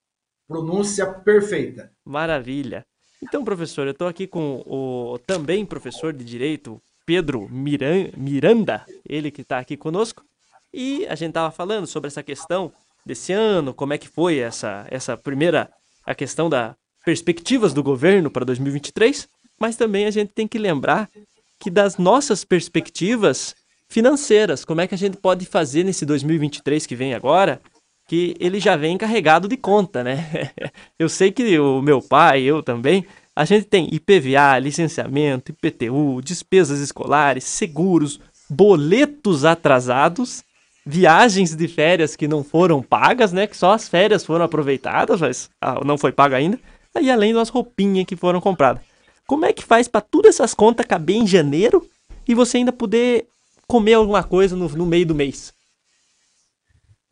Pronúncia 0.47 1.07
perfeita. 1.07 1.91
Maravilha. 2.05 2.85
Então, 3.23 3.45
professor, 3.45 3.87
eu 3.87 3.93
estou 3.93 4.07
aqui 4.07 4.27
com 4.27 4.63
o 4.67 5.19
também 5.27 5.65
professor 5.65 6.13
de 6.13 6.25
Direito, 6.25 6.81
Pedro 7.09 7.49
Miran 7.51 8.11
Miranda, 8.15 8.85
ele 9.09 9.31
que 9.31 9.41
está 9.41 9.59
aqui 9.59 9.77
conosco. 9.77 10.23
E 10.71 11.07
a 11.07 11.15
gente 11.15 11.31
estava 11.31 11.51
falando 11.51 11.87
sobre 11.87 12.09
essa 12.09 12.23
questão 12.23 12.71
desse 13.05 13.33
ano, 13.33 13.73
como 13.73 13.95
é 13.95 13.99
que 13.99 14.07
foi 14.07 14.37
essa, 14.39 14.87
essa 14.91 15.17
primeira, 15.17 15.71
a 16.05 16.15
questão 16.15 16.51
das 16.51 16.75
perspectivas 17.05 17.73
do 17.73 17.83
governo 17.83 18.31
para 18.31 18.45
2023 18.45 19.27
mas 19.59 19.77
também 19.77 20.07
a 20.07 20.11
gente 20.11 20.33
tem 20.33 20.47
que 20.47 20.59
lembrar 20.59 21.11
que 21.59 21.71
das 21.71 21.97
nossas 21.97 22.45
perspectivas 22.45 23.55
financeiras, 23.89 24.65
como 24.65 24.81
é 24.81 24.87
que 24.87 24.95
a 24.95 24.99
gente 24.99 25.17
pode 25.17 25.45
fazer 25.47 25.83
nesse 25.83 26.07
2023 26.07 26.87
que 26.87 26.95
vem 26.95 27.15
agora, 27.15 27.61
que 28.07 28.37
ele 28.39 28.61
já 28.61 28.77
vem 28.77 28.97
carregado 28.97 29.49
de 29.49 29.57
conta, 29.57 30.05
né? 30.05 30.53
eu 30.99 31.09
sei 31.09 31.33
que 31.33 31.59
o 31.59 31.83
meu 31.83 32.01
pai, 32.01 32.43
eu 32.43 32.63
também, 32.63 33.05
a 33.39 33.45
gente 33.45 33.67
tem 33.67 33.89
IPVA, 33.93 34.59
licenciamento, 34.59 35.53
IPTU, 35.53 36.21
despesas 36.21 36.81
escolares, 36.81 37.45
seguros, 37.45 38.19
boletos 38.51 39.45
atrasados, 39.45 40.43
viagens 40.85 41.55
de 41.55 41.69
férias 41.69 42.17
que 42.17 42.27
não 42.27 42.43
foram 42.43 42.83
pagas, 42.83 43.33
né? 43.33 43.47
Que 43.47 43.57
só 43.57 43.75
as 43.75 43.89
férias 43.89 44.25
foram 44.25 44.45
aproveitadas, 44.45 45.21
mas 45.21 45.49
não 45.87 45.97
foi 45.97 46.11
paga 46.11 46.37
ainda. 46.37 46.59
E 47.01 47.09
além 47.13 47.33
das 47.33 47.49
roupinhas 47.49 48.07
que 48.07 48.17
foram 48.17 48.41
compradas. 48.41 48.83
Como 49.25 49.47
é 49.47 49.53
que 49.53 49.63
faz 49.63 49.87
para 49.87 50.01
todas 50.01 50.35
essas 50.35 50.53
contas 50.53 50.85
caber 50.85 51.15
em 51.15 51.27
janeiro 51.27 51.89
e 52.27 52.35
você 52.35 52.57
ainda 52.57 52.73
poder 52.73 53.29
comer 53.69 53.95
alguma 53.95 54.25
coisa 54.25 54.57
no, 54.57 54.69
no 54.71 54.85
meio 54.85 55.07
do 55.07 55.15
mês? 55.15 55.55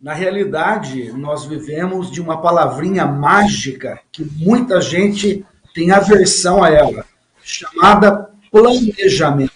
Na 0.01 0.13
realidade, 0.13 1.13
nós 1.13 1.45
vivemos 1.45 2.11
de 2.11 2.21
uma 2.21 2.43
palavrinha 2.43 3.07
mágica 3.07 4.01
que 4.11 4.25
muita 4.25 4.81
gente 4.81 5.47
tem 5.77 5.91
aversão 5.91 6.65
a 6.65 6.71
ela, 6.71 7.05
chamada 7.45 8.31
planejamento. 8.51 9.53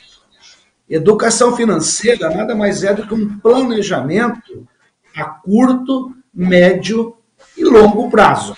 Educação 0.86 1.56
financeira 1.56 2.28
nada 2.28 2.54
mais 2.54 2.84
é 2.84 2.92
do 2.92 3.06
que 3.06 3.14
um 3.14 3.38
planejamento 3.38 4.68
a 5.16 5.24
curto, 5.24 6.14
médio 6.32 7.16
e 7.56 7.64
longo 7.64 8.10
prazo. 8.10 8.54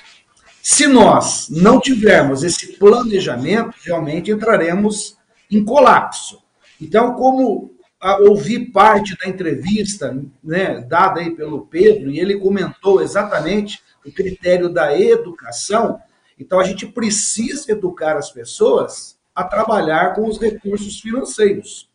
Se 0.61 0.89
nós 0.89 1.49
não 1.51 1.79
tivermos 1.79 2.43
esse 2.43 2.79
planejamento, 2.79 3.77
realmente 3.85 4.33
entraremos 4.33 5.17
em 5.49 5.65
colapso. 5.65 6.43
Então, 6.81 7.15
como 7.15 7.77
ouvi 8.23 8.67
parte 8.73 9.17
da 9.17 9.29
entrevista 9.29 10.21
né, 10.43 10.81
dada 10.81 11.21
aí 11.21 11.31
pelo 11.31 11.65
Pedro, 11.67 12.11
e 12.11 12.19
ele 12.19 12.41
comentou 12.41 13.01
exatamente 13.01 13.81
o 14.05 14.11
critério 14.11 14.69
da 14.69 14.99
educação, 14.99 16.01
então 16.43 16.61
a 16.61 16.65
gente 16.65 16.87
precisa 16.87 17.73
educar 17.73 18.17
as 18.17 18.31
pessoas 18.31 19.19
a 19.35 19.45
trabalhar 19.45 20.15
com 20.15 20.29
os 20.29 20.39
recursos 20.39 21.01
financeiros, 21.01 21.89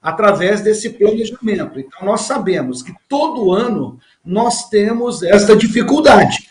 através 0.00 0.62
desse 0.62 0.90
planejamento. 0.90 1.78
Então, 1.78 2.04
nós 2.04 2.22
sabemos 2.22 2.82
que 2.82 2.94
todo 3.08 3.52
ano 3.52 3.98
nós 4.24 4.68
temos 4.68 5.22
esta 5.22 5.54
dificuldade 5.54 6.50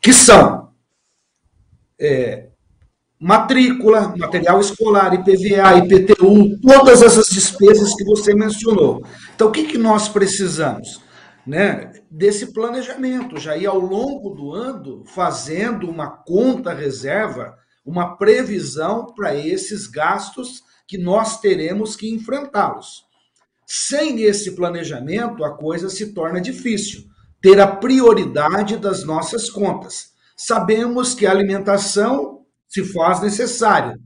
que 0.00 0.12
são 0.12 0.70
é, 1.98 2.48
matrícula, 3.18 4.14
material 4.16 4.60
escolar, 4.60 5.14
IPVA, 5.14 5.78
IPTU, 5.78 6.58
todas 6.60 7.02
essas 7.02 7.28
despesas 7.28 7.94
que 7.94 8.04
você 8.04 8.34
mencionou. 8.34 9.02
Então, 9.34 9.48
o 9.48 9.50
que, 9.50 9.64
que 9.64 9.78
nós 9.78 10.08
precisamos? 10.08 11.00
Né, 11.46 11.92
desse 12.10 12.54
planejamento, 12.54 13.38
já 13.38 13.54
ir 13.54 13.66
ao 13.66 13.78
longo 13.78 14.30
do 14.30 14.52
ano 14.52 15.04
fazendo 15.04 15.90
uma 15.90 16.08
conta 16.08 16.72
reserva, 16.72 17.54
uma 17.84 18.16
previsão 18.16 19.12
para 19.14 19.34
esses 19.34 19.86
gastos 19.86 20.62
que 20.88 20.96
nós 20.96 21.40
teremos 21.40 21.96
que 21.96 22.10
enfrentá-los. 22.10 23.04
Sem 23.66 24.22
esse 24.22 24.52
planejamento, 24.52 25.44
a 25.44 25.54
coisa 25.56 25.90
se 25.90 26.14
torna 26.14 26.40
difícil 26.40 27.04
ter 27.44 27.60
a 27.60 27.66
prioridade 27.66 28.78
das 28.78 29.04
nossas 29.04 29.50
contas. 29.50 30.14
Sabemos 30.34 31.14
que 31.14 31.26
a 31.26 31.30
alimentação 31.30 32.40
se 32.66 32.82
faz 32.84 33.20
necessária. 33.20 33.98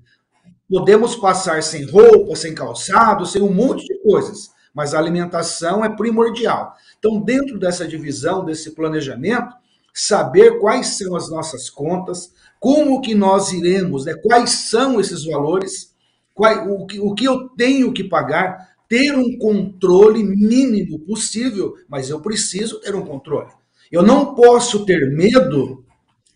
Podemos 0.68 1.14
passar 1.14 1.62
sem 1.62 1.84
roupa, 1.84 2.34
sem 2.34 2.52
calçado, 2.52 3.24
sem 3.24 3.40
um 3.40 3.52
monte 3.52 3.84
de 3.84 4.02
coisas, 4.02 4.50
mas 4.78 4.94
a 4.94 4.98
alimentação 5.00 5.84
é 5.84 5.88
primordial. 5.88 6.72
Então, 7.00 7.20
dentro 7.20 7.58
dessa 7.58 7.84
divisão, 7.84 8.44
desse 8.44 8.76
planejamento, 8.76 9.52
saber 9.92 10.60
quais 10.60 10.96
são 10.96 11.16
as 11.16 11.28
nossas 11.28 11.68
contas, 11.68 12.32
como 12.60 13.00
que 13.00 13.12
nós 13.12 13.52
iremos, 13.52 14.04
né? 14.04 14.14
quais 14.14 14.50
são 14.50 15.00
esses 15.00 15.24
valores, 15.24 15.92
qual, 16.32 16.70
o, 16.70 16.86
que, 16.86 17.00
o 17.00 17.12
que 17.12 17.24
eu 17.24 17.48
tenho 17.56 17.92
que 17.92 18.04
pagar, 18.04 18.68
ter 18.88 19.16
um 19.16 19.36
controle 19.36 20.22
mínimo 20.22 21.00
possível, 21.00 21.74
mas 21.88 22.08
eu 22.08 22.20
preciso 22.20 22.80
ter 22.80 22.94
um 22.94 23.04
controle. 23.04 23.50
Eu 23.90 24.04
não 24.04 24.32
posso 24.32 24.86
ter 24.86 25.10
medo, 25.10 25.84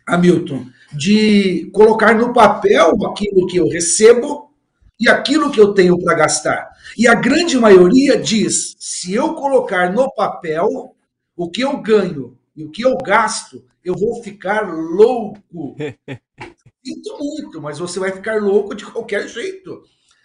Hamilton, 0.05 0.67
de 0.93 1.71
colocar 1.73 2.13
no 2.13 2.33
papel 2.33 2.91
aquilo 3.07 3.47
que 3.47 3.59
eu 3.59 3.69
recebo 3.69 4.52
e 4.99 5.09
aquilo 5.09 5.51
que 5.51 5.61
eu 5.61 5.75
tenho 5.75 5.99
para 5.99 6.15
gastar. 6.15 6.71
E 6.97 7.09
a 7.09 7.15
grande 7.15 7.59
maioria 7.59 8.19
diz: 8.19 8.75
se 8.79 9.15
eu 9.15 9.35
colocar 9.35 9.93
no 9.93 10.13
papel 10.15 10.95
o 11.37 11.51
que 11.51 11.63
eu 11.63 11.79
ganho 11.79 12.39
e 12.55 12.65
o 12.65 12.71
que 12.71 12.83
eu 12.83 12.97
gasto, 12.99 13.65
eu 13.85 13.95
vou 13.95 14.23
ficar 14.23 14.63
louco. 14.63 15.77
Sinto 16.85 17.19
muito, 17.19 17.63
mas 17.63 17.79
você 17.79 17.99
vai 18.01 18.11
ficar 18.11 18.41
louco 18.41 18.75
de 18.75 18.85
qualquer 18.85 19.29
jeito. 19.29 19.83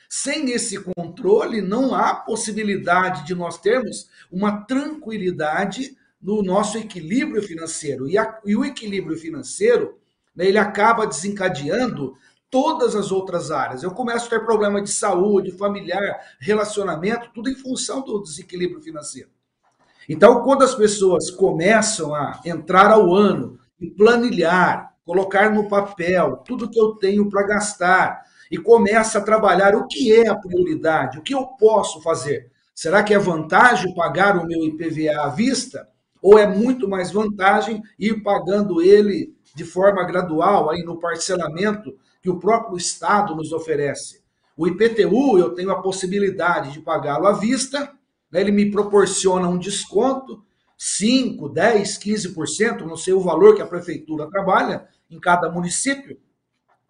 Sem 0.09 0.51
esse 0.51 0.79
controle, 0.79 1.61
não 1.61 1.93
há 1.93 2.15
possibilidade 2.15 3.25
de 3.25 3.35
nós 3.35 3.59
termos 3.59 4.09
uma 4.31 4.61
tranquilidade 4.65 5.95
no 6.21 6.41
nosso 6.41 6.77
equilíbrio 6.77 7.43
financeiro. 7.43 8.07
E, 8.07 8.17
a, 8.17 8.39
e 8.45 8.55
o 8.55 8.65
equilíbrio 8.65 9.17
financeiro, 9.17 9.99
né, 10.35 10.47
ele 10.47 10.57
acaba 10.57 11.05
desencadeando 11.05 12.15
todas 12.49 12.95
as 12.95 13.11
outras 13.11 13.51
áreas. 13.51 13.83
Eu 13.83 13.91
começo 13.91 14.27
a 14.27 14.29
ter 14.29 14.45
problema 14.45 14.81
de 14.81 14.89
saúde, 14.89 15.51
familiar, 15.51 16.19
relacionamento, 16.39 17.31
tudo 17.33 17.49
em 17.49 17.55
função 17.55 18.01
do 18.01 18.21
desequilíbrio 18.21 18.81
financeiro. 18.81 19.29
Então, 20.09 20.41
quando 20.43 20.63
as 20.63 20.73
pessoas 20.73 21.29
começam 21.29 22.15
a 22.15 22.39
entrar 22.45 22.91
ao 22.91 23.13
ano 23.13 23.59
e 23.79 23.89
planilhar, 23.89 24.93
colocar 25.05 25.53
no 25.53 25.67
papel 25.67 26.37
tudo 26.45 26.69
que 26.69 26.79
eu 26.79 26.95
tenho 26.95 27.29
para 27.29 27.45
gastar, 27.45 28.27
e 28.49 28.57
começa 28.57 29.19
a 29.19 29.23
trabalhar 29.23 29.75
o 29.75 29.87
que 29.87 30.13
é 30.13 30.27
a 30.27 30.35
prioridade, 30.35 31.19
o 31.19 31.21
que 31.21 31.33
eu 31.33 31.45
posso 31.45 32.01
fazer. 32.01 32.51
Será 32.73 33.03
que 33.03 33.13
é 33.13 33.19
vantagem 33.19 33.93
pagar 33.93 34.37
o 34.37 34.45
meu 34.45 34.63
IPVA 34.63 35.23
à 35.23 35.29
vista? 35.29 35.87
Ou 36.21 36.37
é 36.37 36.47
muito 36.47 36.87
mais 36.87 37.11
vantagem 37.11 37.81
ir 37.97 38.21
pagando 38.21 38.81
ele 38.81 39.35
de 39.55 39.63
forma 39.63 40.03
gradual, 40.03 40.69
aí 40.69 40.83
no 40.83 40.99
parcelamento 40.99 41.97
que 42.27 42.31
o 42.31 42.39
próprio 42.39 42.75
Estado 42.75 43.33
nos 43.33 43.53
oferece? 43.53 44.21
O 44.57 44.67
IPTU, 44.67 45.39
eu 45.39 45.55
tenho 45.55 45.71
a 45.71 45.81
possibilidade 45.81 46.73
de 46.73 46.81
pagá-lo 46.81 47.25
à 47.25 47.31
vista, 47.31 47.93
né? 48.29 48.41
ele 48.41 48.51
me 48.51 48.69
proporciona 48.69 49.47
um 49.47 49.57
desconto, 49.57 50.43
5, 50.77 51.47
10, 51.47 51.97
15%, 51.97 52.81
não 52.81 52.97
sei 52.97 53.13
o 53.13 53.21
valor 53.21 53.55
que 53.55 53.61
a 53.61 53.65
prefeitura 53.65 54.29
trabalha 54.29 54.89
em 55.09 55.17
cada 55.21 55.49
município, 55.49 56.19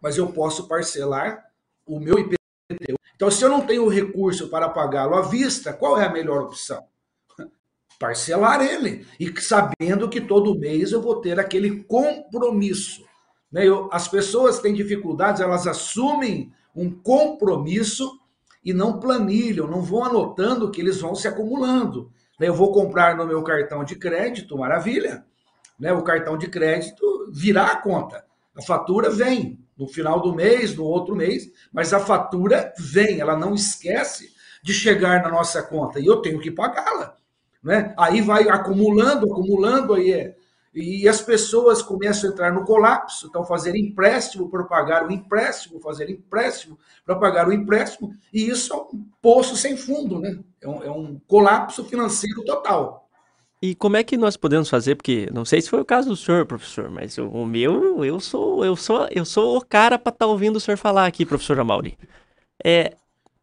mas 0.02 0.18
eu 0.18 0.32
posso 0.32 0.68
parcelar 0.68 1.46
o 1.86 2.00
meu 2.00 2.18
IPTU. 2.18 2.98
Então, 3.16 3.30
se 3.30 3.46
eu 3.46 3.50
não 3.50 3.62
tenho 3.62 3.88
recurso 3.88 4.50
para 4.50 4.70
pagá-lo 4.70 5.14
à 5.14 5.22
vista, 5.22 5.72
qual 5.72 6.02
é 6.02 6.06
a 6.08 6.12
melhor 6.12 6.42
opção? 6.42 6.84
Parcelar 8.00 8.60
ele, 8.62 9.06
e 9.20 9.32
sabendo 9.40 10.10
que 10.10 10.20
todo 10.20 10.58
mês 10.58 10.92
eu 10.92 11.02
vou 11.02 11.22
ter 11.22 11.40
aquele 11.40 11.84
compromisso. 11.84 13.06
Né? 13.52 13.68
Eu, 13.68 13.90
as 13.91 14.07
pessoas 14.07 14.60
têm 14.60 14.74
dificuldades, 14.74 15.41
elas 15.41 15.68
assumem 15.68 16.52
um 16.76 16.91
compromisso 16.91 18.19
e 18.64 18.74
não 18.74 18.99
planilham, 18.99 19.68
não 19.68 19.82
vão 19.82 20.03
anotando 20.03 20.69
que 20.69 20.82
eles 20.82 20.99
vão 20.99 21.15
se 21.15 21.28
acumulando. 21.28 22.11
Né? 22.40 22.48
Eu 22.48 22.53
vou 22.53 22.72
comprar 22.72 23.15
no 23.15 23.26
meu 23.26 23.41
cartão 23.44 23.84
de 23.84 23.95
crédito, 23.95 24.57
maravilha. 24.57 25.26
né, 25.80 25.94
o 25.94 26.03
cartão 26.03 26.38
de 26.38 26.48
crédito 26.48 27.32
virar 27.32 27.68
a 27.68 27.82
conta. 27.82 28.26
A 28.56 28.61
fatura 28.61 29.10
vem 29.10 29.60
no 29.78 29.88
final 29.88 30.19
do 30.19 30.34
mês, 30.34 30.76
no 30.76 30.84
outro 30.84 31.15
mês, 31.15 31.52
mas 31.72 31.94
a 31.94 31.99
fatura 31.99 32.74
vem, 32.78 33.19
ela 33.19 33.38
não 33.38 33.53
esquece 33.53 34.34
de 34.64 34.74
chegar 34.74 35.22
na 35.22 35.30
nossa 35.30 35.61
conta 35.61 35.99
e 35.99 36.06
eu 36.06 36.18
tenho 36.18 36.40
que 36.40 36.49
pagá-la. 36.49 37.15
Né? 37.64 37.94
Aí 37.98 38.22
vai 38.22 38.49
acumulando, 38.49 39.32
acumulando, 39.32 39.94
aí 39.94 40.11
é, 40.11 40.36
e 40.78 41.08
as 41.08 41.22
pessoas 41.22 41.82
começam 41.82 42.30
a 42.30 42.34
entrar 42.34 42.54
no 42.54 42.64
colapso, 42.64 43.28
então 43.28 43.44
fazer 43.44 43.76
empréstimo 43.76 44.48
para 44.49 44.64
pagar 44.64 45.08
o 45.08 45.12
empréstimo, 45.12 45.80
fazer 45.80 46.10
empréstimo 46.10 46.78
para 47.04 47.16
pagar 47.16 47.48
o 47.48 47.54
empréstimo, 47.54 48.14
e 48.32 48.48
isso 48.48 48.74
é 48.74 48.78
um 48.78 49.06
poço 49.22 49.56
sem 49.56 49.76
fundo, 49.76 50.20
né? 50.20 50.38
É 50.62 50.68
um, 50.68 50.84
é 50.84 50.91
um 50.91 51.20
colapso 51.28 51.84
financeiro 51.84 52.44
total. 52.45 53.10
E 53.60 53.74
como 53.74 53.98
é 53.98 54.04
que 54.04 54.18
nós 54.18 54.38
podemos 54.38 54.70
fazer? 54.70 54.95
Porque 54.95 55.28
não 55.34 55.44
sei 55.44 55.62
se 55.62 55.70
foi 55.70 55.82
o 55.82 55.86
caso 55.86 56.10
do 56.10 56.16
senhor, 56.16 56.45
professor, 56.45 56.91
mas 56.91 57.18
o 57.18 57.44
meu, 57.44 58.06
eu 58.06 58.20
sou, 58.20 58.64
eu 58.64 58.76
sou, 58.76 59.08
eu 59.10 59.26
sou 59.26 59.58
o 59.58 59.66
cara 59.66 59.98
para 59.98 60.12
estar 60.12 60.26
tá 60.26 60.32
ouvindo 60.32 60.58
o 60.58 60.60
senhor 60.60 60.78
falar 60.78 61.08
aqui, 61.08 61.26
professor 61.26 61.60
Amauri. 61.60 61.98
É, 62.64 62.95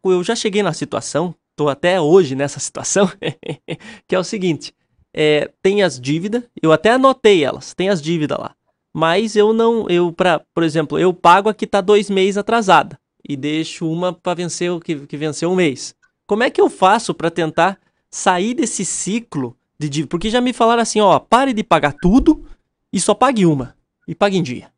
eu 0.05 0.23
já 0.23 0.35
cheguei 0.35 0.63
na 0.63 0.71
situação, 0.71 1.35
tô 1.53 1.67
até 1.67 1.99
hoje 1.99 2.33
nessa 2.33 2.61
situação, 2.61 3.11
que 4.07 4.15
é 4.15 4.19
o 4.19 4.23
seguinte: 4.23 4.73
é, 5.17 5.49
tem 5.63 5.81
as 5.81 5.97
dívidas, 5.97 6.43
eu 6.61 6.73
até 6.73 6.91
anotei 6.91 7.41
elas, 7.41 7.73
tem 7.73 7.87
as 7.87 8.01
dívidas 8.01 8.37
lá. 8.37 8.53
Mas 8.93 9.35
eu 9.37 9.53
não, 9.53 9.87
eu 9.89 10.11
para, 10.11 10.41
por 10.53 10.61
exemplo, 10.61 10.99
eu 10.99 11.13
pago 11.13 11.47
a 11.47 11.53
que 11.53 11.65
tá 11.65 11.79
dois 11.79 12.09
meses 12.09 12.37
atrasada 12.37 12.99
e 13.27 13.37
deixo 13.37 13.89
uma 13.89 14.11
para 14.11 14.33
vencer 14.33 14.69
o 14.69 14.79
que, 14.79 15.07
que 15.07 15.15
venceu 15.15 15.49
um 15.49 15.55
mês. 15.55 15.95
Como 16.27 16.43
é 16.43 16.49
que 16.49 16.59
eu 16.59 16.69
faço 16.69 17.13
para 17.13 17.31
tentar 17.31 17.79
sair 18.11 18.53
desse 18.53 18.83
ciclo 18.83 19.57
de 19.79 19.87
dívida? 19.87 20.09
Porque 20.09 20.29
já 20.29 20.41
me 20.41 20.51
falaram 20.51 20.81
assim, 20.81 20.99
ó, 20.99 21.17
pare 21.17 21.53
de 21.53 21.63
pagar 21.63 21.93
tudo 22.01 22.45
e 22.91 22.99
só 22.99 23.13
pague 23.13 23.45
uma 23.45 23.73
e 24.05 24.13
pague 24.13 24.37
em 24.37 24.43
dia. 24.43 24.69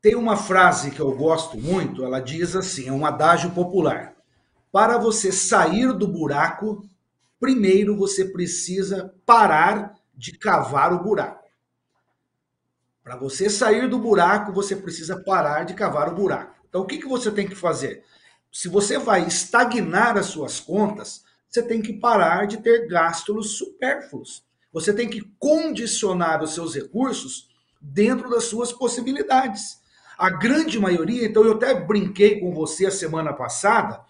Tem 0.00 0.14
uma 0.14 0.36
frase 0.36 0.90
que 0.90 1.00
eu 1.00 1.14
gosto 1.14 1.58
muito, 1.58 2.04
ela 2.04 2.20
diz 2.20 2.56
assim, 2.56 2.88
é 2.88 2.92
um 2.92 3.04
adágio 3.04 3.50
popular. 3.50 4.14
Para 4.72 4.96
você 4.96 5.32
sair 5.32 5.92
do 5.92 6.06
buraco, 6.06 6.86
primeiro 7.40 7.96
você 7.96 8.24
precisa 8.24 9.14
parar 9.24 9.94
de 10.14 10.36
cavar 10.36 10.92
o 10.92 11.02
buraco. 11.02 11.48
Para 13.02 13.16
você 13.16 13.48
sair 13.48 13.88
do 13.88 13.98
buraco, 13.98 14.52
você 14.52 14.76
precisa 14.76 15.22
parar 15.22 15.64
de 15.64 15.74
cavar 15.74 16.12
o 16.12 16.14
buraco. 16.14 16.54
Então, 16.68 16.82
o 16.82 16.86
que, 16.86 16.98
que 16.98 17.08
você 17.08 17.30
tem 17.30 17.48
que 17.48 17.54
fazer? 17.54 18.04
Se 18.52 18.68
você 18.68 18.98
vai 18.98 19.26
estagnar 19.26 20.18
as 20.18 20.26
suas 20.26 20.60
contas, 20.60 21.24
você 21.48 21.62
tem 21.62 21.80
que 21.80 21.94
parar 21.94 22.46
de 22.46 22.58
ter 22.58 22.86
gastos 22.86 23.56
supérfluos. 23.56 24.44
Você 24.72 24.92
tem 24.92 25.08
que 25.08 25.22
condicionar 25.38 26.42
os 26.42 26.54
seus 26.54 26.74
recursos 26.74 27.48
dentro 27.80 28.28
das 28.28 28.44
suas 28.44 28.72
possibilidades. 28.72 29.78
A 30.18 30.30
grande 30.30 30.78
maioria, 30.78 31.26
então 31.26 31.44
eu 31.44 31.52
até 31.52 31.74
brinquei 31.74 32.40
com 32.40 32.52
você 32.52 32.86
a 32.86 32.90
semana 32.90 33.32
passada, 33.32 34.04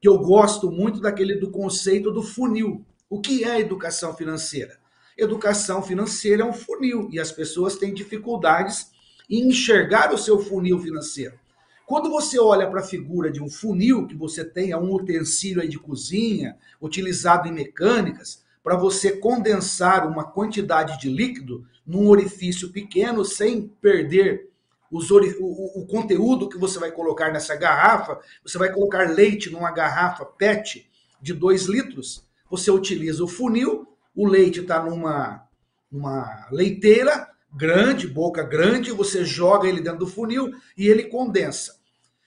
que 0.00 0.08
eu 0.08 0.18
gosto 0.18 0.70
muito 0.70 1.00
daquele 1.00 1.34
do 1.34 1.50
conceito 1.50 2.10
do 2.10 2.22
funil. 2.22 2.84
O 3.08 3.20
que 3.20 3.44
é 3.44 3.60
educação 3.60 4.14
financeira? 4.14 4.78
Educação 5.16 5.82
financeira 5.82 6.42
é 6.42 6.46
um 6.46 6.52
funil 6.52 7.08
e 7.12 7.20
as 7.20 7.30
pessoas 7.30 7.76
têm 7.76 7.92
dificuldades 7.92 8.90
em 9.28 9.48
enxergar 9.48 10.12
o 10.14 10.18
seu 10.18 10.38
funil 10.38 10.78
financeiro. 10.78 11.38
Quando 11.86 12.08
você 12.08 12.38
olha 12.38 12.70
para 12.70 12.80
a 12.80 12.84
figura 12.84 13.30
de 13.30 13.42
um 13.42 13.50
funil 13.50 14.06
que 14.06 14.14
você 14.14 14.44
tem, 14.44 14.70
é 14.70 14.76
um 14.76 14.94
utensílio 14.94 15.68
de 15.68 15.78
cozinha, 15.78 16.56
utilizado 16.80 17.48
em 17.48 17.52
mecânicas, 17.52 18.44
para 18.62 18.76
você 18.76 19.16
condensar 19.16 20.06
uma 20.06 20.24
quantidade 20.24 21.00
de 21.00 21.08
líquido 21.08 21.66
num 21.84 22.08
orifício 22.08 22.70
pequeno 22.70 23.24
sem 23.24 23.68
perder 23.80 24.49
os, 24.90 25.10
o, 25.10 25.18
o, 25.20 25.86
conteúdo 25.86 26.48
que 26.48 26.58
você 26.58 26.78
vai 26.78 26.90
colocar 26.90 27.32
nessa 27.32 27.54
garrafa, 27.54 28.18
você 28.42 28.58
vai 28.58 28.72
colocar 28.72 29.08
leite 29.10 29.50
numa 29.50 29.70
garrafa 29.70 30.24
PET 30.24 30.90
de 31.20 31.32
2 31.32 31.66
litros, 31.66 32.26
você 32.50 32.70
utiliza 32.70 33.22
o 33.22 33.28
funil, 33.28 33.86
o 34.14 34.26
leite 34.26 34.60
está 34.60 34.82
numa, 34.82 35.46
numa 35.90 36.48
leiteira 36.50 37.28
grande, 37.54 38.08
boca 38.08 38.42
grande, 38.42 38.90
você 38.90 39.24
joga 39.24 39.68
ele 39.68 39.80
dentro 39.80 40.00
do 40.00 40.06
funil 40.06 40.52
e 40.76 40.86
ele 40.88 41.04
condensa. 41.04 41.78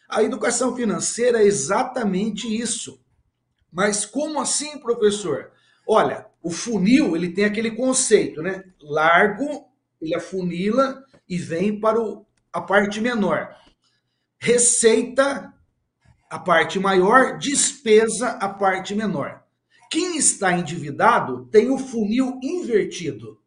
A 0.08 0.24
educação 0.24 0.76
financeira 0.76 1.42
é 1.42 1.46
exatamente 1.46 2.48
isso. 2.48 3.02
Mas 3.72 4.06
como 4.06 4.40
assim, 4.40 4.78
professor? 4.78 5.52
Olha, 5.88 6.28
o 6.42 6.52
funil, 6.52 7.16
ele 7.16 7.30
tem 7.30 7.46
aquele 7.46 7.72
conceito, 7.72 8.42
né? 8.42 8.64
Largo, 8.82 9.66
ele 10.02 10.14
afunila 10.14 11.04
e 11.28 11.38
vem 11.38 11.80
para 11.80 12.00
o 12.00 12.26
a 12.54 12.62
parte 12.62 13.02
menor. 13.02 13.56
Receita, 14.40 15.52
a 16.30 16.38
parte 16.40 16.80
maior, 16.80 17.40
despesa, 17.40 18.30
a 18.30 18.48
parte 18.48 18.94
menor. 18.94 19.44
Quem 19.90 20.18
está 20.18 20.54
endividado 20.54 21.48
tem 21.48 21.70
o 21.70 21.78
funil 21.78 22.40
invertido. 22.42 23.40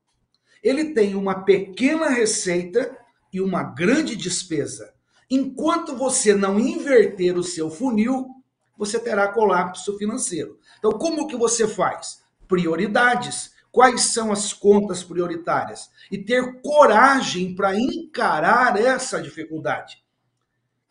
Ele 0.62 0.92
tem 0.92 1.14
uma 1.14 1.44
pequena 1.44 2.08
receita 2.08 2.96
e 3.32 3.40
uma 3.40 3.62
grande 3.62 4.16
despesa. 4.16 4.92
Enquanto 5.30 5.96
você 5.96 6.34
não 6.34 6.58
inverter 6.58 7.36
o 7.36 7.42
seu 7.42 7.70
funil, 7.70 8.26
você 8.76 8.98
terá 8.98 9.28
colapso 9.28 9.96
financeiro. 9.98 10.58
Então, 10.78 10.92
como 10.92 11.26
que 11.26 11.36
você 11.36 11.66
faz? 11.66 12.22
Prioridades 12.46 13.52
quais 13.76 14.04
são 14.04 14.32
as 14.32 14.54
contas 14.54 15.04
prioritárias 15.04 15.90
e 16.10 16.16
ter 16.16 16.62
coragem 16.62 17.54
para 17.54 17.78
encarar 17.78 18.80
essa 18.80 19.20
dificuldade. 19.20 20.02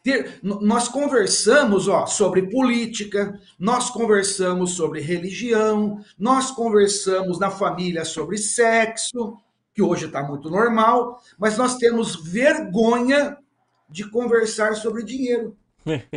Ter, 0.03 0.39
nós 0.43 0.87
conversamos 0.87 1.87
ó, 1.87 2.05
sobre 2.05 2.47
política, 2.47 3.41
nós 3.57 3.89
conversamos 3.89 4.75
sobre 4.75 5.01
religião, 5.01 5.99
nós 6.15 6.51
conversamos 6.51 7.39
na 7.39 7.49
família 7.49 8.05
sobre 8.05 8.37
sexo, 8.37 9.35
que 9.73 9.81
hoje 9.81 10.05
está 10.05 10.21
muito 10.21 10.47
normal, 10.51 11.19
mas 11.39 11.57
nós 11.57 11.77
temos 11.77 12.15
vergonha 12.15 13.35
de 13.89 14.07
conversar 14.07 14.75
sobre 14.75 15.03
dinheiro 15.03 15.57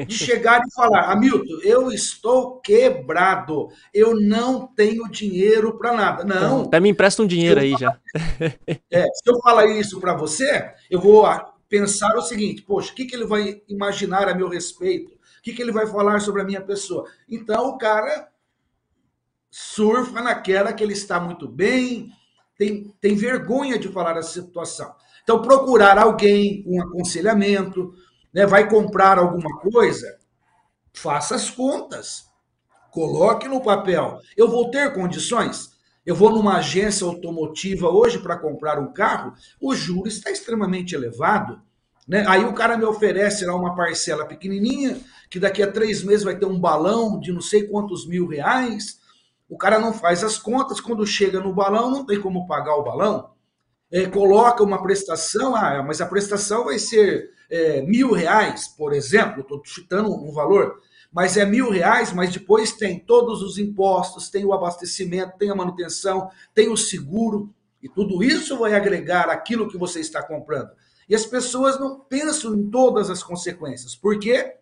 de 0.07 0.15
chegar 0.15 0.61
e 0.61 0.75
falar, 0.75 1.11
Hamilton, 1.13 1.61
eu 1.63 1.93
estou 1.93 2.61
quebrado, 2.61 3.69
eu 3.93 4.19
não 4.19 4.67
tenho 4.67 5.09
dinheiro 5.11 5.77
para 5.77 5.93
nada. 5.93 6.25
Não. 6.25 6.63
Até 6.63 6.81
me 6.81 6.89
empresta 6.89 7.23
um 7.23 7.27
dinheiro 7.27 7.61
aí 7.61 7.73
falar, 7.73 7.79
já. 7.81 7.99
É, 8.91 9.03
se 9.03 9.31
eu 9.31 9.39
falar 9.41 9.67
isso 9.67 10.01
para 10.01 10.15
você, 10.15 10.73
eu 10.91 11.01
vou 11.01 11.27
pensar 11.69 12.17
o 12.17 12.23
seguinte: 12.23 12.63
poxa, 12.63 12.93
o 12.93 12.95
que, 12.95 13.05
que 13.05 13.15
ele 13.15 13.27
vai 13.27 13.61
imaginar 13.69 14.29
a 14.29 14.35
meu 14.35 14.49
respeito? 14.49 15.13
O 15.13 15.43
que, 15.43 15.53
que 15.53 15.63
ele 15.63 15.73
vai 15.73 15.87
falar 15.87 16.21
sobre 16.21 16.43
a 16.43 16.45
minha 16.45 16.61
pessoa? 16.61 17.05
Então 17.29 17.69
o 17.69 17.79
cara 17.79 18.29
surfa 19.51 20.21
naquela 20.21 20.73
que 20.73 20.83
ele 20.83 20.93
está 20.93 21.21
muito 21.21 21.49
bem, 21.49 22.11
tem, 22.57 22.95
tem 23.01 23.15
vergonha 23.15 23.79
de 23.79 23.89
falar 23.89 24.17
essa 24.17 24.41
situação. 24.41 24.95
Então, 25.23 25.43
procurar 25.43 25.99
alguém, 25.99 26.65
um 26.67 26.81
aconselhamento, 26.81 27.93
né, 28.33 28.47
vai 28.47 28.69
comprar 28.69 29.19
alguma 29.19 29.59
coisa, 29.61 30.19
faça 30.93 31.35
as 31.35 31.51
contas. 31.51 32.27
Coloque 32.91 33.47
no 33.49 33.63
papel. 33.63 34.19
Eu 34.37 34.49
vou 34.49 34.71
ter 34.71 34.93
condições? 34.95 35.71
Eu 36.05 36.15
vou 36.15 36.31
numa 36.31 36.57
agência 36.57 37.07
automotiva 37.07 37.89
hoje 37.89 38.19
para 38.19 38.39
comprar 38.39 38.79
um 38.79 38.93
carro, 38.93 39.35
o 39.61 39.75
juro 39.75 40.09
está 40.09 40.31
extremamente 40.31 40.95
elevado. 40.95 41.61
Né? 42.09 42.25
Aí 42.27 42.45
o 42.45 42.55
cara 42.55 42.79
me 42.79 42.85
oferece 42.87 43.45
lá 43.45 43.55
uma 43.55 43.77
parcela 43.77 44.25
pequenininha, 44.25 44.99
que 45.29 45.39
daqui 45.39 45.63
a 45.63 45.71
três 45.71 46.03
meses 46.03 46.25
vai 46.25 46.39
ter 46.39 46.47
um 46.47 46.59
balão 46.59 47.21
de 47.21 47.31
não 47.31 47.43
sei 47.43 47.65
quantos 47.69 48.07
mil 48.07 48.27
reais. 48.27 48.99
O 49.47 49.59
cara 49.59 49.79
não 49.79 49.93
faz 49.93 50.25
as 50.25 50.39
contas, 50.39 50.81
quando 50.81 51.07
chega 51.07 51.41
no 51.41 51.53
balão, 51.53 51.91
não 51.91 52.07
tem 52.07 52.19
como 52.19 52.47
pagar 52.47 52.77
o 52.77 52.83
balão. 52.83 53.31
É, 53.93 54.07
coloca 54.07 54.65
uma 54.65 54.83
prestação, 54.83 55.55
ah, 55.55 55.83
mas 55.87 56.01
a 56.01 56.07
prestação 56.07 56.65
vai 56.65 56.79
ser 56.79 57.31
é, 57.51 57.81
mil 57.83 58.13
reais, 58.13 58.69
por 58.69 58.93
exemplo, 58.93 59.41
estou 59.41 59.61
chutando 59.65 60.13
um 60.13 60.33
valor, 60.33 60.81
mas 61.11 61.37
é 61.37 61.45
mil 61.45 61.71
reais, 61.71 62.13
mas 62.13 62.33
depois 62.33 62.73
tem 62.73 62.99
todos 62.99 63.43
os 63.43 63.59
impostos, 63.59 64.29
tem 64.29 64.45
o 64.45 64.53
abastecimento, 64.53 65.39
tem 65.39 65.51
a 65.51 65.55
manutenção, 65.55 66.31
tem 66.55 66.69
o 66.69 66.77
seguro, 66.77 67.53
e 67.83 67.89
tudo 67.89 68.23
isso 68.23 68.59
vai 68.59 68.75
agregar 68.75 69.31
aquilo 69.31 69.69
que 69.69 69.79
você 69.79 70.01
está 70.01 70.23
comprando. 70.23 70.71
E 71.09 71.15
as 71.15 71.25
pessoas 71.25 71.81
não 71.81 71.99
pensam 72.01 72.55
em 72.55 72.69
todas 72.71 73.09
as 73.09 73.23
consequências. 73.23 73.97
Por 73.97 74.19
quê? 74.19 74.57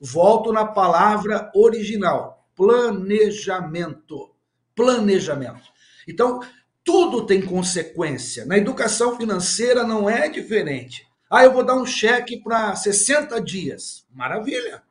Volto 0.00 0.52
na 0.52 0.64
palavra 0.64 1.50
original: 1.54 2.46
planejamento. 2.56 4.30
Planejamento. 4.74 5.68
Então, 6.08 6.40
tudo 6.82 7.26
tem 7.26 7.42
consequência. 7.42 8.46
Na 8.46 8.56
educação 8.56 9.16
financeira 9.16 9.84
não 9.84 10.08
é 10.08 10.28
diferente. 10.28 11.06
Ah, 11.30 11.44
eu 11.44 11.52
vou 11.52 11.62
dar 11.62 11.76
um 11.76 11.86
cheque 11.86 12.42
para 12.42 12.74
60 12.74 13.40
dias. 13.40 14.04
Maravilha. 14.12 14.82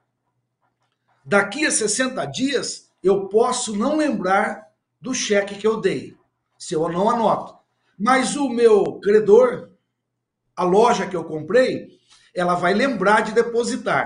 Daqui 1.26 1.66
a 1.66 1.72
60 1.72 2.26
dias, 2.28 2.90
eu 3.04 3.28
posso 3.28 3.76
não 3.76 3.98
lembrar 3.98 4.70
do 5.02 5.14
cheque 5.14 5.56
que 5.56 5.68
eu 5.68 5.82
dei, 5.82 6.16
se 6.58 6.74
eu 6.74 6.88
não 6.88 7.10
anoto. 7.10 7.58
Mas 7.98 8.38
o 8.38 8.48
meu 8.48 9.00
credor, 9.02 9.70
a 10.56 10.64
loja 10.64 11.06
que 11.06 11.16
eu 11.16 11.26
comprei, 11.26 12.00
ela 12.34 12.56
vai 12.56 12.74
lembrar 12.74 13.22
de 13.22 13.34
depositar. 13.34 14.06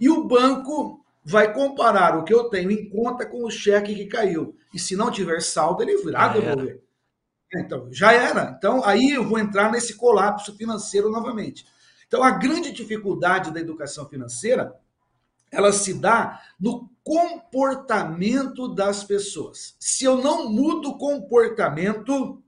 E 0.00 0.08
o 0.08 0.24
banco 0.24 1.04
vai 1.22 1.52
comparar 1.52 2.16
o 2.16 2.24
que 2.24 2.32
eu 2.32 2.44
tenho 2.44 2.70
em 2.70 2.88
conta 2.88 3.26
com 3.26 3.44
o 3.44 3.50
cheque 3.50 3.94
que 3.94 4.06
caiu. 4.06 4.56
E 4.72 4.78
se 4.78 4.96
não 4.96 5.10
tiver 5.10 5.42
saldo, 5.42 5.82
ele 5.82 5.98
virá 5.98 6.28
devolver. 6.28 6.82
Então, 7.54 7.88
já 7.90 8.12
era. 8.12 8.54
Então, 8.56 8.84
aí 8.84 9.10
eu 9.10 9.28
vou 9.28 9.38
entrar 9.38 9.70
nesse 9.70 9.96
colapso 9.96 10.56
financeiro 10.56 11.10
novamente. 11.10 11.66
Então, 12.06 12.22
a 12.22 12.30
grande 12.30 12.72
dificuldade 12.72 13.52
da 13.52 13.60
educação 13.60 14.08
financeira, 14.08 14.74
ela 15.50 15.72
se 15.72 15.94
dá 15.94 16.40
no 16.60 16.88
comportamento 17.02 18.68
das 18.74 19.02
pessoas. 19.02 19.74
Se 19.78 20.04
eu 20.04 20.16
não 20.16 20.48
mudo 20.48 20.90
o 20.90 20.98
comportamento, 20.98 22.42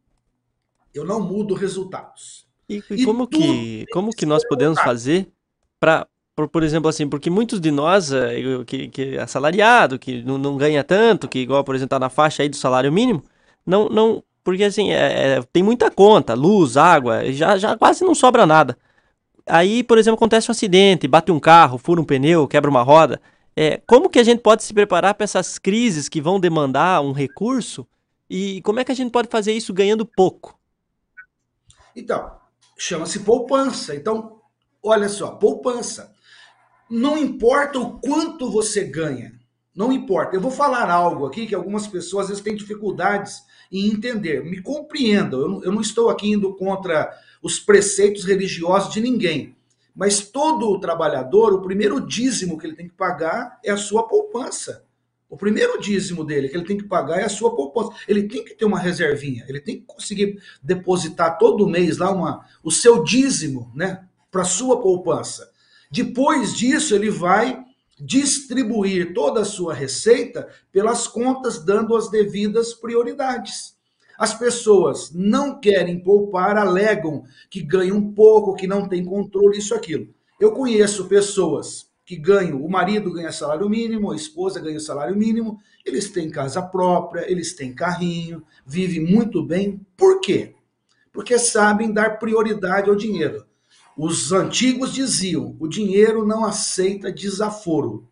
eu 0.95 1.05
não 1.05 1.21
mudo 1.21 1.55
resultados. 1.55 2.47
E, 2.69 2.83
e 2.91 3.05
como 3.05 3.27
que 3.27 3.87
como 3.93 4.11
que 4.11 4.25
nós 4.25 4.47
podemos 4.47 4.81
fazer 4.81 5.31
para 5.81 6.07
por, 6.35 6.49
por, 6.49 6.63
exemplo, 6.63 6.89
assim, 6.89 7.09
porque 7.09 7.29
muitos 7.29 7.61
de 7.61 7.71
nós 7.71 8.11
eh, 8.11 8.65
que, 8.67 8.89
que 8.89 9.17
é 9.17 9.21
assalariado, 9.21 9.99
que 9.99 10.23
não, 10.23 10.39
não 10.39 10.57
ganha 10.57 10.83
tanto, 10.83 11.29
que 11.29 11.41
igual, 11.41 11.63
por 11.63 11.75
exemplo, 11.75 11.91
tá 11.91 11.99
na 11.99 12.09
faixa 12.09 12.43
aí 12.43 12.49
do 12.49 12.57
salário 12.57 12.91
mínimo, 12.91 13.23
não, 13.67 13.89
não, 13.91 14.25
porque 14.45 14.65
assim, 14.65 14.91
é, 14.91 15.37
é, 15.37 15.43
tem 15.53 15.63
muita 15.63 15.91
conta, 15.91 16.35
luz, 16.35 16.77
água, 16.77 17.31
já, 17.33 17.57
já 17.57 17.77
quase 17.77 18.05
não 18.05 18.15
sobra 18.15 18.47
nada. 18.47 18.77
Aí, 19.47 19.83
por 19.83 19.99
exemplo, 19.99 20.17
acontece 20.17 20.51
um 20.51 20.53
acidente, 20.53 21.09
bate 21.09 21.33
um 21.33 21.41
carro, 21.41 21.79
fura 21.79 22.01
um 22.01 22.05
pneu, 22.05 22.47
quebra 22.47 22.71
uma 22.71 22.83
roda. 22.83 23.21
É, 23.55 23.81
como 23.87 24.09
que 24.09 24.19
a 24.19 24.25
gente 24.25 24.41
pode 24.41 24.63
se 24.63 24.73
preparar 24.73 25.15
para 25.15 25.25
essas 25.25 25.59
crises 25.59 26.09
que 26.09 26.21
vão 26.21 26.41
demandar 26.41 27.03
um 27.03 27.13
recurso? 27.13 27.87
E 28.31 28.63
como 28.63 28.81
é 28.81 28.85
que 28.85 28.93
a 28.93 28.95
gente 28.95 29.11
pode 29.11 29.29
fazer 29.29 29.53
isso 29.53 29.75
ganhando 29.75 30.07
pouco? 30.07 30.59
Então, 31.95 32.33
chama-se 32.79 33.21
poupança. 33.21 33.95
Então, 33.95 34.41
olha 34.83 35.09
só, 35.09 35.33
poupança. 35.33 36.15
Não 36.89 37.19
importa 37.19 37.79
o 37.79 37.99
quanto 38.01 38.51
você 38.51 38.85
ganha, 38.85 39.33
não 39.75 39.93
importa. 39.93 40.37
Eu 40.37 40.41
vou 40.41 40.51
falar 40.51 40.91
algo 40.91 41.27
aqui 41.27 41.47
que 41.47 41.55
algumas 41.55 41.87
pessoas 41.87 42.25
às 42.25 42.29
vezes 42.31 42.45
têm 42.45 42.55
dificuldades 42.55 43.43
em 43.73 43.89
entender. 43.89 44.45
Me 44.45 44.61
compreendam, 44.61 45.41
eu 45.41 45.49
não, 45.49 45.65
eu 45.65 45.73
não 45.73 45.81
estou 45.81 46.11
aqui 46.11 46.31
indo 46.31 46.55
contra 46.55 47.11
os 47.43 47.59
preceitos 47.59 48.25
religiosos 48.25 48.93
de 48.93 49.01
ninguém. 49.01 49.57
Mas 49.95 50.21
todo 50.21 50.79
trabalhador, 50.79 51.53
o 51.53 51.63
primeiro 51.63 52.01
dízimo 52.01 52.59
que 52.59 52.67
ele 52.67 52.77
tem 52.77 52.89
que 52.89 52.95
pagar 52.95 53.59
é 53.65 53.71
a 53.71 53.77
sua 53.77 54.07
poupança. 54.07 54.85
O 55.29 55.37
primeiro 55.37 55.81
dízimo 55.81 56.25
dele 56.25 56.49
que 56.49 56.57
ele 56.57 56.67
tem 56.67 56.77
que 56.77 56.85
pagar 56.85 57.19
é 57.21 57.25
a 57.25 57.29
sua 57.29 57.57
poupança. 57.57 57.91
Ele 58.07 58.25
tem 58.25 58.45
que 58.45 58.55
ter 58.55 58.67
uma 58.67 58.79
reservinha, 58.79 59.47
ele 59.49 59.61
tem 59.61 59.77
que 59.77 59.87
conseguir 59.87 60.39
depositar 60.63 61.39
todo 61.39 61.67
mês 61.67 61.97
lá 61.97 62.11
uma, 62.11 62.47
o 62.63 62.71
seu 62.71 63.03
dízimo, 63.03 63.73
né, 63.75 64.05
para 64.31 64.45
sua 64.45 64.81
poupança. 64.81 65.51
Depois 65.91 66.55
disso, 66.55 66.95
ele 66.95 67.11
vai 67.11 67.65
distribuir 68.05 69.15
toda 69.15 69.43
a 69.43 69.45
sua 69.45 69.73
receita 69.73 70.49
pelas 70.73 71.07
contas, 71.07 71.65
dando 71.65 71.97
as 71.97 72.11
devidas 72.11 72.75
prioridades. 72.75 73.77
As 74.19 74.35
pessoas 74.35 75.11
não 75.15 75.61
querem 75.61 76.03
poupar, 76.03 76.57
alegam 76.57 77.23
que 77.49 77.63
ganham 77.63 78.13
pouco, 78.13 78.55
que 78.55 78.67
não 78.67 78.89
tem 78.89 79.05
controle, 79.05 79.59
isso, 79.59 79.75
aquilo. 79.75 80.09
Eu 80.41 80.53
conheço 80.53 81.09
pessoas 81.09 81.91
que 82.05 82.17
ganham, 82.17 82.63
o 82.63 82.69
marido 82.69 83.13
ganha 83.13 83.31
salário 83.31 83.69
mínimo, 83.69 84.11
a 84.11 84.17
esposa 84.17 84.61
ganha 84.61 84.81
salário 84.81 85.17
mínimo, 85.17 85.59
eles 85.85 86.11
têm 86.11 86.29
casa 86.29 86.61
própria, 86.61 87.31
eles 87.31 87.55
têm 87.55 87.73
carrinho, 87.73 88.43
vivem 88.67 89.01
muito 89.01 89.45
bem. 89.45 89.81
Por 89.97 90.21
quê? 90.21 90.55
Porque 91.13 91.39
sabem 91.39 91.93
dar 91.93 92.19
prioridade 92.19 92.91
ao 92.91 92.97
dinheiro. 92.97 93.47
Os 93.97 94.33
antigos 94.33 94.93
diziam: 94.93 95.57
o 95.61 95.69
dinheiro 95.69 96.27
não 96.27 96.45
aceita 96.45 97.13
desaforo. 97.13 98.09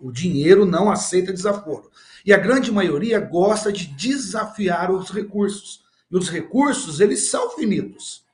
O 0.00 0.10
dinheiro 0.10 0.64
não 0.66 0.90
aceita 0.90 1.32
desaforo. 1.32 1.90
E 2.24 2.32
a 2.32 2.38
grande 2.38 2.72
maioria 2.72 3.20
gosta 3.20 3.72
de 3.72 3.86
desafiar 3.86 4.90
os 4.90 5.10
recursos. 5.10 5.84
E 6.10 6.16
os 6.16 6.28
recursos, 6.28 7.00
eles 7.00 7.30
são 7.30 7.50
finitos. 7.50 8.24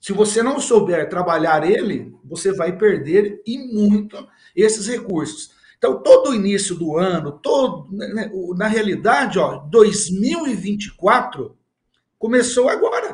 Se 0.00 0.12
você 0.12 0.42
não 0.42 0.60
souber 0.60 1.08
trabalhar 1.08 1.68
ele, 1.68 2.14
você 2.24 2.52
vai 2.52 2.76
perder 2.76 3.42
e 3.46 3.58
muito 3.58 4.28
esses 4.54 4.86
recursos. 4.86 5.50
Então, 5.76 6.02
todo 6.02 6.34
início 6.34 6.74
do 6.74 6.96
ano, 6.96 7.32
todo, 7.32 7.88
né, 7.92 8.08
né 8.08 8.30
na 8.56 8.66
realidade, 8.66 9.38
ó, 9.38 9.58
2024 9.58 11.56
começou 12.18 12.68
agora. 12.68 13.07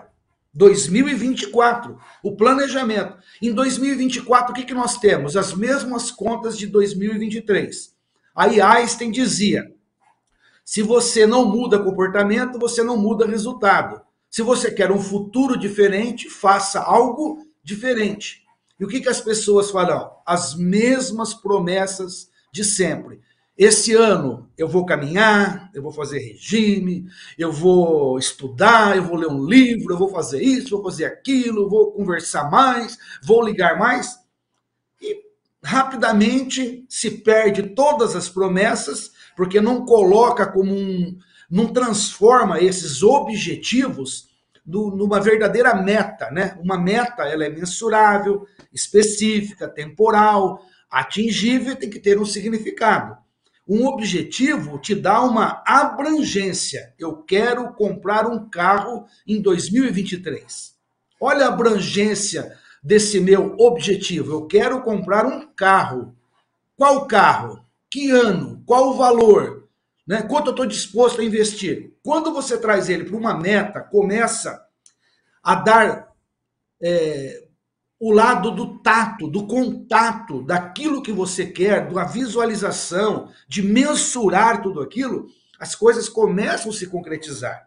2024, 0.55 1.99
o 2.23 2.37
planejamento. 2.37 3.17
Em 3.43 3.53
2024, 3.53 4.53
o 4.53 4.55
que, 4.55 4.65
que 4.65 4.75
nós 4.75 4.99
temos? 4.99 5.37
As 5.37 5.53
mesmas 5.53 6.11
contas 6.11 6.57
de 6.57 6.67
2023. 6.67 7.93
Aí 8.35 8.61
Einstein 8.61 9.11
dizia: 9.11 9.75
se 10.65 10.81
você 10.81 11.27
não 11.27 11.45
muda 11.45 11.83
comportamento, 11.83 12.59
você 12.59 12.83
não 12.83 12.97
muda 12.97 13.27
resultado. 13.27 14.01
Se 14.31 14.43
você 14.43 14.71
quer 14.71 14.91
um 14.91 15.01
futuro 15.01 15.59
diferente, 15.59 16.31
faça 16.31 16.81
algo 16.81 17.45
diferente. 17.63 18.43
E 18.79 18.85
o 18.85 18.89
que, 18.89 19.01
que 19.01 19.09
as 19.09 19.21
pessoas 19.21 19.71
falam? 19.71 20.11
As 20.27 20.55
mesmas 20.55 21.35
promessas 21.35 22.29
de 22.53 22.65
sempre. 22.65 23.21
Esse 23.57 23.95
ano 23.95 24.51
eu 24.59 24.69
vou 24.69 24.85
caminhar, 24.85 25.71
eu 25.73 25.81
vou 25.81 25.93
fazer 25.93 26.19
regime, 26.19 27.07
eu 27.39 27.53
vou 27.53 28.19
estudar, 28.19 28.97
eu 28.97 29.05
vou 29.05 29.17
ler 29.17 29.29
um 29.29 29.45
livro, 29.45 29.95
eu 29.95 29.99
vou 29.99 30.09
fazer 30.09 30.43
isso, 30.43 30.71
vou 30.71 30.83
fazer 30.83 31.05
aquilo, 31.05 31.69
vou 31.69 31.93
conversar 31.93 32.51
mais, 32.51 32.99
vou 33.23 33.45
ligar 33.45 33.79
mais. 33.79 34.19
E 35.01 35.23
rapidamente 35.63 36.85
se 36.89 37.11
perde 37.11 37.63
todas 37.63 38.17
as 38.17 38.29
promessas, 38.29 39.13
porque 39.37 39.61
não 39.61 39.85
coloca 39.85 40.51
como 40.51 40.75
um, 40.75 41.17
não 41.49 41.73
transforma 41.73 42.61
esses 42.61 43.05
objetivos 43.05 44.29
numa 44.67 45.21
verdadeira 45.21 45.75
meta, 45.75 46.31
né? 46.31 46.59
Uma 46.61 46.79
meta, 46.79 47.23
ela 47.25 47.45
é 47.45 47.51
mensurável, 47.51 48.47
específica, 48.73 49.69
temporal, 49.69 50.65
atingível, 50.91 51.77
tem 51.77 51.91
que 51.91 52.01
ter 52.01 52.19
um 52.19 52.25
significado. 52.25 53.24
Um 53.67 53.87
objetivo 53.87 54.79
te 54.79 54.95
dá 54.95 55.23
uma 55.23 55.63
abrangência. 55.67 56.93
Eu 56.99 57.17
quero 57.23 57.73
comprar 57.73 58.27
um 58.27 58.49
carro 58.49 59.07
em 59.27 59.41
2023. 59.41 60.75
Olha 61.21 61.47
a 61.47 61.49
abrangência 61.49 62.57
desse 62.83 63.19
meu 63.19 63.57
objetivo. 63.59 64.33
Eu 64.33 64.47
quero 64.47 64.83
comprar 64.83 65.25
um 65.25 65.47
carro. 65.55 66.15
Qual 66.77 67.07
carro? 67.07 67.65
Que 67.91 68.11
ano? 68.11 68.63
Qual 68.67 68.91
o 68.91 68.97
valor? 68.97 69.67
Né? 70.07 70.21
Quanto 70.23 70.49
eu 70.49 70.51
estou 70.51 70.67
disposto 70.67 71.23
a 71.23 71.25
investir? 71.25 71.95
Quando 72.03 72.33
você 72.33 72.59
traz 72.59 72.91
ele 72.91 73.05
para 73.05 73.17
uma 73.17 73.35
meta, 73.35 73.81
começa 73.81 74.63
a 75.43 75.55
dar 75.55 76.13
é, 76.83 77.44
o 78.07 78.13
lado 78.13 78.51
do 78.51 78.81
tato, 78.81 79.27
do 79.27 79.47
contato, 79.47 80.43
daquilo 80.43 81.03
que 81.03 81.11
você 81.11 81.47
quer, 81.47 81.91
da 81.91 82.05
visualização, 82.05 83.31
de 83.49 83.63
mensurar 83.63 84.61
tudo 84.61 84.83
aquilo, 84.83 85.27
as 85.59 85.75
coisas 85.75 86.07
começam 86.07 86.71
a 86.71 86.75
se 86.75 86.87
concretizar. 86.87 87.67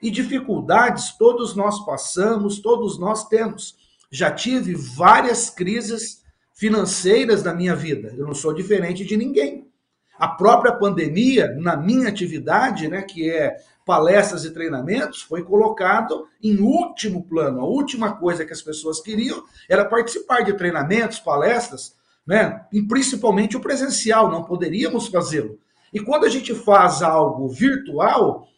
E 0.00 0.10
dificuldades 0.10 1.12
todos 1.18 1.54
nós 1.54 1.84
passamos, 1.84 2.60
todos 2.60 2.98
nós 2.98 3.28
temos. 3.28 3.76
Já 4.10 4.30
tive 4.30 4.74
várias 4.74 5.50
crises 5.50 6.22
financeiras 6.54 7.42
na 7.42 7.52
minha 7.52 7.76
vida. 7.76 8.10
Eu 8.16 8.26
não 8.26 8.34
sou 8.34 8.54
diferente 8.54 9.04
de 9.04 9.18
ninguém. 9.18 9.68
A 10.18 10.28
própria 10.28 10.72
pandemia, 10.72 11.54
na 11.58 11.76
minha 11.76 12.08
atividade, 12.08 12.88
né, 12.88 13.02
que 13.02 13.30
é 13.30 13.54
palestras 13.84 14.44
e 14.44 14.50
treinamentos, 14.50 15.22
foi 15.22 15.42
colocado 15.42 16.26
em 16.42 16.58
último 16.58 17.24
plano. 17.24 17.60
A 17.60 17.64
última 17.64 18.12
coisa 18.16 18.44
que 18.44 18.52
as 18.52 18.62
pessoas 18.62 19.00
queriam 19.00 19.42
era 19.68 19.84
participar 19.84 20.42
de 20.42 20.54
treinamentos, 20.54 21.20
palestras, 21.20 21.94
né, 22.26 22.64
e 22.72 22.82
principalmente 22.82 23.56
o 23.56 23.60
presencial, 23.60 24.30
não 24.30 24.44
poderíamos 24.44 25.08
fazê-lo. 25.08 25.58
E 25.92 26.00
quando 26.00 26.24
a 26.24 26.28
gente 26.28 26.54
faz 26.54 27.02
algo 27.02 27.48
virtual, 27.48 28.48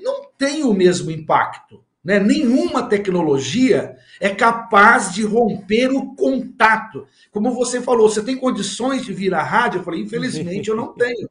não 0.00 0.26
tem 0.38 0.62
o 0.62 0.72
mesmo 0.72 1.10
impacto. 1.10 1.84
Né? 2.06 2.20
Nenhuma 2.20 2.84
tecnologia 2.84 3.96
é 4.20 4.28
capaz 4.28 5.12
de 5.12 5.24
romper 5.24 5.88
o 5.88 6.14
contato. 6.14 7.06
Como 7.32 7.52
você 7.52 7.80
falou, 7.82 8.08
você 8.08 8.22
tem 8.22 8.36
condições 8.36 9.04
de 9.04 9.12
vir 9.12 9.34
à 9.34 9.42
rádio? 9.42 9.80
Eu 9.80 9.82
falei, 9.82 10.02
infelizmente 10.02 10.70
eu 10.70 10.76
não 10.76 10.94
tenho. 10.94 11.28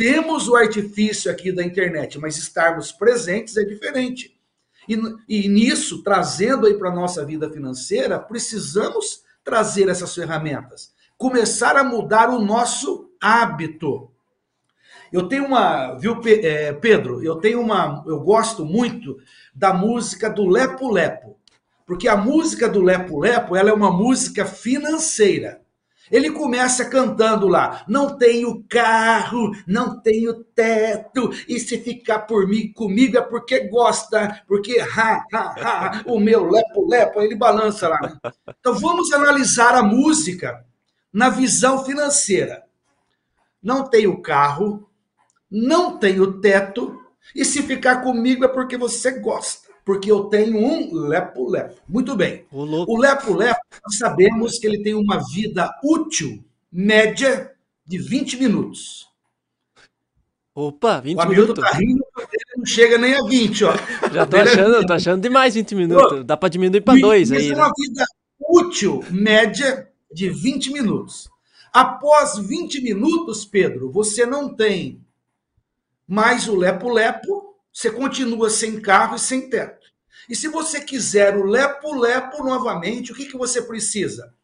Temos 0.00 0.48
o 0.48 0.56
artifício 0.56 1.30
aqui 1.30 1.52
da 1.52 1.62
internet, 1.62 2.18
mas 2.18 2.38
estarmos 2.38 2.90
presentes 2.90 3.58
é 3.58 3.64
diferente. 3.64 4.34
E, 4.88 4.98
e 5.28 5.46
nisso, 5.46 6.02
trazendo 6.02 6.66
aí 6.66 6.72
para 6.72 6.88
a 6.88 6.94
nossa 6.94 7.22
vida 7.22 7.50
financeira, 7.50 8.18
precisamos 8.18 9.22
trazer 9.44 9.90
essas 9.90 10.14
ferramentas. 10.14 10.94
Começar 11.18 11.76
a 11.76 11.84
mudar 11.84 12.30
o 12.30 12.42
nosso 12.42 13.10
hábito. 13.20 14.10
Eu 15.12 15.28
tenho 15.28 15.44
uma, 15.44 15.92
viu, 15.96 16.18
é, 16.24 16.72
Pedro? 16.72 17.22
Eu 17.22 17.36
tenho 17.36 17.60
uma, 17.60 18.02
eu 18.06 18.20
gosto 18.20 18.64
muito 18.64 19.18
da 19.54 19.74
música 19.74 20.30
do 20.30 20.48
Lepo 20.48 20.90
Lepo, 20.90 21.36
porque 21.86 22.08
a 22.08 22.16
música 22.16 22.70
do 22.70 22.80
Lepo 22.80 23.20
Lepo, 23.20 23.54
ela 23.54 23.68
é 23.68 23.74
uma 23.74 23.92
música 23.92 24.46
financeira. 24.46 25.60
Ele 26.10 26.30
começa 26.30 26.84
cantando 26.84 27.46
lá: 27.46 27.84
não 27.86 28.16
tenho 28.18 28.64
carro, 28.68 29.52
não 29.66 30.00
tenho 30.00 30.42
teto, 30.42 31.30
e 31.48 31.58
se 31.60 31.78
ficar 31.78 32.20
por 32.20 32.48
mim 32.48 32.72
comigo 32.72 33.16
é 33.16 33.22
porque 33.22 33.68
gosta, 33.68 34.42
porque 34.46 34.80
ha, 34.80 35.24
ha, 35.32 35.38
ha, 35.38 36.02
o 36.06 36.18
meu 36.18 36.50
lepo 36.50 36.88
lepo, 36.88 37.20
ele 37.20 37.36
balança 37.36 37.88
lá. 37.88 38.00
Né? 38.00 38.32
Então 38.58 38.74
vamos 38.74 39.12
analisar 39.12 39.74
a 39.74 39.82
música 39.82 40.64
na 41.12 41.28
visão 41.28 41.84
financeira. 41.84 42.64
Não 43.62 43.84
tenho 43.88 44.20
carro, 44.20 44.88
não 45.50 45.98
tenho 45.98 46.40
teto, 46.40 46.98
e 47.34 47.44
se 47.44 47.62
ficar 47.62 48.02
comigo 48.02 48.44
é 48.44 48.48
porque 48.48 48.76
você 48.76 49.18
gosta, 49.18 49.68
porque 49.90 50.08
eu 50.08 50.26
tenho 50.26 50.56
um 50.56 50.94
lepo-lepo. 50.94 51.74
Muito 51.88 52.14
bem. 52.14 52.44
O 52.52 52.96
lepo-lepo, 52.96 53.60
nós 53.84 53.98
sabemos 53.98 54.56
que 54.56 54.64
ele 54.64 54.84
tem 54.84 54.94
uma 54.94 55.18
vida 55.32 55.68
útil 55.82 56.44
média 56.70 57.50
de 57.84 57.98
20 57.98 58.36
minutos. 58.36 59.08
Opa, 60.54 61.00
20 61.00 61.18
o 61.18 61.28
minutos. 61.28 61.64
Tá 61.64 61.72
rindo, 61.72 62.04
ele 62.18 62.56
não 62.56 62.64
chega 62.64 62.98
nem 62.98 63.16
a 63.16 63.22
20, 63.24 63.64
ó. 63.64 63.72
Já 64.14 64.24
tô 64.24 64.36
achando, 64.36 64.86
tô 64.86 64.92
achando 64.92 65.22
demais 65.22 65.54
20 65.54 65.74
minutos. 65.74 66.24
Dá 66.24 66.36
para 66.36 66.48
diminuir 66.48 66.82
para 66.82 67.00
2 67.00 67.32
aí. 67.32 67.50
É 67.50 67.54
uma 67.56 67.66
né? 67.66 67.72
vida 67.76 68.04
útil 68.40 69.04
média 69.10 69.88
de 70.12 70.30
20 70.30 70.72
minutos. 70.72 71.28
Após 71.72 72.38
20 72.38 72.80
minutos, 72.80 73.44
Pedro, 73.44 73.90
você 73.90 74.24
não 74.24 74.54
tem 74.54 75.04
mais 76.06 76.46
o 76.46 76.54
lepo-lepo, 76.54 77.39
você 77.72 77.90
continua 77.90 78.50
sem 78.50 78.80
carro 78.80 79.16
e 79.16 79.18
sem 79.18 79.48
teto. 79.48 79.86
E 80.28 80.34
se 80.34 80.48
você 80.48 80.80
quiser 80.80 81.36
o 81.36 81.44
lepo-lepo 81.44 82.44
novamente, 82.44 83.12
o 83.12 83.14
que, 83.14 83.26
que 83.26 83.36
você 83.36 83.62
precisa? 83.62 84.34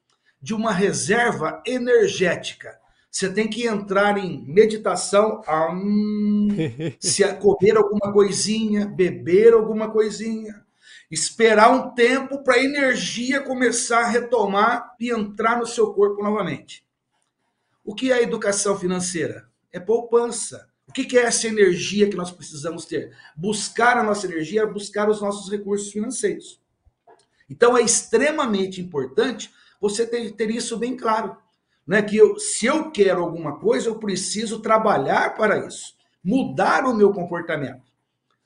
De 0.40 0.54
uma 0.54 0.72
reserva 0.72 1.62
energética. 1.66 2.78
Você 3.10 3.32
tem 3.32 3.48
que 3.48 3.66
entrar 3.66 4.18
em 4.18 4.44
meditação, 4.46 5.40
hum, 5.72 6.48
se 7.00 7.24
comer 7.34 7.76
alguma 7.76 8.12
coisinha, 8.12 8.86
beber 8.86 9.54
alguma 9.54 9.90
coisinha, 9.90 10.66
esperar 11.10 11.70
um 11.70 11.94
tempo 11.94 12.42
para 12.42 12.56
a 12.56 12.62
energia 12.62 13.40
começar 13.40 14.00
a 14.00 14.08
retomar 14.08 14.94
e 15.00 15.10
entrar 15.10 15.58
no 15.58 15.66
seu 15.66 15.94
corpo 15.94 16.22
novamente. 16.22 16.84
O 17.84 17.94
que 17.94 18.12
é 18.12 18.22
educação 18.22 18.78
financeira? 18.78 19.48
É 19.72 19.78
poupança. 19.78 20.68
O 20.96 21.06
que 21.06 21.18
é 21.18 21.24
essa 21.24 21.46
energia 21.46 22.08
que 22.08 22.16
nós 22.16 22.30
precisamos 22.30 22.86
ter? 22.86 23.14
Buscar 23.36 23.98
a 23.98 24.02
nossa 24.02 24.26
energia, 24.26 24.66
buscar 24.66 25.10
os 25.10 25.20
nossos 25.20 25.50
recursos 25.50 25.92
financeiros. 25.92 26.58
Então 27.50 27.76
é 27.76 27.82
extremamente 27.82 28.80
importante 28.80 29.50
você 29.78 30.06
ter, 30.06 30.32
ter 30.32 30.50
isso 30.50 30.78
bem 30.78 30.96
claro. 30.96 31.36
Né? 31.86 32.00
Que 32.00 32.16
eu, 32.16 32.38
se 32.38 32.64
eu 32.64 32.90
quero 32.90 33.22
alguma 33.22 33.58
coisa, 33.58 33.88
eu 33.88 33.98
preciso 33.98 34.60
trabalhar 34.60 35.36
para 35.36 35.66
isso, 35.66 35.94
mudar 36.24 36.86
o 36.86 36.94
meu 36.94 37.12
comportamento. 37.12 37.84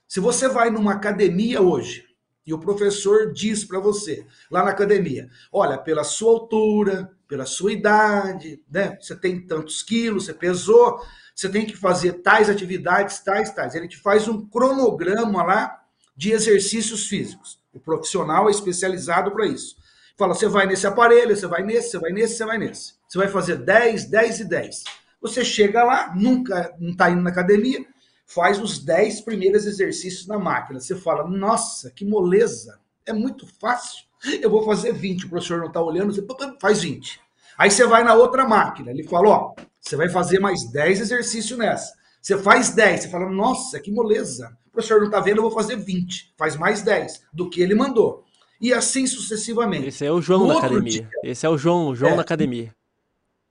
Se 0.09 0.19
você 0.19 0.49
vai 0.49 0.71
numa 0.71 0.95
academia 0.95 1.63
hoje 1.63 2.05
e 2.45 2.53
o 2.53 2.59
professor 2.59 3.33
diz 3.33 3.65
para 3.65 3.79
você, 3.79 4.27
lá 4.51 4.65
na 4.65 4.71
academia, 4.71 5.31
olha, 5.53 5.79
pela 5.79 6.03
sua 6.03 6.33
altura, 6.33 7.17
pela 7.31 7.47
sua 7.47 7.73
idade, 7.73 8.61
né? 8.69 8.99
Você 9.01 9.15
tem 9.15 9.41
tantos 9.41 9.85
quilos, 9.85 10.25
você 10.25 10.35
pesou, 10.35 11.01
você 11.33 11.49
tem 11.49 11.65
que 11.65 11.77
fazer 11.77 12.15
tais 12.15 12.51
atividades, 12.51 13.21
tais, 13.21 13.55
tais. 13.55 13.77
Ele 13.77 13.87
te 13.87 13.97
faz 13.97 14.27
um 14.27 14.45
cronograma 14.49 15.45
lá 15.45 15.81
de 16.17 16.33
exercícios 16.33 17.07
físicos. 17.07 17.61
O 17.73 17.79
profissional 17.79 18.49
é 18.49 18.51
especializado 18.51 19.31
para 19.31 19.47
isso. 19.47 19.77
Fala, 20.19 20.35
você 20.35 20.49
vai 20.49 20.67
nesse 20.67 20.89
aparelho, 20.89 21.37
você 21.37 21.47
vai 21.47 21.63
nesse, 21.63 21.91
você 21.91 21.99
vai 22.01 22.11
nesse, 22.11 22.35
você 22.35 22.45
vai 22.45 22.59
nesse. 22.59 22.95
Você 23.09 23.19
vai 23.19 23.29
fazer 23.29 23.59
10, 23.59 24.07
10 24.07 24.41
e 24.41 24.45
10. 24.47 24.85
Você 25.23 25.45
chega 25.45 25.85
lá, 25.85 26.13
nunca 26.17 26.75
não 26.81 26.91
está 26.91 27.11
indo 27.11 27.23
na 27.23 27.31
academia, 27.31 27.87
faz 28.27 28.61
os 28.61 28.81
10 28.81 29.21
primeiros 29.21 29.67
exercícios 29.67 30.27
na 30.27 30.37
máquina. 30.37 30.81
Você 30.81 30.97
fala, 30.97 31.29
nossa, 31.29 31.93
que 31.93 32.05
moleza, 32.05 32.81
é 33.07 33.13
muito 33.13 33.47
fácil 33.47 34.10
eu 34.43 34.51
vou 34.51 34.65
fazer 34.65 34.93
20. 34.93 35.27
O 35.27 35.31
professor 35.31 35.59
não 35.59 35.69
está 35.69 35.83
olhando, 35.83 36.13
você 36.13 36.25
faz 36.61 36.83
20. 36.83 37.21
Aí 37.59 37.71
você 37.71 37.87
vai 37.87 38.03
na 38.03 38.15
outra 38.15 38.49
máquina, 38.49 38.91
ele 38.91 39.05
fala, 39.05 39.29
ó, 39.29 39.55
você 39.81 39.95
vai 39.97 40.09
fazer 40.09 40.39
mais 40.39 40.65
10 40.71 41.01
exercícios 41.01 41.59
nessa. 41.59 41.93
Você 42.21 42.39
faz 42.39 42.71
10, 42.71 43.03
você 43.03 43.09
fala, 43.09 43.29
nossa, 43.31 43.81
que 43.81 43.91
moleza. 43.91 44.57
O 44.67 44.71
professor 44.71 44.99
não 44.99 45.07
está 45.07 45.21
vendo, 45.21 45.39
eu 45.39 45.43
vou 45.43 45.51
fazer 45.51 45.77
20. 45.77 46.35
Faz 46.39 46.57
mais 46.57 46.83
10 46.83 47.23
do 47.33 47.51
que 47.51 47.61
ele 47.61 47.75
mandou. 47.75 48.25
E 48.61 48.73
assim 48.73 49.07
sucessivamente. 49.07 49.89
Esse 49.89 50.05
é 50.05 50.13
o 50.13 50.21
João 50.21 50.47
no 50.47 50.49
da 50.49 50.59
academia. 50.59 50.91
Dia, 50.91 51.09
Esse 51.25 51.47
é 51.47 51.49
o 51.49 51.57
João, 51.57 51.95
João 51.95 52.13
é, 52.13 52.17
da 52.17 52.23
academia. 52.23 52.75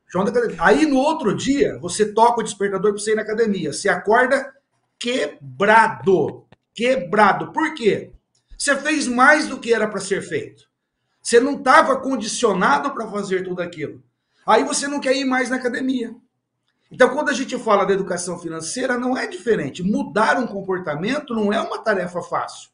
João 0.07 0.23
da 0.23 0.31
academia. 0.31 0.57
Aí 0.59 0.85
no 0.85 0.97
outro 0.97 1.35
dia, 1.35 1.79
você 1.79 2.13
toca 2.13 2.41
o 2.41 2.43
despertador 2.43 2.93
para 2.93 3.01
você 3.01 3.13
ir 3.13 3.15
na 3.15 3.23
academia. 3.23 3.73
Você 3.73 3.89
acorda 3.89 4.53
quebrado. 4.99 6.45
Quebrado. 6.73 7.51
Por 7.51 7.73
quê? 7.73 8.11
Você 8.59 8.75
fez 8.75 9.07
mais 9.07 9.47
do 9.47 9.57
que 9.57 9.73
era 9.73 9.87
para 9.87 10.01
ser 10.01 10.21
feito. 10.21 10.65
Você 11.23 11.39
não 11.39 11.55
estava 11.55 11.95
condicionado 11.95 12.91
para 12.91 13.09
fazer 13.09 13.41
tudo 13.41 13.61
aquilo. 13.61 14.03
Aí 14.45 14.65
você 14.65 14.85
não 14.85 14.99
quer 14.99 15.15
ir 15.15 15.23
mais 15.23 15.49
na 15.49 15.55
academia. 15.55 16.13
Então, 16.91 17.07
quando 17.09 17.29
a 17.29 17.33
gente 17.33 17.57
fala 17.57 17.85
da 17.85 17.93
educação 17.93 18.37
financeira, 18.37 18.97
não 18.97 19.17
é 19.17 19.27
diferente. 19.27 19.81
Mudar 19.81 20.37
um 20.37 20.45
comportamento 20.45 21.33
não 21.33 21.53
é 21.53 21.61
uma 21.61 21.77
tarefa 21.77 22.21
fácil. 22.21 22.69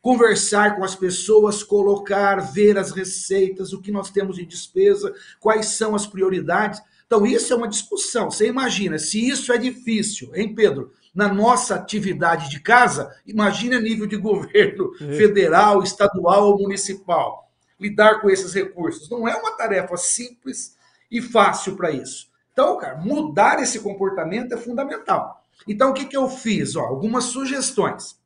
Conversar 0.00 0.76
com 0.76 0.84
as 0.84 0.94
pessoas, 0.94 1.64
colocar, 1.64 2.36
ver 2.36 2.78
as 2.78 2.92
receitas, 2.92 3.72
o 3.72 3.82
que 3.82 3.90
nós 3.90 4.10
temos 4.10 4.36
de 4.36 4.46
despesa, 4.46 5.12
quais 5.40 5.66
são 5.70 5.96
as 5.96 6.06
prioridades. 6.06 6.80
Então, 7.04 7.26
isso 7.26 7.52
é 7.52 7.56
uma 7.56 7.66
discussão. 7.66 8.30
Você 8.30 8.46
imagina, 8.46 8.96
se 8.96 9.28
isso 9.28 9.52
é 9.52 9.58
difícil, 9.58 10.30
hein, 10.36 10.54
Pedro? 10.54 10.92
Na 11.16 11.32
nossa 11.32 11.76
atividade 11.76 12.50
de 12.50 12.60
casa, 12.60 13.10
imagine 13.26 13.74
a 13.74 13.80
nível 13.80 14.06
de 14.06 14.18
governo 14.18 14.92
é. 15.00 15.16
federal, 15.16 15.82
estadual 15.82 16.50
ou 16.50 16.58
municipal. 16.58 17.50
Lidar 17.80 18.20
com 18.20 18.28
esses 18.28 18.52
recursos 18.52 19.08
não 19.08 19.26
é 19.26 19.34
uma 19.34 19.56
tarefa 19.56 19.96
simples 19.96 20.76
e 21.10 21.22
fácil 21.22 21.74
para 21.74 21.90
isso. 21.90 22.28
Então, 22.52 22.76
cara, 22.76 22.96
mudar 22.96 23.62
esse 23.62 23.80
comportamento 23.80 24.52
é 24.52 24.58
fundamental. 24.58 25.42
Então, 25.66 25.90
o 25.90 25.94
que, 25.94 26.04
que 26.04 26.16
eu 26.16 26.28
fiz? 26.28 26.76
Ó, 26.76 26.82
algumas 26.82 27.24
sugestões. 27.24 28.18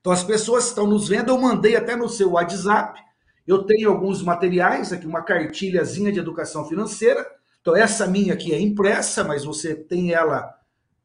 Então, 0.00 0.12
as 0.12 0.24
pessoas 0.24 0.66
estão 0.66 0.86
nos 0.86 1.08
vendo, 1.08 1.30
eu 1.30 1.38
mandei 1.38 1.76
até 1.76 1.94
no 1.94 2.08
seu 2.08 2.32
WhatsApp. 2.32 3.00
Eu 3.46 3.62
tenho 3.62 3.88
alguns 3.88 4.22
materiais 4.22 4.92
aqui, 4.92 5.06
uma 5.06 5.22
cartilhazinha 5.22 6.10
de 6.10 6.18
educação 6.18 6.68
financeira. 6.68 7.24
Então, 7.60 7.76
essa 7.76 8.08
minha 8.08 8.34
aqui 8.34 8.52
é 8.52 8.60
impressa, 8.60 9.22
mas 9.22 9.44
você 9.44 9.74
tem 9.74 10.12
ela 10.12 10.52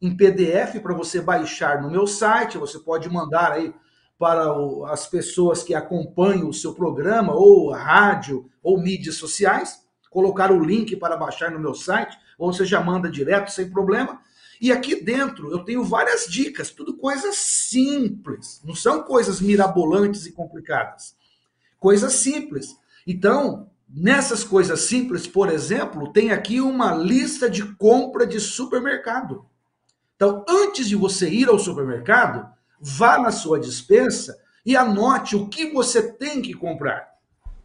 em 0.02 0.16
PDF 0.16 0.80
para 0.82 0.94
você 0.94 1.22
baixar 1.22 1.82
no 1.82 1.90
meu 1.90 2.06
site. 2.06 2.58
Você 2.58 2.80
pode 2.80 3.10
mandar 3.10 3.52
aí 3.52 3.74
para 4.18 4.52
as 4.92 5.08
pessoas 5.08 5.62
que 5.64 5.76
acompanham 5.76 6.50
o 6.50 6.54
seu 6.54 6.74
programa, 6.74 7.34
ou 7.34 7.72
rádio, 7.72 8.50
ou 8.64 8.80
mídias 8.80 9.16
sociais. 9.16 9.82
Colocar 10.10 10.52
o 10.52 10.64
link 10.64 10.96
para 10.96 11.18
baixar 11.18 11.52
no 11.52 11.60
meu 11.60 11.74
site, 11.74 12.18
ou 12.38 12.52
você 12.52 12.66
já 12.66 12.82
manda 12.82 13.10
direto 13.10 13.52
sem 13.52 13.70
problema. 13.70 14.20
E 14.60 14.72
aqui 14.72 15.04
dentro 15.04 15.52
eu 15.52 15.60
tenho 15.60 15.84
várias 15.84 16.26
dicas, 16.28 16.72
tudo 16.72 16.98
coisas 16.98 17.36
simples, 17.36 18.60
não 18.66 18.74
são 18.74 19.04
coisas 19.04 19.40
mirabolantes 19.40 20.26
e 20.26 20.32
complicadas. 20.32 21.16
Coisas 21.80 22.14
simples. 22.14 22.76
Então, 23.06 23.70
nessas 23.88 24.44
coisas 24.44 24.82
simples, 24.82 25.28
por 25.28 25.50
exemplo, 25.50 26.12
tem 26.12 26.32
aqui 26.32 26.60
uma 26.60 26.96
lista 26.96 27.48
de 27.48 27.64
compra 27.76 28.26
de 28.26 28.40
supermercado. 28.40 29.46
Então, 30.18 30.44
antes 30.50 30.90
de 30.90 30.96
você 30.96 31.30
ir 31.30 31.48
ao 31.48 31.60
supermercado, 31.60 32.52
vá 32.82 33.20
na 33.20 33.32
sua 33.32 33.60
dispensa 33.60 34.36
e 34.66 34.76
anote 34.76 35.36
o 35.36 35.48
que 35.48 35.72
você 35.72 36.12
tem 36.12 36.42
que 36.42 36.56
comprar. 36.56 37.08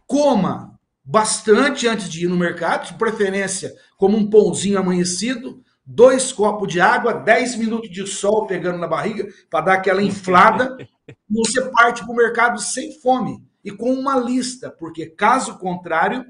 Coma 0.07 0.79
bastante 1.03 1.89
antes 1.89 2.11
de 2.11 2.27
ir 2.27 2.29
no 2.29 2.37
mercado, 2.37 2.89
de 2.89 2.95
preferência 2.99 3.75
como 3.97 4.19
um 4.19 4.29
pãozinho 4.29 4.79
amanhecido, 4.79 5.65
dois 5.85 6.31
copos 6.31 6.71
de 6.71 6.79
água, 6.79 7.15
dez 7.15 7.57
minutos 7.57 7.91
de 7.91 8.07
sol 8.07 8.47
pegando 8.47 8.79
na 8.79 8.87
barriga 8.87 9.27
para 9.51 9.65
dar 9.65 9.73
aquela 9.75 10.03
inflada, 10.03 10.77
e 11.09 11.17
você 11.31 11.63
parte 11.71 12.05
para 12.05 12.13
o 12.13 12.17
mercado 12.17 12.61
sem 12.61 13.01
fome 13.01 13.43
e 13.65 13.71
com 13.71 13.95
uma 13.95 14.17
lista, 14.17 14.71
porque 14.71 15.07
caso 15.07 15.59
contrário, 15.59 16.27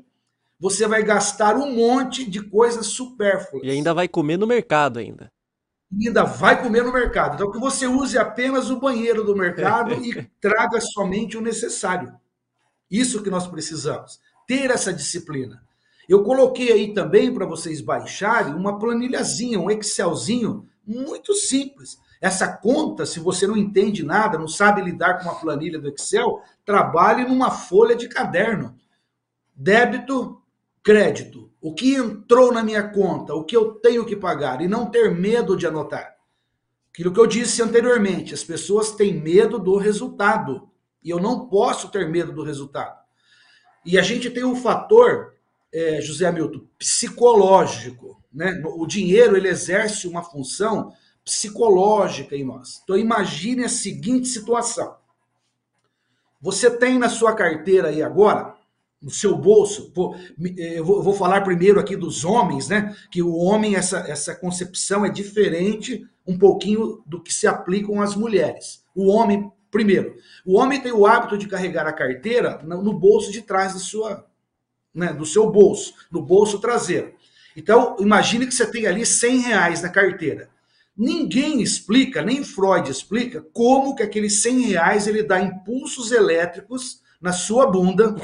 você 0.61 0.87
vai 0.87 1.03
gastar 1.03 1.57
um 1.57 1.75
monte 1.75 2.25
de 2.25 2.41
coisas 2.41 2.87
supérfluas. 2.87 3.65
E 3.65 3.71
ainda 3.71 3.93
vai 3.93 4.07
comer 4.07 4.37
no 4.37 4.47
mercado 4.47 5.01
ainda 5.01 5.29
ainda 5.93 6.25
vai 6.25 6.63
comer 6.63 6.83
no 6.83 6.93
mercado. 6.93 7.35
Então, 7.35 7.51
que 7.51 7.59
você 7.59 7.87
use 7.87 8.17
apenas 8.17 8.71
o 8.71 8.81
banheiro 8.81 9.25
do 9.25 9.37
mercado 9.37 9.95
e 9.95 10.23
traga 10.41 10.81
somente 10.81 11.37
o 11.37 11.43
necessário. 11.43 12.13
Isso 12.91 13.23
que 13.23 13.31
nós 13.31 13.47
precisamos. 13.47 14.21
Ter 14.47 14.71
essa 14.71 14.93
disciplina. 14.93 15.63
Eu 16.09 16.23
coloquei 16.23 16.73
aí 16.73 16.93
também 16.93 17.33
para 17.33 17.47
vocês 17.47 17.81
baixarem 17.81 18.55
uma 18.55 18.79
planilhazinha, 18.79 19.61
um 19.61 19.71
Excelzinho 19.71 20.67
Muito 20.87 21.35
simples. 21.35 21.99
Essa 22.21 22.49
conta, 22.49 23.05
se 23.05 23.19
você 23.19 23.47
não 23.47 23.57
entende 23.57 24.05
nada, 24.05 24.39
não 24.39 24.49
sabe 24.49 24.83
lidar 24.83 25.19
com 25.19 25.25
uma 25.25 25.41
planilha 25.41 25.79
do 25.79 25.89
Excel, 25.89 26.41
trabalhe 26.65 27.25
numa 27.25 27.51
folha 27.51 27.97
de 27.97 28.09
caderno. 28.09 28.77
Débito, 29.55 30.41
crédito. 30.83 31.52
O 31.63 31.73
que 31.73 31.95
entrou 31.95 32.53
na 32.53 32.65
minha 32.65 32.83
conta, 32.89 33.35
o 33.35 33.45
que 33.45 33.57
eu 33.57 33.77
tenho 33.77 34.05
que 34.05 34.17
pagar 34.17 34.61
e 34.61 34.67
não 34.67 34.91
ter 34.91 35.15
medo 35.15 35.57
de 35.57 35.65
anotar. 35.65 36.17
Aquilo 36.91 37.13
que 37.13 37.21
eu 37.21 37.27
disse 37.27 37.63
anteriormente, 37.63 38.35
as 38.35 38.43
pessoas 38.43 38.91
têm 38.91 39.15
medo 39.15 39.61
do 39.61 39.77
resultado 39.77 40.69
e 41.03 41.09
eu 41.09 41.21
não 41.21 41.47
posso 41.47 41.89
ter 41.89 42.09
medo 42.11 42.33
do 42.33 42.43
resultado. 42.43 43.01
E 43.87 43.97
a 43.97 44.03
gente 44.03 44.29
tem 44.29 44.45
um 44.45 44.57
fator, 44.57 45.35
é, 45.73 46.01
José 46.01 46.27
Hamilton, 46.27 46.67
psicológico. 46.77 48.21
Né? 48.33 48.61
O 48.65 48.85
dinheiro 48.85 49.37
ele 49.37 49.49
exerce 49.49 50.09
uma 50.09 50.23
função 50.23 50.93
psicológica 51.25 52.35
em 52.35 52.45
nós. 52.45 52.81
Então 52.83 52.97
imagine 52.97 53.65
a 53.65 53.69
seguinte 53.69 54.27
situação. 54.27 54.97
Você 56.41 56.69
tem 56.69 56.99
na 56.99 57.09
sua 57.09 57.35
carteira 57.35 57.89
aí 57.89 58.03
agora, 58.03 58.52
no 59.03 59.11
seu 59.11 59.37
bolso, 59.37 59.91
vou, 59.95 60.15
eh, 60.15 60.79
eu 60.79 60.85
vou 60.85 61.13
falar 61.13 61.41
primeiro 61.41 61.81
aqui 61.81 61.97
dos 61.97 62.25
homens, 62.25 62.69
né? 62.69 62.95
Que 63.11 63.21
o 63.21 63.35
homem, 63.35 63.75
essa, 63.75 63.99
essa 64.09 64.35
concepção 64.35 65.05
é 65.05 65.09
diferente 65.09 66.07
um 66.27 66.39
pouquinho 66.39 67.03
do 67.05 67.21
que 67.21 67.35
se 67.35 67.47
aplicam 67.47 68.01
às 68.01 68.15
mulheres. 68.15 68.85
O 68.95 69.09
homem, 69.09 69.51
primeiro, 69.71 70.15
o 70.47 70.57
homem 70.57 70.81
tem 70.81 70.93
o 70.93 71.07
hábito 71.07 71.37
de 71.37 71.49
carregar 71.49 71.87
a 71.87 71.93
carteira 71.93 72.63
no 72.63 72.93
bolso 72.93 73.33
de 73.33 73.43
trás 73.43 73.73
da 73.73 73.81
sua, 73.81 74.25
né, 74.95 75.13
do 75.13 75.27
seu 75.27 75.51
bolso, 75.51 75.95
no 76.11 76.23
bolso 76.23 76.61
traseiro. 76.61 77.13
Então, 77.57 77.97
imagine 77.99 78.47
que 78.47 78.55
você 78.55 78.67
tem 78.67 78.87
ali 78.87 79.05
100 79.05 79.39
reais 79.41 79.83
na 79.83 79.89
carteira. 79.89 80.49
Ninguém 80.97 81.61
explica, 81.63 82.23
nem 82.23 82.45
Freud 82.45 82.91
explica, 82.91 83.45
como 83.53 83.95
que 83.95 84.03
aqueles 84.03 84.43
100 84.43 84.61
reais 84.61 85.07
ele 85.07 85.23
dá 85.23 85.41
impulsos 85.41 86.13
elétricos 86.13 87.03
na 87.21 87.33
sua 87.33 87.67
bunda, 87.67 88.15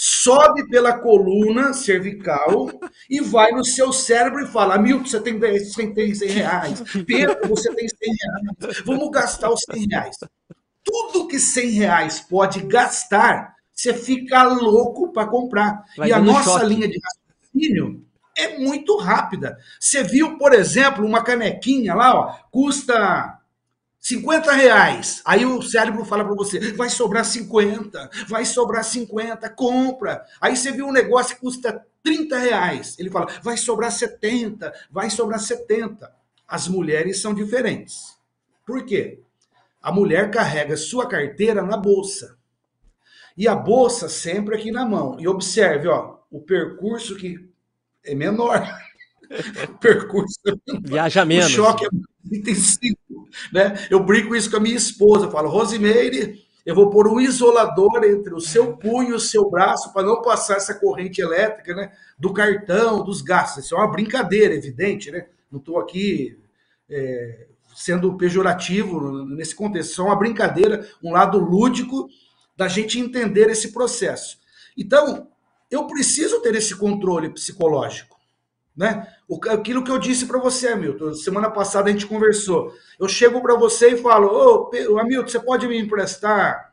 sobe 0.00 0.68
pela 0.68 0.96
coluna 0.96 1.72
cervical 1.72 2.70
e 3.10 3.20
vai 3.20 3.50
no 3.50 3.64
seu 3.64 3.92
cérebro 3.92 4.44
e 4.44 4.46
fala: 4.46 4.78
Milton, 4.78 5.04
você 5.04 5.20
tem, 5.20 5.36
você 5.36 5.88
tem 5.88 6.14
100 6.14 6.28
reais. 6.28 6.82
Pedro, 7.04 7.48
você 7.48 7.74
tem 7.74 7.88
100 7.88 7.98
reais. 7.98 8.82
Vamos 8.86 9.10
gastar 9.10 9.50
os 9.50 9.60
100 9.68 9.88
reais. 9.90 10.16
Tudo 10.84 11.26
que 11.26 11.40
100 11.40 11.70
reais 11.70 12.20
pode 12.20 12.60
gastar, 12.60 13.56
você 13.74 13.92
fica 13.92 14.44
louco 14.44 15.12
para 15.12 15.26
comprar. 15.26 15.84
Vai 15.96 16.10
e 16.10 16.12
a 16.12 16.20
nossa 16.20 16.60
choque. 16.60 16.66
linha 16.66 16.88
de 16.88 17.00
raciocínio 17.00 18.04
é 18.36 18.56
muito 18.56 18.96
rápida. 18.96 19.58
Você 19.80 20.04
viu, 20.04 20.38
por 20.38 20.54
exemplo, 20.54 21.04
uma 21.04 21.24
canequinha 21.24 21.92
lá, 21.92 22.14
ó, 22.14 22.36
custa 22.52 23.37
50 24.08 24.52
reais. 24.52 25.20
Aí 25.22 25.44
o 25.44 25.60
cérebro 25.60 26.02
fala 26.02 26.24
para 26.24 26.34
você, 26.34 26.72
vai 26.72 26.88
sobrar 26.88 27.26
50, 27.26 28.10
vai 28.26 28.42
sobrar 28.46 28.82
50, 28.82 29.50
compra. 29.50 30.24
Aí 30.40 30.56
você 30.56 30.72
viu 30.72 30.86
um 30.86 30.92
negócio 30.92 31.34
que 31.34 31.42
custa 31.42 31.84
30 32.02 32.38
reais. 32.38 32.98
Ele 32.98 33.10
fala, 33.10 33.26
vai 33.42 33.58
sobrar 33.58 33.92
70, 33.92 34.72
vai 34.90 35.10
sobrar 35.10 35.38
70. 35.38 36.10
As 36.46 36.66
mulheres 36.68 37.20
são 37.20 37.34
diferentes. 37.34 38.16
Por 38.64 38.86
quê? 38.86 39.20
A 39.82 39.92
mulher 39.92 40.30
carrega 40.30 40.74
sua 40.74 41.06
carteira 41.06 41.60
na 41.60 41.76
bolsa. 41.76 42.38
E 43.36 43.46
a 43.46 43.54
bolsa 43.54 44.08
sempre 44.08 44.56
aqui 44.56 44.70
na 44.72 44.86
mão. 44.86 45.20
E 45.20 45.28
observe, 45.28 45.86
ó, 45.86 46.16
o 46.30 46.40
percurso 46.40 47.14
que 47.14 47.46
é 48.02 48.14
menor. 48.14 48.66
o 49.68 49.78
percurso 49.78 50.40
é 50.46 50.52
menor. 50.66 50.88
Viaja 50.88 51.26
menos. 51.26 51.46
O 51.46 51.50
choque 51.50 51.84
é 51.84 51.88
muito 52.22 52.36
intensivo. 52.36 53.28
Né? 53.52 53.86
Eu 53.90 54.02
brinco 54.02 54.34
isso 54.34 54.50
com 54.50 54.56
a 54.56 54.60
minha 54.60 54.76
esposa. 54.76 55.26
Eu 55.26 55.30
falo, 55.30 55.48
Rosimeire, 55.48 56.44
eu 56.64 56.74
vou 56.74 56.90
pôr 56.90 57.08
um 57.08 57.20
isolador 57.20 58.04
entre 58.04 58.34
o 58.34 58.40
seu 58.40 58.76
punho 58.76 59.10
e 59.10 59.14
o 59.14 59.20
seu 59.20 59.48
braço 59.48 59.92
para 59.92 60.06
não 60.06 60.20
passar 60.20 60.56
essa 60.56 60.74
corrente 60.74 61.20
elétrica 61.20 61.74
né? 61.74 61.92
do 62.18 62.32
cartão, 62.32 63.02
dos 63.02 63.22
gastos. 63.22 63.64
Isso 63.64 63.74
é 63.74 63.78
uma 63.78 63.90
brincadeira, 63.90 64.54
evidente. 64.54 65.10
Né? 65.10 65.26
Não 65.50 65.58
estou 65.58 65.78
aqui 65.78 66.38
é, 66.90 67.46
sendo 67.74 68.16
pejorativo 68.16 69.24
nesse 69.24 69.54
contexto. 69.54 69.92
Isso 69.92 70.02
é 70.02 70.04
uma 70.04 70.16
brincadeira, 70.16 70.86
um 71.02 71.12
lado 71.12 71.38
lúdico 71.38 72.08
da 72.56 72.68
gente 72.68 72.98
entender 72.98 73.48
esse 73.48 73.72
processo. 73.72 74.38
Então, 74.76 75.28
eu 75.70 75.86
preciso 75.86 76.40
ter 76.42 76.54
esse 76.54 76.74
controle 76.76 77.30
psicológico. 77.30 78.17
Né? 78.78 79.08
Aquilo 79.50 79.82
que 79.82 79.90
eu 79.90 79.98
disse 79.98 80.24
para 80.24 80.38
você, 80.38 80.68
Hamilton, 80.68 81.12
semana 81.12 81.50
passada 81.50 81.88
a 81.88 81.92
gente 81.92 82.06
conversou. 82.06 82.72
Eu 82.96 83.08
chego 83.08 83.42
para 83.42 83.56
você 83.56 83.94
e 83.94 83.96
falo: 83.96 84.28
Ô, 84.28 85.00
Hamilton, 85.00 85.28
você 85.28 85.40
pode 85.40 85.66
me 85.66 85.76
emprestar 85.76 86.72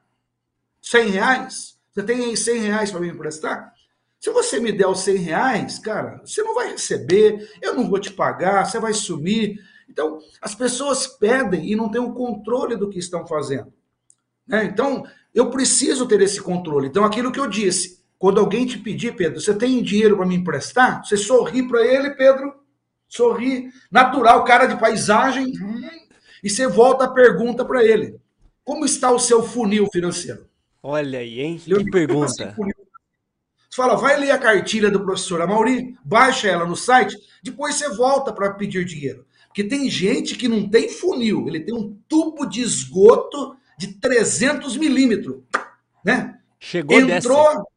100 0.79 1.09
reais? 1.09 1.79
Você 1.91 2.03
tem 2.03 2.35
100 2.35 2.59
reais 2.59 2.91
para 2.91 2.99
me 2.99 3.09
emprestar? 3.09 3.73
Se 4.19 4.29
você 4.29 4.59
me 4.59 4.71
der 4.71 4.87
os 4.87 4.99
100 4.99 5.15
reais, 5.17 5.79
cara, 5.79 6.21
você 6.23 6.43
não 6.43 6.53
vai 6.53 6.71
receber, 6.73 7.49
eu 7.59 7.73
não 7.73 7.89
vou 7.89 7.99
te 7.99 8.11
pagar, 8.13 8.65
você 8.67 8.79
vai 8.79 8.93
sumir. 8.93 9.59
Então, 9.89 10.19
as 10.39 10.53
pessoas 10.53 11.07
pedem 11.07 11.71
e 11.71 11.75
não 11.75 11.89
têm 11.89 12.01
o 12.01 12.13
controle 12.13 12.75
do 12.75 12.87
que 12.87 12.99
estão 12.99 13.25
fazendo. 13.25 13.73
Né? 14.47 14.65
Então, 14.65 15.03
eu 15.33 15.49
preciso 15.49 16.07
ter 16.07 16.21
esse 16.21 16.39
controle. 16.39 16.87
Então, 16.87 17.03
aquilo 17.03 17.31
que 17.31 17.39
eu 17.39 17.47
disse, 17.47 18.04
quando 18.25 18.39
alguém 18.39 18.65
te 18.65 18.79
pedir, 18.79 19.15
Pedro, 19.15 19.39
você 19.39 19.53
tem 19.53 19.83
dinheiro 19.83 20.17
para 20.17 20.25
me 20.25 20.33
emprestar? 20.33 21.05
Você 21.05 21.15
sorri 21.15 21.61
para 21.67 21.85
ele, 21.85 22.09
Pedro, 22.15 22.55
sorri, 23.07 23.69
natural, 23.91 24.43
cara 24.43 24.65
de 24.65 24.79
paisagem, 24.79 25.53
e 26.43 26.49
você 26.49 26.65
volta 26.67 27.03
a 27.03 27.13
pergunta 27.13 27.63
para 27.63 27.85
ele: 27.85 28.15
como 28.63 28.83
está 28.83 29.11
o 29.11 29.19
seu 29.19 29.43
funil 29.43 29.87
financeiro? 29.93 30.47
Olha 30.81 31.19
aí, 31.19 31.39
hein? 31.39 31.61
Que 31.63 31.91
pergunta. 31.91 32.55
Você 33.69 33.75
fala, 33.75 33.93
vai 33.93 34.19
ler 34.19 34.31
a 34.31 34.39
cartilha 34.39 34.89
do 34.89 35.05
professor 35.05 35.39
Amauri, 35.43 35.95
baixa 36.03 36.47
ela 36.47 36.65
no 36.65 36.75
site, 36.75 37.15
depois 37.43 37.75
você 37.75 37.89
volta 37.89 38.33
para 38.33 38.55
pedir 38.55 38.85
dinheiro. 38.85 39.23
Porque 39.49 39.63
tem 39.63 39.87
gente 39.87 40.35
que 40.35 40.47
não 40.47 40.67
tem 40.67 40.89
funil, 40.89 41.47
ele 41.47 41.59
tem 41.59 41.75
um 41.75 41.95
tubo 42.07 42.47
de 42.47 42.61
esgoto 42.61 43.55
de 43.77 43.93
300 43.99 44.77
milímetros, 44.77 45.43
né? 46.03 46.39
Chegou 46.59 46.99
Entrou. 46.99 47.74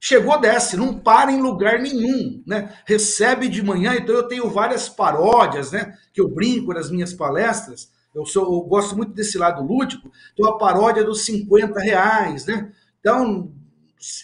Chegou, 0.00 0.40
desce, 0.40 0.76
não 0.76 0.96
para 0.96 1.32
em 1.32 1.40
lugar 1.40 1.80
nenhum, 1.80 2.42
né? 2.46 2.72
Recebe 2.86 3.48
de 3.48 3.62
manhã, 3.62 3.96
então 3.96 4.14
eu 4.14 4.28
tenho 4.28 4.48
várias 4.48 4.88
paródias, 4.88 5.72
né? 5.72 5.96
Que 6.12 6.20
eu 6.20 6.28
brinco 6.28 6.72
nas 6.72 6.90
minhas 6.90 7.12
palestras. 7.12 7.90
Eu, 8.14 8.24
sou, 8.24 8.44
eu 8.44 8.60
gosto 8.62 8.96
muito 8.96 9.12
desse 9.12 9.36
lado 9.36 9.62
lúdico. 9.62 10.10
Então 10.32 10.46
a 10.46 10.56
paródia 10.56 11.02
dos 11.02 11.24
50 11.24 11.80
reais, 11.80 12.46
né? 12.46 12.72
Então 13.00 13.52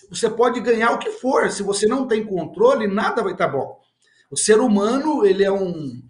você 0.09 0.31
pode 0.31 0.61
ganhar 0.61 0.93
o 0.93 0.99
que 0.99 1.11
for. 1.11 1.51
Se 1.51 1.63
você 1.63 1.87
não 1.87 2.07
tem 2.07 2.25
controle, 2.25 2.87
nada 2.87 3.23
vai 3.23 3.33
estar 3.33 3.47
tá 3.47 3.53
bom. 3.53 3.81
O 4.31 4.37
ser 4.37 4.61
humano, 4.61 5.27
ele 5.27 5.45
é 5.45 5.51
um, 5.51 6.01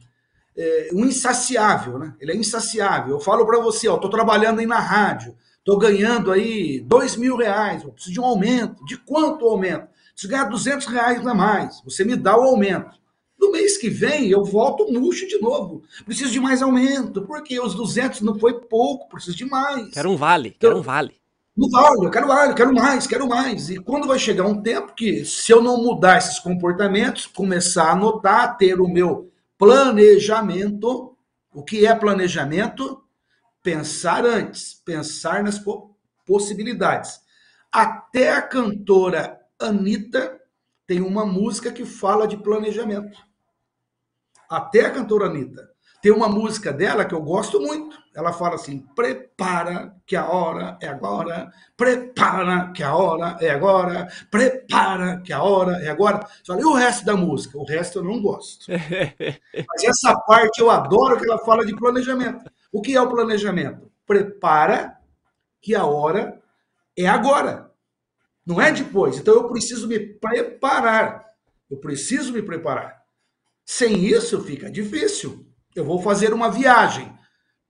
é, 0.56 0.90
um 0.92 1.04
insaciável, 1.04 1.98
né? 1.98 2.14
Ele 2.20 2.32
é 2.32 2.36
insaciável. 2.36 3.14
Eu 3.14 3.20
falo 3.20 3.46
para 3.46 3.60
você, 3.60 3.88
ó, 3.88 3.96
tô 3.96 4.10
trabalhando 4.10 4.60
aí 4.60 4.66
na 4.66 4.78
rádio. 4.78 5.34
Estou 5.64 5.78
ganhando 5.78 6.30
aí 6.30 6.78
dois 6.80 7.16
mil 7.16 7.38
reais, 7.38 7.82
eu 7.82 7.90
preciso 7.90 8.12
de 8.12 8.20
um 8.20 8.24
aumento. 8.26 8.84
De 8.84 8.98
quanto 8.98 9.48
aumento? 9.48 9.88
Preciso 10.12 10.30
ganhar 10.30 10.44
200 10.44 10.86
reais 10.88 11.26
a 11.26 11.34
mais. 11.34 11.80
Você 11.86 12.04
me 12.04 12.14
dá 12.16 12.36
o 12.36 12.42
aumento. 12.42 12.98
No 13.40 13.50
mês 13.50 13.78
que 13.78 13.88
vem, 13.88 14.28
eu 14.28 14.44
volto 14.44 14.92
murcho 14.92 15.26
de 15.26 15.40
novo. 15.40 15.82
Preciso 16.04 16.30
de 16.30 16.38
mais 16.38 16.60
aumento, 16.60 17.22
porque 17.22 17.58
os 17.58 17.74
200 17.74 18.20
não 18.20 18.38
foi 18.38 18.60
pouco, 18.60 19.08
preciso 19.08 19.38
de 19.38 19.46
mais. 19.46 19.90
Quero 19.94 20.10
um 20.10 20.16
vale, 20.16 20.48
então, 20.50 20.68
quero 20.68 20.80
um 20.80 20.82
vale. 20.82 21.14
Não 21.56 21.70
vale, 21.70 22.04
eu 22.04 22.10
quero 22.10 22.26
vale, 22.26 22.54
quero 22.54 22.74
mais, 22.74 23.06
quero 23.06 23.26
mais. 23.26 23.70
E 23.70 23.78
quando 23.78 24.06
vai 24.06 24.18
chegar 24.18 24.44
um 24.44 24.60
tempo 24.60 24.92
que, 24.94 25.24
se 25.24 25.50
eu 25.50 25.62
não 25.62 25.82
mudar 25.82 26.18
esses 26.18 26.38
comportamentos, 26.38 27.26
começar 27.26 27.90
a 27.90 27.96
notar, 27.96 28.58
ter 28.58 28.80
o 28.82 28.88
meu 28.88 29.30
planejamento, 29.56 31.16
o 31.54 31.62
que 31.62 31.86
é 31.86 31.94
planejamento? 31.94 33.03
Pensar 33.64 34.26
antes, 34.26 34.74
pensar 34.84 35.42
nas 35.42 35.58
possibilidades. 36.26 37.18
Até 37.72 38.30
a 38.30 38.42
cantora 38.42 39.40
Anitta 39.58 40.38
tem 40.86 41.00
uma 41.00 41.24
música 41.24 41.72
que 41.72 41.86
fala 41.86 42.28
de 42.28 42.36
planejamento. 42.36 43.18
Até 44.48 44.84
a 44.84 44.90
cantora 44.90 45.26
Anitta. 45.26 45.72
Tem 46.02 46.12
uma 46.12 46.28
música 46.28 46.70
dela 46.70 47.06
que 47.06 47.14
eu 47.14 47.22
gosto 47.22 47.58
muito. 47.58 47.96
Ela 48.14 48.34
fala 48.34 48.56
assim: 48.56 48.80
prepara 48.94 49.96
que 50.06 50.14
a 50.14 50.28
hora 50.28 50.76
é 50.82 50.86
agora, 50.86 51.50
prepara 51.74 52.70
que 52.72 52.82
a 52.82 52.94
hora 52.94 53.38
é 53.40 53.48
agora, 53.48 54.06
prepara 54.30 55.22
que 55.22 55.32
a 55.32 55.42
hora 55.42 55.82
é 55.82 55.88
agora. 55.88 56.20
Só 56.42 56.60
e 56.60 56.64
o 56.64 56.74
resto 56.74 57.06
da 57.06 57.16
música? 57.16 57.56
O 57.56 57.64
resto 57.64 58.00
eu 58.00 58.04
não 58.04 58.20
gosto. 58.20 58.66
Mas 58.70 59.84
essa 59.84 60.14
parte 60.26 60.60
eu 60.60 60.70
adoro 60.70 61.18
que 61.18 61.24
ela 61.24 61.38
fala 61.38 61.64
de 61.64 61.74
planejamento. 61.74 62.44
O 62.74 62.82
que 62.82 62.96
é 62.96 63.00
o 63.00 63.08
planejamento? 63.08 63.88
Prepara 64.04 64.98
que 65.62 65.76
a 65.76 65.86
hora 65.86 66.42
é 66.98 67.06
agora. 67.06 67.70
Não 68.44 68.60
é 68.60 68.72
depois. 68.72 69.16
Então 69.16 69.32
eu 69.32 69.48
preciso 69.48 69.86
me 69.86 70.00
preparar. 70.00 71.24
Eu 71.70 71.76
preciso 71.76 72.32
me 72.32 72.42
preparar. 72.42 73.00
Sem 73.64 74.04
isso 74.04 74.42
fica 74.42 74.68
difícil. 74.68 75.46
Eu 75.72 75.84
vou 75.84 76.02
fazer 76.02 76.34
uma 76.34 76.50
viagem. 76.50 77.16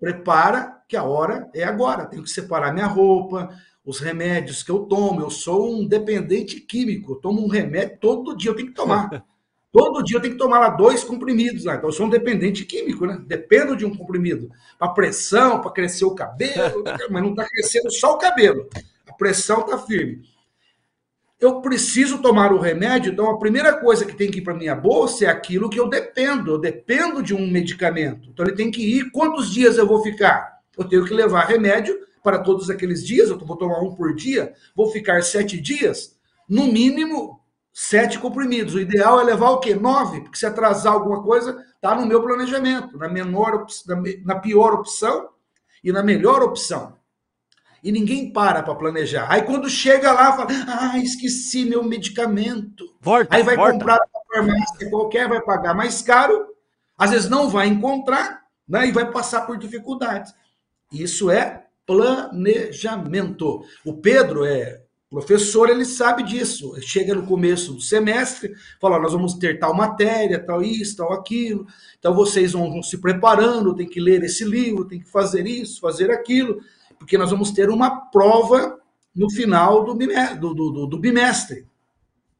Prepara 0.00 0.82
que 0.88 0.96
a 0.96 1.04
hora 1.04 1.50
é 1.54 1.64
agora. 1.64 2.06
Tenho 2.06 2.22
que 2.22 2.30
separar 2.30 2.72
minha 2.72 2.86
roupa, 2.86 3.54
os 3.84 4.00
remédios 4.00 4.62
que 4.62 4.70
eu 4.70 4.86
tomo. 4.86 5.20
Eu 5.20 5.28
sou 5.28 5.70
um 5.70 5.86
dependente 5.86 6.58
químico. 6.62 7.12
Eu 7.12 7.16
tomo 7.16 7.44
um 7.44 7.48
remédio 7.48 7.98
todo 8.00 8.34
dia, 8.34 8.50
eu 8.50 8.56
tenho 8.56 8.68
que 8.68 8.74
tomar. 8.74 9.22
Todo 9.74 10.04
dia 10.04 10.18
eu 10.18 10.20
tenho 10.20 10.34
que 10.34 10.38
tomar 10.38 10.60
lá 10.60 10.68
dois 10.68 11.02
comprimidos 11.02 11.64
lá. 11.64 11.74
Então 11.74 11.88
eu 11.88 11.92
sou 11.92 12.06
um 12.06 12.08
dependente 12.08 12.64
químico, 12.64 13.04
né? 13.06 13.20
Dependo 13.26 13.76
de 13.76 13.84
um 13.84 13.92
comprimido. 13.92 14.48
Para 14.78 14.92
pressão, 14.92 15.60
para 15.60 15.72
crescer 15.72 16.04
o 16.04 16.14
cabelo, 16.14 16.84
mas 17.10 17.20
não 17.20 17.30
está 17.30 17.44
crescendo 17.44 17.90
só 17.90 18.14
o 18.14 18.18
cabelo. 18.18 18.68
A 19.04 19.12
pressão 19.14 19.62
está 19.62 19.76
firme. 19.76 20.22
Eu 21.40 21.60
preciso 21.60 22.22
tomar 22.22 22.52
o 22.52 22.60
remédio, 22.60 23.12
então 23.12 23.28
a 23.28 23.36
primeira 23.36 23.76
coisa 23.76 24.06
que 24.06 24.14
tem 24.14 24.30
que 24.30 24.38
ir 24.38 24.42
para 24.42 24.54
minha 24.54 24.76
bolsa 24.76 25.24
é 25.24 25.28
aquilo 25.28 25.68
que 25.68 25.80
eu 25.80 25.88
dependo. 25.88 26.52
Eu 26.52 26.58
dependo 26.60 27.20
de 27.20 27.34
um 27.34 27.44
medicamento. 27.44 28.28
Então 28.30 28.46
ele 28.46 28.54
tem 28.54 28.70
que 28.70 28.80
ir. 28.80 29.10
Quantos 29.10 29.52
dias 29.52 29.76
eu 29.76 29.88
vou 29.88 30.00
ficar? 30.04 30.60
Eu 30.78 30.84
tenho 30.84 31.04
que 31.04 31.12
levar 31.12 31.46
remédio 31.46 31.98
para 32.22 32.38
todos 32.38 32.70
aqueles 32.70 33.04
dias. 33.04 33.28
Eu 33.28 33.36
vou 33.40 33.56
tomar 33.56 33.80
um 33.80 33.92
por 33.92 34.14
dia. 34.14 34.54
Vou 34.72 34.92
ficar 34.92 35.20
sete 35.24 35.60
dias. 35.60 36.16
No 36.48 36.68
mínimo, 36.68 37.40
sete 37.74 38.20
comprimidos. 38.20 38.74
O 38.74 38.80
ideal 38.80 39.20
é 39.20 39.24
levar 39.24 39.50
o 39.50 39.58
quê? 39.60 39.74
Nove, 39.74 40.22
porque 40.22 40.38
se 40.38 40.46
atrasar 40.46 40.94
alguma 40.94 41.22
coisa, 41.22 41.62
tá 41.82 41.94
no 41.96 42.06
meu 42.06 42.22
planejamento, 42.22 42.96
na 42.96 43.08
menor, 43.08 43.66
na 44.24 44.36
pior 44.38 44.74
opção 44.74 45.28
e 45.82 45.92
na 45.92 46.02
melhor 46.02 46.42
opção. 46.42 46.96
E 47.82 47.92
ninguém 47.92 48.32
para 48.32 48.62
para 48.62 48.74
planejar. 48.76 49.26
Aí 49.30 49.42
quando 49.42 49.68
chega 49.68 50.12
lá, 50.12 50.32
fala: 50.32 50.48
"Ah, 50.68 50.98
esqueci 50.98 51.66
meu 51.66 51.82
medicamento". 51.82 52.84
Volta, 53.00 53.34
Aí 53.36 53.42
vai 53.42 53.56
volta. 53.56 53.72
comprar 53.72 53.98
na 53.98 54.20
farmácia 54.34 54.90
qualquer, 54.90 55.28
vai 55.28 55.40
pagar 55.42 55.74
mais 55.74 56.00
caro, 56.00 56.46
às 56.96 57.10
vezes 57.10 57.28
não 57.28 57.50
vai 57.50 57.66
encontrar, 57.68 58.42
né? 58.68 58.86
E 58.88 58.92
vai 58.92 59.10
passar 59.10 59.42
por 59.42 59.58
dificuldades. 59.58 60.32
Isso 60.92 61.30
é 61.30 61.66
planejamento. 61.86 63.62
O 63.84 63.94
Pedro 63.94 64.44
é 64.46 64.83
professor, 65.14 65.70
ele 65.70 65.84
sabe 65.84 66.22
disso. 66.22 66.74
Chega 66.80 67.14
no 67.14 67.26
começo 67.26 67.72
do 67.72 67.80
semestre, 67.80 68.52
fala: 68.80 68.98
nós 68.98 69.12
vamos 69.12 69.34
ter 69.34 69.58
tal 69.58 69.74
matéria, 69.74 70.44
tal 70.44 70.62
isso, 70.62 70.96
tal 70.96 71.12
aquilo. 71.12 71.66
Então 71.98 72.14
vocês 72.14 72.52
vão, 72.52 72.70
vão 72.70 72.82
se 72.82 72.98
preparando, 72.98 73.74
tem 73.74 73.88
que 73.88 74.00
ler 74.00 74.22
esse 74.24 74.44
livro, 74.44 74.84
tem 74.84 75.00
que 75.00 75.08
fazer 75.08 75.46
isso, 75.46 75.80
fazer 75.80 76.10
aquilo, 76.10 76.60
porque 76.98 77.16
nós 77.16 77.30
vamos 77.30 77.52
ter 77.52 77.70
uma 77.70 78.10
prova 78.10 78.78
no 79.14 79.30
final 79.30 79.84
do, 79.84 79.94
do, 79.94 80.54
do, 80.54 80.86
do 80.86 80.98
bimestre. 80.98 81.66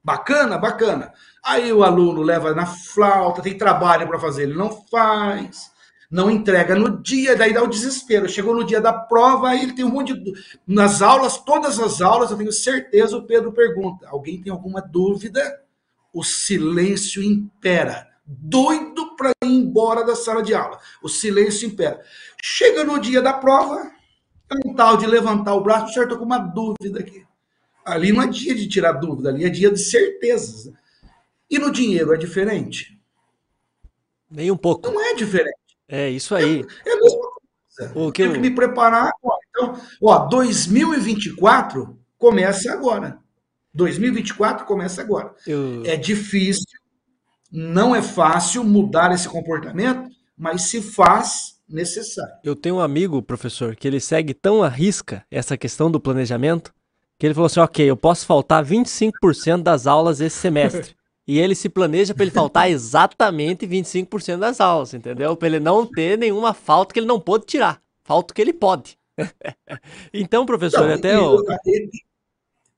Bacana, 0.03 0.59
bacana. 0.59 1.13
Aí 1.43 1.73
o 1.73 1.83
aluno 1.83 2.21
leva 2.21 2.53
na 2.53 2.67
flauta, 2.67 3.41
tem 3.41 3.57
trabalho 3.57 4.07
para 4.07 4.19
fazer, 4.19 4.43
ele 4.43 4.55
não 4.55 4.71
faz 4.71 5.73
não 6.15 6.31
entrega 6.31 6.77
no 6.77 7.03
dia, 7.03 7.35
daí 7.35 7.53
dá 7.53 7.61
o 7.61 7.67
desespero. 7.67 8.29
Chegou 8.29 8.55
no 8.55 8.63
dia 8.63 8.81
da 8.81 8.93
prova, 8.93 9.49
aí 9.49 9.65
ele 9.65 9.73
tem 9.73 9.85
um 9.85 9.91
monte 9.91 10.15
de. 10.15 10.33
Nas 10.65 11.03
aulas, 11.03 11.39
todas 11.39 11.81
as 11.81 12.01
aulas, 12.01 12.31
eu 12.31 12.37
tenho 12.37 12.53
certeza, 12.53 13.17
o 13.17 13.27
Pedro 13.27 13.51
pergunta: 13.53 14.07
alguém 14.09 14.41
tem 14.41 14.53
alguma 14.53 14.81
dúvida? 14.81 15.61
O 16.13 16.23
silêncio 16.23 17.21
impera. 17.21 18.07
Doido 18.25 19.17
para 19.17 19.33
ir 19.43 19.49
embora 19.49 20.05
da 20.05 20.15
sala 20.15 20.41
de 20.41 20.55
aula. 20.55 20.79
O 21.03 21.09
silêncio 21.09 21.67
impera. 21.67 22.01
Chega 22.41 22.85
no 22.85 23.01
dia 23.01 23.21
da 23.21 23.33
prova, 23.33 23.91
é 24.53 24.69
um 24.69 24.73
tal 24.73 24.97
de 24.97 25.07
levantar 25.07 25.55
o 25.55 25.63
braço, 25.63 25.93
certo, 25.93 26.17
com 26.17 26.25
uma 26.25 26.39
dúvida 26.39 27.01
aqui. 27.01 27.27
Ali 27.85 28.13
não 28.13 28.23
é 28.23 28.29
dia 28.29 28.55
de 28.55 28.69
tirar 28.69 28.93
dúvida, 28.93 29.31
ali 29.31 29.47
é 29.47 29.51
dia 29.51 29.69
de 29.69 29.81
certezas. 29.81 30.73
E 31.51 31.59
no 31.59 31.73
dinheiro 31.73 32.15
é 32.15 32.17
diferente? 32.17 32.97
Nem 34.31 34.53
um 34.53 34.57
pouco. 34.57 34.89
Não 34.89 35.01
é 35.01 35.15
diferente. 35.15 35.64
É 35.89 36.09
isso 36.09 36.35
aí. 36.35 36.65
É, 36.87 36.93
a 36.93 36.97
mesma 36.97 37.19
coisa. 37.19 37.93
O 37.95 38.13
que 38.13 38.23
eu 38.23 38.27
tenho 38.27 38.33
que 38.35 38.49
me 38.49 38.55
preparar 38.55 39.11
agora. 39.11 39.41
Então, 39.51 39.81
ó, 40.03 40.27
2024 40.27 41.99
começa 42.17 42.73
agora. 42.73 43.19
2024 43.75 44.65
começa 44.65 45.03
agora. 45.03 45.35
Eu... 45.47 45.83
É 45.85 45.97
difícil, 45.97 46.65
não 47.51 47.95
é 47.95 48.01
fácil 48.01 48.63
mudar 48.63 49.13
esse 49.13 49.29
comportamento, 49.29 50.09
mas 50.37 50.63
se 50.63 50.81
faz 50.81 51.59
necessário. 51.69 52.35
Eu 52.45 52.55
tenho 52.55 52.77
um 52.77 52.81
amigo, 52.81 53.21
professor, 53.23 53.75
que 53.75 53.89
ele 53.89 54.01
segue 54.01 54.33
tão 54.33 54.63
à 54.63 54.69
risca 54.69 55.25
essa 55.31 55.57
questão 55.57 55.91
do 55.91 56.01
planejamento, 56.01 56.73
que 57.19 57.27
ele 57.27 57.35
falou 57.35 57.47
assim: 57.47 57.61
ok, 57.61 57.85
eu 57.89 57.97
posso 57.97 58.25
faltar 58.27 58.65
25% 58.65 59.63
das 59.63 59.87
aulas 59.87 60.21
esse 60.21 60.37
semestre. 60.37 60.95
E 61.27 61.39
ele 61.39 61.55
se 61.55 61.69
planeja 61.69 62.15
para 62.15 62.25
ele 62.25 62.31
faltar 62.31 62.71
exatamente 62.71 63.67
25% 63.67 64.39
das 64.39 64.61
aulas, 64.61 64.93
entendeu? 64.93 65.35
Para 65.37 65.49
ele 65.49 65.61
não 65.61 65.87
ter 65.87 66.19
nenhuma 66.19 66.53
falta 66.53 66.93
que 66.93 67.01
ele 67.01 67.07
não 67.07 67.19
pode 67.19 67.47
tirar. 67.47 67.81
Falta 68.03 68.35
que 68.35 68.43
ele 68.43 68.53
pode. 68.53 68.99
então, 70.13 70.45
professor, 70.45 70.87
não, 70.87 70.95
até 70.95 71.19
o... 71.19 71.43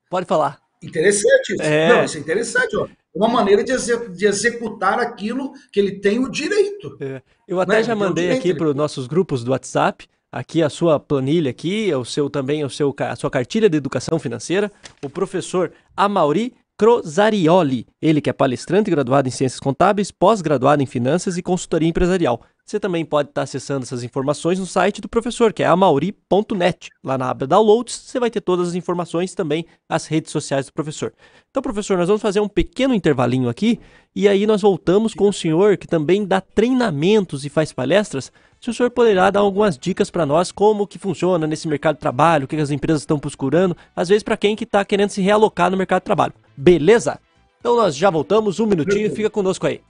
Pode 0.09 0.27
falar. 0.27 0.61
Interessante 0.83 1.55
isso. 1.55 1.63
É... 1.63 1.89
Não, 1.89 2.05
isso 2.05 2.17
é 2.17 2.21
interessante, 2.21 2.77
ó. 2.77 2.87
Uma 3.13 3.29
maneira 3.29 3.65
de, 3.65 3.73
de 4.15 4.27
executar 4.27 5.01
aquilo 5.01 5.53
que 5.73 5.81
ele 5.81 5.99
tem 6.01 6.19
o 6.19 6.31
direito. 6.31 6.97
É. 7.01 7.23
Eu 7.49 7.61
até 7.61 7.79
né? 7.79 7.83
já 7.83 7.97
mandei 7.97 8.31
aqui 8.31 8.55
para 8.55 8.69
os 8.69 8.75
nossos 8.75 9.07
grupos 9.07 9.43
do 9.43 9.53
WhatsApp 9.53 10.07
aqui 10.31 10.63
a 10.63 10.69
sua 10.69 11.01
planilha 11.01 11.51
aqui, 11.51 11.93
o 11.95 12.05
seu 12.05 12.29
também 12.29 12.63
o 12.63 12.69
seu 12.69 12.95
a 12.99 13.17
sua 13.17 13.31
cartilha 13.31 13.71
de 13.71 13.77
educação 13.79 14.19
financeira. 14.19 14.71
O 15.03 15.09
professor 15.09 15.73
Amauri 15.97 16.55
Crosarioli, 16.79 17.87
ele 18.03 18.21
que 18.21 18.29
é 18.29 18.35
palestrante 18.35 18.91
graduado 18.91 19.27
em 19.27 19.31
Ciências 19.31 19.59
Contábeis, 19.59 20.11
pós-graduado 20.11 20.83
em 20.83 20.87
Finanças 20.87 21.39
e 21.39 21.43
Consultoria 21.43 21.89
Empresarial. 21.89 22.43
Você 22.67 22.79
também 22.79 23.03
pode 23.03 23.31
estar 23.31 23.43
acessando 23.43 23.85
essas 23.85 24.03
informações 24.03 24.59
no 24.59 24.67
site 24.67 25.01
do 25.01 25.09
professor, 25.09 25.55
que 25.55 25.63
é 25.63 25.67
amauri.net. 25.67 26.91
Lá 27.03 27.17
na 27.17 27.31
aba 27.31 27.47
Downloads, 27.47 27.95
você 27.95 28.21
vai 28.21 28.31
ter 28.31 28.43
todas 28.43 28.69
as 28.69 28.75
informações 28.75 29.35
também 29.35 29.65
as 29.89 30.07
redes 30.07 30.31
sociais 30.31 30.67
do 30.67 30.73
professor. 30.75 31.15
Então, 31.51 31.63
professor, 31.63 31.97
nós 31.97 32.09
vamos 32.09 32.21
fazer 32.21 32.41
um 32.41 32.49
pequeno 32.49 32.93
intervalinho 32.93 33.49
aqui 33.49 33.81
e 34.15 34.29
aí 34.29 34.47
nós 34.47 34.61
voltamos 34.61 35.15
com 35.15 35.31
o 35.31 35.33
senhor 35.33 35.79
que 35.79 35.87
também 35.87 36.27
dá 36.27 36.43
treinamentos 36.43 37.47
e 37.47 37.49
faz 37.49 37.73
palestras. 37.73 38.31
Se 38.61 38.69
o 38.69 38.75
senhor 38.75 38.91
poderá 38.91 39.31
dar 39.31 39.41
algumas 39.41 39.79
dicas 39.79 40.11
para 40.11 40.27
nós 40.27 40.53
como 40.53 40.87
que 40.87 40.99
funciona 40.99 41.47
nesse 41.47 41.69
mercado 41.69 41.95
de 41.95 42.01
trabalho, 42.01 42.45
o 42.45 42.49
que 42.49 42.57
as 42.57 42.71
empresas 42.71 43.01
estão 43.01 43.19
procurando, 43.19 43.75
às 43.95 44.09
vezes 44.09 44.23
para 44.23 44.37
quem 44.37 44.55
que 44.55 44.65
está 44.65 44.85
querendo 44.85 45.09
se 45.09 45.23
realocar 45.23 45.71
no 45.71 45.77
mercado 45.79 46.03
de 46.03 46.07
trabalho. 46.07 46.35
Beleza? 46.57 47.21
Então 47.61 47.77
nós 47.77 47.97
já 47.97 48.11
voltamos, 48.11 48.61
um 48.61 48.67
minutinho, 48.67 49.11
fica 49.15 49.29
conosco 49.29 49.67
aí. 49.67 49.81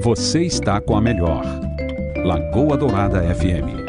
Você 0.00 0.42
está 0.42 0.80
com 0.80 0.96
a 0.96 1.00
melhor. 1.00 1.44
Lagoa 2.24 2.76
Dourada 2.76 3.22
FM. 3.34 3.80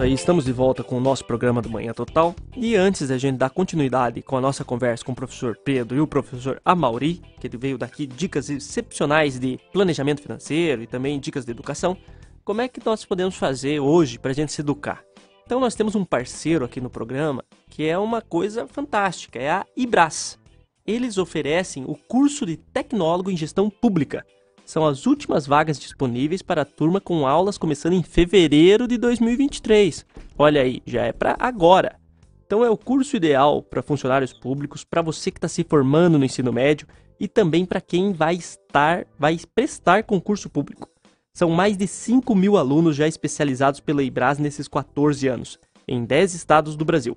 Aí 0.00 0.12
estamos 0.12 0.44
de 0.44 0.52
volta 0.52 0.82
com 0.82 0.96
o 0.96 1.00
nosso 1.00 1.24
programa 1.24 1.62
do 1.62 1.70
Manhã 1.70 1.92
Total. 1.92 2.34
E 2.56 2.74
antes 2.74 3.08
da 3.08 3.16
gente 3.16 3.36
dar 3.36 3.50
continuidade 3.50 4.20
com 4.20 4.36
a 4.36 4.40
nossa 4.40 4.64
conversa 4.64 5.04
com 5.04 5.12
o 5.12 5.14
professor 5.14 5.56
Pedro 5.56 5.96
e 5.96 6.00
o 6.00 6.06
professor 6.06 6.60
Amauri, 6.64 7.22
que 7.40 7.46
ele 7.46 7.56
veio 7.56 7.78
daqui 7.78 8.06
dicas 8.06 8.50
excepcionais 8.50 9.38
de 9.38 9.58
planejamento 9.72 10.20
financeiro 10.20 10.82
e 10.82 10.86
também 10.86 11.20
dicas 11.20 11.44
de 11.44 11.52
educação, 11.52 11.96
como 12.44 12.60
é 12.60 12.68
que 12.68 12.84
nós 12.84 13.04
podemos 13.04 13.36
fazer 13.36 13.78
hoje 13.78 14.18
para 14.18 14.32
a 14.32 14.34
gente 14.34 14.52
se 14.52 14.60
educar? 14.60 15.04
Então 15.46 15.60
nós 15.60 15.74
temos 15.74 15.94
um 15.94 16.04
parceiro 16.04 16.64
aqui 16.64 16.80
no 16.80 16.90
programa 16.90 17.44
que 17.72 17.86
é 17.88 17.96
uma 17.96 18.20
coisa 18.20 18.66
fantástica, 18.66 19.38
é 19.38 19.50
a 19.50 19.64
Ibras. 19.74 20.38
Eles 20.86 21.16
oferecem 21.16 21.84
o 21.86 21.94
curso 21.94 22.44
de 22.44 22.58
tecnólogo 22.58 23.30
em 23.30 23.36
gestão 23.36 23.70
pública. 23.70 24.26
São 24.62 24.86
as 24.86 25.06
últimas 25.06 25.46
vagas 25.46 25.80
disponíveis 25.80 26.42
para 26.42 26.62
a 26.62 26.66
turma 26.66 27.00
com 27.00 27.26
aulas 27.26 27.56
começando 27.56 27.94
em 27.94 28.02
fevereiro 28.02 28.86
de 28.86 28.98
2023. 28.98 30.04
Olha 30.36 30.60
aí, 30.60 30.82
já 30.84 31.04
é 31.06 31.12
para 31.12 31.34
agora. 31.38 31.98
Então 32.44 32.62
é 32.62 32.68
o 32.68 32.76
curso 32.76 33.16
ideal 33.16 33.62
para 33.62 33.82
funcionários 33.82 34.34
públicos, 34.34 34.84
para 34.84 35.00
você 35.00 35.30
que 35.30 35.38
está 35.38 35.48
se 35.48 35.64
formando 35.64 36.18
no 36.18 36.26
ensino 36.26 36.52
médio 36.52 36.86
e 37.18 37.26
também 37.26 37.64
para 37.64 37.80
quem 37.80 38.12
vai 38.12 38.34
estar, 38.34 39.06
vai 39.18 39.38
prestar 39.54 40.04
concurso 40.04 40.50
público. 40.50 40.90
São 41.32 41.48
mais 41.48 41.78
de 41.78 41.86
5 41.86 42.34
mil 42.34 42.58
alunos 42.58 42.94
já 42.94 43.08
especializados 43.08 43.80
pela 43.80 44.02
IBRAS 44.02 44.38
nesses 44.38 44.68
14 44.68 45.26
anos, 45.26 45.58
em 45.88 46.04
10 46.04 46.34
estados 46.34 46.76
do 46.76 46.84
Brasil. 46.84 47.16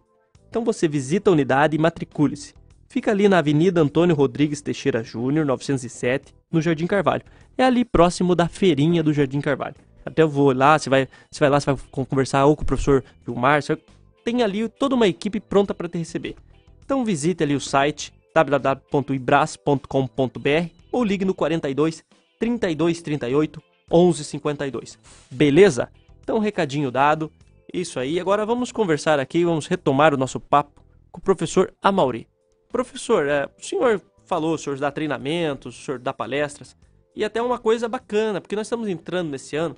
Então 0.55 0.63
você 0.63 0.87
visita 0.87 1.29
a 1.29 1.33
unidade 1.33 1.75
e 1.75 1.77
matricule-se. 1.77 2.53
Fica 2.87 3.11
ali 3.11 3.27
na 3.27 3.39
Avenida 3.39 3.81
Antônio 3.81 4.15
Rodrigues 4.15 4.61
Teixeira 4.61 5.03
Júnior, 5.03 5.45
907, 5.45 6.33
no 6.49 6.61
Jardim 6.61 6.87
Carvalho. 6.87 7.23
É 7.57 7.65
ali 7.65 7.83
próximo 7.83 8.33
da 8.33 8.47
feirinha 8.47 9.03
do 9.03 9.11
Jardim 9.11 9.41
Carvalho. 9.41 9.75
Até 10.05 10.21
eu 10.21 10.29
vou 10.29 10.53
lá, 10.53 10.79
você 10.79 10.89
vai, 10.89 11.09
você 11.29 11.41
vai 11.41 11.49
lá, 11.49 11.59
você 11.59 11.73
vai 11.73 11.81
conversar 11.91 12.45
ou 12.45 12.55
com 12.55 12.63
o 12.63 12.65
professor 12.65 13.03
Vilmar, 13.25 13.61
você 13.61 13.77
tem 14.23 14.43
ali 14.43 14.69
toda 14.69 14.95
uma 14.95 15.09
equipe 15.09 15.41
pronta 15.41 15.73
para 15.73 15.89
te 15.89 15.97
receber. 15.97 16.37
Então 16.85 17.03
visite 17.03 17.43
ali 17.43 17.53
o 17.53 17.59
site 17.59 18.13
www.ibras.com.br 18.33 20.69
ou 20.89 21.03
ligue 21.03 21.25
no 21.25 21.33
42 21.33 22.01
32 22.39 23.01
38 23.01 23.61
1152. 23.91 24.97
Beleza? 25.29 25.89
Então, 26.23 26.39
recadinho 26.39 26.89
dado. 26.89 27.29
Isso 27.75 27.99
aí. 27.99 28.21
Agora 28.21 28.45
vamos 28.45 28.71
conversar 28.71 29.19
aqui, 29.19 29.43
vamos 29.43 29.67
retomar 29.67 30.13
o 30.13 30.17
nosso 30.17 30.39
papo 30.39 30.81
com 31.11 31.19
o 31.19 31.21
professor 31.21 31.73
Amauri. 31.81 32.25
Professor, 32.71 33.27
é, 33.27 33.49
o 33.59 33.61
senhor 33.61 34.01
falou, 34.25 34.53
o 34.53 34.57
senhor 34.57 34.79
dá 34.79 34.89
treinamentos, 34.89 35.77
o 35.77 35.83
senhor 35.83 35.99
dá 35.99 36.13
palestras. 36.13 36.73
E 37.13 37.21
até 37.21 37.41
uma 37.41 37.59
coisa 37.59 37.89
bacana, 37.89 38.39
porque 38.39 38.55
nós 38.55 38.67
estamos 38.67 38.87
entrando 38.87 39.29
nesse 39.29 39.57
ano. 39.57 39.75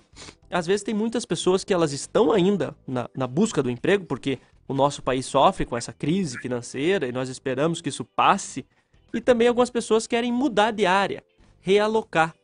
Às 0.48 0.68
vezes 0.68 0.84
tem 0.84 0.94
muitas 0.94 1.26
pessoas 1.26 1.64
que 1.64 1.74
elas 1.74 1.92
estão 1.92 2.32
ainda 2.32 2.76
na, 2.88 3.10
na 3.18 3.26
busca 3.26 3.64
do 3.64 3.72
emprego, 3.72 4.06
porque 4.06 4.38
o 4.68 4.76
nosso 4.76 5.02
país 5.02 5.26
sofre 5.26 5.66
com 5.66 5.76
essa 5.76 5.92
crise 5.92 6.38
financeira 6.38 7.08
e 7.08 7.12
nós 7.12 7.30
esperamos 7.30 7.82
que 7.82 7.90
isso 7.90 8.06
passe. 8.06 8.64
E 9.12 9.20
também 9.20 9.48
algumas 9.48 9.72
pessoas 9.72 10.06
querem 10.06 10.32
mudar 10.32 10.70
de 10.70 10.86
área, 10.86 11.24
realocar. 11.62 12.36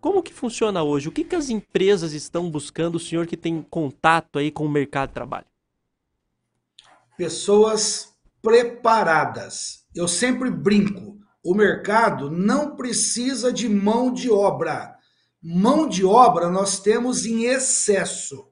Como 0.00 0.22
que 0.22 0.32
funciona 0.32 0.82
hoje? 0.82 1.08
O 1.08 1.12
que, 1.12 1.22
que 1.22 1.36
as 1.36 1.50
empresas 1.50 2.12
estão 2.12 2.50
buscando, 2.50 2.94
o 2.94 3.00
senhor 3.00 3.26
que 3.26 3.36
tem 3.36 3.60
contato 3.68 4.38
aí 4.38 4.50
com 4.50 4.64
o 4.64 4.70
mercado 4.70 5.08
de 5.08 5.14
trabalho? 5.14 5.46
Pessoas 7.18 8.14
preparadas. 8.40 9.84
Eu 9.94 10.08
sempre 10.08 10.50
brinco, 10.50 11.18
o 11.44 11.54
mercado 11.54 12.30
não 12.30 12.76
precisa 12.76 13.52
de 13.52 13.68
mão 13.68 14.10
de 14.12 14.30
obra. 14.30 14.96
Mão 15.42 15.86
de 15.86 16.04
obra 16.04 16.48
nós 16.48 16.80
temos 16.80 17.26
em 17.26 17.44
excesso. 17.44 18.48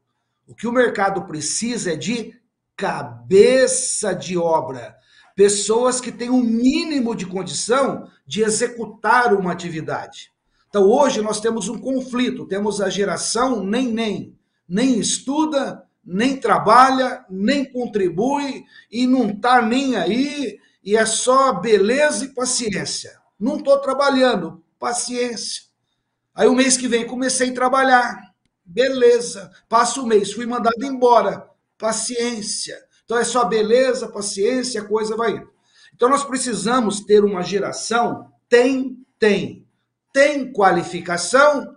O 0.47 0.55
que 0.55 0.67
o 0.67 0.73
mercado 0.73 1.23
precisa 1.27 1.93
é 1.93 1.97
de 1.97 2.35
cabeça 2.77 4.15
de 4.15 4.37
obra. 4.37 4.97
Pessoas 5.35 6.01
que 6.01 6.13
têm 6.13 6.29
o 6.29 6.35
um 6.35 6.43
mínimo 6.43 7.15
de 7.15 7.25
condição 7.25 8.11
de 8.27 8.43
executar 8.43 9.33
uma 9.33 9.53
atividade. 9.53 10.31
Então, 10.69 10.85
hoje 10.85 11.23
nós 11.23 11.41
temos 11.41 11.69
um 11.69 11.79
conflito, 11.79 12.47
temos 12.47 12.81
a 12.81 12.91
geração 12.91 13.65
nem 13.65 13.93
nem, 13.93 14.39
nem 14.69 14.99
estuda, 14.99 15.83
nem 16.05 16.37
trabalha, 16.37 17.25
nem 17.29 17.65
contribui 17.65 18.65
e 18.91 19.07
não 19.07 19.31
está 19.31 19.61
nem 19.61 19.97
aí, 19.97 20.59
e 20.83 20.97
é 20.97 21.05
só 21.05 21.53
beleza 21.53 22.25
e 22.25 22.35
paciência. 22.35 23.19
Não 23.39 23.57
estou 23.57 23.79
trabalhando, 23.79 24.63
paciência. 24.79 25.63
Aí 26.35 26.49
o 26.49 26.55
mês 26.55 26.77
que 26.77 26.89
vem 26.89 27.07
comecei 27.07 27.51
a 27.51 27.55
trabalhar, 27.55 28.19
beleza. 28.65 29.51
Passa 29.69 30.01
o 30.01 30.07
mês, 30.07 30.33
fui 30.33 30.47
mandado 30.47 30.83
embora, 30.85 31.47
paciência. 31.77 32.79
Então 33.05 33.19
é 33.19 33.25
só 33.25 33.45
beleza, 33.45 34.09
paciência, 34.09 34.83
a 34.83 34.85
coisa 34.85 35.17
vai 35.17 35.33
indo. 35.33 35.51
Então 35.95 36.09
nós 36.09 36.25
precisamos 36.25 37.01
ter 37.01 37.25
uma 37.25 37.43
geração 37.43 38.31
tem, 38.49 38.97
tem 39.19 39.68
tem 40.13 40.53
qualificação, 40.53 41.77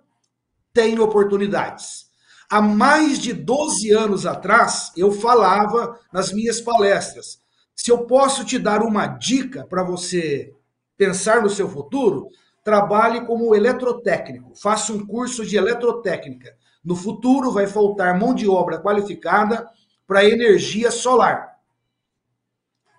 tem 0.74 0.99
oportunidades. 0.99 2.10
Há 2.49 2.62
mais 2.62 3.20
de 3.20 3.34
12 3.34 3.91
anos 3.91 4.26
atrás, 4.26 4.91
eu 4.98 5.12
falava 5.12 5.99
nas 6.12 6.34
minhas 6.34 6.60
palestras: 6.60 7.40
se 7.76 7.91
eu 7.91 8.06
posso 8.06 8.44
te 8.44 8.60
dar 8.60 8.82
uma 8.82 9.08
dica 9.08 9.66
para 9.66 9.84
você 9.84 10.53
pensar 10.98 11.41
no 11.41 11.49
seu 11.49 11.70
futuro, 11.70 12.28
trabalhe 12.64 13.26
como 13.26 13.56
eletrotécnico, 13.56 14.53
faça 14.56 14.94
um 14.94 15.06
curso 15.06 15.45
de 15.45 15.56
eletrotécnica. 15.56 16.56
No 16.84 16.95
futuro 16.95 17.52
vai 17.52 17.68
faltar 17.68 18.20
mão 18.20 18.34
de 18.34 18.48
obra 18.48 18.80
qualificada 18.80 19.68
para 20.06 20.26
energia 20.26 20.91
solar. 20.91 21.58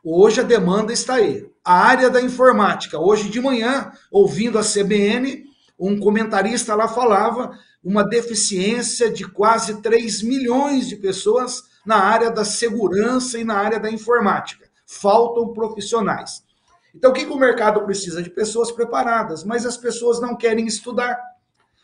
Hoje 0.03 0.41
a 0.41 0.45
demanda 0.45 0.93
está 0.93 1.15
aí 1.15 1.52
a 1.65 1.75
área 1.75 2.11
da 2.11 2.21
informática. 2.21 2.99
Hoje 2.99 3.29
de 3.29 3.41
manhã, 3.41 3.93
ouvindo 4.11 4.59
a 4.59 4.63
CBN, 4.63 5.45
um 5.79 5.99
comentarista 5.99 6.75
lá 6.75 6.89
falava 6.89 7.53
uma 7.83 8.05
deficiência 8.05 9.11
de 9.11 9.25
quase 9.29 9.81
3 9.81 10.23
milhões 10.23 10.89
de 10.89 10.97
pessoas 10.97 11.65
na 11.85 11.97
área 11.97 12.31
da 12.31 12.45
segurança 12.45 13.39
e 13.39 13.45
na 13.45 13.57
área 13.57 13.81
da 13.81 13.91
informática. 13.91 14.69
Faltam 14.87 15.53
profissionais. 15.53 16.45
Então, 16.95 17.11
o 17.11 17.15
que, 17.15 17.25
que 17.25 17.33
o 17.33 17.39
mercado 17.39 17.83
precisa? 17.85 18.23
De 18.23 18.31
pessoas 18.31 18.71
preparadas, 18.71 19.45
mas 19.45 19.65
as 19.65 19.77
pessoas 19.77 20.21
não 20.21 20.37
querem 20.37 20.67
estudar. 20.67 21.19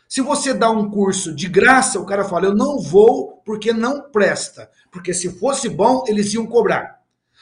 Se 0.07 0.21
você 0.21 0.53
dá 0.53 0.69
um 0.69 0.89
curso 0.89 1.33
de 1.33 1.47
graça, 1.47 1.99
o 1.99 2.05
cara 2.05 2.23
fala: 2.23 2.45
Eu 2.45 2.55
não 2.55 2.79
vou 2.79 3.41
porque 3.43 3.73
não 3.73 4.01
presta. 4.01 4.69
Porque 4.91 5.13
se 5.13 5.29
fosse 5.29 5.67
bom, 5.67 6.03
eles 6.07 6.33
iam 6.33 6.45
cobrar. 6.45 6.98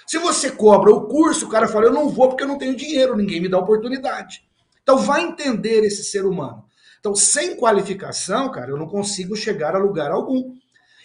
Se 0.08 0.18
você 0.18 0.50
cobra 0.50 0.90
o 0.90 1.06
curso, 1.06 1.46
o 1.46 1.50
cara 1.50 1.68
fala, 1.68 1.88
eu 1.88 1.94
não 1.94 2.08
vou 2.08 2.30
porque 2.30 2.44
eu 2.44 2.48
não 2.48 2.58
tenho 2.58 2.78
dinheiro, 2.78 3.18
ninguém 3.18 3.42
me 3.42 3.50
dá 3.50 3.60
oportunidade. 3.60 4.42
Então 4.82 4.98
vai 4.98 5.22
entender 5.22 5.84
esse 5.84 6.02
ser 6.06 6.26
humano. 6.26 6.64
Então, 6.98 7.14
sem 7.14 7.58
qualificação, 7.58 8.50
cara, 8.50 8.72
eu 8.72 8.78
não 8.78 8.88
consigo 8.88 9.36
chegar 9.36 9.76
a 9.76 9.80
lugar 9.80 10.10
algum. 10.12 10.56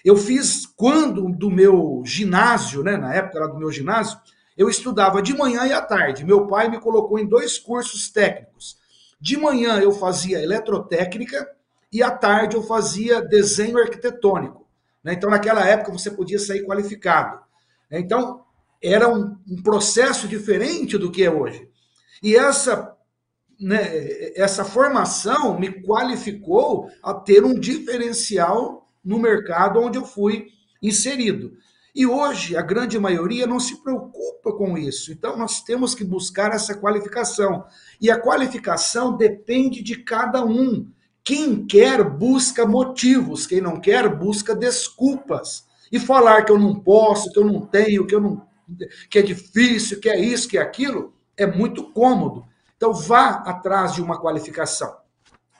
Eu 0.04 0.16
fiz 0.16 0.66
quando 0.66 1.28
do 1.28 1.50
meu 1.50 2.02
ginásio, 2.04 2.84
né, 2.84 2.96
na 2.96 3.12
época 3.12 3.40
lá 3.40 3.46
do 3.48 3.58
meu 3.58 3.72
ginásio, 3.72 4.16
eu 4.56 4.68
estudava 4.68 5.20
de 5.20 5.36
manhã 5.36 5.66
e 5.66 5.72
à 5.72 5.80
tarde. 5.80 6.24
Meu 6.24 6.46
pai 6.46 6.68
me 6.68 6.78
colocou 6.80 7.18
em 7.18 7.26
dois 7.26 7.58
cursos 7.58 8.08
técnicos. 8.08 8.78
De 9.20 9.36
manhã 9.36 9.80
eu 9.80 9.90
fazia 9.90 10.40
eletrotécnica 10.40 11.48
e 11.92 12.02
à 12.04 12.10
tarde 12.10 12.54
eu 12.54 12.62
fazia 12.62 13.20
desenho 13.20 13.78
arquitetônico. 13.78 14.66
Né? 15.02 15.14
Então, 15.14 15.28
naquela 15.28 15.66
época, 15.66 15.90
você 15.90 16.10
podia 16.10 16.38
sair 16.38 16.64
qualificado. 16.64 17.40
Então, 17.90 18.44
era 18.82 19.08
um, 19.08 19.36
um 19.48 19.62
processo 19.62 20.26
diferente 20.26 20.98
do 20.98 21.10
que 21.10 21.22
é 21.22 21.30
hoje. 21.30 21.68
E 22.22 22.36
essa 22.36 22.96
né, 23.62 24.32
essa 24.34 24.64
formação 24.64 25.58
me 25.58 25.70
qualificou 25.70 26.90
a 27.02 27.14
ter 27.14 27.44
um 27.44 27.54
diferencial 27.54 28.88
no 29.04 29.18
mercado 29.18 29.80
onde 29.80 29.98
eu 29.98 30.04
fui 30.04 30.48
inserido. 30.82 31.52
E 31.94 32.06
hoje 32.06 32.56
a 32.56 32.62
grande 32.62 32.98
maioria 32.98 33.46
não 33.46 33.60
se 33.60 33.82
preocupa 33.82 34.52
com 34.52 34.76
isso. 34.76 35.12
Então 35.12 35.36
nós 35.36 35.62
temos 35.62 35.94
que 35.94 36.04
buscar 36.04 36.52
essa 36.52 36.74
qualificação. 36.74 37.64
E 38.00 38.10
a 38.10 38.18
qualificação 38.18 39.16
depende 39.16 39.82
de 39.82 39.96
cada 40.02 40.44
um. 40.44 40.88
Quem 41.22 41.64
quer 41.64 42.02
busca 42.02 42.66
motivos, 42.66 43.46
quem 43.46 43.60
não 43.60 43.78
quer 43.78 44.08
busca 44.08 44.56
desculpas. 44.56 45.66
E 45.92 46.00
falar 46.00 46.42
que 46.44 46.50
eu 46.50 46.58
não 46.58 46.74
posso, 46.80 47.30
que 47.30 47.38
eu 47.38 47.44
não 47.44 47.60
tenho, 47.60 48.06
que 48.06 48.14
eu 48.14 48.20
não 48.20 48.42
que 49.10 49.18
é 49.18 49.22
difícil, 49.22 50.00
que 50.00 50.08
é 50.08 50.18
isso, 50.18 50.48
que 50.48 50.58
é 50.58 50.62
aquilo, 50.62 51.14
é 51.36 51.46
muito 51.46 51.92
cômodo. 51.92 52.44
Então 52.76 52.92
vá 52.92 53.42
atrás 53.46 53.94
de 53.94 54.02
uma 54.02 54.20
qualificação, 54.20 54.94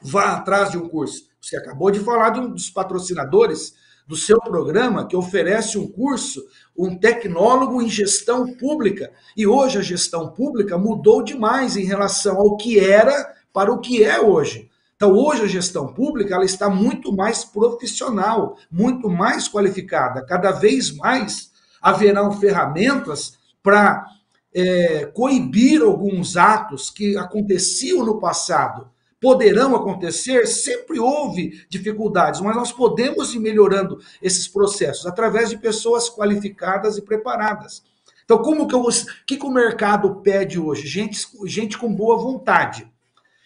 vá 0.01 0.33
atrás 0.33 0.71
de 0.71 0.79
um 0.79 0.89
curso. 0.89 1.29
Você 1.41 1.57
acabou 1.57 1.91
de 1.91 2.01
falar 2.01 2.31
de 2.31 2.41
um 2.41 2.51
dos 2.51 2.71
patrocinadores 2.71 3.75
do 4.07 4.17
seu 4.17 4.41
programa 4.41 5.07
que 5.07 5.17
oferece 5.17 5.79
um 5.79 5.87
curso, 5.87 6.45
um 6.77 6.99
tecnólogo 6.99 7.81
em 7.81 7.89
gestão 7.89 8.53
pública. 8.55 9.13
E 9.37 9.47
hoje 9.47 9.79
a 9.79 9.83
gestão 9.83 10.31
pública 10.31 10.77
mudou 10.77 11.23
demais 11.23 11.77
em 11.77 11.85
relação 11.85 12.39
ao 12.39 12.57
que 12.57 12.79
era 12.79 13.35
para 13.53 13.73
o 13.73 13.81
que 13.81 14.03
é 14.03 14.21
hoje. 14.21 14.71
Então, 14.97 15.13
hoje 15.17 15.43
a 15.43 15.49
gestão 15.49 15.93
pública 15.93 16.35
ela 16.35 16.45
está 16.45 16.71
muito 16.71 17.13
mais 17.13 17.45
profissional, 17.45 18.57
muito 18.71 19.11
mais 19.11 19.49
qualificada. 19.49 20.25
Cada 20.25 20.53
vez 20.53 20.95
mais 20.95 21.51
haverão 21.83 22.33
ferramentas 22.33 23.39
para 23.63 24.07
é, 24.55 25.07
coibir 25.07 25.83
alguns 25.83 26.37
atos 26.37 26.91
que 26.91 27.17
aconteciam 27.17 28.05
no 28.07 28.21
passado. 28.21 28.91
Poderão 29.21 29.75
acontecer, 29.77 30.47
sempre 30.47 30.99
houve 30.99 31.65
dificuldades, 31.69 32.41
mas 32.41 32.57
nós 32.57 32.73
podemos 32.73 33.35
ir 33.35 33.39
melhorando 33.39 33.99
esses 34.21 34.49
processos 34.49 35.07
através 35.07 35.51
de 35.51 35.59
pessoas 35.59 36.09
qualificadas 36.09 36.99
e 36.99 37.03
preparadas. 37.03 37.83
Então, 38.25 38.39
como 38.39 38.67
que, 38.67 38.75
eu, 38.75 38.85
que, 39.27 39.37
que 39.37 39.47
o 39.47 39.51
mercado 39.51 40.17
pede 40.17 40.59
hoje? 40.59 40.87
Gente, 40.87 41.27
gente 41.47 41.79
com 41.79 41.93
boa 41.93 42.17
vontade. 42.17 42.91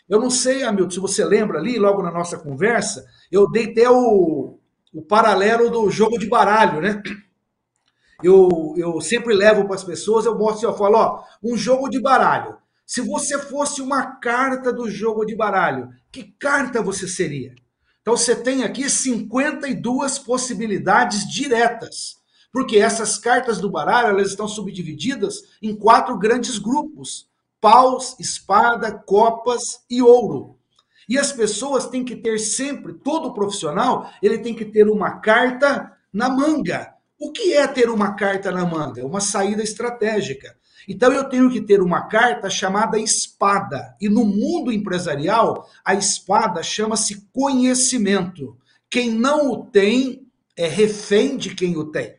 Eu 0.08 0.20
não 0.20 0.30
sei, 0.30 0.62
Hamilton, 0.62 0.90
se 0.90 1.00
você 1.00 1.24
lembra 1.24 1.58
ali, 1.58 1.78
logo 1.78 2.02
na 2.02 2.10
nossa 2.10 2.38
conversa, 2.38 3.04
eu 3.30 3.50
dei 3.50 3.70
até 3.70 3.90
o, 3.90 4.58
o 4.94 5.02
paralelo 5.02 5.70
do 5.70 5.90
jogo 5.90 6.18
de 6.18 6.28
baralho, 6.28 6.80
né? 6.80 7.02
Eu, 8.22 8.74
eu 8.76 9.00
sempre 9.00 9.34
levo 9.34 9.66
para 9.66 9.74
as 9.74 9.84
pessoas, 9.84 10.24
eu 10.24 10.36
mostro, 10.36 10.68
eu 10.68 10.76
falo, 10.76 10.96
ó, 10.96 11.24
um 11.42 11.56
jogo 11.56 11.88
de 11.88 12.00
baralho. 12.00 12.56
Se 12.86 13.00
você 13.00 13.38
fosse 13.38 13.82
uma 13.82 14.16
carta 14.16 14.72
do 14.72 14.88
jogo 14.88 15.24
de 15.24 15.34
baralho, 15.34 15.90
que 16.10 16.22
carta 16.38 16.80
você 16.80 17.08
seria? 17.08 17.54
Então 18.00 18.16
você 18.16 18.36
tem 18.36 18.62
aqui 18.62 18.88
52 18.88 20.20
possibilidades 20.20 21.28
diretas, 21.28 22.16
porque 22.52 22.78
essas 22.78 23.18
cartas 23.18 23.60
do 23.60 23.68
baralho 23.68 24.10
elas 24.10 24.28
estão 24.28 24.46
subdivididas 24.46 25.42
em 25.60 25.74
quatro 25.74 26.16
grandes 26.16 26.58
grupos: 26.58 27.28
paus, 27.60 28.14
espada, 28.20 28.92
copas 28.92 29.80
e 29.90 30.00
ouro. 30.00 30.56
E 31.08 31.18
as 31.18 31.32
pessoas 31.32 31.88
têm 31.88 32.04
que 32.04 32.16
ter 32.16 32.38
sempre, 32.38 32.94
todo 32.94 33.34
profissional, 33.34 34.10
ele 34.22 34.38
tem 34.38 34.54
que 34.54 34.64
ter 34.64 34.88
uma 34.88 35.18
carta 35.18 35.92
na 36.12 36.28
manga. 36.28 36.95
O 37.18 37.32
que 37.32 37.54
é 37.54 37.66
ter 37.66 37.88
uma 37.88 38.14
carta 38.14 38.50
na 38.52 38.66
manga? 38.66 39.00
É 39.00 39.04
uma 39.04 39.20
saída 39.20 39.62
estratégica. 39.62 40.56
Então 40.88 41.10
eu 41.12 41.24
tenho 41.28 41.50
que 41.50 41.60
ter 41.60 41.80
uma 41.80 42.02
carta 42.02 42.48
chamada 42.50 42.98
espada. 42.98 43.96
E 44.00 44.08
no 44.08 44.24
mundo 44.24 44.70
empresarial, 44.70 45.68
a 45.84 45.94
espada 45.94 46.62
chama-se 46.62 47.26
conhecimento. 47.32 48.56
Quem 48.88 49.10
não 49.10 49.50
o 49.50 49.64
tem 49.64 50.26
é 50.56 50.68
refém 50.68 51.36
de 51.36 51.54
quem 51.54 51.76
o 51.76 51.86
tem. 51.86 52.16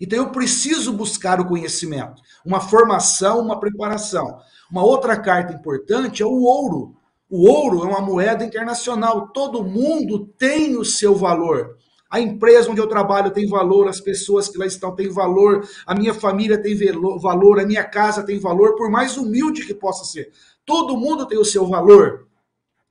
Então 0.00 0.18
eu 0.18 0.30
preciso 0.30 0.92
buscar 0.92 1.40
o 1.40 1.46
conhecimento, 1.46 2.22
uma 2.44 2.60
formação, 2.60 3.40
uma 3.40 3.58
preparação. 3.58 4.38
Uma 4.70 4.84
outra 4.84 5.16
carta 5.16 5.52
importante 5.52 6.22
é 6.22 6.26
o 6.26 6.42
ouro. 6.42 6.96
O 7.28 7.48
ouro 7.48 7.82
é 7.82 7.86
uma 7.86 8.00
moeda 8.00 8.44
internacional, 8.44 9.28
todo 9.28 9.64
mundo 9.64 10.26
tem 10.38 10.76
o 10.76 10.84
seu 10.84 11.14
valor. 11.14 11.75
A 12.10 12.20
empresa 12.20 12.70
onde 12.70 12.80
eu 12.80 12.88
trabalho 12.88 13.32
tem 13.32 13.48
valor, 13.48 13.88
as 13.88 14.00
pessoas 14.00 14.48
que 14.48 14.58
lá 14.58 14.66
estão 14.66 14.94
têm 14.94 15.08
valor, 15.08 15.68
a 15.86 15.94
minha 15.94 16.14
família 16.14 16.60
tem 16.60 16.76
valor, 17.20 17.58
a 17.58 17.66
minha 17.66 17.84
casa 17.84 18.22
tem 18.22 18.38
valor, 18.38 18.76
por 18.76 18.90
mais 18.90 19.16
humilde 19.16 19.66
que 19.66 19.74
possa 19.74 20.04
ser. 20.04 20.30
Todo 20.64 20.96
mundo 20.96 21.26
tem 21.26 21.38
o 21.38 21.44
seu 21.44 21.66
valor. 21.66 22.26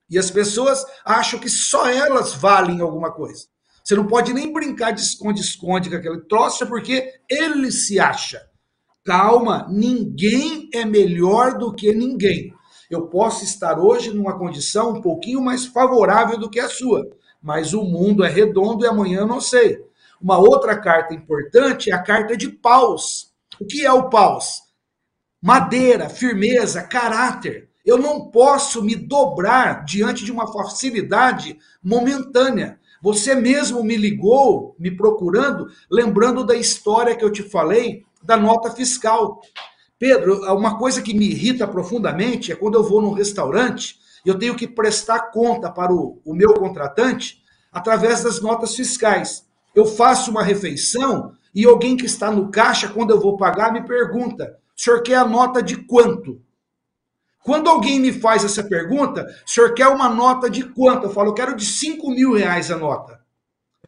E 0.10 0.20
as 0.20 0.30
pessoas 0.30 0.86
acham 1.04 1.40
que 1.40 1.50
só 1.50 1.90
elas 1.90 2.34
valem 2.34 2.82
alguma 2.82 3.12
coisa. 3.12 3.48
Você 3.84 3.96
não 3.96 4.08
pode 4.08 4.34
nem 4.34 4.52
brincar 4.52 4.92
de 4.92 5.02
esconde-esconde 5.02 5.90
com 5.90 5.96
aquele 5.96 6.22
troço, 6.22 6.66
porque 6.68 7.14
ele 7.30 7.72
se 7.72 8.00
acha. 8.00 8.42
Calma, 9.04 9.68
ninguém 9.70 10.70
é 10.74 10.84
melhor 10.84 11.58
do 11.58 11.72
que 11.72 11.94
ninguém. 11.94 12.52
Eu 12.90 13.08
posso 13.08 13.44
estar 13.44 13.80
hoje 13.80 14.12
numa 14.12 14.38
condição 14.38 14.92
um 14.92 15.02
pouquinho 15.02 15.42
mais 15.42 15.66
favorável 15.66 16.40
do 16.40 16.50
que 16.50 16.60
a 16.60 16.68
sua, 16.68 17.08
mas 17.46 17.76
o 17.76 17.84
mundo 17.84 18.24
é 18.24 18.28
redondo 18.28 18.84
e 18.84 18.88
amanhã 18.88 19.24
não 19.24 19.40
sei. 19.40 19.80
Uma 20.20 20.40
outra 20.40 20.76
carta 20.76 21.14
importante 21.14 21.92
é 21.92 21.94
a 21.94 22.02
carta 22.02 22.36
de 22.36 22.50
paus. 22.50 23.32
O 23.62 23.66
que 23.66 23.86
é 23.86 23.94
o 23.94 24.10
paus? 24.10 24.64
Madeira, 25.40 26.10
firmeza, 26.10 26.82
caráter. 26.82 27.70
Eu 27.86 28.00
não 28.00 28.32
posso 28.32 28.82
me 28.82 28.96
dobrar 28.96 29.86
diante 29.86 30.26
de 30.26 30.32
uma 30.32 30.52
facilidade 30.52 31.60
momentânea. 31.84 32.80
Você 33.00 33.36
mesmo 33.36 33.84
me 33.84 33.96
ligou, 33.96 34.76
me 34.80 34.90
procurando, 34.90 35.68
lembrando 35.88 36.44
da 36.44 36.56
história 36.56 37.16
que 37.16 37.24
eu 37.24 37.32
te 37.32 37.44
falei 37.44 38.04
da 38.24 38.36
nota 38.36 38.72
fiscal. 38.72 39.40
Pedro, 40.00 40.52
uma 40.56 40.80
coisa 40.80 41.00
que 41.00 41.14
me 41.14 41.30
irrita 41.30 41.68
profundamente 41.68 42.52
é 42.52 42.56
quando 42.56 42.74
eu 42.74 42.84
vou 42.84 43.04
num 43.04 43.14
restaurante 43.14 44.04
e 44.26 44.30
eu 44.30 44.39
tenho 44.39 44.56
que 44.56 44.68
prestar 44.68 45.31
conta 45.31 45.72
para 45.72 45.93
o, 45.93 46.19
o 46.26 46.34
meu 46.34 46.53
contratante 46.56 47.43
através 47.72 48.23
das 48.23 48.41
notas 48.41 48.76
fiscais. 48.76 49.45
Eu 49.76 49.85
faço 49.85 50.31
uma 50.31 50.43
refeição 50.43 51.34
e 51.53 51.65
alguém 51.65 51.95
que 51.95 52.06
está 52.06 52.31
no 52.31 52.49
caixa, 52.49 52.89
quando 52.89 53.11
eu 53.11 53.19
vou 53.19 53.38
pagar, 53.38 53.72
me 53.72 53.85
pergunta: 53.85 54.57
o 54.76 54.81
senhor 54.81 55.03
quer 55.03 55.15
a 55.15 55.26
nota 55.26 55.61
de 55.61 55.77
quanto? 55.77 56.41
Quando 57.43 57.69
alguém 57.69 57.99
me 57.99 58.11
faz 58.11 58.43
essa 58.43 58.64
pergunta, 58.64 59.23
o 59.45 59.49
senhor 59.49 59.73
quer 59.76 59.88
uma 59.88 60.10
nota 60.10 60.49
de 60.49 60.64
quanto? 60.64 61.06
Eu 61.06 61.11
falo, 61.11 61.30
eu 61.30 61.34
quero 61.35 61.56
de 61.56 61.64
5 61.64 62.10
mil 62.10 62.34
reais 62.34 62.72
a 62.72 62.77
nota. 62.77 63.23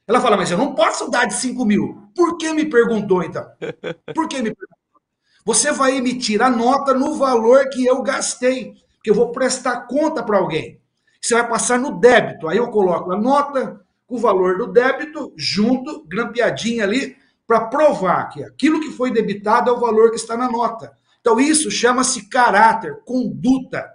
Ela 0.07 0.21
fala, 0.21 0.37
mas 0.37 0.51
eu 0.51 0.57
não 0.57 0.75
posso 0.75 1.09
dar 1.09 1.25
de 1.25 1.33
5 1.33 1.65
mil. 1.65 2.09
Por 2.15 2.37
que 2.37 2.53
me 2.53 2.65
perguntou, 2.65 3.23
então? 3.23 3.45
Por 4.13 4.27
que 4.27 4.37
me 4.37 4.53
perguntou? 4.53 4.77
Você 5.43 5.71
vai 5.71 5.97
emitir 5.97 6.41
a 6.41 6.49
nota 6.49 6.93
no 6.93 7.15
valor 7.15 7.67
que 7.69 7.85
eu 7.85 8.03
gastei, 8.03 8.73
que 9.03 9.09
eu 9.09 9.15
vou 9.15 9.31
prestar 9.31 9.87
conta 9.87 10.23
para 10.23 10.37
alguém. 10.37 10.79
Você 11.21 11.33
vai 11.33 11.47
passar 11.47 11.79
no 11.79 11.99
débito. 11.99 12.47
Aí 12.47 12.57
eu 12.57 12.69
coloco 12.69 13.11
a 13.11 13.17
nota 13.17 13.81
com 14.05 14.15
o 14.15 14.19
valor 14.19 14.57
do 14.57 14.67
débito 14.67 15.33
junto, 15.35 16.05
grampeadinha 16.07 16.83
ali, 16.83 17.17
para 17.45 17.65
provar 17.65 18.29
que 18.29 18.43
aquilo 18.43 18.79
que 18.79 18.91
foi 18.91 19.11
debitado 19.11 19.69
é 19.69 19.73
o 19.73 19.79
valor 19.79 20.09
que 20.09 20.17
está 20.17 20.35
na 20.35 20.49
nota. 20.49 20.97
Então, 21.21 21.39
isso 21.39 21.69
chama-se 21.69 22.29
caráter, 22.29 23.01
conduta, 23.05 23.85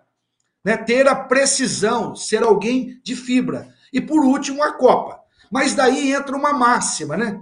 né? 0.65 0.77
ter 0.77 1.09
a 1.09 1.15
precisão, 1.15 2.15
ser 2.15 2.43
alguém 2.43 3.01
de 3.03 3.17
fibra. 3.17 3.69
E 3.93 4.01
por 4.01 4.25
último, 4.25 4.63
a 4.63 4.73
Copa. 4.73 5.21
Mas 5.51 5.75
daí 5.75 6.13
entra 6.13 6.37
uma 6.37 6.53
máxima, 6.53 7.17
né? 7.17 7.41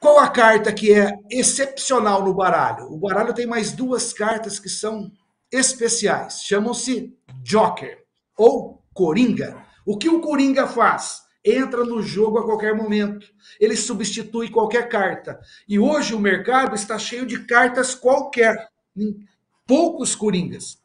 Qual 0.00 0.18
a 0.18 0.28
carta 0.28 0.72
que 0.72 0.92
é 0.92 1.12
excepcional 1.30 2.22
no 2.22 2.34
baralho? 2.34 2.92
O 2.92 2.98
baralho 2.98 3.34
tem 3.34 3.46
mais 3.46 3.72
duas 3.72 4.12
cartas 4.12 4.58
que 4.58 4.68
são 4.68 5.10
especiais. 5.50 6.42
Chamam-se 6.42 7.16
Joker 7.42 8.04
ou 8.36 8.82
Coringa. 8.92 9.64
O 9.84 9.96
que 9.96 10.08
o 10.08 10.20
Coringa 10.20 10.66
faz? 10.66 11.26
entra 11.46 11.84
no 11.84 12.02
jogo 12.02 12.38
a 12.38 12.44
qualquer 12.44 12.74
momento. 12.74 13.26
Ele 13.60 13.76
substitui 13.76 14.50
qualquer 14.50 14.88
carta. 14.88 15.38
E 15.68 15.78
hoje 15.78 16.12
o 16.12 16.18
mercado 16.18 16.74
está 16.74 16.98
cheio 16.98 17.24
de 17.24 17.46
cartas 17.46 17.94
qualquer. 17.94 18.68
Poucos 19.64 20.14
coringas. 20.16 20.78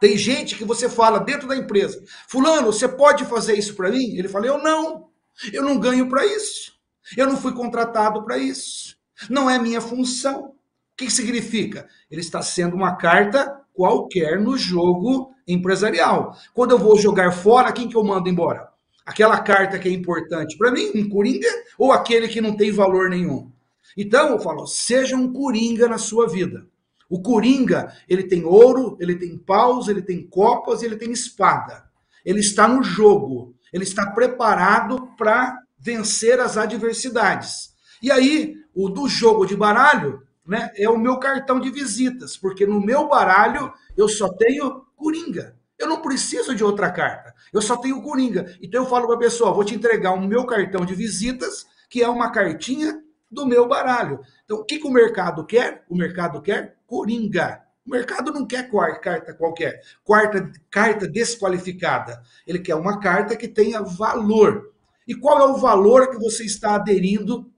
Tem 0.00 0.18
gente 0.18 0.56
que 0.56 0.64
você 0.64 0.88
fala 0.88 1.20
dentro 1.20 1.46
da 1.46 1.56
empresa: 1.56 2.02
Fulano, 2.28 2.72
você 2.72 2.88
pode 2.88 3.24
fazer 3.24 3.56
isso 3.56 3.74
para 3.74 3.90
mim? 3.90 4.16
Ele 4.16 4.28
fala: 4.28 4.46
Eu 4.46 4.58
não. 4.58 5.08
Eu 5.52 5.62
não 5.62 5.78
ganho 5.78 6.08
para 6.08 6.26
isso. 6.26 6.72
Eu 7.16 7.26
não 7.26 7.36
fui 7.36 7.52
contratado 7.52 8.24
para 8.24 8.36
isso. 8.36 8.96
Não 9.30 9.48
é 9.48 9.58
minha 9.58 9.80
função. 9.80 10.46
O 10.46 10.54
que 10.96 11.10
significa? 11.10 11.88
Ele 12.10 12.20
está 12.20 12.42
sendo 12.42 12.74
uma 12.74 12.96
carta 12.96 13.63
qualquer 13.74 14.40
no 14.40 14.56
jogo 14.56 15.34
empresarial. 15.46 16.34
Quando 16.54 16.70
eu 16.70 16.78
vou 16.78 16.98
jogar 16.98 17.32
fora, 17.32 17.72
quem 17.72 17.88
que 17.88 17.96
eu 17.96 18.02
mando 18.02 18.30
embora? 18.30 18.72
aquela 19.04 19.38
carta 19.40 19.78
que 19.78 19.88
é 19.88 19.92
importante 19.92 20.56
para 20.56 20.70
mim, 20.70 20.90
um 20.94 21.08
coringa, 21.08 21.48
ou 21.78 21.92
aquele 21.92 22.26
que 22.26 22.40
não 22.40 22.56
tem 22.56 22.72
valor 22.72 23.10
nenhum. 23.10 23.50
Então, 23.96 24.30
eu 24.30 24.40
falo, 24.40 24.66
seja 24.66 25.14
um 25.14 25.32
coringa 25.32 25.86
na 25.86 25.98
sua 25.98 26.26
vida. 26.28 26.66
O 27.08 27.20
coringa, 27.20 27.94
ele 28.08 28.24
tem 28.24 28.44
ouro, 28.44 28.96
ele 28.98 29.14
tem 29.14 29.36
paus, 29.36 29.88
ele 29.88 30.02
tem 30.02 30.26
copas, 30.26 30.82
ele 30.82 30.96
tem 30.96 31.12
espada. 31.12 31.84
Ele 32.24 32.40
está 32.40 32.66
no 32.66 32.82
jogo, 32.82 33.54
ele 33.72 33.84
está 33.84 34.10
preparado 34.10 35.10
para 35.18 35.58
vencer 35.78 36.40
as 36.40 36.56
adversidades. 36.56 37.74
E 38.02 38.10
aí, 38.10 38.56
o 38.74 38.88
do 38.88 39.06
jogo 39.06 39.44
de 39.44 39.54
baralho, 39.54 40.22
né, 40.46 40.70
é 40.76 40.88
o 40.88 40.98
meu 40.98 41.18
cartão 41.18 41.58
de 41.58 41.70
visitas, 41.70 42.36
porque 42.36 42.66
no 42.66 42.80
meu 42.80 43.08
baralho 43.08 43.72
eu 43.96 44.08
só 44.08 44.28
tenho 44.28 44.84
coringa. 44.96 45.56
Eu 45.78 45.88
não 45.88 46.00
preciso 46.00 46.54
de 46.54 46.62
outra 46.62 46.90
carta. 46.90 47.34
Eu 47.52 47.60
só 47.60 47.76
tenho 47.76 48.00
Coringa. 48.00 48.56
Então 48.62 48.84
eu 48.84 48.88
falo 48.88 49.06
para 49.06 49.16
a 49.16 49.18
pessoa: 49.18 49.52
vou 49.52 49.64
te 49.64 49.74
entregar 49.74 50.12
o 50.12 50.20
meu 50.20 50.46
cartão 50.46 50.84
de 50.84 50.94
visitas, 50.94 51.66
que 51.90 52.02
é 52.02 52.08
uma 52.08 52.30
cartinha 52.30 53.02
do 53.30 53.44
meu 53.44 53.66
baralho. 53.66 54.20
Então, 54.44 54.58
o 54.58 54.64
que, 54.64 54.78
que 54.78 54.86
o 54.86 54.92
mercado 54.92 55.44
quer? 55.44 55.84
O 55.88 55.96
mercado 55.96 56.40
quer 56.40 56.76
Coringa. 56.86 57.62
O 57.86 57.90
mercado 57.90 58.32
não 58.32 58.46
quer 58.46 58.70
carta 59.02 59.34
qualquer, 59.34 59.82
quarta, 60.02 60.50
carta 60.70 61.06
desqualificada. 61.06 62.22
Ele 62.46 62.60
quer 62.60 62.76
uma 62.76 62.98
carta 62.98 63.36
que 63.36 63.46
tenha 63.46 63.82
valor. 63.82 64.72
E 65.06 65.14
qual 65.14 65.38
é 65.38 65.44
o 65.44 65.58
valor 65.58 66.08
que 66.10 66.16
você 66.16 66.44
está 66.44 66.76
aderindo 66.76 67.52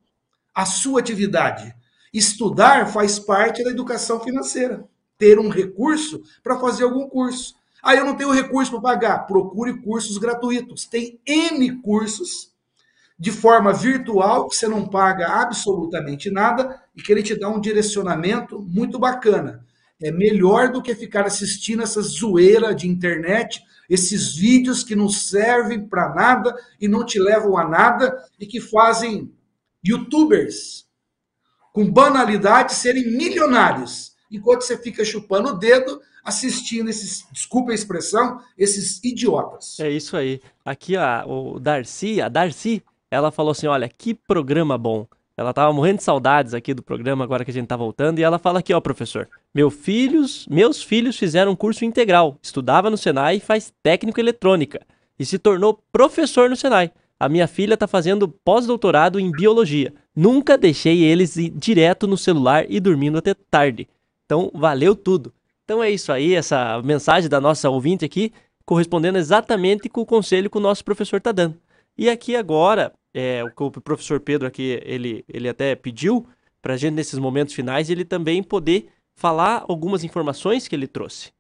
à 0.53 0.67
sua 0.67 0.99
atividade? 0.99 1.76
Estudar 2.17 2.87
faz 2.87 3.19
parte 3.19 3.63
da 3.63 3.69
educação 3.69 4.19
financeira. 4.19 4.89
Ter 5.19 5.39
um 5.39 5.51
recurso 5.51 6.23
para 6.43 6.59
fazer 6.59 6.85
algum 6.85 7.07
curso. 7.07 7.55
Aí 7.83 7.99
eu 7.99 8.07
não 8.07 8.17
tenho 8.17 8.31
recurso 8.31 8.71
para 8.71 8.81
pagar. 8.81 9.27
Procure 9.27 9.83
cursos 9.83 10.17
gratuitos. 10.17 10.87
Tem 10.87 11.21
N 11.27 11.83
cursos 11.83 12.55
de 13.19 13.31
forma 13.31 13.71
virtual 13.71 14.49
que 14.49 14.57
você 14.57 14.67
não 14.67 14.89
paga 14.89 15.29
absolutamente 15.43 16.31
nada 16.31 16.83
e 16.97 17.03
que 17.03 17.13
ele 17.13 17.23
te 17.23 17.39
dá 17.39 17.51
um 17.51 17.61
direcionamento 17.61 18.63
muito 18.63 18.99
bacana. 18.99 19.63
É 20.03 20.11
melhor 20.11 20.73
do 20.73 20.81
que 20.81 20.95
ficar 20.95 21.27
assistindo 21.27 21.83
essa 21.83 22.01
zoeira 22.01 22.75
de 22.75 22.89
internet, 22.89 23.63
esses 23.91 24.35
vídeos 24.35 24.83
que 24.83 24.97
não 24.97 25.11
servem 25.11 25.87
para 25.87 26.15
nada 26.15 26.57
e 26.81 26.89
não 26.89 27.05
te 27.05 27.19
levam 27.19 27.59
a 27.59 27.69
nada 27.69 28.25
e 28.41 28.47
que 28.47 28.59
fazem 28.59 29.31
youtubers 29.87 30.86
com 31.77 31.85
banalidade 31.85 32.73
serem 32.73 33.11
milionários, 33.11 34.13
enquanto 34.33 34.63
você 34.63 34.79
fica 34.79 35.05
chupando 35.05 35.51
o 35.51 35.53
dedo 35.59 36.01
assistindo 36.25 36.89
esses, 36.89 37.27
desculpa 37.31 37.71
a 37.71 37.75
expressão, 37.75 38.41
esses 38.57 38.99
idiotas. 39.05 39.79
É 39.79 39.91
isso 39.91 40.17
aí. 40.17 40.41
Aqui 40.65 40.97
a, 40.97 41.23
o 41.27 41.61
Darcy, 41.61 42.19
a 42.23 42.31
Darcy, 42.31 42.83
ela 43.11 43.31
falou 43.31 43.51
assim: 43.53 43.67
olha, 43.67 43.91
que 43.91 44.15
programa 44.15 44.79
bom. 44.79 45.07
Ela 45.37 45.53
tava 45.53 45.71
morrendo 45.71 45.99
de 45.99 46.05
saudades 46.05 46.55
aqui 46.55 46.73
do 46.73 46.83
programa 46.83 47.23
agora 47.23 47.45
que 47.45 47.51
a 47.51 47.55
gente 47.55 47.67
tá 47.67 47.77
voltando 47.77 48.19
e 48.19 48.23
ela 48.23 48.39
fala 48.39 48.61
aqui, 48.61 48.73
ó, 48.73 48.81
professor. 48.81 49.29
Meu 49.55 49.71
filhos, 49.71 50.47
meus 50.49 50.83
filhos 50.83 51.19
fizeram 51.19 51.53
um 51.53 51.57
curso 51.57 51.85
integral, 51.85 52.39
estudava 52.41 52.89
no 52.89 52.97
Senai 52.97 53.37
e 53.37 53.41
faz 53.41 53.71
técnico 53.83 54.19
eletrônica 54.19 54.81
e 55.19 55.27
se 55.27 55.39
tornou 55.39 55.79
professor 55.93 56.49
no 56.49 56.57
Senai. 56.57 56.91
A 57.21 57.29
minha 57.29 57.47
filha 57.47 57.77
tá 57.77 57.87
fazendo 57.87 58.29
pós-doutorado 58.29 59.21
em 59.21 59.31
biologia. 59.31 59.93
Nunca 60.17 60.57
deixei 60.57 61.03
eles 61.03 61.37
ir 61.37 61.51
direto 61.51 62.07
no 62.07 62.17
celular 62.17 62.65
e 62.69 62.81
dormindo 62.81 63.19
até 63.19 63.35
tarde. 63.35 63.87
Então, 64.25 64.51
valeu 64.55 64.97
tudo. 64.97 65.33
Então 65.65 65.83
é 65.83 65.91
isso 65.91 66.11
aí, 66.13 66.35
essa 66.35 66.81
mensagem 66.83 67.29
da 67.29 67.41
nossa 67.41 67.69
ouvinte 67.69 68.05
aqui, 68.05 68.33
correspondendo 68.65 69.19
exatamente 69.19 69.89
com 69.89 70.01
o 70.01 70.07
conselho 70.07 70.49
que 70.49 70.57
o 70.57 70.61
nosso 70.61 70.85
professor 70.85 71.17
está 71.17 71.33
dando. 71.33 71.57
E 71.99 72.09
aqui 72.09 72.37
agora, 72.37 72.93
é, 73.13 73.43
o 73.45 73.51
que 73.51 73.79
o 73.79 73.83
professor 73.83 74.21
Pedro 74.21 74.47
aqui, 74.47 74.81
ele, 74.85 75.25
ele 75.29 75.49
até 75.49 75.75
pediu 75.75 76.27
para 76.63 76.75
a 76.75 76.77
gente 76.77 76.95
nesses 76.95 77.19
momentos 77.19 77.53
finais, 77.53 77.91
ele 77.91 78.05
também 78.05 78.43
poder 78.43 78.89
falar 79.15 79.65
algumas 79.69 80.05
informações 80.05 80.69
que 80.69 80.75
ele 80.75 80.87
trouxe. 80.87 81.33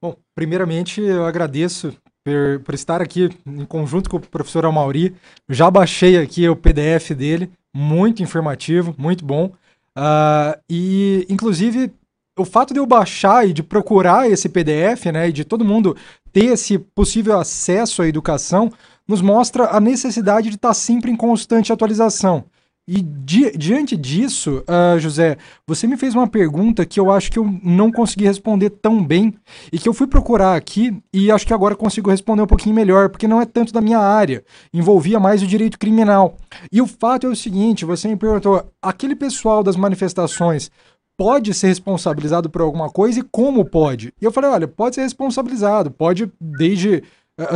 Bom, 0.00 0.16
primeiramente 0.34 1.00
eu 1.00 1.26
agradeço 1.26 1.94
por, 2.24 2.60
por 2.60 2.74
estar 2.74 3.02
aqui 3.02 3.28
em 3.46 3.64
conjunto 3.64 4.08
com 4.08 4.16
o 4.16 4.20
professor 4.20 4.64
Amauri. 4.64 5.14
Já 5.48 5.70
baixei 5.70 6.16
aqui 6.16 6.48
o 6.48 6.56
PDF 6.56 7.10
dele, 7.16 7.50
muito 7.74 8.22
informativo, 8.22 8.94
muito 8.98 9.24
bom. 9.24 9.52
Uh, 9.96 10.58
e, 10.68 11.26
inclusive, 11.28 11.92
o 12.36 12.44
fato 12.44 12.72
de 12.72 12.80
eu 12.80 12.86
baixar 12.86 13.46
e 13.46 13.52
de 13.52 13.62
procurar 13.62 14.30
esse 14.30 14.48
PDF, 14.48 15.06
né, 15.12 15.28
e 15.28 15.32
de 15.32 15.44
todo 15.44 15.64
mundo 15.64 15.96
ter 16.32 16.46
esse 16.46 16.78
possível 16.78 17.38
acesso 17.38 18.02
à 18.02 18.08
educação, 18.08 18.72
nos 19.06 19.20
mostra 19.20 19.70
a 19.70 19.80
necessidade 19.80 20.48
de 20.48 20.56
estar 20.56 20.74
sempre 20.74 21.10
em 21.10 21.16
constante 21.16 21.72
atualização. 21.72 22.44
E 22.90 23.02
di 23.02 23.50
diante 23.54 23.98
disso, 23.98 24.64
uh, 24.66 24.98
José, 24.98 25.36
você 25.66 25.86
me 25.86 25.98
fez 25.98 26.14
uma 26.14 26.26
pergunta 26.26 26.86
que 26.86 26.98
eu 26.98 27.10
acho 27.10 27.30
que 27.30 27.38
eu 27.38 27.44
não 27.62 27.92
consegui 27.92 28.24
responder 28.24 28.70
tão 28.70 29.04
bem 29.04 29.34
e 29.70 29.78
que 29.78 29.86
eu 29.86 29.92
fui 29.92 30.06
procurar 30.06 30.56
aqui 30.56 30.98
e 31.12 31.30
acho 31.30 31.46
que 31.46 31.52
agora 31.52 31.76
consigo 31.76 32.08
responder 32.08 32.40
um 32.40 32.46
pouquinho 32.46 32.74
melhor, 32.74 33.10
porque 33.10 33.28
não 33.28 33.42
é 33.42 33.44
tanto 33.44 33.74
da 33.74 33.82
minha 33.82 33.98
área, 33.98 34.42
envolvia 34.72 35.20
mais 35.20 35.42
o 35.42 35.46
direito 35.46 35.78
criminal. 35.78 36.38
E 36.72 36.80
o 36.80 36.86
fato 36.86 37.26
é 37.26 37.30
o 37.30 37.36
seguinte: 37.36 37.84
você 37.84 38.08
me 38.08 38.16
perguntou, 38.16 38.66
aquele 38.80 39.14
pessoal 39.14 39.62
das 39.62 39.76
manifestações 39.76 40.70
pode 41.14 41.52
ser 41.52 41.66
responsabilizado 41.66 42.48
por 42.48 42.62
alguma 42.62 42.88
coisa 42.88 43.20
e 43.20 43.22
como 43.22 43.66
pode? 43.66 44.14
E 44.18 44.24
eu 44.24 44.32
falei, 44.32 44.48
olha, 44.48 44.66
pode 44.66 44.94
ser 44.94 45.02
responsabilizado, 45.02 45.90
pode 45.90 46.32
desde 46.40 47.02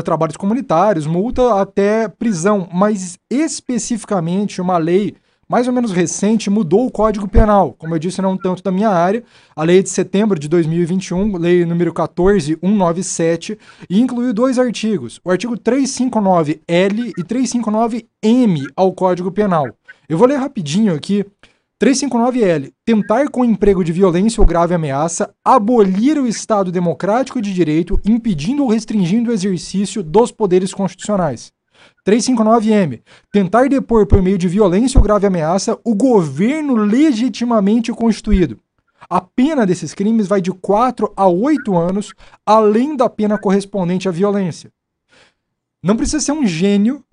trabalhos 0.04 0.36
comunitários, 0.36 1.06
multa 1.06 1.60
até 1.60 2.08
prisão, 2.08 2.68
mas 2.72 3.18
especificamente 3.30 4.60
uma 4.60 4.78
lei 4.78 5.16
mais 5.52 5.66
ou 5.66 5.72
menos 5.74 5.92
recente 5.92 6.48
mudou 6.48 6.86
o 6.86 6.90
Código 6.90 7.28
Penal. 7.28 7.74
Como 7.76 7.94
eu 7.94 7.98
disse, 7.98 8.22
não 8.22 8.38
tanto 8.38 8.62
da 8.62 8.70
minha 8.70 8.88
área. 8.88 9.22
A 9.54 9.62
lei 9.62 9.82
de 9.82 9.90
setembro 9.90 10.38
de 10.38 10.48
2021, 10.48 11.36
lei 11.36 11.66
número 11.66 11.92
14197, 11.92 13.58
e 13.90 14.00
incluiu 14.00 14.32
dois 14.32 14.58
artigos, 14.58 15.20
o 15.22 15.30
artigo 15.30 15.54
359L 15.58 17.12
e 17.18 17.22
359M 17.22 18.66
ao 18.74 18.92
Código 18.92 19.30
Penal. 19.30 19.66
Eu 20.08 20.16
vou 20.16 20.26
ler 20.26 20.38
rapidinho 20.38 20.94
aqui 20.94 21.26
359L. 21.82 22.70
Tentar 22.84 23.28
com 23.28 23.44
emprego 23.44 23.82
de 23.82 23.90
violência 23.90 24.40
ou 24.40 24.46
grave 24.46 24.72
ameaça 24.72 25.34
abolir 25.44 26.16
o 26.16 26.28
Estado 26.28 26.70
democrático 26.70 27.42
de 27.42 27.52
direito, 27.52 28.00
impedindo 28.04 28.62
ou 28.62 28.68
restringindo 28.68 29.30
o 29.30 29.32
exercício 29.32 30.00
dos 30.00 30.30
poderes 30.30 30.72
constitucionais. 30.72 31.52
359M. 32.06 33.00
Tentar 33.32 33.68
depor 33.68 34.06
por 34.06 34.22
meio 34.22 34.38
de 34.38 34.46
violência 34.46 34.96
ou 34.96 35.02
grave 35.02 35.26
ameaça 35.26 35.76
o 35.84 35.92
governo 35.92 36.76
legitimamente 36.76 37.92
constituído. 37.92 38.60
A 39.10 39.20
pena 39.20 39.66
desses 39.66 39.92
crimes 39.92 40.28
vai 40.28 40.40
de 40.40 40.52
4 40.52 41.12
a 41.16 41.26
8 41.26 41.76
anos, 41.76 42.14
além 42.46 42.96
da 42.96 43.10
pena 43.10 43.36
correspondente 43.36 44.08
à 44.08 44.12
violência. 44.12 44.70
Não 45.82 45.96
precisa 45.96 46.20
ser 46.20 46.30
um 46.30 46.46
gênio 46.46 47.04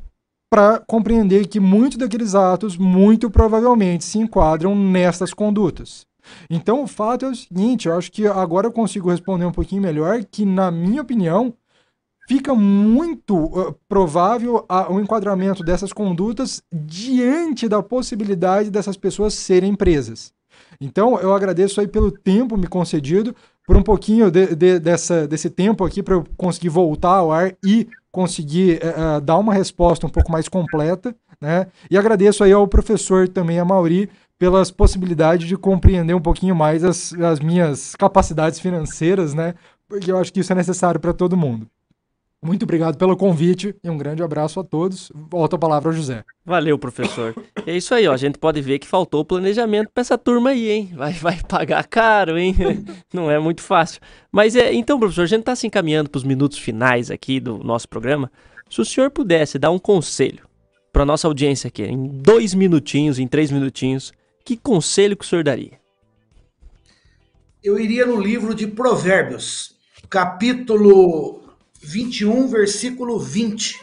para 0.49 0.79
compreender 0.87 1.47
que 1.47 1.59
muitos 1.59 1.97
daqueles 1.97 2.33
atos, 2.33 2.75
muito 2.75 3.29
provavelmente, 3.29 4.03
se 4.03 4.17
enquadram 4.17 4.75
nestas 4.75 5.33
condutas. 5.33 6.07
Então, 6.49 6.83
o 6.83 6.87
fato 6.87 7.25
é 7.25 7.29
o 7.29 7.35
seguinte: 7.35 7.87
eu 7.87 7.95
acho 7.95 8.11
que 8.11 8.25
agora 8.27 8.67
eu 8.67 8.71
consigo 8.71 9.09
responder 9.09 9.45
um 9.45 9.51
pouquinho 9.51 9.81
melhor, 9.81 10.23
que, 10.23 10.45
na 10.45 10.71
minha 10.71 11.01
opinião, 11.01 11.53
fica 12.27 12.53
muito 12.53 13.35
uh, 13.35 13.75
provável 13.87 14.65
o 14.67 14.93
um 14.93 14.99
enquadramento 14.99 15.63
dessas 15.63 15.91
condutas 15.91 16.61
diante 16.71 17.67
da 17.67 17.81
possibilidade 17.81 18.69
dessas 18.69 18.97
pessoas 18.97 19.33
serem 19.33 19.75
presas. 19.75 20.31
Então, 20.79 21.19
eu 21.19 21.33
agradeço 21.33 21.79
aí 21.79 21.87
pelo 21.87 22.11
tempo 22.11 22.57
me 22.57 22.67
concedido, 22.67 23.35
por 23.65 23.75
um 23.75 23.83
pouquinho 23.83 24.29
de, 24.29 24.55
de, 24.55 24.79
dessa, 24.79 25.27
desse 25.27 25.49
tempo 25.49 25.83
aqui 25.83 26.01
para 26.01 26.15
eu 26.15 26.25
conseguir 26.37 26.69
voltar 26.69 27.15
ao 27.15 27.31
ar 27.31 27.55
e 27.63 27.87
conseguir 28.11 28.79
uh, 28.83 29.21
dar 29.21 29.37
uma 29.37 29.53
resposta 29.53 30.05
um 30.05 30.09
pouco 30.09 30.31
mais 30.31 30.47
completa, 30.47 31.15
né? 31.39 31.67
E 31.89 31.97
agradeço 31.97 32.43
aí 32.43 32.51
ao 32.51 32.67
professor 32.67 33.27
também, 33.27 33.59
a 33.59 33.65
Mauri, 33.65 34.09
pelas 34.37 34.71
possibilidades 34.71 35.47
de 35.47 35.57
compreender 35.57 36.13
um 36.13 36.21
pouquinho 36.21 36.55
mais 36.55 36.83
as, 36.83 37.13
as 37.13 37.39
minhas 37.39 37.95
capacidades 37.95 38.59
financeiras, 38.59 39.33
né? 39.33 39.53
Porque 39.87 40.11
eu 40.11 40.17
acho 40.17 40.31
que 40.31 40.39
isso 40.39 40.51
é 40.51 40.55
necessário 40.55 40.99
para 40.99 41.13
todo 41.13 41.37
mundo. 41.37 41.67
Muito 42.41 42.63
obrigado 42.63 42.97
pelo 42.97 43.17
convite 43.17 43.75
e 43.83 43.89
um 43.89 43.97
grande 43.97 44.23
abraço 44.23 44.61
a 44.61 44.63
todos. 44.63 45.11
Volto 45.13 45.57
a 45.57 45.59
palavra 45.59 45.89
ao 45.89 45.93
José. 45.93 46.23
Valeu, 46.45 46.79
professor. 46.79 47.35
É 47.65 47.75
isso 47.75 47.93
aí, 47.93 48.07
ó. 48.07 48.13
A 48.13 48.17
gente 48.17 48.37
pode 48.37 48.61
ver 48.61 48.79
que 48.79 48.87
faltou 48.87 49.25
planejamento 49.25 49.89
para 49.93 49.99
essa 49.99 50.17
turma 50.17 50.51
aí, 50.51 50.69
hein? 50.69 50.89
Vai, 50.95 51.11
vai 51.11 51.37
pagar 51.45 51.85
caro, 51.85 52.37
hein? 52.37 52.55
Não 53.13 53.29
é 53.29 53.37
muito 53.37 53.61
fácil. 53.61 53.99
Mas 54.31 54.55
é, 54.55 54.73
então, 54.73 54.97
professor, 54.97 55.23
a 55.23 55.27
gente 55.27 55.41
está 55.41 55.53
se 55.53 55.67
encaminhando 55.67 56.09
para 56.09 56.17
os 56.17 56.23
minutos 56.23 56.57
finais 56.57 57.11
aqui 57.11 57.41
do 57.41 57.57
nosso 57.57 57.89
programa. 57.89 58.31
Se 58.69 58.79
o 58.79 58.85
senhor 58.85 59.11
pudesse 59.11 59.59
dar 59.59 59.71
um 59.71 59.79
conselho 59.79 60.47
para 60.93 61.05
nossa 61.05 61.27
audiência 61.27 61.67
aqui, 61.67 61.83
em 61.83 62.07
dois 62.07 62.53
minutinhos, 62.53 63.19
em 63.19 63.27
três 63.27 63.51
minutinhos, 63.51 64.13
que 64.45 64.55
conselho 64.55 65.17
que 65.17 65.25
o 65.25 65.27
senhor 65.27 65.43
daria? 65.43 65.77
Eu 67.61 67.77
iria 67.77 68.05
no 68.05 68.19
livro 68.19 68.55
de 68.55 68.65
Provérbios, 68.65 69.75
capítulo 70.09 71.48
21, 71.81 72.47
versículo 72.47 73.17
20. 73.17 73.79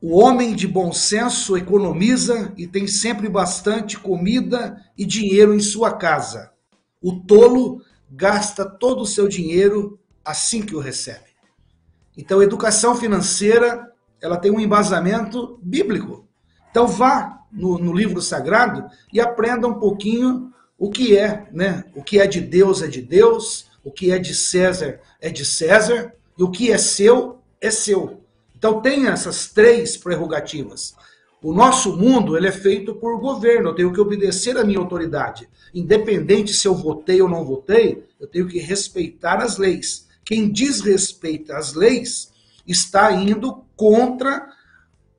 O 0.00 0.18
homem 0.18 0.54
de 0.54 0.66
bom 0.66 0.90
senso 0.90 1.56
economiza 1.56 2.52
e 2.56 2.66
tem 2.66 2.86
sempre 2.86 3.28
bastante 3.28 3.98
comida 3.98 4.82
e 4.96 5.04
dinheiro 5.04 5.54
em 5.54 5.60
sua 5.60 5.92
casa. 5.92 6.50
O 7.00 7.20
tolo 7.20 7.82
gasta 8.10 8.64
todo 8.64 9.02
o 9.02 9.06
seu 9.06 9.28
dinheiro 9.28 9.98
assim 10.24 10.62
que 10.62 10.74
o 10.74 10.80
recebe. 10.80 11.32
Então, 12.16 12.42
educação 12.42 12.94
financeira, 12.96 13.92
ela 14.20 14.36
tem 14.36 14.50
um 14.50 14.60
embasamento 14.60 15.58
bíblico. 15.62 16.26
Então, 16.70 16.86
vá 16.86 17.40
no, 17.52 17.78
no 17.78 17.92
livro 17.92 18.20
sagrado 18.20 18.86
e 19.12 19.20
aprenda 19.20 19.68
um 19.68 19.74
pouquinho 19.74 20.52
o 20.78 20.90
que 20.90 21.16
é, 21.16 21.46
né? 21.52 21.84
O 21.94 22.02
que 22.02 22.18
é 22.18 22.26
de 22.26 22.40
Deus 22.40 22.82
é 22.82 22.88
de 22.88 23.02
Deus, 23.02 23.66
o 23.84 23.90
que 23.90 24.10
é 24.10 24.18
de 24.18 24.34
César 24.34 25.00
é 25.20 25.30
de 25.30 25.44
César, 25.44 26.12
e 26.38 26.42
o 26.42 26.50
que 26.50 26.70
é 26.70 26.78
seu, 26.78 27.38
é 27.60 27.70
seu. 27.70 28.20
Então 28.56 28.80
tem 28.80 29.08
essas 29.08 29.48
três 29.48 29.96
prerrogativas. 29.96 30.94
O 31.42 31.52
nosso 31.52 31.96
mundo 31.96 32.36
ele 32.36 32.46
é 32.46 32.52
feito 32.52 32.94
por 32.94 33.18
governo, 33.18 33.70
eu 33.70 33.74
tenho 33.74 33.92
que 33.92 34.00
obedecer 34.00 34.56
à 34.56 34.64
minha 34.64 34.78
autoridade. 34.78 35.48
Independente 35.74 36.52
se 36.52 36.68
eu 36.68 36.74
votei 36.74 37.20
ou 37.20 37.28
não 37.28 37.44
votei, 37.44 38.06
eu 38.20 38.28
tenho 38.28 38.46
que 38.46 38.60
respeitar 38.60 39.42
as 39.42 39.58
leis. 39.58 40.06
Quem 40.24 40.48
desrespeita 40.48 41.56
as 41.56 41.74
leis 41.74 42.32
está 42.66 43.10
indo 43.10 43.64
contra 43.74 44.48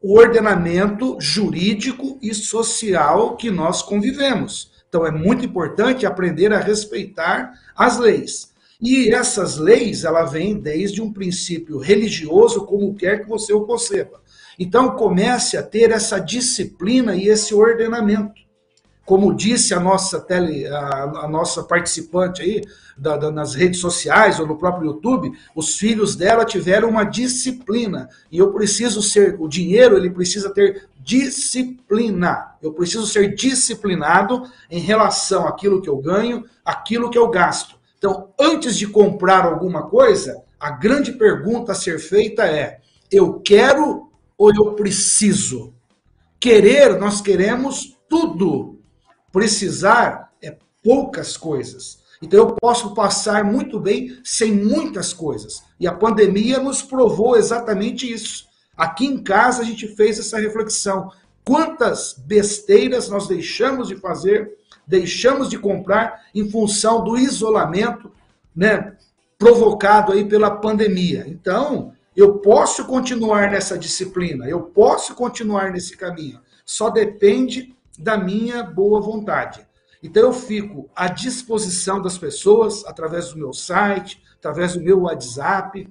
o 0.02 0.18
ordenamento 0.18 1.18
jurídico 1.20 2.18
e 2.22 2.34
social 2.34 3.36
que 3.36 3.52
nós 3.52 3.82
convivemos. 3.82 4.72
Então 4.88 5.06
é 5.06 5.12
muito 5.12 5.44
importante 5.44 6.06
aprender 6.06 6.54
a 6.54 6.60
respeitar 6.60 7.52
as 7.76 7.98
leis. 7.98 8.53
E 8.82 9.10
essas 9.14 9.58
leis, 9.58 10.04
ela 10.04 10.24
vem 10.24 10.60
desde 10.60 11.02
um 11.02 11.12
princípio 11.12 11.78
religioso, 11.78 12.66
como 12.66 12.96
quer 12.96 13.22
que 13.22 13.30
você 13.30 13.54
o 13.54 13.66
conceba. 13.66 14.22
Então 14.58 14.96
comece 14.96 15.58
a 15.58 15.64
ter 15.64 15.92
essa 15.92 16.20
disciplina 16.20 17.16
e 17.16 17.28
esse 17.28 17.54
ordenamento. 17.56 18.44
Como 19.06 19.34
disse 19.34 19.74
a 19.74 19.80
nossa 19.80 20.20
tele, 20.20 20.66
a, 20.68 21.04
a 21.04 21.28
nossa 21.28 21.64
participante 21.64 22.42
aí 22.42 22.62
da, 22.98 23.18
da, 23.18 23.32
nas 23.32 23.54
redes 23.54 23.82
sociais 23.82 24.40
ou 24.40 24.48
no 24.48 24.58
próprio 24.58 24.92
YouTube, 24.92 25.32
os 25.54 25.76
filhos 25.78 26.16
dela 26.16 26.46
tiveram 26.46 26.90
uma 26.90 27.04
disciplina 27.04 28.08
e 28.32 28.38
eu 28.38 28.54
preciso 28.54 29.02
ser 29.02 29.36
o 29.40 29.48
dinheiro 29.48 29.98
ele 29.98 30.10
precisa 30.10 30.54
ter 30.54 30.88
disciplina. 31.02 32.56
Eu 32.62 32.72
preciso 32.72 33.06
ser 33.06 33.36
disciplinado 33.36 34.44
em 34.72 34.80
relação 34.80 35.48
àquilo 35.48 35.82
que 35.82 35.90
eu 35.90 35.98
ganho, 35.98 36.46
aquilo 36.64 37.10
que 37.10 37.18
eu 37.18 37.28
gasto. 37.30 37.76
Então, 38.04 38.34
antes 38.38 38.76
de 38.76 38.86
comprar 38.86 39.46
alguma 39.46 39.84
coisa, 39.84 40.44
a 40.60 40.72
grande 40.72 41.14
pergunta 41.14 41.72
a 41.72 41.76
ser 41.76 42.00
feita 42.00 42.44
é: 42.44 42.82
eu 43.10 43.40
quero 43.40 44.12
ou 44.38 44.54
eu 44.54 44.74
preciso? 44.74 45.74
Querer, 46.38 47.00
nós 47.00 47.22
queremos 47.22 47.98
tudo. 48.10 48.78
Precisar 49.32 50.34
é 50.42 50.58
poucas 50.84 51.38
coisas. 51.38 52.00
Então 52.22 52.40
eu 52.40 52.56
posso 52.60 52.94
passar 52.94 53.46
muito 53.46 53.80
bem 53.80 54.20
sem 54.22 54.52
muitas 54.52 55.14
coisas. 55.14 55.64
E 55.80 55.88
a 55.88 55.94
pandemia 55.94 56.60
nos 56.60 56.82
provou 56.82 57.38
exatamente 57.38 58.12
isso. 58.12 58.48
Aqui 58.76 59.06
em 59.06 59.24
casa 59.24 59.62
a 59.62 59.66
gente 59.66 59.88
fez 59.96 60.20
essa 60.20 60.38
reflexão. 60.38 61.10
Quantas 61.46 62.16
besteiras 62.18 63.08
nós 63.08 63.30
deixamos 63.30 63.88
de 63.88 63.96
fazer 63.96 64.58
deixamos 64.86 65.50
de 65.50 65.58
comprar 65.58 66.26
em 66.34 66.50
função 66.50 67.04
do 67.04 67.18
isolamento, 67.18 68.12
né, 68.56 68.96
provocado 69.38 70.12
aí 70.12 70.26
pela 70.26 70.52
pandemia. 70.52 71.26
Então, 71.28 71.94
eu 72.16 72.36
posso 72.40 72.86
continuar 72.86 73.50
nessa 73.50 73.78
disciplina, 73.78 74.48
eu 74.48 74.62
posso 74.62 75.16
continuar 75.16 75.72
nesse 75.72 75.98
caminho. 75.98 76.40
Só 76.66 76.90
depende 76.90 77.76
da 77.98 78.18
minha 78.18 78.64
boa 78.64 79.02
vontade. 79.02 79.66
Então 80.02 80.24
eu 80.24 80.34
fico 80.34 80.90
à 80.96 81.08
disposição 81.08 82.02
das 82.02 82.18
pessoas 82.18 82.86
através 82.86 83.30
do 83.30 83.38
meu 83.38 83.54
site, 83.54 84.22
através 84.38 84.74
do 84.74 84.82
meu 84.82 85.02
WhatsApp. 85.02 85.90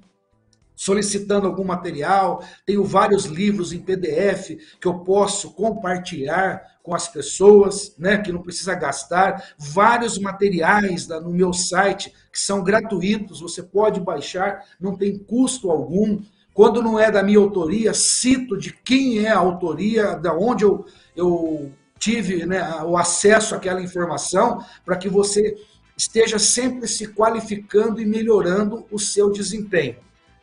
Solicitando 0.82 1.46
algum 1.46 1.62
material, 1.62 2.42
tenho 2.66 2.82
vários 2.82 3.26
livros 3.26 3.72
em 3.72 3.78
PDF 3.78 4.58
que 4.80 4.88
eu 4.88 4.94
posso 4.94 5.52
compartilhar 5.52 6.60
com 6.82 6.92
as 6.92 7.06
pessoas, 7.06 7.94
né, 7.96 8.18
que 8.18 8.32
não 8.32 8.42
precisa 8.42 8.74
gastar, 8.74 9.54
vários 9.56 10.18
materiais 10.18 11.06
no 11.06 11.30
meu 11.30 11.52
site 11.52 12.12
que 12.32 12.38
são 12.40 12.64
gratuitos, 12.64 13.40
você 13.40 13.62
pode 13.62 14.00
baixar, 14.00 14.64
não 14.80 14.96
tem 14.96 15.16
custo 15.16 15.70
algum. 15.70 16.20
Quando 16.52 16.82
não 16.82 16.98
é 16.98 17.12
da 17.12 17.22
minha 17.22 17.38
autoria, 17.38 17.94
cito 17.94 18.58
de 18.58 18.72
quem 18.72 19.24
é 19.24 19.30
a 19.30 19.38
autoria, 19.38 20.16
da 20.16 20.34
onde 20.34 20.64
eu, 20.64 20.84
eu 21.14 21.70
tive 21.96 22.44
né, 22.44 22.60
o 22.82 22.96
acesso 22.96 23.54
àquela 23.54 23.80
informação, 23.80 24.64
para 24.84 24.96
que 24.96 25.08
você 25.08 25.56
esteja 25.96 26.40
sempre 26.40 26.88
se 26.88 27.06
qualificando 27.06 28.00
e 28.00 28.04
melhorando 28.04 28.84
o 28.90 28.98
seu 28.98 29.30
desempenho. 29.30 29.94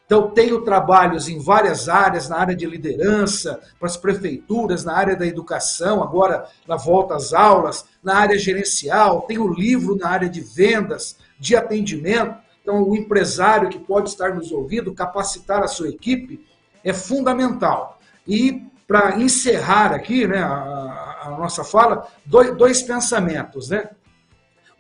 Então, 0.09 0.31
tenho 0.31 0.61
trabalhos 0.61 1.29
em 1.29 1.37
várias 1.37 1.87
áreas, 1.87 2.27
na 2.27 2.37
área 2.37 2.55
de 2.55 2.65
liderança, 2.65 3.59
para 3.77 3.87
as 3.87 3.95
prefeituras, 3.95 4.83
na 4.83 4.95
área 4.95 5.15
da 5.15 5.27
educação, 5.27 6.01
agora 6.01 6.47
na 6.67 6.75
volta 6.75 7.15
às 7.15 7.31
aulas, 7.31 7.85
na 8.03 8.15
área 8.15 8.35
gerencial, 8.35 9.21
tenho 9.27 9.47
livro 9.53 9.95
na 9.95 10.09
área 10.09 10.27
de 10.27 10.41
vendas, 10.41 11.15
de 11.39 11.55
atendimento. 11.55 12.35
Então, 12.59 12.81
o 12.81 12.95
empresário 12.95 13.69
que 13.69 13.77
pode 13.77 14.09
estar 14.09 14.33
nos 14.33 14.51
ouvindo, 14.51 14.95
capacitar 14.95 15.61
a 15.61 15.67
sua 15.67 15.89
equipe 15.89 16.43
é 16.83 16.91
fundamental. 16.91 17.99
E 18.27 18.63
para 18.87 19.15
encerrar 19.19 19.93
aqui 19.93 20.25
né, 20.25 20.39
a, 20.39 21.19
a 21.25 21.35
nossa 21.37 21.63
fala, 21.63 22.07
dois, 22.25 22.57
dois 22.57 22.81
pensamentos. 22.81 23.69
Né? 23.69 23.87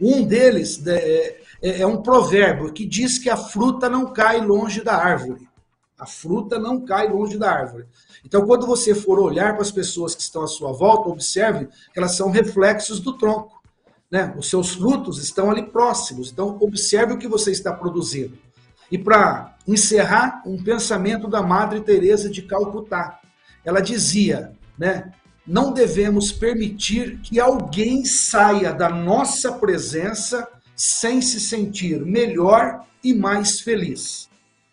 Um 0.01 0.25
deles 0.25 0.83
é, 0.87 1.39
é, 1.61 1.81
é 1.81 1.87
um 1.87 2.01
provérbio 2.01 2.71
que 2.71 2.85
diz 2.85 3.17
que 3.17 3.29
a 3.29 3.37
fruta 3.37 3.89
não 3.89 4.11
cai 4.11 4.41
longe 4.41 4.81
da 4.81 4.95
árvore. 4.95 5.47
A 5.97 6.05
fruta 6.05 6.57
não 6.57 6.85
cai 6.85 7.09
longe 7.09 7.37
da 7.37 7.51
árvore. 7.51 7.85
Então, 8.23 8.45
quando 8.45 8.65
você 8.65 8.95
for 8.95 9.19
olhar 9.19 9.53
para 9.53 9.61
as 9.61 9.71
pessoas 9.71 10.15
que 10.15 10.21
estão 10.21 10.43
à 10.43 10.47
sua 10.47 10.71
volta, 10.71 11.09
observe 11.09 11.67
que 11.93 11.99
elas 11.99 12.15
são 12.15 12.31
reflexos 12.31 12.99
do 12.99 13.17
tronco. 13.17 13.61
Né? 14.09 14.33
Os 14.37 14.49
seus 14.49 14.71
frutos 14.71 15.21
estão 15.21 15.51
ali 15.51 15.63
próximos. 15.63 16.31
Então, 16.31 16.57
observe 16.61 17.13
o 17.13 17.17
que 17.17 17.27
você 17.27 17.51
está 17.51 17.73
produzindo. 17.73 18.37
E 18.89 18.97
para 18.97 19.57
encerrar, 19.67 20.41
um 20.45 20.61
pensamento 20.63 21.27
da 21.27 21.41
Madre 21.41 21.81
Teresa 21.81 22.29
de 22.29 22.41
Calcutá. 22.41 23.19
Ela 23.63 23.81
dizia, 23.81 24.53
né, 24.77 25.11
não 25.45 25.73
devemos 25.73 26.31
permitir 26.31 27.19
que 27.19 27.39
alguém 27.39 28.05
saia 28.05 28.73
da 28.73 28.89
nossa 28.89 29.51
presença 29.51 30.47
sem 30.79 31.21
se 31.21 31.41
sentir 31.41 31.99
melhor 32.05 32.85
e 33.03 33.13
mais 33.13 33.59
feliz. 33.59 34.29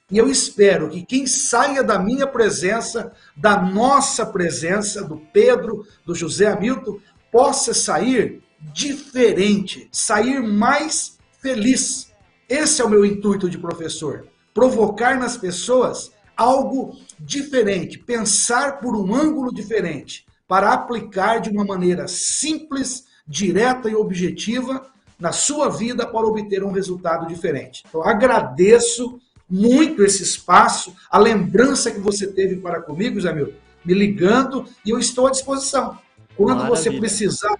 E 0.09 0.16
eu 0.16 0.31
espero 0.31 0.89
que 0.89 1.05
quem 1.05 1.27
saia 1.27 1.83
da 1.83 1.99
minha 1.99 2.28
presença, 2.28 3.12
da 3.37 3.61
nossa 3.61 4.24
presença, 4.24 5.03
do 5.03 5.16
Pedro, 5.33 5.85
do 6.07 6.15
José 6.15 6.47
Hamilton, 6.47 7.01
possa 7.33 7.74
sair 7.74 8.41
diferente, 8.73 9.89
sair 9.91 10.41
mais 10.41 11.19
feliz. 11.43 12.12
Esse 12.49 12.81
é 12.81 12.85
o 12.85 12.89
meu 12.89 13.05
intuito 13.05 13.51
de 13.51 13.59
professor: 13.59 14.28
provocar 14.55 15.19
nas 15.19 15.37
pessoas 15.37 16.12
algo 16.37 16.97
diferente, 17.19 17.99
pensar 17.99 18.78
por 18.78 18.95
um 18.95 19.12
ângulo 19.12 19.53
diferente, 19.53 20.24
para 20.47 20.73
aplicar 20.73 21.41
de 21.41 21.51
uma 21.51 21.65
maneira 21.65 22.07
simples, 22.07 23.07
direta 23.27 23.91
e 23.91 23.97
objetiva 23.97 24.89
na 25.18 25.32
sua 25.32 25.68
vida 25.68 26.06
para 26.06 26.26
obter 26.26 26.62
um 26.62 26.72
resultado 26.72 27.26
diferente. 27.26 27.84
Então, 27.88 28.02
agradeço 28.02 29.18
muito 29.48 30.02
esse 30.05 30.22
espaço, 30.22 30.94
a 31.10 31.18
lembrança 31.18 31.90
que 31.90 32.01
você 32.01 32.26
teve 32.26 32.56
para 32.56 32.82
comigo, 32.82 33.20
Zé 33.20 33.32
Milton, 33.32 33.56
me 33.84 33.94
ligando, 33.94 34.66
e 34.84 34.90
eu 34.90 34.98
estou 34.98 35.26
à 35.26 35.30
disposição. 35.30 35.98
Quando 36.36 36.59
Maravilha. 36.59 36.76
você 36.76 36.90
precisar, 36.93 37.56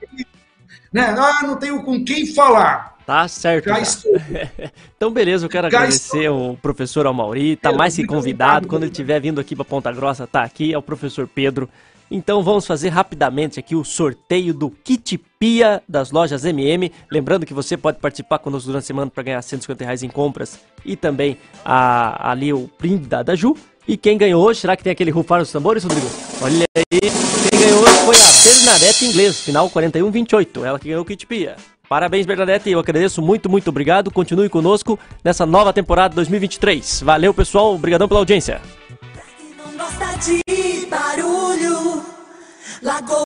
né? 0.93 1.15
Ah, 1.17 1.43
não 1.45 1.57
tenho 1.57 1.83
com 1.83 2.05
quem 2.05 2.27
falar. 2.27 2.97
Tá 3.07 3.29
certo. 3.29 3.69
Já 3.69 3.79
então, 4.97 5.13
beleza, 5.13 5.47
eu 5.47 5.49
quero 5.49 5.71
Já 5.71 5.79
agradecer 5.79 6.25
estou. 6.25 6.53
o 6.53 6.57
professor 6.57 7.07
Almauri, 7.07 7.55
tá 7.55 7.73
mais 7.73 7.95
que 7.95 8.05
convidado. 8.05 8.67
Quando 8.67 8.83
ele 8.83 8.91
estiver 8.91 9.21
vindo 9.21 9.41
aqui 9.41 9.55
para 9.55 9.65
Ponta 9.65 9.93
Grossa, 9.93 10.27
tá 10.27 10.43
aqui, 10.43 10.75
é 10.75 10.79
o 10.79 10.83
professor 10.83 11.29
Pedro. 11.29 11.69
Então 12.11 12.43
vamos 12.43 12.67
fazer 12.67 12.89
rapidamente 12.91 13.59
aqui 13.59 13.75
o 13.75 13.85
sorteio 13.85 14.55
do 14.55 14.71
kit 14.71 15.19
Pia 15.39 15.83
das 15.89 16.11
lojas 16.11 16.45
MM. 16.45 16.91
Lembrando 17.11 17.45
que 17.45 17.53
você 17.53 17.77
pode 17.77 17.99
participar 17.99 18.39
conosco 18.39 18.69
durante 18.69 18.85
a 18.85 18.87
semana 18.87 19.11
para 19.11 19.23
ganhar 19.23 19.43
150 19.43 19.85
reais 19.85 20.03
em 20.03 20.09
compras 20.09 20.61
e 20.85 20.97
também 20.97 21.37
a, 21.65 22.31
ali 22.31 22.53
o 22.53 22.69
print 22.79 23.07
da, 23.07 23.23
da 23.23 23.35
Ju. 23.35 23.57
E 23.89 23.97
quem 23.97 24.19
ganhou 24.19 24.45
hoje, 24.45 24.61
será 24.61 24.77
que 24.77 24.83
tem 24.83 24.91
aquele 24.91 25.11
rufar 25.11 25.39
nos 25.39 25.53
tambores, 25.53 25.85
Rodrigo? 25.85 26.07
Olha 26.43 26.67
aí, 26.77 27.01
quem 27.01 27.61
ganhou 27.61 27.83
hoje 27.83 27.99
foi 28.05 28.17
a 28.17 28.55
Bernadette 28.55 29.05
Inglês, 29.05 29.41
final 29.41 29.71
41-28, 29.71 30.65
ela 30.65 30.79
que 30.79 30.89
ganhou 30.89 31.03
o 31.03 31.05
kit 31.05 31.25
Pia. 31.27 31.57
Parabéns, 31.89 32.27
Bernadette, 32.27 32.69
eu 32.69 32.81
agradeço 32.81 33.23
muito, 33.23 33.49
muito 33.49 33.69
obrigado. 33.69 34.11
Continue 34.11 34.49
conosco 34.49 34.99
nessa 35.23 35.47
nova 35.47 35.73
temporada 35.73 36.17
2023. 36.17 37.03
Valeu, 37.03 37.33
pessoal, 37.33 37.75
obrigadão 37.75 38.09
pela 38.09 38.19
audiência. 38.19 38.61
Lagoa 42.83 43.15